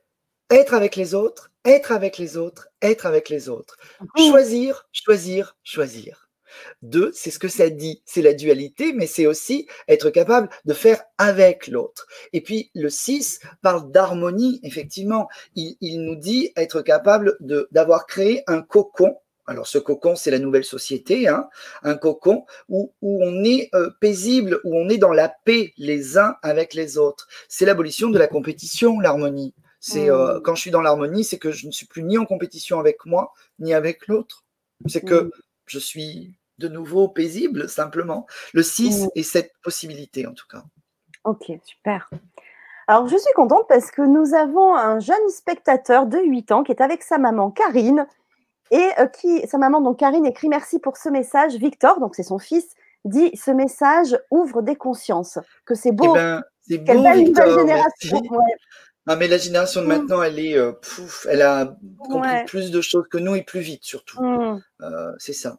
être 0.50 0.74
avec 0.74 0.96
les 0.96 1.14
autres, 1.14 1.52
être 1.66 1.92
avec 1.92 2.18
les 2.18 2.38
autres, 2.38 2.70
être 2.82 3.06
avec 3.06 3.28
les 3.28 3.50
autres. 3.50 3.76
Choisir, 4.16 4.88
choisir, 4.94 5.58
choisir. 5.64 6.30
Deux, 6.82 7.12
c'est 7.14 7.30
ce 7.30 7.40
que 7.40 7.50
ça 7.50 7.70
dit, 7.70 8.02
c'est 8.06 8.22
la 8.22 8.34
dualité, 8.34 8.94
mais 8.94 9.08
c'est 9.08 9.28
aussi 9.28 9.68
être 9.90 10.10
capable 10.10 10.50
de 10.64 10.74
faire 10.74 11.04
avec 11.18 11.68
l'autre. 11.68 12.08
Et 12.32 12.40
puis 12.40 12.72
le 12.74 12.90
6 12.90 13.42
parle 13.62 13.92
d'harmonie, 13.92 14.62
effectivement. 14.64 15.28
Il, 15.56 15.76
il, 15.82 16.02
nous 16.02 16.16
dit 16.16 16.54
être 16.56 16.82
capable 16.82 17.38
d'avoir 17.72 18.08
créé 18.08 18.44
un 18.48 18.62
cocon 18.62 19.18
alors 19.48 19.66
ce 19.66 19.78
cocon, 19.78 20.16
c'est 20.16 20.30
la 20.30 20.40
nouvelle 20.40 20.66
société, 20.66 21.28
hein, 21.28 21.50
un 21.84 21.96
cocon 21.96 22.46
où, 22.68 22.94
où 23.02 23.24
on 23.24 23.44
est 23.46 23.70
euh, 23.74 23.90
paisible, 24.02 24.60
où 24.66 24.78
on 24.78 24.90
est 24.90 24.98
dans 24.98 25.14
la 25.14 25.30
paix 25.30 25.74
les 25.78 26.18
uns 26.18 26.36
avec 26.42 26.74
les 26.74 26.98
autres. 26.98 27.28
C'est 27.48 27.66
l'abolition 27.66 28.10
de 28.10 28.20
la 28.20 28.28
compétition, 28.28 29.00
l'harmonie. 29.00 29.56
C'est 29.80 30.10
euh, 30.10 30.38
mmh. 30.38 30.42
quand 30.44 30.56
je 30.56 30.62
suis 30.62 30.72
dans 30.72 30.82
l'harmonie, 30.82 31.24
c'est 31.24 31.40
que 31.40 31.52
je 31.52 31.66
ne 31.66 31.72
suis 31.72 31.86
plus 31.86 32.04
ni 32.04 32.18
en 32.18 32.26
compétition 32.26 32.80
avec 32.80 33.06
moi 33.06 33.34
ni 33.60 33.74
avec 33.74 34.08
l'autre. 34.08 34.44
C'est 34.88 35.02
que 35.02 35.24
mmh. 35.24 35.32
je 35.68 35.80
suis 35.80 36.38
de 36.58 36.68
nouveau 36.68 37.08
paisible 37.08 37.70
simplement. 37.70 38.28
Le 38.54 38.64
6 38.64 39.06
mmh. 39.06 39.08
est 39.16 39.24
cette 39.24 39.54
possibilité 39.64 40.28
en 40.28 40.34
tout 40.34 40.48
cas. 40.50 40.64
Ok, 41.24 41.52
super. 41.64 42.10
Alors 42.88 43.08
je 43.08 43.18
suis 43.18 43.34
contente 43.34 43.66
parce 43.70 43.92
que 43.92 44.02
nous 44.02 44.34
avons 44.34 44.76
un 44.76 45.00
jeune 45.00 45.30
spectateur 45.30 46.06
de 46.06 46.18
8 46.20 46.52
ans 46.52 46.64
qui 46.64 46.74
est 46.74 46.82
avec 46.82 47.02
sa 47.02 47.18
maman 47.18 47.52
Karine 47.52 48.08
et 48.72 48.90
euh, 49.00 49.08
qui, 49.08 49.48
sa 49.48 49.58
maman, 49.58 49.82
donc 49.82 50.00
Karine, 50.00 50.26
écrit 50.26 50.50
merci 50.50 50.80
pour 50.80 50.98
ce 50.98 51.10
message. 51.10 51.56
Victor, 51.56 52.00
donc 52.00 52.16
c'est 52.16 52.24
son 52.24 52.40
fils, 52.40 52.68
dit 53.06 53.32
ce 53.36 53.52
message 53.52 54.18
ouvre 54.32 54.62
des 54.62 54.76
consciences, 54.76 55.40
que 55.66 55.76
c'est 55.76 55.92
beau. 55.92 56.16
Eh 56.16 56.20
ben, 56.20 56.44
c'est 56.68 56.78
beau, 56.80 56.94
nouvelle 56.94 57.34
génération. 57.34 58.22
Non, 59.08 59.16
mais 59.16 59.30
la 59.30 59.38
génération 59.38 59.82
de 59.82 59.86
mm. 59.86 59.90
maintenant, 59.90 60.22
elle 60.22 60.38
est, 60.38 60.58
euh, 60.58 60.74
pouf, 60.74 61.26
elle 61.30 61.42
a 61.42 61.78
compris 61.98 62.44
plus 62.46 62.72
de 62.72 62.82
choses 62.82 63.08
que 63.10 63.18
nous 63.18 63.36
et 63.36 63.42
plus 63.42 63.62
vite 63.62 63.84
surtout. 63.84 64.22
Mm. 64.22 64.62
Euh, 64.82 65.14
c'est 65.18 65.34
ça. 65.34 65.58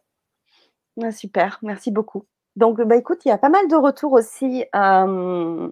super, 1.11 1.59
merci 1.63 1.91
beaucoup. 1.91 2.25
Donc, 2.55 2.81
bah, 2.81 2.95
écoute, 2.95 3.21
il 3.25 3.29
y 3.29 3.31
a 3.31 3.37
pas 3.37 3.49
mal 3.49 3.67
de 3.67 3.75
retours 3.75 4.13
aussi 4.13 4.65
euh, 4.75 5.69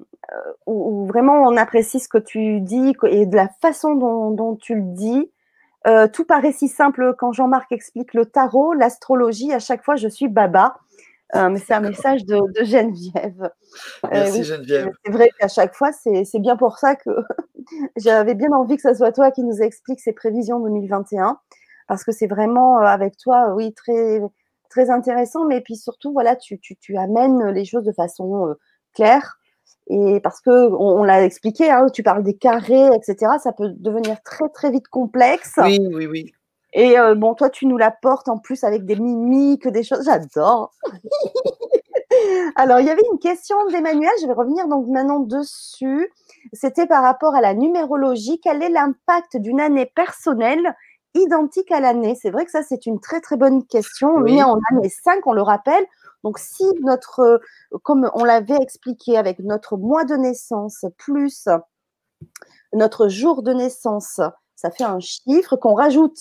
où, 0.65 1.05
vraiment 1.05 1.43
on 1.43 1.57
apprécie 1.57 1.99
ce 1.99 2.07
que 2.07 2.17
tu 2.17 2.61
dis 2.61 2.93
et 3.09 3.25
de 3.25 3.35
la 3.35 3.49
façon 3.61 3.95
dont, 3.95 4.55
tu 4.55 4.75
le 4.75 4.93
dis. 4.93 5.31
Tout 6.13 6.25
paraît 6.25 6.51
si 6.51 6.67
simple 6.67 7.15
quand 7.17 7.31
Jean-Marc 7.31 7.71
explique 7.71 8.13
le 8.13 8.25
tarot, 8.25 8.73
l'astrologie. 8.73 9.53
À 9.53 9.59
chaque 9.59 9.83
fois, 9.83 9.95
je 9.95 10.07
suis 10.07 10.27
baba. 10.27 10.75
Euh, 11.35 11.49
mais 11.49 11.59
c'est 11.59 11.73
un 11.73 11.81
message 11.81 12.25
de, 12.25 12.39
Geneviève. 12.63 13.51
Euh, 14.05 14.09
Merci 14.11 14.43
Geneviève. 14.43 14.91
C'est 15.03 15.11
vrai 15.11 15.29
qu'à 15.38 15.47
chaque 15.47 15.75
fois, 15.75 15.91
c'est 15.91 16.39
bien 16.39 16.55
pour 16.55 16.77
ça 16.77 16.95
que 16.95 17.09
j'avais 17.97 18.33
bien 18.33 18.51
envie 18.51 18.77
que 18.77 18.81
ce 18.81 18.93
soit 18.93 19.11
toi 19.11 19.31
qui 19.31 19.43
nous 19.43 19.61
explique 19.61 19.99
ces 19.99 20.13
prévisions 20.13 20.59
2021, 20.59 21.38
parce 21.88 22.03
que 22.03 22.11
c'est 22.11 22.27
vraiment 22.27 22.79
euh, 22.79 22.85
avec 22.85 23.17
toi, 23.17 23.53
oui, 23.55 23.73
très, 23.73 24.21
très 24.69 24.89
intéressant, 24.89 25.45
mais 25.45 25.59
puis 25.61 25.75
surtout, 25.75 26.13
voilà, 26.13 26.35
tu, 26.38 26.59
tu, 26.59 26.77
tu 26.77 26.95
amènes 26.97 27.49
les 27.49 27.65
choses 27.65 27.83
de 27.83 27.91
façon 27.91 28.55
claire. 28.93 29.38
Et 29.89 30.19
parce 30.19 30.41
que 30.41 30.69
on, 30.73 31.03
l'a 31.03 31.23
expliqué, 31.23 31.71
hein, 31.71 31.88
tu 31.93 32.03
parles 32.03 32.23
des 32.23 32.35
carrés, 32.35 32.89
etc. 32.93 33.33
Ça 33.41 33.53
peut 33.53 33.69
devenir 33.77 34.21
très 34.23 34.49
très 34.49 34.69
vite 34.69 34.88
complexe. 34.89 35.53
Oui, 35.57 35.79
oui, 35.93 36.07
oui. 36.07 36.33
Et 36.73 36.99
euh, 36.99 37.15
bon, 37.15 37.33
toi, 37.33 37.49
tu 37.49 37.65
nous 37.65 37.77
la 37.77 37.91
portes 37.91 38.27
en 38.27 38.38
plus 38.38 38.63
avec 38.63 38.85
des 38.85 38.97
mimiques, 38.97 39.67
des 39.67 39.83
choses. 39.83 40.05
J'adore. 40.05 40.73
Alors, 42.55 42.79
il 42.79 42.88
y 42.88 42.89
avait 42.89 43.01
une 43.11 43.19
question 43.19 43.55
d'Emmanuel. 43.71 44.11
Je 44.21 44.27
vais 44.27 44.33
revenir 44.33 44.67
donc 44.67 44.88
maintenant 44.88 45.19
dessus. 45.19 46.11
C'était 46.53 46.85
par 46.85 47.03
rapport 47.03 47.35
à 47.35 47.41
la 47.41 47.53
numérologie. 47.53 48.39
Quel 48.43 48.61
est 48.61 48.69
l'impact 48.69 49.38
d'une 49.38 49.61
année 49.61 49.85
personnelle 49.85 50.75
identique 51.13 51.71
à 51.71 51.79
l'année? 51.79 52.17
C'est 52.21 52.29
vrai 52.29 52.45
que 52.45 52.51
ça, 52.51 52.63
c'est 52.63 52.85
une 52.85 52.99
très, 52.99 53.21
très 53.21 53.38
bonne 53.38 53.65
question. 53.65 54.09
On 54.09 54.25
est 54.25 54.43
en 54.43 54.59
année 54.71 54.89
5, 54.89 55.25
on 55.25 55.33
le 55.33 55.41
rappelle. 55.41 55.85
Donc, 56.24 56.39
si 56.39 56.63
notre, 56.82 57.41
comme 57.84 58.09
on 58.13 58.24
l'avait 58.24 58.57
expliqué 58.61 59.18
avec 59.18 59.39
notre 59.39 59.78
mois 59.78 60.03
de 60.03 60.15
naissance 60.15 60.86
plus 60.97 61.47
notre 62.74 63.07
jour 63.07 63.43
de 63.43 63.53
naissance, 63.53 64.20
ça 64.55 64.72
fait 64.72 64.84
un 64.84 64.99
chiffre 64.99 65.55
qu'on 65.55 65.76
rajoute 65.76 66.18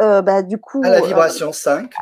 euh, 0.00 0.22
bah, 0.22 0.42
du 0.42 0.58
coup. 0.58 0.80
À 0.84 0.90
la 0.90 0.98
euh, 0.98 1.06
vibration 1.06 1.52
5. 1.52 1.92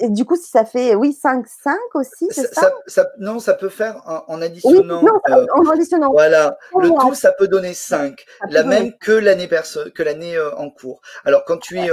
Et 0.00 0.08
du 0.10 0.24
coup, 0.24 0.36
si 0.36 0.48
ça 0.48 0.64
fait, 0.64 0.94
oui, 0.94 1.12
5, 1.12 1.44
5 1.46 1.76
aussi, 1.94 2.28
c'est 2.30 2.54
ça, 2.54 3.10
Non, 3.18 3.40
ça 3.40 3.54
peut 3.54 3.68
faire 3.68 4.00
en, 4.28 4.40
additionnant. 4.40 5.02
Euh, 5.28 5.46
en 5.52 5.68
additionnant. 5.68 6.10
Voilà, 6.12 6.56
le 6.78 6.88
tout, 6.88 7.14
ça 7.14 7.32
peut 7.32 7.48
donner 7.48 7.74
5, 7.74 8.24
la 8.48 8.62
même 8.62 8.96
que 8.98 9.10
l'année 9.10 9.48
que 9.48 10.02
l'année 10.02 10.38
en 10.56 10.70
cours. 10.70 11.00
Alors, 11.24 11.44
quand 11.44 11.56
tu 11.56 11.78
es 11.78 11.88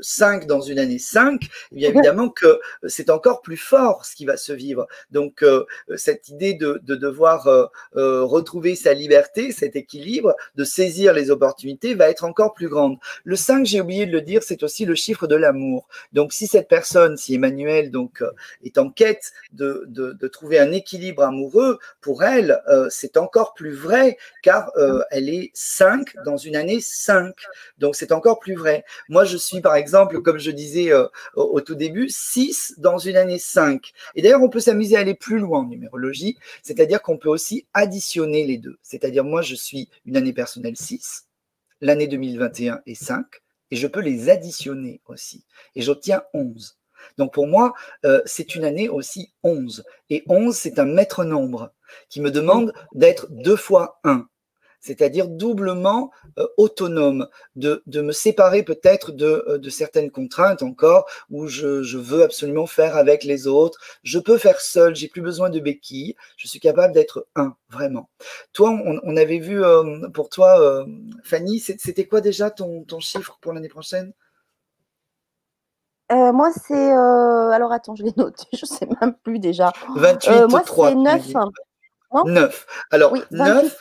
5 0.00 0.46
dans 0.46 0.60
une 0.60 0.78
année 0.78 1.00
5, 1.00 1.40
bien 1.72 1.90
évidemment 1.90 2.28
que 2.28 2.60
c'est 2.86 3.10
encore 3.10 3.42
plus 3.42 3.56
fort 3.56 4.04
ce 4.04 4.14
qui 4.14 4.26
va 4.26 4.36
se 4.36 4.52
vivre. 4.52 4.86
Donc, 5.10 5.44
cette 5.96 6.28
idée 6.28 6.54
de, 6.54 6.80
de 6.84 6.94
devoir 6.94 7.48
retrouver 7.94 8.76
sa 8.76 8.94
liberté, 8.94 9.50
cet 9.50 9.74
équilibre, 9.74 10.36
de 10.54 10.62
saisir 10.62 11.12
les 11.12 11.32
opportunités 11.32 11.94
va 11.94 12.08
être 12.08 12.24
encore 12.24 12.54
plus 12.54 12.68
grande. 12.68 12.98
Le 13.24 13.34
5, 13.34 13.66
j'ai 13.66 13.80
oublié 13.80 14.06
de 14.06 14.12
le 14.12 14.20
dire, 14.20 14.42
c'est 14.44 14.62
aussi 14.62 14.84
le 14.84 14.94
chiffre 15.00 15.26
de 15.26 15.36
l'amour. 15.36 15.88
Donc, 16.12 16.32
si 16.32 16.46
cette 16.46 16.68
personne, 16.68 17.16
si 17.16 17.34
Emmanuel 17.34 17.90
donc 17.90 18.22
euh, 18.22 18.30
est 18.62 18.78
en 18.78 18.90
quête 18.90 19.32
de, 19.52 19.86
trouver 20.32 20.58
un 20.58 20.72
équilibre 20.72 21.22
amoureux, 21.22 21.78
pour 22.00 22.22
elle, 22.22 22.60
euh, 22.68 22.88
c'est 22.90 23.16
encore 23.16 23.54
plus 23.54 23.74
vrai 23.74 24.16
car 24.42 24.70
euh, 24.76 25.02
elle 25.10 25.28
est 25.28 25.50
5 25.54 26.14
dans 26.24 26.36
une 26.36 26.56
année 26.56 26.80
5. 26.80 27.34
Donc, 27.78 27.96
c'est 27.96 28.12
encore 28.12 28.38
plus 28.38 28.54
vrai. 28.54 28.84
Moi, 29.08 29.24
je 29.24 29.36
suis 29.36 29.60
par 29.60 29.74
exemple, 29.74 30.20
comme 30.22 30.38
je 30.38 30.50
disais 30.50 30.90
au, 31.34 31.60
tout 31.60 31.74
début, 31.74 32.08
6 32.08 32.74
dans 32.78 32.98
une 32.98 33.16
année 33.16 33.38
5. 33.38 33.92
Et 34.14 34.22
d'ailleurs, 34.22 34.42
on 34.42 34.48
peut 34.48 34.60
s'amuser 34.60 34.96
à 34.96 35.00
aller 35.00 35.14
plus 35.14 35.38
loin 35.38 35.60
en 35.60 35.66
numérologie, 35.66 36.36
c'est-à-dire 36.62 37.02
qu'on 37.02 37.18
peut 37.18 37.28
aussi 37.28 37.66
additionner 37.74 38.46
les 38.46 38.58
deux. 38.58 38.78
C'est-à-dire, 38.82 39.24
moi, 39.24 39.42
je 39.42 39.54
suis 39.54 39.88
une 40.06 40.16
année 40.16 40.32
personnelle 40.32 40.76
6, 40.76 41.26
l'année 41.80 42.06
2021 42.06 42.80
est 42.86 42.94
5, 42.94 43.26
et 43.70 43.76
je 43.76 43.86
peux 43.86 44.00
les 44.00 44.28
additionner 44.28 45.00
aussi. 45.06 45.44
Et 45.74 45.82
j'obtiens 45.82 46.22
11. 46.34 46.78
Donc 47.18 47.32
pour 47.32 47.46
moi, 47.46 47.72
euh, 48.04 48.20
c'est 48.26 48.54
une 48.54 48.64
année 48.64 48.88
aussi 48.88 49.32
11. 49.42 49.84
Et 50.10 50.22
11, 50.28 50.54
c'est 50.54 50.78
un 50.78 50.84
maître 50.84 51.24
nombre 51.24 51.72
qui 52.08 52.20
me 52.20 52.30
demande 52.30 52.72
d'être 52.94 53.26
deux 53.30 53.56
fois 53.56 54.00
1 54.04 54.28
c'est-à-dire 54.80 55.28
doublement 55.28 56.10
euh, 56.38 56.46
autonome, 56.56 57.28
de, 57.54 57.82
de, 57.86 58.00
me 58.00 58.12
séparer 58.12 58.62
peut-être 58.62 59.12
de, 59.12 59.44
euh, 59.46 59.58
de, 59.58 59.70
certaines 59.70 60.10
contraintes 60.10 60.62
encore, 60.62 61.06
où 61.30 61.46
je, 61.46 61.82
je, 61.82 61.98
veux 61.98 62.22
absolument 62.22 62.66
faire 62.66 62.96
avec 62.96 63.24
les 63.24 63.46
autres. 63.46 63.78
Je 64.02 64.18
peux 64.18 64.38
faire 64.38 64.60
seul, 64.60 64.96
j'ai 64.96 65.08
plus 65.08 65.22
besoin 65.22 65.50
de 65.50 65.60
béquilles, 65.60 66.16
je 66.36 66.48
suis 66.48 66.60
capable 66.60 66.94
d'être 66.94 67.26
un, 67.36 67.54
vraiment. 67.68 68.08
Toi, 68.52 68.70
on, 68.70 69.00
on 69.02 69.16
avait 69.16 69.38
vu 69.38 69.62
euh, 69.62 70.08
pour 70.14 70.30
toi, 70.30 70.84
Fanny, 71.24 71.60
c'était 71.60 72.06
quoi 72.06 72.20
déjà 72.20 72.50
ton, 72.50 72.84
ton 72.84 73.00
chiffre 73.00 73.38
pour 73.40 73.52
l'année 73.52 73.68
prochaine? 73.68 74.12
Moi, 76.10 76.50
c'est. 76.66 76.90
alors, 76.90 77.72
attends, 77.72 77.94
je 77.94 78.02
l'ai 78.02 78.12
noté, 78.16 78.44
je 78.52 78.64
ne 78.64 78.66
sais 78.66 78.88
même 79.00 79.14
plus 79.22 79.38
déjà. 79.38 79.72
28, 79.94 80.48
moi, 80.48 80.62
c'est 80.66 80.94
9. 80.94 81.34
9. 82.12 82.66
Alors, 82.90 83.16
9, 83.30 83.76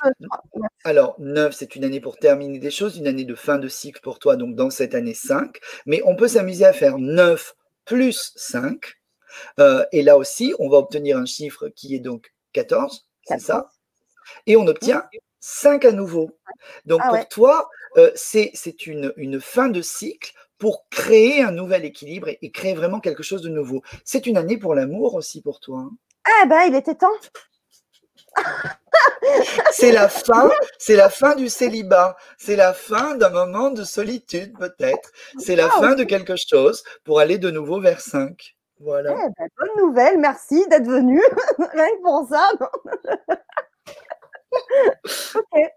alors, 0.84 1.16
9, 1.20 1.54
c'est 1.54 1.76
une 1.76 1.84
année 1.84 2.00
pour 2.00 2.18
terminer 2.18 2.60
des 2.60 2.72
choses, 2.72 2.98
une 2.98 3.08
année 3.08 3.26
de 3.26 3.36
fin 3.36 3.58
de 3.58 3.68
cycle 3.68 4.02
pour 4.02 4.20
toi, 4.20 4.36
donc 4.36 4.56
dans 4.56 4.70
cette 4.70 4.96
année 4.96 5.14
5. 5.14 5.58
Mais 5.86 6.02
on 6.06 6.16
peut 6.16 6.28
s'amuser 6.28 6.66
à 6.66 6.74
faire 6.74 6.98
9 6.98 7.56
plus 7.86 8.34
5. 8.36 8.80
Euh, 9.60 9.86
et 9.92 10.02
là 10.04 10.18
aussi, 10.18 10.54
on 10.60 10.70
va 10.70 10.78
obtenir 10.78 11.18
un 11.18 11.26
chiffre 11.26 11.70
qui 11.70 11.96
est 11.96 12.00
donc 12.00 12.34
14, 12.54 13.08
c'est 13.26 13.40
ça? 13.40 13.70
Et 14.46 14.56
on 14.56 14.68
obtient 14.68 15.04
5 15.40 15.86
à 15.86 15.92
nouveau. 15.92 16.32
Donc 16.86 17.02
ah 17.04 17.10
pour 17.10 17.28
toi, 17.28 17.70
euh, 17.98 18.12
c'est 18.16 18.86
une, 18.86 19.14
une 19.18 19.40
fin 19.40 19.70
de 19.70 19.82
cycle 19.82 20.34
pour 20.60 20.88
créer 20.90 21.42
un 21.42 21.52
nouvel 21.52 21.86
équilibre 21.86 22.28
et, 22.28 22.52
créer 22.52 22.74
vraiment 22.74 23.00
quelque 23.00 23.24
chose 23.24 23.42
de 23.42 23.50
nouveau. 23.50 23.82
C'est 24.04 24.28
une 24.28 24.38
année 24.38 24.58
pour 24.58 24.76
l'amour 24.76 25.16
aussi 25.16 25.42
pour 25.42 25.60
toi. 25.60 25.80
Hein. 25.80 25.92
Ah 26.26 26.46
ben, 26.46 26.64
il 26.68 26.76
était 26.76 26.96
temps 26.96 27.08
c'est 29.72 29.92
la 29.92 30.10
fin, 30.10 30.50
c'est 30.78 30.96
la 30.96 31.10
fin 31.10 31.36
du 31.36 31.50
célibat, 31.50 32.16
c'est 32.38 32.56
la 32.56 32.74
fin 32.74 33.16
d'un 33.16 33.30
moment 33.30 33.70
de 33.70 33.84
solitude 33.84 34.58
peut-être, 34.58 35.12
c'est 35.38 35.56
la 35.56 35.70
fin 35.70 35.96
de 35.96 36.04
quelque 36.04 36.36
chose 36.36 36.84
pour 37.04 37.20
aller 37.20 37.38
de 37.38 37.52
nouveau 37.52 37.80
vers 37.80 38.02
5. 38.02 38.56
Voilà. 38.82 39.14
Eh 39.14 39.30
ben, 39.38 39.48
bonne 39.58 39.86
nouvelle, 39.86 40.18
merci 40.20 40.66
d'être 40.70 40.88
venu, 40.88 41.22
rien 41.74 41.88
que 41.88 42.02
pour 42.02 42.28
ça. 42.30 42.50
ok, 45.36 45.72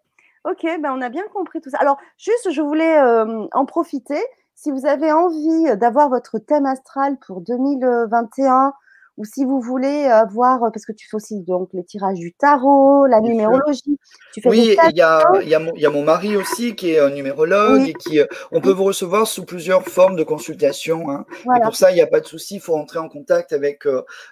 ok, 0.44 0.62
ben 0.80 0.92
on 0.92 1.02
a 1.02 1.08
bien 1.08 1.24
compris 1.32 1.60
tout 1.60 1.70
ça. 1.70 1.78
Alors, 1.78 1.98
juste, 2.16 2.50
je 2.52 2.62
voulais 2.62 2.98
euh, 3.00 3.46
en 3.52 3.66
profiter. 3.66 4.22
Si 4.54 4.70
vous 4.70 4.86
avez 4.86 5.10
envie 5.10 5.76
d'avoir 5.76 6.08
votre 6.08 6.38
thème 6.38 6.66
astral 6.66 7.18
pour 7.26 7.40
2021, 7.40 8.72
ou 9.18 9.24
si 9.24 9.44
vous 9.44 9.60
voulez 9.60 10.04
avoir, 10.04 10.60
parce 10.72 10.86
que 10.86 10.92
tu 10.92 11.08
fais 11.08 11.16
aussi 11.16 11.40
donc 11.40 11.68
les 11.72 11.84
tirages 11.84 12.18
du 12.18 12.32
tarot, 12.32 13.06
la 13.06 13.20
numérologie. 13.20 13.98
Tu 14.32 14.40
fais 14.40 14.48
oui, 14.48 14.76
il 14.90 14.96
y 14.96 15.02
a, 15.02 15.22
y, 15.42 15.48
y 15.50 15.86
a, 15.86 15.90
mon 15.90 16.02
mari 16.02 16.36
aussi 16.36 16.74
qui 16.74 16.92
est 16.92 16.98
un 16.98 17.10
numérologue 17.10 17.88
et 17.88 17.92
qui, 17.92 18.20
on 18.50 18.60
peut 18.60 18.72
vous 18.72 18.84
recevoir 18.84 19.26
sous 19.26 19.44
plusieurs 19.44 19.84
formes 19.84 20.16
de 20.16 20.24
consultation. 20.24 21.10
Hein. 21.10 21.26
Et 21.56 21.60
pour 21.60 21.76
ça, 21.76 21.90
il 21.90 21.94
n'y 21.94 22.00
a 22.00 22.06
pas 22.06 22.20
de 22.20 22.26
souci, 22.26 22.56
il 22.56 22.60
faut 22.60 22.74
entrer 22.74 22.98
en 22.98 23.08
contact 23.08 23.52
avec. 23.52 23.86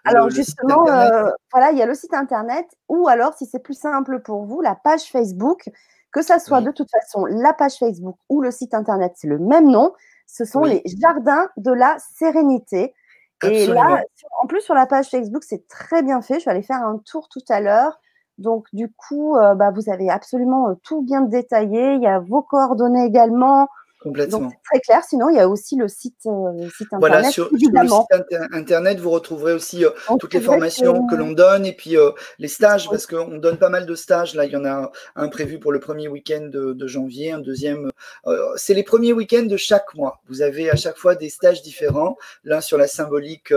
alors 0.05 0.31
justement, 0.31 0.85
voilà, 1.53 1.73
il 1.73 1.79
y 1.79 1.83
a 1.83 1.87
le 1.87 1.95
site 1.95 2.15
internet 2.15 2.67
ou 2.89 3.09
alors, 3.09 3.35
si 3.35 3.47
c'est 3.47 3.63
plus 3.63 3.79
simple 3.79 4.21
pour 4.21 4.45
vous, 4.45 4.61
la 4.61 4.75
page 4.75 5.05
Facebook. 5.05 5.71
Que 6.13 6.23
ça 6.23 6.41
soit 6.41 6.61
de 6.61 6.73
toute 6.73 6.91
façon 6.91 7.25
la 7.25 7.53
page 7.53 7.75
Facebook 7.79 8.17
ou 8.29 8.41
le 8.41 8.51
site 8.51 8.75
internet, 8.75 9.13
c'est 9.15 9.29
le 9.29 9.39
même 9.39 9.71
nom. 9.71 9.93
Ce 10.27 10.45
sont 10.45 10.63
les 10.63 10.83
jardins 11.01 11.49
de 11.57 11.71
la 11.71 11.97
sérénité. 12.19 12.95
Et 13.43 13.67
là, 13.67 14.03
en 14.43 14.47
plus, 14.47 14.61
sur 14.61 14.75
la 14.75 14.87
page 14.87 15.09
Facebook, 15.09 15.43
c'est 15.45 15.67
très 15.69 16.03
bien 16.03 16.21
fait. 16.21 16.35
Je 16.35 16.41
suis 16.41 16.51
allée 16.51 16.63
faire 16.63 16.83
un 16.83 16.99
tour 16.99 17.29
tout 17.29 17.43
à 17.49 17.61
l'heure. 17.61 18.01
Donc, 18.39 18.67
du 18.73 18.91
coup, 18.93 19.37
euh, 19.37 19.55
bah, 19.55 19.71
vous 19.71 19.91
avez 19.91 20.11
absolument 20.11 20.71
euh, 20.71 20.75
tout 20.83 21.03
bien 21.03 21.21
détaillé. 21.23 21.95
Il 21.95 22.03
y 22.03 22.07
a 22.07 22.19
vos 22.19 22.43
coordonnées 22.43 23.05
également. 23.05 23.69
Complètement. 24.03 24.39
Donc, 24.39 24.53
très 24.65 24.81
clair. 24.81 25.03
Sinon, 25.07 25.29
il 25.29 25.37
y 25.37 25.41
a 25.41 25.47
aussi 25.47 25.77
le 25.77 25.87
site, 25.87 26.25
euh, 26.25 26.69
site 26.75 26.91
internet. 26.91 27.01
Voilà, 27.01 27.31
sur, 27.31 27.51
le 27.53 27.59
site 27.59 27.71
internet, 28.53 28.99
vous 28.99 29.11
retrouverez 29.11 29.53
aussi 29.53 29.85
euh, 29.85 29.91
toutes 30.19 30.33
les 30.33 30.41
formations 30.41 31.07
que, 31.07 31.17
l'on 31.17 31.33
donne 31.33 31.67
et 31.67 31.75
puis 31.75 31.99
euh, 31.99 32.11
les 32.39 32.49
stages, 32.49 32.89
parce 32.89 33.07
qu'on 33.07 33.37
donne 33.37 33.59
pas 33.59 33.69
mal 33.69 33.85
de 33.85 33.95
stages. 33.95 34.35
Là, 34.35 34.47
il 34.47 34.53
y 34.53 34.57
en 34.57 34.65
a 34.65 34.91
un 35.17 35.29
prévu 35.29 35.59
pour 35.59 35.71
le 35.71 35.81
premier 35.81 36.09
week-end 36.09 36.49
de, 36.51 36.87
janvier, 36.87 37.33
un 37.33 37.41
deuxième. 37.41 37.91
c'est 38.57 38.75
les 38.75 38.83
premiers 38.83 39.13
week-ends 39.13 39.45
de 39.45 39.57
chaque 39.59 39.95
mois. 39.95 40.21
Vous 40.29 40.41
avez 40.41 40.71
à 40.71 40.77
chaque 40.77 40.97
fois 40.97 41.15
des 41.15 41.29
stages 41.29 41.61
différents. 41.61 42.17
L'un 42.43 42.63
sur 42.63 42.79
la 42.79 42.87
symbolique 42.87 43.53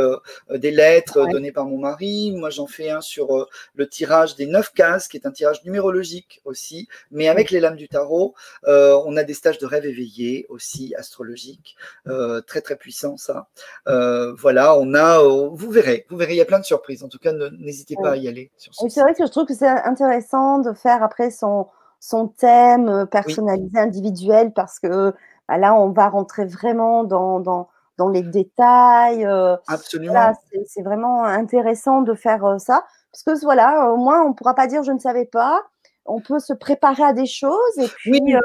des 0.50 0.72
lettres 0.72 1.26
données 1.32 1.54
par 1.54 1.66
mon 1.66 1.78
mari. 1.78 2.34
Moi, 2.36 2.50
j'en 2.50 2.68
fais 2.68 2.90
un 2.90 3.00
sur 3.00 3.48
le 3.76 3.88
tirage 3.88 4.36
des 4.36 4.46
neuf 4.46 4.74
cases, 4.74 5.08
qui 5.08 5.16
est 5.16 5.26
un 5.26 5.32
tirage 5.32 5.64
numérologique 5.64 6.42
aussi, 6.44 6.90
mais 7.12 7.30
avec 7.30 7.50
les 7.50 7.62
lames 7.62 7.78
du 7.78 7.88
tarot. 7.88 8.36
on 8.68 9.16
a 9.16 9.24
des 9.24 9.34
stages 9.34 9.58
de 9.58 9.66
rêve 9.66 9.86
éveillé 9.86 10.33
aussi 10.50 10.94
astrologique, 10.96 11.76
euh, 12.08 12.42
très 12.42 12.62
très 12.62 12.76
puissant 12.76 13.18
ça. 13.18 13.48
Euh, 13.88 14.34
voilà, 14.36 14.78
on 14.78 14.94
a, 14.94 15.20
euh, 15.20 15.50
vous 15.52 15.72
verrez, 15.72 16.06
vous 16.10 16.18
verrez, 16.18 16.34
il 16.34 16.38
y 16.38 16.42
a 16.42 16.46
plein 16.46 16.60
de 16.60 16.66
surprises. 16.66 17.04
En 17.04 17.10
tout 17.10 17.20
cas, 17.20 17.34
n'hésitez 17.60 17.96
pas 17.96 18.12
à 18.12 18.18
y 18.18 18.28
aller. 18.28 18.52
c'est 18.58 19.02
vrai 19.02 19.14
que 19.14 19.26
je 19.26 19.32
trouve 19.32 19.46
que 19.46 19.54
c'est 19.54 19.68
intéressant 19.68 20.60
de 20.60 20.74
faire 20.74 21.04
après 21.04 21.32
son, 21.32 21.68
son 22.00 22.28
thème 22.28 23.08
personnalisé, 23.12 23.78
individuel, 23.78 24.52
parce 24.54 24.80
que 24.80 25.14
bah, 25.48 25.58
là, 25.58 25.76
on 25.76 25.90
va 25.92 26.10
rentrer 26.10 26.46
vraiment 26.46 27.04
dans, 27.04 27.40
dans, 27.40 27.70
dans 27.98 28.10
les 28.10 28.24
détails. 28.24 29.28
Absolument. 29.68 30.34
c'est 30.66 30.84
vraiment 30.84 31.24
intéressant 31.24 32.02
de 32.02 32.14
faire 32.14 32.56
ça. 32.60 32.84
Parce 33.12 33.24
que 33.24 33.46
voilà, 33.46 33.92
au 33.92 33.98
moins, 33.98 34.24
on 34.24 34.30
ne 34.30 34.34
pourra 34.34 34.56
pas 34.56 34.68
dire 34.68 34.84
je 34.84 34.92
ne 34.92 35.00
savais 35.00 35.26
pas. 35.26 35.62
On 36.06 36.20
peut 36.20 36.40
se 36.40 36.54
préparer 36.54 37.04
à 37.04 37.14
des 37.14 37.28
choses 37.28 37.78
et 37.78 37.88
puis 37.88 38.36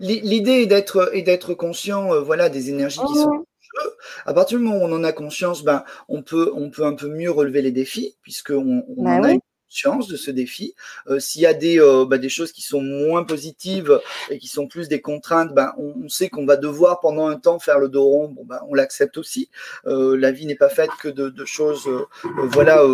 L'idée 0.00 0.62
est 0.62 0.66
d'être 0.66 1.10
et 1.14 1.22
d'être 1.22 1.54
conscient, 1.54 2.12
euh, 2.12 2.20
voilà, 2.20 2.48
des 2.48 2.70
énergies 2.70 3.00
qui 3.06 3.14
sont 3.18 3.44
à 4.26 4.34
partir 4.34 4.58
du 4.58 4.64
moment 4.64 4.78
où 4.78 4.88
on 4.88 4.92
en 4.92 5.04
a 5.04 5.12
conscience, 5.12 5.62
ben, 5.62 5.84
on 6.08 6.22
peut, 6.22 6.50
on 6.54 6.70
peut 6.70 6.84
un 6.84 6.94
peu 6.94 7.08
mieux 7.08 7.30
relever 7.30 7.62
les 7.62 7.70
défis, 7.70 8.16
puisqu'on 8.22 8.84
on 8.96 9.04
bah 9.04 9.10
en 9.12 9.24
a 9.24 9.34
conscience 9.70 10.08
de 10.08 10.16
ce 10.16 10.30
défi. 10.30 10.74
Euh, 11.08 11.20
s'il 11.20 11.42
y 11.42 11.46
a 11.46 11.54
des, 11.54 11.80
euh, 11.80 12.04
bah, 12.04 12.18
des 12.18 12.28
choses 12.28 12.50
qui 12.52 12.62
sont 12.62 12.82
moins 12.82 13.22
positives 13.24 14.00
et 14.28 14.38
qui 14.38 14.48
sont 14.48 14.66
plus 14.66 14.88
des 14.88 15.00
contraintes, 15.00 15.54
ben, 15.54 15.72
on, 15.78 16.08
sait 16.08 16.28
qu'on 16.28 16.44
va 16.44 16.56
devoir 16.56 16.98
pendant 16.98 17.28
un 17.28 17.36
temps 17.36 17.60
faire 17.60 17.78
le 17.78 17.88
dos 17.88 18.04
rond. 18.04 18.28
Bon, 18.28 18.44
ben, 18.44 18.60
on 18.68 18.74
l'accepte 18.74 19.16
aussi. 19.16 19.48
la 19.84 20.32
vie 20.32 20.46
n'est 20.46 20.56
pas 20.56 20.68
faite 20.68 20.90
que 21.00 21.08
de, 21.08 21.28
de 21.28 21.44
choses, 21.44 21.88
voilà 22.36 22.84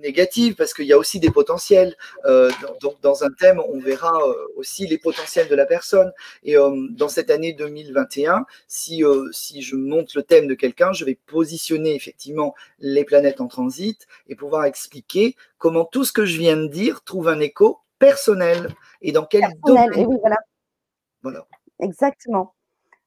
négative 0.00 0.54
parce 0.54 0.74
qu'il 0.74 0.86
y 0.86 0.92
a 0.92 0.98
aussi 0.98 1.20
des 1.20 1.30
potentiels. 1.30 1.96
Euh, 2.24 2.50
donc, 2.80 3.00
dans 3.02 3.24
un 3.24 3.30
thème, 3.30 3.60
on 3.60 3.78
verra 3.78 4.12
euh, 4.26 4.34
aussi 4.56 4.86
les 4.86 4.98
potentiels 4.98 5.48
de 5.48 5.54
la 5.54 5.66
personne. 5.66 6.12
Et 6.44 6.56
euh, 6.56 6.70
dans 6.90 7.08
cette 7.08 7.30
année 7.30 7.52
2021, 7.52 8.46
si, 8.66 9.02
si 9.32 9.62
je 9.62 9.76
monte 9.76 10.14
le 10.14 10.22
thème 10.22 10.46
de 10.46 10.54
quelqu'un, 10.54 10.92
je 10.92 11.04
vais 11.04 11.18
positionner 11.26 11.94
effectivement 11.94 12.54
les 12.80 13.04
planètes 13.04 13.40
en 13.40 13.48
transit 13.48 14.06
et 14.28 14.34
pouvoir 14.34 14.57
expliquer 14.64 15.36
comment 15.58 15.84
tout 15.84 16.04
ce 16.04 16.12
que 16.12 16.24
je 16.24 16.38
viens 16.38 16.56
de 16.56 16.66
dire 16.66 17.02
trouve 17.04 17.28
un 17.28 17.40
écho 17.40 17.80
personnel 17.98 18.74
et 19.00 19.12
dans 19.12 19.24
quel 19.24 19.44
domaine. 19.64 19.90
oui, 19.96 20.16
voilà. 20.20 20.38
voilà. 21.22 21.46
Exactement. 21.80 22.54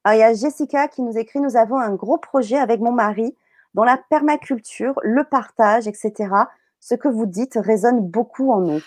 Alors, 0.03 0.17
il 0.17 0.21
y 0.21 0.23
a 0.23 0.33
Jessica 0.33 0.87
qui 0.87 1.01
nous 1.01 1.17
écrit 1.17 1.39
Nous 1.39 1.57
avons 1.57 1.79
un 1.79 1.93
gros 1.93 2.17
projet 2.17 2.57
avec 2.57 2.79
mon 2.79 2.91
mari 2.91 3.35
dans 3.73 3.83
la 3.83 3.97
permaculture, 4.09 4.99
le 5.03 5.23
partage, 5.23 5.87
etc 5.87 6.45
ce 6.81 6.95
que 6.95 7.07
vous 7.07 7.27
dites 7.27 7.57
résonne 7.61 8.01
beaucoup 8.01 8.51
en 8.51 8.59
nous. 8.59 8.81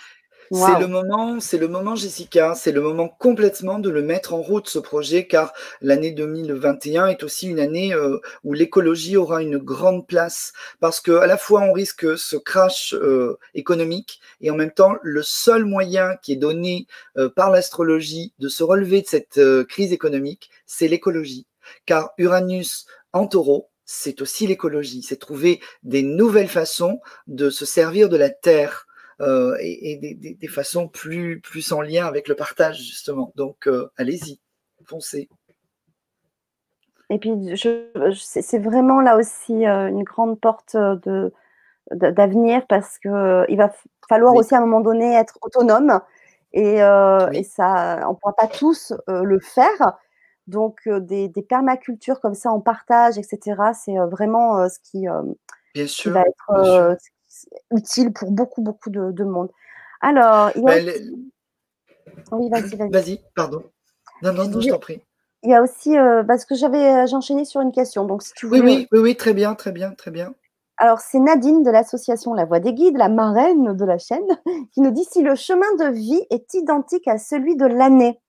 C'est 0.50 0.78
le 0.78 0.86
moment, 0.86 1.40
c'est 1.40 1.58
le 1.58 1.68
moment, 1.68 1.96
Jessica, 1.96 2.54
c'est 2.54 2.72
le 2.72 2.80
moment 2.80 3.08
complètement 3.08 3.78
de 3.78 3.90
le 3.90 4.02
mettre 4.02 4.34
en 4.34 4.42
route 4.42 4.68
ce 4.68 4.78
projet, 4.78 5.26
car 5.26 5.52
l'année 5.80 6.12
2021 6.12 7.06
est 7.06 7.22
aussi 7.22 7.48
une 7.48 7.60
année 7.60 7.94
euh, 7.94 8.18
où 8.44 8.52
l'écologie 8.52 9.16
aura 9.16 9.42
une 9.42 9.58
grande 9.58 10.06
place, 10.06 10.52
parce 10.80 11.00
que 11.00 11.12
à 11.12 11.26
la 11.26 11.38
fois 11.38 11.62
on 11.62 11.72
risque 11.72 12.18
ce 12.18 12.36
crash 12.36 12.94
euh, 12.94 13.38
économique 13.54 14.20
et 14.40 14.50
en 14.50 14.56
même 14.56 14.72
temps 14.72 14.94
le 15.02 15.22
seul 15.22 15.64
moyen 15.64 16.16
qui 16.22 16.32
est 16.32 16.36
donné 16.36 16.86
euh, 17.16 17.28
par 17.28 17.50
l'astrologie 17.50 18.32
de 18.38 18.48
se 18.48 18.62
relever 18.62 19.02
de 19.02 19.06
cette 19.06 19.40
crise 19.68 19.92
économique, 19.92 20.50
c'est 20.66 20.88
l'écologie, 20.88 21.46
car 21.86 22.10
Uranus 22.18 22.86
en 23.12 23.26
Taureau 23.26 23.68
c'est 23.86 24.22
aussi 24.22 24.46
l'écologie, 24.46 25.02
c'est 25.02 25.18
trouver 25.18 25.60
des 25.82 26.02
nouvelles 26.02 26.48
façons 26.48 27.00
de 27.26 27.50
se 27.50 27.66
servir 27.66 28.08
de 28.08 28.16
la 28.16 28.30
terre 28.30 28.86
euh, 29.24 29.56
et, 29.60 29.96
des, 29.96 30.48
façons 30.48 30.88
plus, 30.88 31.40
plus 31.40 31.72
en 31.72 31.80
lien 31.80 32.06
avec 32.06 32.28
le 32.28 32.34
partage, 32.34 32.78
justement. 32.78 33.32
Donc, 33.36 33.66
euh, 33.66 33.90
allez-y, 33.96 34.38
foncez. 34.84 35.28
Et 37.10 37.18
puis, 37.18 37.32
c'est 38.14 38.58
vraiment 38.58 39.00
là 39.00 39.16
aussi 39.16 39.66
euh, 39.66 39.88
une 39.88 40.04
grande 40.04 40.40
porte 40.40 40.76
de, 40.76 41.32
d'avenir 41.90 42.66
parce 42.66 42.98
qu'il 42.98 43.10
va 43.56 43.72
falloir 44.08 44.34
aussi 44.34 44.54
à 44.54 44.58
un 44.58 44.60
moment 44.60 44.80
donné 44.80 45.14
être 45.14 45.38
autonome 45.42 46.00
et, 46.52 46.76
et 46.76 47.44
ça, 47.44 48.00
on 48.06 48.10
ne 48.10 48.14
pourra 48.16 48.34
pas 48.36 48.46
tous 48.46 48.92
le 49.08 49.38
faire. 49.40 49.98
Donc, 50.46 50.88
des, 50.88 51.30
permacultures 51.48 52.20
comme 52.20 52.34
ça 52.34 52.50
en 52.50 52.60
partage, 52.60 53.18
etc., 53.18 53.40
c'est 53.74 53.96
vraiment 54.10 54.68
ce 54.68 54.78
qui, 54.82 55.06
va 55.06 56.22
être 56.22 56.96
utile 57.74 58.12
pour 58.12 58.30
beaucoup, 58.30 58.62
beaucoup 58.62 58.90
de, 58.90 59.24
monde. 59.24 59.50
Alors, 60.00 60.50
il 60.54 60.62
y 60.62 60.68
a... 60.68 60.94
Oui, 62.32 62.48
vas-y, 62.50 62.76
vas-y. 62.76 62.90
Vas-y, 62.90 63.20
pardon. 63.34 63.62
Non, 64.22 64.32
non, 64.32 64.48
non, 64.48 64.60
je 64.60 64.68
t'en 64.68 64.78
prie. 64.78 65.00
Il 65.42 65.50
y 65.50 65.54
a 65.54 65.62
aussi, 65.62 65.94
parce 66.26 66.44
que 66.44 66.54
j'avais, 66.54 67.06
j'ai 67.06 67.44
sur 67.44 67.60
une 67.60 67.72
question. 67.72 68.04
Donc, 68.04 68.22
si 68.22 68.32
tu 68.34 68.46
oui, 68.46 68.60
oui, 68.60 68.88
oui, 68.92 68.98
oui, 68.98 69.16
très 69.16 69.34
bien, 69.34 69.54
très 69.54 69.72
bien, 69.72 69.92
très 69.92 70.10
bien. 70.10 70.34
Alors, 70.76 70.98
c'est 71.00 71.20
Nadine 71.20 71.62
de 71.62 71.70
l'association 71.70 72.34
La 72.34 72.44
Voix 72.44 72.58
des 72.58 72.72
Guides, 72.72 72.96
la 72.96 73.08
marraine 73.08 73.76
de 73.76 73.84
la 73.84 73.98
chaîne, 73.98 74.26
qui 74.72 74.80
nous 74.80 74.90
dit 74.90 75.04
si 75.04 75.22
le 75.22 75.34
chemin 75.34 75.72
de 75.78 75.92
vie 75.92 76.22
est 76.30 76.54
identique 76.54 77.06
à 77.06 77.18
celui 77.18 77.56
de 77.56 77.66
l'année. 77.66 78.20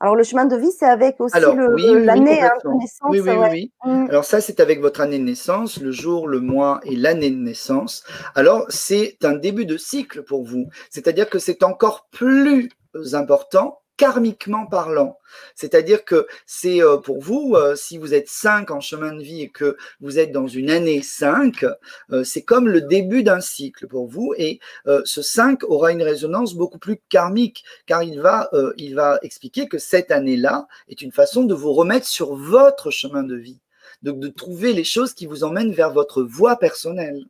Alors, 0.00 0.14
le 0.14 0.24
chemin 0.24 0.44
de 0.44 0.56
vie, 0.56 0.72
c'est 0.78 0.86
avec 0.86 1.20
aussi 1.20 1.38
l'année 1.38 2.42
hein, 2.42 2.50
de 2.64 2.78
naissance. 2.78 3.08
Oui, 3.08 3.20
oui, 3.20 3.32
oui. 3.50 3.72
Mm. 3.84 4.06
Alors, 4.10 4.24
ça, 4.24 4.40
c'est 4.40 4.60
avec 4.60 4.80
votre 4.80 5.00
année 5.00 5.18
de 5.18 5.24
naissance, 5.24 5.80
le 5.80 5.90
jour, 5.90 6.28
le 6.28 6.40
mois 6.40 6.80
et 6.84 6.96
l'année 6.96 7.30
de 7.30 7.36
naissance. 7.36 8.04
Alors, 8.34 8.66
c'est 8.68 9.16
un 9.24 9.34
début 9.34 9.64
de 9.64 9.78
cycle 9.78 10.22
pour 10.22 10.44
vous. 10.44 10.68
C'est-à-dire 10.90 11.30
que 11.30 11.38
c'est 11.38 11.62
encore 11.62 12.08
plus 12.10 12.68
important 13.12 13.80
karmiquement 13.96 14.66
parlant. 14.66 15.18
C'est-à-dire 15.54 16.04
que 16.04 16.26
c'est 16.46 16.82
euh, 16.82 16.96
pour 16.96 17.20
vous, 17.20 17.54
euh, 17.54 17.74
si 17.74 17.98
vous 17.98 18.14
êtes 18.14 18.28
5 18.28 18.70
en 18.70 18.80
chemin 18.80 19.12
de 19.12 19.22
vie 19.22 19.42
et 19.42 19.48
que 19.48 19.76
vous 20.00 20.18
êtes 20.18 20.32
dans 20.32 20.46
une 20.46 20.70
année 20.70 21.02
5, 21.02 21.64
euh, 22.12 22.24
c'est 22.24 22.42
comme 22.42 22.68
le 22.68 22.82
début 22.82 23.22
d'un 23.22 23.40
cycle 23.40 23.86
pour 23.86 24.06
vous 24.06 24.34
et 24.36 24.60
ce 25.04 25.22
5 25.22 25.64
aura 25.64 25.92
une 25.92 26.02
résonance 26.02 26.54
beaucoup 26.54 26.78
plus 26.78 27.00
karmique 27.08 27.64
car 27.86 28.02
il 28.02 28.20
va, 28.20 28.50
il 28.76 28.94
va 28.94 29.18
expliquer 29.22 29.68
que 29.68 29.78
cette 29.78 30.10
année-là 30.10 30.66
est 30.88 31.02
une 31.02 31.12
façon 31.12 31.44
de 31.44 31.54
vous 31.54 31.72
remettre 31.72 32.06
sur 32.06 32.34
votre 32.34 32.90
chemin 32.90 33.22
de 33.22 33.36
vie, 33.36 33.60
donc 34.02 34.20
de 34.20 34.28
trouver 34.28 34.72
les 34.72 34.84
choses 34.84 35.14
qui 35.14 35.26
vous 35.26 35.44
emmènent 35.44 35.72
vers 35.72 35.92
votre 35.92 36.22
voie 36.22 36.56
personnelle. 36.56 37.24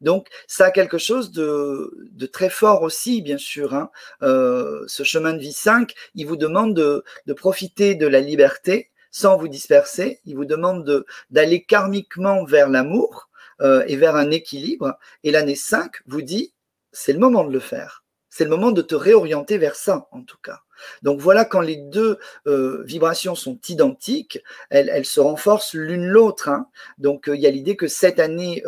Donc, 0.00 0.28
ça 0.46 0.66
a 0.66 0.70
quelque 0.70 0.98
chose 0.98 1.30
de, 1.32 2.26
très 2.32 2.50
fort 2.50 2.82
aussi, 2.82 3.22
bien 3.22 3.38
sûr. 3.38 3.74
Hein. 3.74 3.90
Euh, 4.22 4.84
ce 4.86 5.02
chemin 5.02 5.32
de 5.32 5.38
vie 5.38 5.52
5, 5.52 5.94
il 6.14 6.26
vous 6.26 6.36
demande 6.36 6.74
de, 6.74 7.04
profiter 7.34 7.94
de 7.94 8.06
la 8.06 8.20
liberté 8.20 8.90
sans 9.10 9.36
vous 9.36 9.48
disperser. 9.48 10.20
Il 10.24 10.36
vous 10.36 10.44
demande 10.44 11.04
d'aller 11.30 11.62
karmiquement 11.62 12.44
vers 12.44 12.68
l'amour 12.68 13.28
euh, 13.60 13.84
et 13.86 13.96
vers 13.96 14.16
un 14.16 14.30
équilibre. 14.30 14.98
Et 15.24 15.30
l'année 15.30 15.56
5 15.56 15.92
vous 16.06 16.22
dit, 16.22 16.54
c'est 16.92 17.12
le 17.12 17.18
moment 17.18 17.44
de 17.44 17.52
le 17.52 17.60
faire. 17.60 17.99
C'est 18.30 18.44
le 18.44 18.50
moment 18.50 18.70
de 18.70 18.82
te 18.82 18.94
réorienter 18.94 19.58
vers 19.58 19.74
ça, 19.74 20.08
en 20.12 20.22
tout 20.22 20.38
cas. 20.42 20.60
Donc 21.02 21.20
voilà, 21.20 21.44
quand 21.44 21.60
les 21.60 21.76
deux 21.76 22.18
euh, 22.46 22.82
vibrations 22.84 23.34
sont 23.34 23.58
identiques, 23.68 24.42
elles, 24.70 25.04
se 25.04 25.20
renforcent 25.20 25.74
l'une 25.74 26.06
l'autre. 26.06 26.48
Hein. 26.48 26.68
Donc 26.98 27.28
euh, 27.28 27.36
il 27.36 27.42
y 27.42 27.46
a 27.46 27.50
l'idée 27.50 27.76
que 27.76 27.88
cette 27.88 28.20
année 28.20 28.62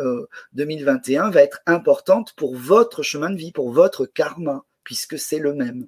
2021 0.53 1.27
euh, 1.27 1.31
va 1.31 1.41
être 1.41 1.61
importante 1.65 2.33
pour 2.35 2.55
votre 2.55 3.03
chemin 3.03 3.29
de 3.29 3.37
vie, 3.37 3.51
pour 3.51 3.71
votre 3.71 4.05
karma, 4.05 4.63
puisque 4.83 5.17
c'est 5.17 5.39
le 5.39 5.53
même. 5.53 5.87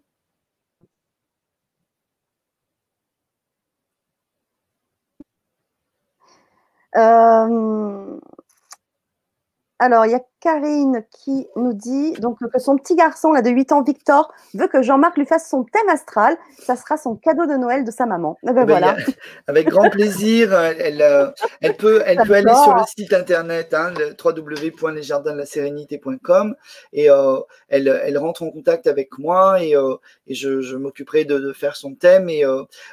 Alors, 9.80 10.06
il 10.06 10.12
y 10.12 10.16
a 10.16 10.22
Karine 10.46 11.04
qui 11.10 11.48
nous 11.56 11.74
dit 11.74 12.14
donc 12.20 12.38
que 12.38 12.60
son 12.60 12.78
petit 12.78 12.96
garçon 12.96 13.32
là 13.32 13.42
de 13.42 13.50
8 13.50 13.72
ans, 13.72 13.82
Victor, 13.82 14.32
veut 14.54 14.68
que 14.68 14.84
Jean-Marc 14.84 15.18
lui 15.18 15.26
fasse 15.26 15.50
son 15.50 15.64
thème 15.64 15.90
astral. 15.90 16.38
Ça 16.60 16.76
sera 16.76 16.98
son 16.98 17.16
cadeau 17.16 17.48
de 17.48 17.56
Noël 17.56 17.84
de 17.84 17.90
sa 17.90 18.06
maman. 18.06 18.38
Eh 18.44 18.52
ben, 18.52 18.62
eh 18.62 18.66
ben, 18.66 18.68
voilà. 18.78 18.96
avec 19.48 19.70
grand 19.70 19.90
plaisir. 19.90 20.54
Elle, 20.54 21.02
euh, 21.02 21.32
elle 21.62 21.76
peut, 21.76 22.04
elle 22.06 22.20
peut 22.20 22.36
aller 22.36 22.54
sur 22.64 22.76
le 22.76 22.84
site 22.96 23.14
internet 23.14 23.74
hein, 23.74 23.92
www.lesjardinslasérénité.com 24.24 26.56
et 26.94 27.10
euh, 27.10 27.40
elle, 27.68 27.88
elle 27.88 28.20
rentre 28.20 28.44
en 28.44 28.52
contact 28.52 28.86
avec 28.86 29.18
moi 29.18 29.64
et, 29.64 29.76
euh, 29.76 29.96
et 30.28 30.36
je, 30.36 30.62
je 30.62 30.78
m'occuperai 30.78 31.26
de, 31.26 31.40
de, 31.40 31.54
faire 31.54 31.76
son 31.76 31.96
thème. 31.96 32.30
Et 32.30 32.44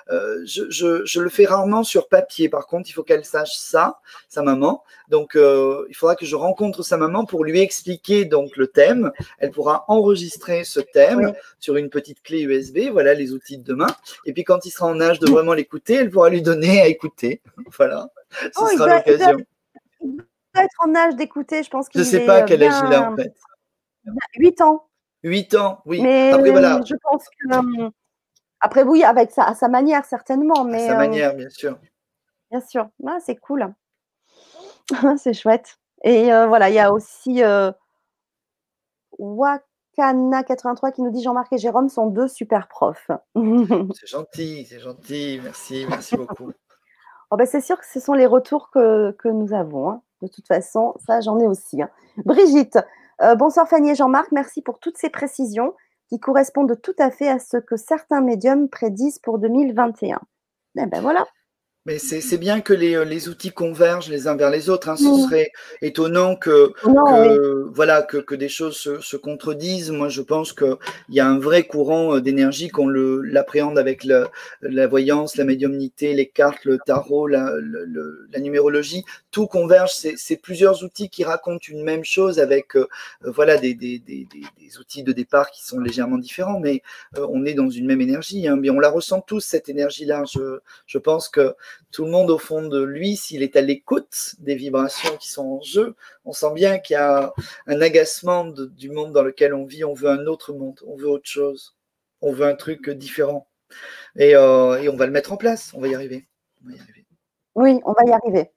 je, 0.09 0.71
je, 0.71 1.05
je 1.05 1.21
le 1.21 1.29
fais 1.29 1.45
rarement 1.45 1.85
sur 1.85 2.09
papier. 2.09 2.49
Par 2.49 2.67
contre, 2.67 2.89
il 2.89 2.93
faut 2.93 3.03
qu'elle 3.03 3.27
sache 3.27 3.57
ça, 3.57 4.01
sa 4.31 4.41
maman. 4.41 4.83
Donc, 5.09 5.33
il 5.35 5.95
faudra 5.95 6.17
que 6.17 6.25
je 6.25 6.35
rencontre 6.35 6.83
sa 6.83 6.97
maman 6.97 7.27
pour 7.27 7.42
lui 7.45 7.61
expliquer 7.61 8.25
donc 8.25 8.57
le 8.57 8.67
thème. 8.67 9.13
Elle 9.39 9.51
pourra 9.51 9.85
enregistrer 9.89 10.65
ce 10.65 10.81
thème 10.81 11.33
sur 11.59 11.77
une 11.77 11.91
petite 11.91 12.23
clé 12.23 12.43
USB. 12.43 12.91
Voilà 12.91 13.15
les 13.15 13.33
outils 13.33 13.59
de 13.59 13.65
demain. 13.65 13.95
Et 14.27 14.33
puis 14.33 14.45
quand 14.45 14.65
il 14.65 14.71
sera 14.71 14.87
en 14.87 15.01
âge 15.01 15.19
de 15.19 15.31
vraiment 15.31 15.55
l'écouter, 15.55 15.95
elle 15.95 16.11
pourra 16.11 16.31
lui 16.31 16.43
donner 16.43 16.81
à 16.81 16.87
écouter. 16.87 17.41
Voilà. 17.77 18.09
Ce 18.31 18.49
oh, 18.57 18.69
sera 18.69 18.97
l'occasion. 18.97 19.39
Il 20.01 20.17
doit 20.17 20.65
être 20.65 20.77
en 20.81 20.95
âge 20.95 21.17
d'écouter, 21.17 21.63
je 21.63 21.71
pense 21.71 21.89
qu'il 21.89 22.01
Je 22.01 22.07
ne 22.07 22.11
sais 22.11 22.27
pas 22.27 22.43
quel 22.43 22.63
âge 22.63 22.83
il 22.87 22.95
a 22.95 23.11
en 23.11 23.17
fait. 23.17 23.35
8 24.37 24.61
ans. 24.61 24.89
8 25.23 25.55
ans, 25.55 25.83
oui. 25.87 26.03
Mais 26.03 26.33
Après, 26.33 26.51
voilà. 26.51 26.81
je 26.85 26.95
pense 27.03 27.25
que. 27.29 27.83
Euh, 27.83 27.91
après, 28.61 28.83
oui, 28.83 29.05
avec 29.05 29.31
sa, 29.31 29.45
à 29.45 29.55
sa 29.55 29.69
manière, 29.69 30.05
certainement. 30.05 30.65
Mais, 30.65 30.85
à 30.85 30.89
sa 30.89 30.97
manière, 30.97 31.35
bien 31.35 31.51
sûr. 31.51 31.79
Bien 32.51 32.61
sûr. 32.61 32.89
Ah, 33.07 33.19
c'est 33.25 33.37
cool. 33.37 33.73
c'est 35.19 35.35
chouette. 35.35 35.79
Et 36.03 36.33
euh, 36.33 36.47
voilà, 36.47 36.69
il 36.69 36.75
y 36.75 36.79
a 36.79 36.93
aussi 36.93 37.43
euh, 37.43 37.71
Wakana83 39.19 40.93
qui 40.93 41.03
nous 41.03 41.11
dit 41.11 41.23
Jean-Marc 41.23 41.53
et 41.53 41.59
Jérôme 41.59 41.89
sont 41.89 42.07
deux 42.07 42.29
super 42.29 42.69
profs. 42.69 43.11
c'est 43.95 44.09
gentil, 44.09 44.67
c'est 44.67 44.81
gentil. 44.81 45.41
Merci, 45.43 45.87
merci 45.89 46.17
beaucoup. 46.17 46.53
Oh 47.35 47.37
ben, 47.39 47.47
c'est 47.47 47.63
sûr 47.63 47.81
que 47.81 47.87
ce 47.87 47.99
sont 47.99 48.13
les 48.13 48.27
retours 48.27 48.71
que, 48.71 49.15
nous 49.25 49.55
avons. 49.55 49.89
Hein. 49.89 50.03
De 50.21 50.29
toute 50.29 50.47
façon, 50.47 50.93
ça, 51.07 51.23
j'en 51.23 51.41
ai 51.41 51.47
aussi. 51.47 51.81
Hein. 51.81 51.89
Brigitte, 52.27 52.79
euh, 53.23 53.35
bonsoir 53.37 53.67
Fanny 53.67 53.93
et 53.93 53.95
Jean-Marc. 53.95 54.33
Merci 54.33 54.61
pour 54.61 54.81
toutes 54.81 54.99
ces 54.99 55.09
précisions 55.09 55.73
qui 56.11 56.21
correspondent 56.21 56.79
tout 56.83 56.95
à 56.99 57.11
fait 57.11 57.31
à 57.31 57.39
ce 57.39 57.57
que 57.57 57.77
certains 57.77 58.21
médiums 58.21 58.69
prédisent 58.69 59.19
pour 59.19 59.39
2021. 59.39 60.21
Eh 60.77 60.85
ben 60.85 61.01
voilà. 61.01 61.25
Mais 61.85 61.99
c'est 61.99 62.39
bien 62.39 62.61
que 62.61 62.73
les, 62.73 62.95
euh, 62.95 63.05
les, 63.05 63.29
outils 63.29 63.51
convergent 63.51 64.09
les 64.09 64.29
uns 64.29 64.37
vers 64.37 64.51
les 64.51 64.71
autres. 64.71 64.89
Hein. 64.89 64.97
Ce 64.97 65.03
serait 65.03 65.51
étonnant 65.81 66.37
que, 66.37 66.73
voilà, 67.75 68.03
que, 68.03 68.19
que, 68.19 68.37
des 68.37 68.49
choses 68.49 68.77
se, 68.77 69.01
se, 69.01 69.17
contredisent. 69.17 69.91
Moi, 69.91 70.09
je 70.09 70.23
pense 70.23 70.53
qu'il 70.53 70.77
y 71.09 71.19
a 71.19 71.27
un 71.27 71.41
vrai 71.41 71.65
courant 71.65 72.15
euh, 72.15 72.21
d'énergie 72.21 72.69
qu'on 72.69 72.89
l'appréhende 72.89 73.81
avec 73.81 74.05
la 74.05 74.87
voyance, 74.87 75.37
la 75.37 75.45
médiumnité, 75.45 76.15
les 76.15 76.29
cartes, 76.29 76.65
le 76.65 76.79
tarot, 76.87 77.27
la, 77.27 77.51
la 78.33 78.41
numérologie. 78.41 79.05
Tout 79.33 79.49
converge. 79.49 79.91
C'est 79.93 80.37
plusieurs 80.37 80.85
outils 80.85 81.09
qui 81.11 81.25
racontent 81.25 81.65
une 81.69 81.83
même 81.83 82.05
chose 82.05 82.39
avec 82.39 82.77
euh, 82.77 82.87
voilà, 83.23 83.57
des, 83.57 83.75
outils 84.79 85.03
de 85.03 85.13
départ 85.13 85.51
qui 85.51 85.65
sont 85.65 85.81
légèrement 85.81 86.19
différents, 86.19 86.61
mais 86.61 86.83
on 87.17 87.45
est 87.45 87.55
dans 87.55 87.69
une 87.69 87.87
même 87.87 88.01
énergie. 88.01 88.47
Hein. 88.47 88.57
Mais 88.57 88.71
on 88.71 88.79
la 88.79 88.91
ressent 88.91 89.21
tous, 89.21 89.41
cette 89.41 89.69
énergie-là. 89.69 90.23
Je, 90.31 90.61
je 90.87 90.99
pense 90.99 91.29
que 91.29 91.57
tout 91.91 92.05
le 92.05 92.11
monde 92.11 92.31
au 92.31 92.39
fond 92.39 92.69
de 92.69 92.83
lui, 92.83 93.17
s'il 93.17 93.43
est 93.43 93.57
à 93.57 93.63
l'écoute 93.63 94.35
des 94.39 94.55
vibrations 94.55 95.17
qui 95.17 95.31
sont 95.31 95.47
en 95.47 95.63
jeu, 95.63 95.97
on 96.25 96.33
sent 96.33 96.53
bien 96.55 96.79
qu'il 96.79 96.95
y 96.95 96.99
a 96.99 97.33
un 97.67 97.81
agacement 97.81 98.45
du 98.45 98.91
monde 98.91 99.13
dans 99.13 99.23
lequel 99.23 99.55
on 99.55 99.65
vit. 99.65 99.85
On 99.85 99.95
veut 99.95 100.11
un 100.11 100.27
autre 100.27 100.53
monde, 100.53 100.79
on 100.87 100.97
veut 100.97 101.09
autre 101.09 101.29
chose, 101.29 101.75
on 102.21 102.33
veut 102.33 102.47
un 102.47 102.55
truc 102.55 102.91
différent. 102.91 103.49
Et, 104.17 104.37
euh, 104.37 104.91
on 104.91 104.97
va 104.97 105.07
le 105.07 105.13
mettre 105.13 105.33
en 105.33 105.37
place, 105.37 105.73
on 105.75 105.81
va 105.81 105.89
y 105.89 105.95
arriver. 105.95 106.27
Oui, 107.55 107.81
on 107.85 107.93
va 107.93 108.05
y 108.05 108.13
arriver. 108.13 108.51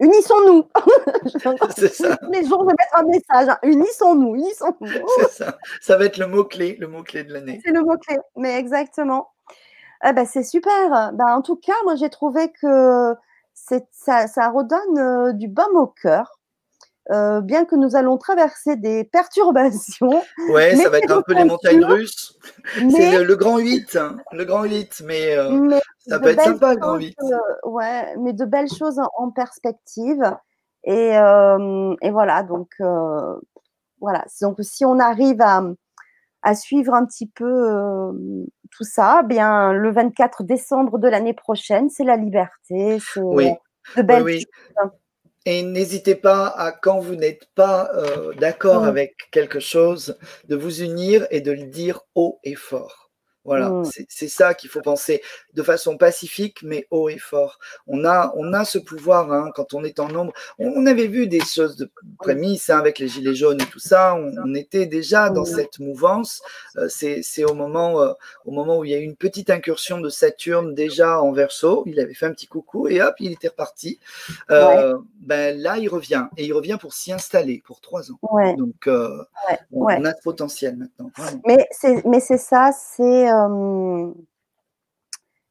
Unissons-nous. 0.00 0.64
Les 2.32 2.44
jours, 2.46 2.64
de 2.64 2.72
mettre 2.72 2.96
un 2.96 3.04
message. 3.04 3.48
Hein. 3.48 3.58
Unissons-nous, 3.62 4.34
unissons-nous. 4.34 4.88
C'est 5.20 5.30
ça. 5.30 5.58
Ça 5.80 5.96
va 5.96 6.06
être 6.06 6.18
le 6.18 6.26
mot-clé, 6.26 6.76
le 6.80 6.88
mot-clé 6.88 7.24
de 7.24 7.32
l'année. 7.32 7.60
C'est 7.64 7.72
le 7.72 7.82
mot-clé, 7.82 8.16
mais 8.36 8.58
exactement. 8.58 9.30
Ah 10.00 10.12
bah, 10.12 10.26
c'est 10.26 10.42
super. 10.42 11.12
Bah, 11.14 11.24
en 11.28 11.40
tout 11.40 11.56
cas, 11.56 11.72
moi, 11.84 11.94
j'ai 11.94 12.10
trouvé 12.10 12.52
que 12.52 13.14
ça, 13.54 14.26
ça, 14.26 14.50
redonne 14.50 14.98
euh, 14.98 15.32
du 15.32 15.48
baume 15.48 15.76
au 15.76 15.86
cœur. 15.86 16.40
Euh, 17.10 17.42
bien 17.42 17.66
que 17.66 17.76
nous 17.76 17.96
allons 17.96 18.16
traverser 18.16 18.76
des 18.76 19.04
perturbations. 19.04 20.22
Ouais, 20.48 20.74
ça 20.76 20.88
va 20.88 20.98
être 20.98 21.10
un 21.10 21.22
peu 21.22 21.34
les 21.34 21.44
montagnes 21.44 21.84
russes. 21.84 22.38
C'est 22.90 23.22
le, 23.22 23.36
grand 23.36 23.58
8, 23.58 23.96
hein, 23.96 24.16
le 24.32 24.44
grand 24.44 24.64
8, 24.64 25.02
mais, 25.04 25.36
euh, 25.36 25.78
ça 25.98 26.18
peut 26.18 26.28
être 26.28 26.42
sympa, 26.42 26.74
le 26.74 26.80
grand 26.80 26.96
8. 26.96 27.16
ouais, 27.64 28.16
mais 28.18 28.32
de 28.32 28.44
belles 28.44 28.72
choses 28.72 29.00
en, 29.16 29.30
perspective. 29.30 30.22
Et, 30.84 31.10
et, 31.10 32.10
voilà, 32.10 32.42
donc, 32.42 32.70
voilà. 34.00 34.24
Donc, 34.40 34.56
si 34.60 34.84
on 34.84 34.98
arrive 34.98 35.40
à, 35.40 35.62
à 36.42 36.54
suivre 36.54 36.94
un 36.94 37.04
petit 37.04 37.26
peu 37.26 38.12
tout 38.70 38.84
ça, 38.84 39.20
eh 39.24 39.26
bien 39.26 39.72
le 39.72 39.90
24 39.90 40.42
décembre 40.42 40.98
de 40.98 41.08
l'année 41.08 41.34
prochaine, 41.34 41.90
c'est 41.90 42.04
la 42.04 42.16
liberté, 42.16 42.98
c'est 43.00 43.20
de 43.96 44.02
belles 44.02 44.22
oui, 44.22 44.46
Et 45.46 45.62
n'hésitez 45.62 46.14
pas 46.14 46.46
à, 46.46 46.72
quand 46.72 47.00
vous 47.00 47.16
n'êtes 47.16 47.46
pas 47.54 47.90
d'accord 48.38 48.84
mmh. 48.84 48.88
avec 48.88 49.14
quelque 49.30 49.60
chose, 49.60 50.16
de 50.48 50.56
vous 50.56 50.82
unir 50.82 51.26
et 51.30 51.40
de 51.40 51.52
le 51.52 51.64
dire 51.64 52.00
haut 52.14 52.40
et 52.44 52.54
fort. 52.54 53.03
Voilà, 53.44 53.68
mmh. 53.68 53.84
c'est 54.08 54.28
ça 54.28 54.54
qu'il 54.54 54.70
faut 54.70 54.80
penser 54.80 55.22
de 55.52 55.62
façon 55.62 55.98
pacifique, 55.98 56.62
mais 56.62 56.86
haut 56.90 57.10
et 57.10 57.18
fort. 57.18 57.58
On 57.86 58.06
a, 58.06 58.32
on 58.36 58.54
a 58.54 58.64
ce 58.64 58.78
pouvoir 58.78 59.30
hein, 59.32 59.50
quand 59.54 59.74
on 59.74 59.84
est 59.84 60.00
en 60.00 60.08
nombre. 60.08 60.32
On, 60.58 60.86
avait 60.86 61.08
vu 61.08 61.26
des 61.26 61.40
choses 61.40 61.76
de 61.76 61.90
prémices 62.18 62.70
hein, 62.70 62.78
avec 62.78 62.98
les 62.98 63.08
gilets 63.08 63.34
jaunes 63.34 63.60
et 63.60 63.66
tout 63.66 63.78
ça. 63.78 64.14
On, 64.14 64.54
était 64.54 64.86
déjà 64.86 65.30
dans 65.30 65.42
mmh. 65.42 65.56
cette 65.56 65.78
mouvance. 65.78 66.40
Euh, 66.76 66.88
c'est 66.88 67.44
au 67.44 67.54
moment, 67.54 68.00
euh, 68.00 68.12
au 68.46 68.50
moment 68.50 68.78
où 68.78 68.84
il 68.84 68.92
y 68.92 68.94
a 68.94 68.98
eu 68.98 69.02
une 69.02 69.16
petite 69.16 69.50
incursion 69.50 70.00
de 70.00 70.08
Saturne 70.08 70.74
déjà 70.74 71.20
en 71.20 71.32
Verseau. 71.32 71.82
Il 71.86 72.00
avait 72.00 72.14
fait 72.14 72.26
un 72.26 72.32
petit 72.32 72.46
coucou 72.46 72.88
et 72.88 73.02
hop, 73.02 73.14
il 73.18 73.32
était 73.32 73.48
reparti. 73.48 73.98
Euh, 74.50 74.96
ben 75.20 75.58
là, 75.60 75.76
il 75.76 75.88
revient 75.88 76.26
et 76.36 76.46
il 76.46 76.52
revient 76.52 76.78
pour 76.80 76.94
s'y 76.94 77.12
installer 77.12 77.62
pour 77.66 77.80
trois 77.80 78.10
ans. 78.10 78.18
Donc, 78.56 78.88
on, 79.72 80.04
a 80.04 80.14
ce 80.14 80.22
potentiel 80.22 80.76
maintenant. 80.76 81.10
Mais 81.46 81.66
c'est, 81.72 82.04
mais 82.06 82.20
c'est 82.20 82.38
ça, 82.38 82.70
c'est 82.72 83.33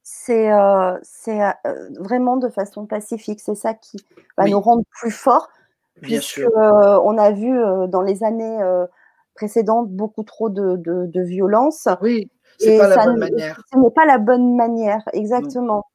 c'est 0.04 0.52
euh, 0.52 0.98
euh, 1.28 1.90
vraiment 2.00 2.38
de 2.38 2.48
façon 2.50 2.86
pacifique. 2.86 3.40
C'est 3.42 3.56
ça 3.56 3.74
qui 3.74 3.98
va 4.38 4.46
nous 4.46 4.60
rendre 4.60 4.84
plus 4.90 5.12
forts. 5.12 5.50
Euh, 6.02 7.00
on 7.04 7.18
a 7.18 7.32
vu 7.32 7.54
dans 7.88 8.02
les 8.02 8.24
années 8.24 8.60
précédentes 9.36 9.90
beaucoup 9.90 10.24
trop 10.24 10.50
de, 10.50 10.78
de, 10.78 11.22
violence. 11.22 11.88
Oui, 12.02 12.30
c'est 12.58 12.78
pas 12.78 12.88
la 12.88 13.06
bonne 13.06 13.20
manière. 13.20 13.62
Ce 13.72 13.78
n'est 13.78 13.92
pas 13.92 14.06
la 14.06 14.18
bonne 14.18 14.56
manière, 14.56 15.02
exactement. 15.14 15.86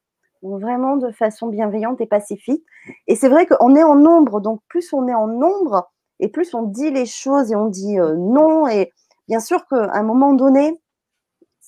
vraiment 0.41 0.97
de 0.97 1.11
façon 1.11 1.47
bienveillante 1.47 1.99
et 2.01 2.07
pacifique. 2.07 2.63
Et 3.07 3.15
c'est 3.15 3.29
vrai 3.29 3.45
qu'on 3.45 3.75
est 3.75 3.83
en 3.83 3.95
nombre, 3.95 4.41
donc 4.41 4.61
plus 4.67 4.93
on 4.93 5.07
est 5.07 5.15
en 5.15 5.27
nombre 5.27 5.91
et 6.19 6.27
plus 6.27 6.53
on 6.53 6.63
dit 6.63 6.91
les 6.91 7.05
choses 7.05 7.51
et 7.51 7.55
on 7.55 7.67
dit 7.67 7.97
non. 7.97 8.67
Et 8.67 8.91
bien 9.27 9.39
sûr 9.39 9.67
qu'à 9.67 9.91
un 9.93 10.03
moment 10.03 10.33
donné, 10.33 10.79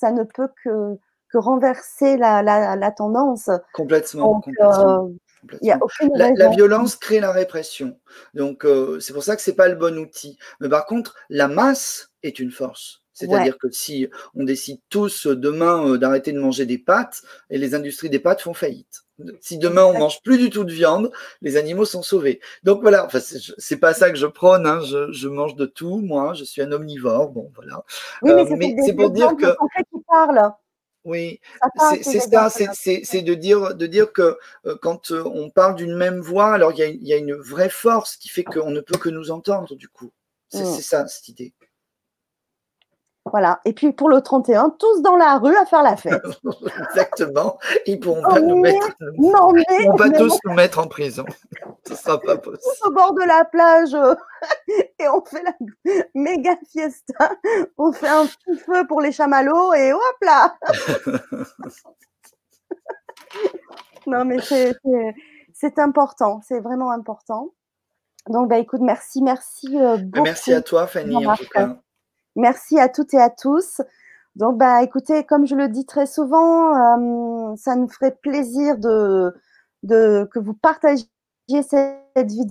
ça 0.02 0.12
ne 0.12 0.24
peut 0.24 0.50
que, 0.64 0.98
que 1.32 1.38
renverser 1.38 2.18
la, 2.18 2.42
la, 2.42 2.92
tendance. 2.92 3.50
Complètement. 3.72 4.42
Euh, 4.60 5.08
la, 5.64 6.50
violence 6.50 6.96
crée 6.96 7.20
la 7.20 7.32
répression. 7.32 8.00
Donc, 8.34 8.66
euh, 8.66 9.00
c'est 9.00 9.14
pour 9.14 9.24
ça 9.24 9.36
que 9.36 9.44
ce 9.44 9.52
n'est 9.52 9.56
pas 9.56 9.68
le 9.68 9.76
bon 9.76 9.98
outil. 10.00 10.38
Mais 10.60 10.70
par 10.70 10.88
contre, 10.88 11.16
la 11.30 11.48
masse 11.48 12.12
est 12.24 12.40
une 12.40 12.52
force. 12.52 13.04
C'est-à-dire 13.14 13.58
que 13.60 13.70
si 13.70 14.08
on 14.34 14.44
décide 14.44 14.80
tous 14.90 15.28
demain 15.28 15.88
euh, 15.88 15.98
d'arrêter 15.98 16.32
de 16.32 16.40
manger 16.40 16.66
des 16.66 16.80
pâtes, 16.80 17.22
et 17.52 17.60
les 17.60 17.76
industries 17.76 18.10
des 18.10 18.20
pâtes 18.20 18.42
font 18.42 18.56
faillite. 18.56 19.04
Si 19.40 19.58
demain 19.58 19.84
on 19.84 19.98
mange 19.98 20.22
plus 20.24 20.38
du 20.38 20.50
tout 20.50 20.64
de 20.64 20.72
viande, 20.72 21.12
les 21.42 21.58
animaux 21.58 21.86
sont 21.86 22.02
sauvés. 22.02 22.40
Donc 22.64 22.82
voilà, 22.82 23.06
enfin, 23.06 23.20
c'est 23.20 23.78
pas 23.78 23.94
ça 23.94 24.10
que 24.10 24.18
je 24.18 24.26
prône. 24.26 24.66
Hein. 24.66 24.80
Je, 25.12 25.28
mange 25.28 25.56
de 25.56 25.66
tout, 25.66 26.00
moi. 26.00 26.34
Je 26.34 26.44
suis 26.44 26.62
un 26.62 26.72
omnivore. 26.72 27.30
Bon, 27.30 27.52
voilà. 27.56 27.84
mais 28.24 28.76
c'est 28.84 28.94
pour 28.94 29.12
dire 29.12 29.36
que. 29.36 29.56
Oui, 31.04 31.40
c'est 32.04 32.20
ça, 32.20 32.50
c'est 32.50 33.22
de 33.22 33.34
dire, 33.34 33.74
de 33.74 33.88
dire 33.88 34.14
que 34.14 34.38
euh, 34.68 34.78
quand 34.82 35.12
euh, 35.12 35.24
on 35.26 35.50
parle 35.50 35.76
d'une 35.76 35.96
même 35.96 36.20
voix, 36.20 36.54
alors 36.54 36.74
il 36.74 37.02
y, 37.02 37.08
y, 37.08 37.14
a 37.14 37.18
une 37.18 37.34
vraie 37.34 37.70
force 37.70 38.18
qui 38.18 38.30
fait 38.30 38.44
qu'on 38.44 38.70
ne 38.70 38.82
peut 38.82 39.00
que 39.00 39.10
nous 39.10 39.32
entendre 39.32 39.76
du 39.76 39.90
coup. 39.90 40.12
C'est 40.50 40.64
mmh. 40.64 40.82
ça, 40.82 41.08
cette 41.08 41.28
idée. 41.30 41.54
Voilà. 43.32 43.62
Et 43.66 43.74
puis 43.74 43.94
pour 43.94 44.10
le 44.10 44.22
31, 44.22 44.76
tous 44.78 45.02
dans 45.02 45.16
la 45.16 45.38
rue 45.38 45.56
à 45.56 45.66
faire 45.66 45.84
la 45.84 45.96
fête. 45.96 46.22
Exactement. 46.90 47.58
Ils 47.86 48.00
pourront 48.00 48.22
pas 48.22 48.42
nous 48.42 48.60
mettre. 48.60 48.90
Non, 49.18 49.54
mais, 49.54 49.64
Ils 49.80 49.92
pas 49.98 50.10
tous 50.10 50.38
nous 50.46 50.54
mettre 50.54 50.80
en 50.80 50.88
prison. 50.88 51.26
Ce 51.88 51.96
sera 51.96 52.20
pas 52.20 52.38
possible. 52.38 52.62
Au 52.86 52.92
bord 52.92 53.14
de 53.14 53.24
la 53.24 53.46
plage 53.46 53.94
euh, 53.94 54.16
et 55.00 55.08
on 55.08 55.24
fait 55.24 55.44
la 55.44 55.54
méga 56.14 56.56
fiesta. 56.72 57.32
On 57.78 57.92
fait 57.92 58.08
un 58.08 58.26
petit 58.26 58.58
feu 58.60 58.86
pour 58.88 59.02
les 59.02 59.12
chamallows 59.12 59.74
et 59.74 59.94
hop 59.94 60.02
là. 60.22 60.56
non 64.08 64.26
mais 64.26 64.40
c'est 64.42 65.80
important. 65.80 66.42
C'est 66.48 66.60
vraiment 66.60 66.92
important. 66.92 67.54
Donc 68.28 68.50
bah 68.50 68.60
écoute, 68.60 68.82
merci, 68.82 69.24
merci 69.24 69.80
euh, 69.80 69.98
beaucoup. 69.98 70.24
Merci 70.24 70.54
à 70.54 70.62
toi, 70.62 70.86
Fanny. 70.86 71.26
En 71.26 71.36
tout 71.36 71.48
cas. 71.52 71.78
Merci 72.36 72.80
à 72.80 72.90
toutes 72.90 73.14
et 73.14 73.20
à 73.20 73.30
tous. 73.30 73.82
Donc, 74.36 74.58
bah, 74.58 74.82
écoutez, 74.84 75.26
comme 75.26 75.46
je 75.46 75.56
le 75.56 75.68
dis 75.68 75.86
très 75.86 76.06
souvent, 76.06 76.76
euh, 76.76 77.56
ça 77.58 77.76
nous 77.76 77.90
ferait 77.90 78.16
plaisir 78.22 78.78
de, 78.78 79.34
que 79.84 80.40
vous 80.40 80.54
partagiez 80.54 81.08
cette 81.50 82.00
vidéo. 82.16 82.50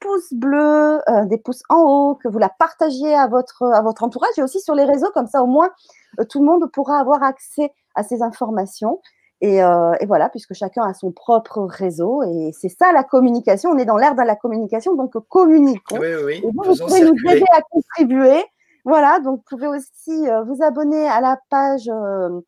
Pouce 0.00 0.32
bleu, 0.32 1.00
euh, 1.10 1.26
des 1.26 1.36
pouces 1.36 1.62
en 1.68 1.82
haut, 1.82 2.14
que 2.14 2.26
vous 2.28 2.38
la 2.38 2.48
partagiez 2.48 3.14
à 3.14 3.26
votre, 3.26 3.64
à 3.64 3.82
votre 3.82 4.02
entourage 4.02 4.30
et 4.38 4.42
aussi 4.42 4.58
sur 4.60 4.74
les 4.74 4.84
réseaux, 4.84 5.10
comme 5.12 5.26
ça 5.26 5.42
au 5.42 5.46
moins 5.46 5.70
euh, 6.18 6.24
tout 6.24 6.40
le 6.40 6.46
monde 6.46 6.70
pourra 6.72 6.98
avoir 6.98 7.22
accès 7.22 7.70
à 7.94 8.02
ces 8.02 8.22
informations. 8.22 9.00
Et, 9.42 9.56
et, 9.56 10.06
voilà, 10.06 10.28
puisque 10.28 10.52
chacun 10.52 10.82
a 10.82 10.92
son 10.92 11.12
propre 11.12 11.62
réseau. 11.62 12.22
Et 12.24 12.52
c'est 12.52 12.68
ça 12.68 12.92
la 12.92 13.02
communication. 13.02 13.70
On 13.70 13.78
est 13.78 13.86
dans 13.86 13.96
l'ère 13.96 14.14
de 14.14 14.20
la 14.22 14.36
communication, 14.36 14.94
donc 14.94 15.12
communiquons. 15.28 15.98
Oui, 15.98 16.08
oui. 16.24 16.34
Et 16.44 16.50
vous, 16.52 16.62
vous 16.62 16.76
pouvez 16.76 17.00
nous 17.00 17.14
aider 17.30 17.46
à 17.52 17.62
contribuer. 17.62 18.44
Voilà, 18.84 19.20
donc 19.20 19.40
vous 19.40 19.56
pouvez 19.56 19.66
aussi 19.66 20.28
euh, 20.28 20.42
vous 20.44 20.62
abonner 20.62 21.06
à 21.06 21.20
la 21.20 21.38
page 21.50 21.88
euh, 21.88 22.40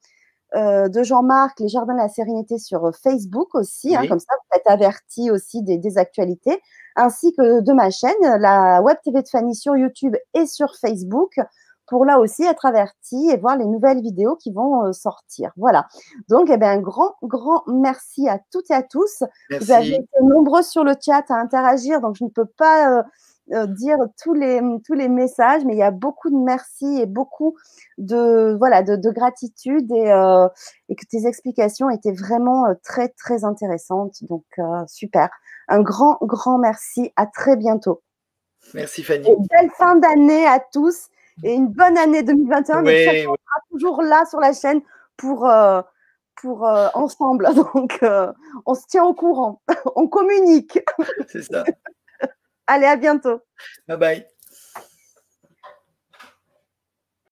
euh, 0.54 0.88
de 0.88 1.02
Jean-Marc, 1.02 1.60
Les 1.60 1.68
Jardins 1.68 1.94
de 1.94 1.98
la 1.98 2.08
Sérénité 2.08 2.58
sur 2.58 2.90
Facebook 3.02 3.54
aussi. 3.54 3.94
Hein, 3.94 4.06
comme 4.08 4.18
ça, 4.18 4.34
vous 4.34 4.58
êtes 4.58 4.66
avertis 4.66 5.30
aussi 5.30 5.62
des, 5.62 5.76
des, 5.78 5.98
actualités, 5.98 6.60
ainsi 6.96 7.34
que 7.34 7.60
de 7.60 7.72
ma 7.72 7.90
chaîne, 7.90 8.12
la 8.38 8.80
Web 8.82 8.96
TV 9.04 9.22
de 9.22 9.28
Fanny 9.28 9.54
sur 9.54 9.76
YouTube 9.76 10.16
et 10.34 10.46
sur 10.46 10.74
Facebook 10.76 11.38
pour 11.92 12.06
là 12.06 12.18
aussi 12.18 12.42
être 12.42 12.64
averti 12.64 13.28
et 13.28 13.36
voir 13.36 13.58
les 13.58 13.66
nouvelles 13.66 14.00
vidéos 14.00 14.34
qui 14.36 14.50
vont 14.50 14.86
euh, 14.86 14.92
sortir. 14.92 15.52
Voilà. 15.58 15.86
Donc, 16.30 16.48
eh 16.50 16.56
bien, 16.56 16.70
un 16.70 16.78
grand, 16.78 17.16
grand 17.22 17.64
merci 17.66 18.30
à 18.30 18.40
toutes 18.50 18.70
et 18.70 18.74
à 18.74 18.82
tous. 18.82 19.22
Merci. 19.50 19.66
Vous 19.66 19.72
avez 19.72 19.94
été 19.96 20.22
nombreux 20.22 20.62
sur 20.62 20.84
le 20.84 20.94
chat 20.98 21.22
à 21.28 21.34
interagir, 21.34 22.00
donc 22.00 22.16
je 22.16 22.24
ne 22.24 22.30
peux 22.30 22.46
pas 22.46 23.00
euh, 23.00 23.02
euh, 23.52 23.66
dire 23.66 23.98
tous 24.22 24.32
les, 24.32 24.62
tous 24.86 24.94
les 24.94 25.10
messages, 25.10 25.66
mais 25.66 25.74
il 25.74 25.80
y 25.80 25.82
a 25.82 25.90
beaucoup 25.90 26.30
de 26.30 26.42
merci 26.42 26.98
et 26.98 27.04
beaucoup 27.04 27.58
de, 27.98 28.56
voilà, 28.58 28.82
de, 28.82 28.96
de 28.96 29.10
gratitude 29.10 29.92
et, 29.92 30.10
euh, 30.10 30.48
et, 30.88 30.96
que 30.96 31.04
tes 31.04 31.26
explications 31.26 31.90
étaient 31.90 32.14
vraiment 32.14 32.74
très, 32.82 33.10
très 33.10 33.44
intéressantes. 33.44 34.24
Donc, 34.30 34.46
super. 34.86 35.28
Un 35.68 35.82
grand, 35.82 36.16
grand 36.22 36.56
merci. 36.56 37.12
À 37.16 37.26
très 37.26 37.56
bientôt. 37.56 38.00
Merci 38.72 39.02
Fanny. 39.02 39.28
Et 39.28 39.36
belle 39.50 39.70
fin 39.76 39.96
d'année 39.96 40.46
à 40.46 40.58
tous 40.58 41.10
et 41.42 41.54
une 41.54 41.68
bonne 41.68 41.98
année 41.98 42.22
2021. 42.22 42.78
Oui, 42.78 42.84
mais 42.84 43.26
on 43.26 43.34
sera 43.34 43.60
toujours 43.70 44.02
là 44.02 44.24
sur 44.26 44.40
la 44.40 44.52
chaîne 44.52 44.80
pour, 45.16 45.48
euh, 45.48 45.82
pour 46.36 46.66
euh, 46.66 46.88
ensemble. 46.94 47.48
Donc, 47.74 47.98
euh, 48.02 48.32
on 48.66 48.74
se 48.74 48.86
tient 48.86 49.04
au 49.04 49.14
courant. 49.14 49.62
on 49.96 50.08
communique. 50.08 50.78
C'est 51.28 51.42
ça. 51.42 51.64
Allez, 52.66 52.86
à 52.86 52.96
bientôt. 52.96 53.40
Bye 53.88 53.96
bye. 53.98 54.31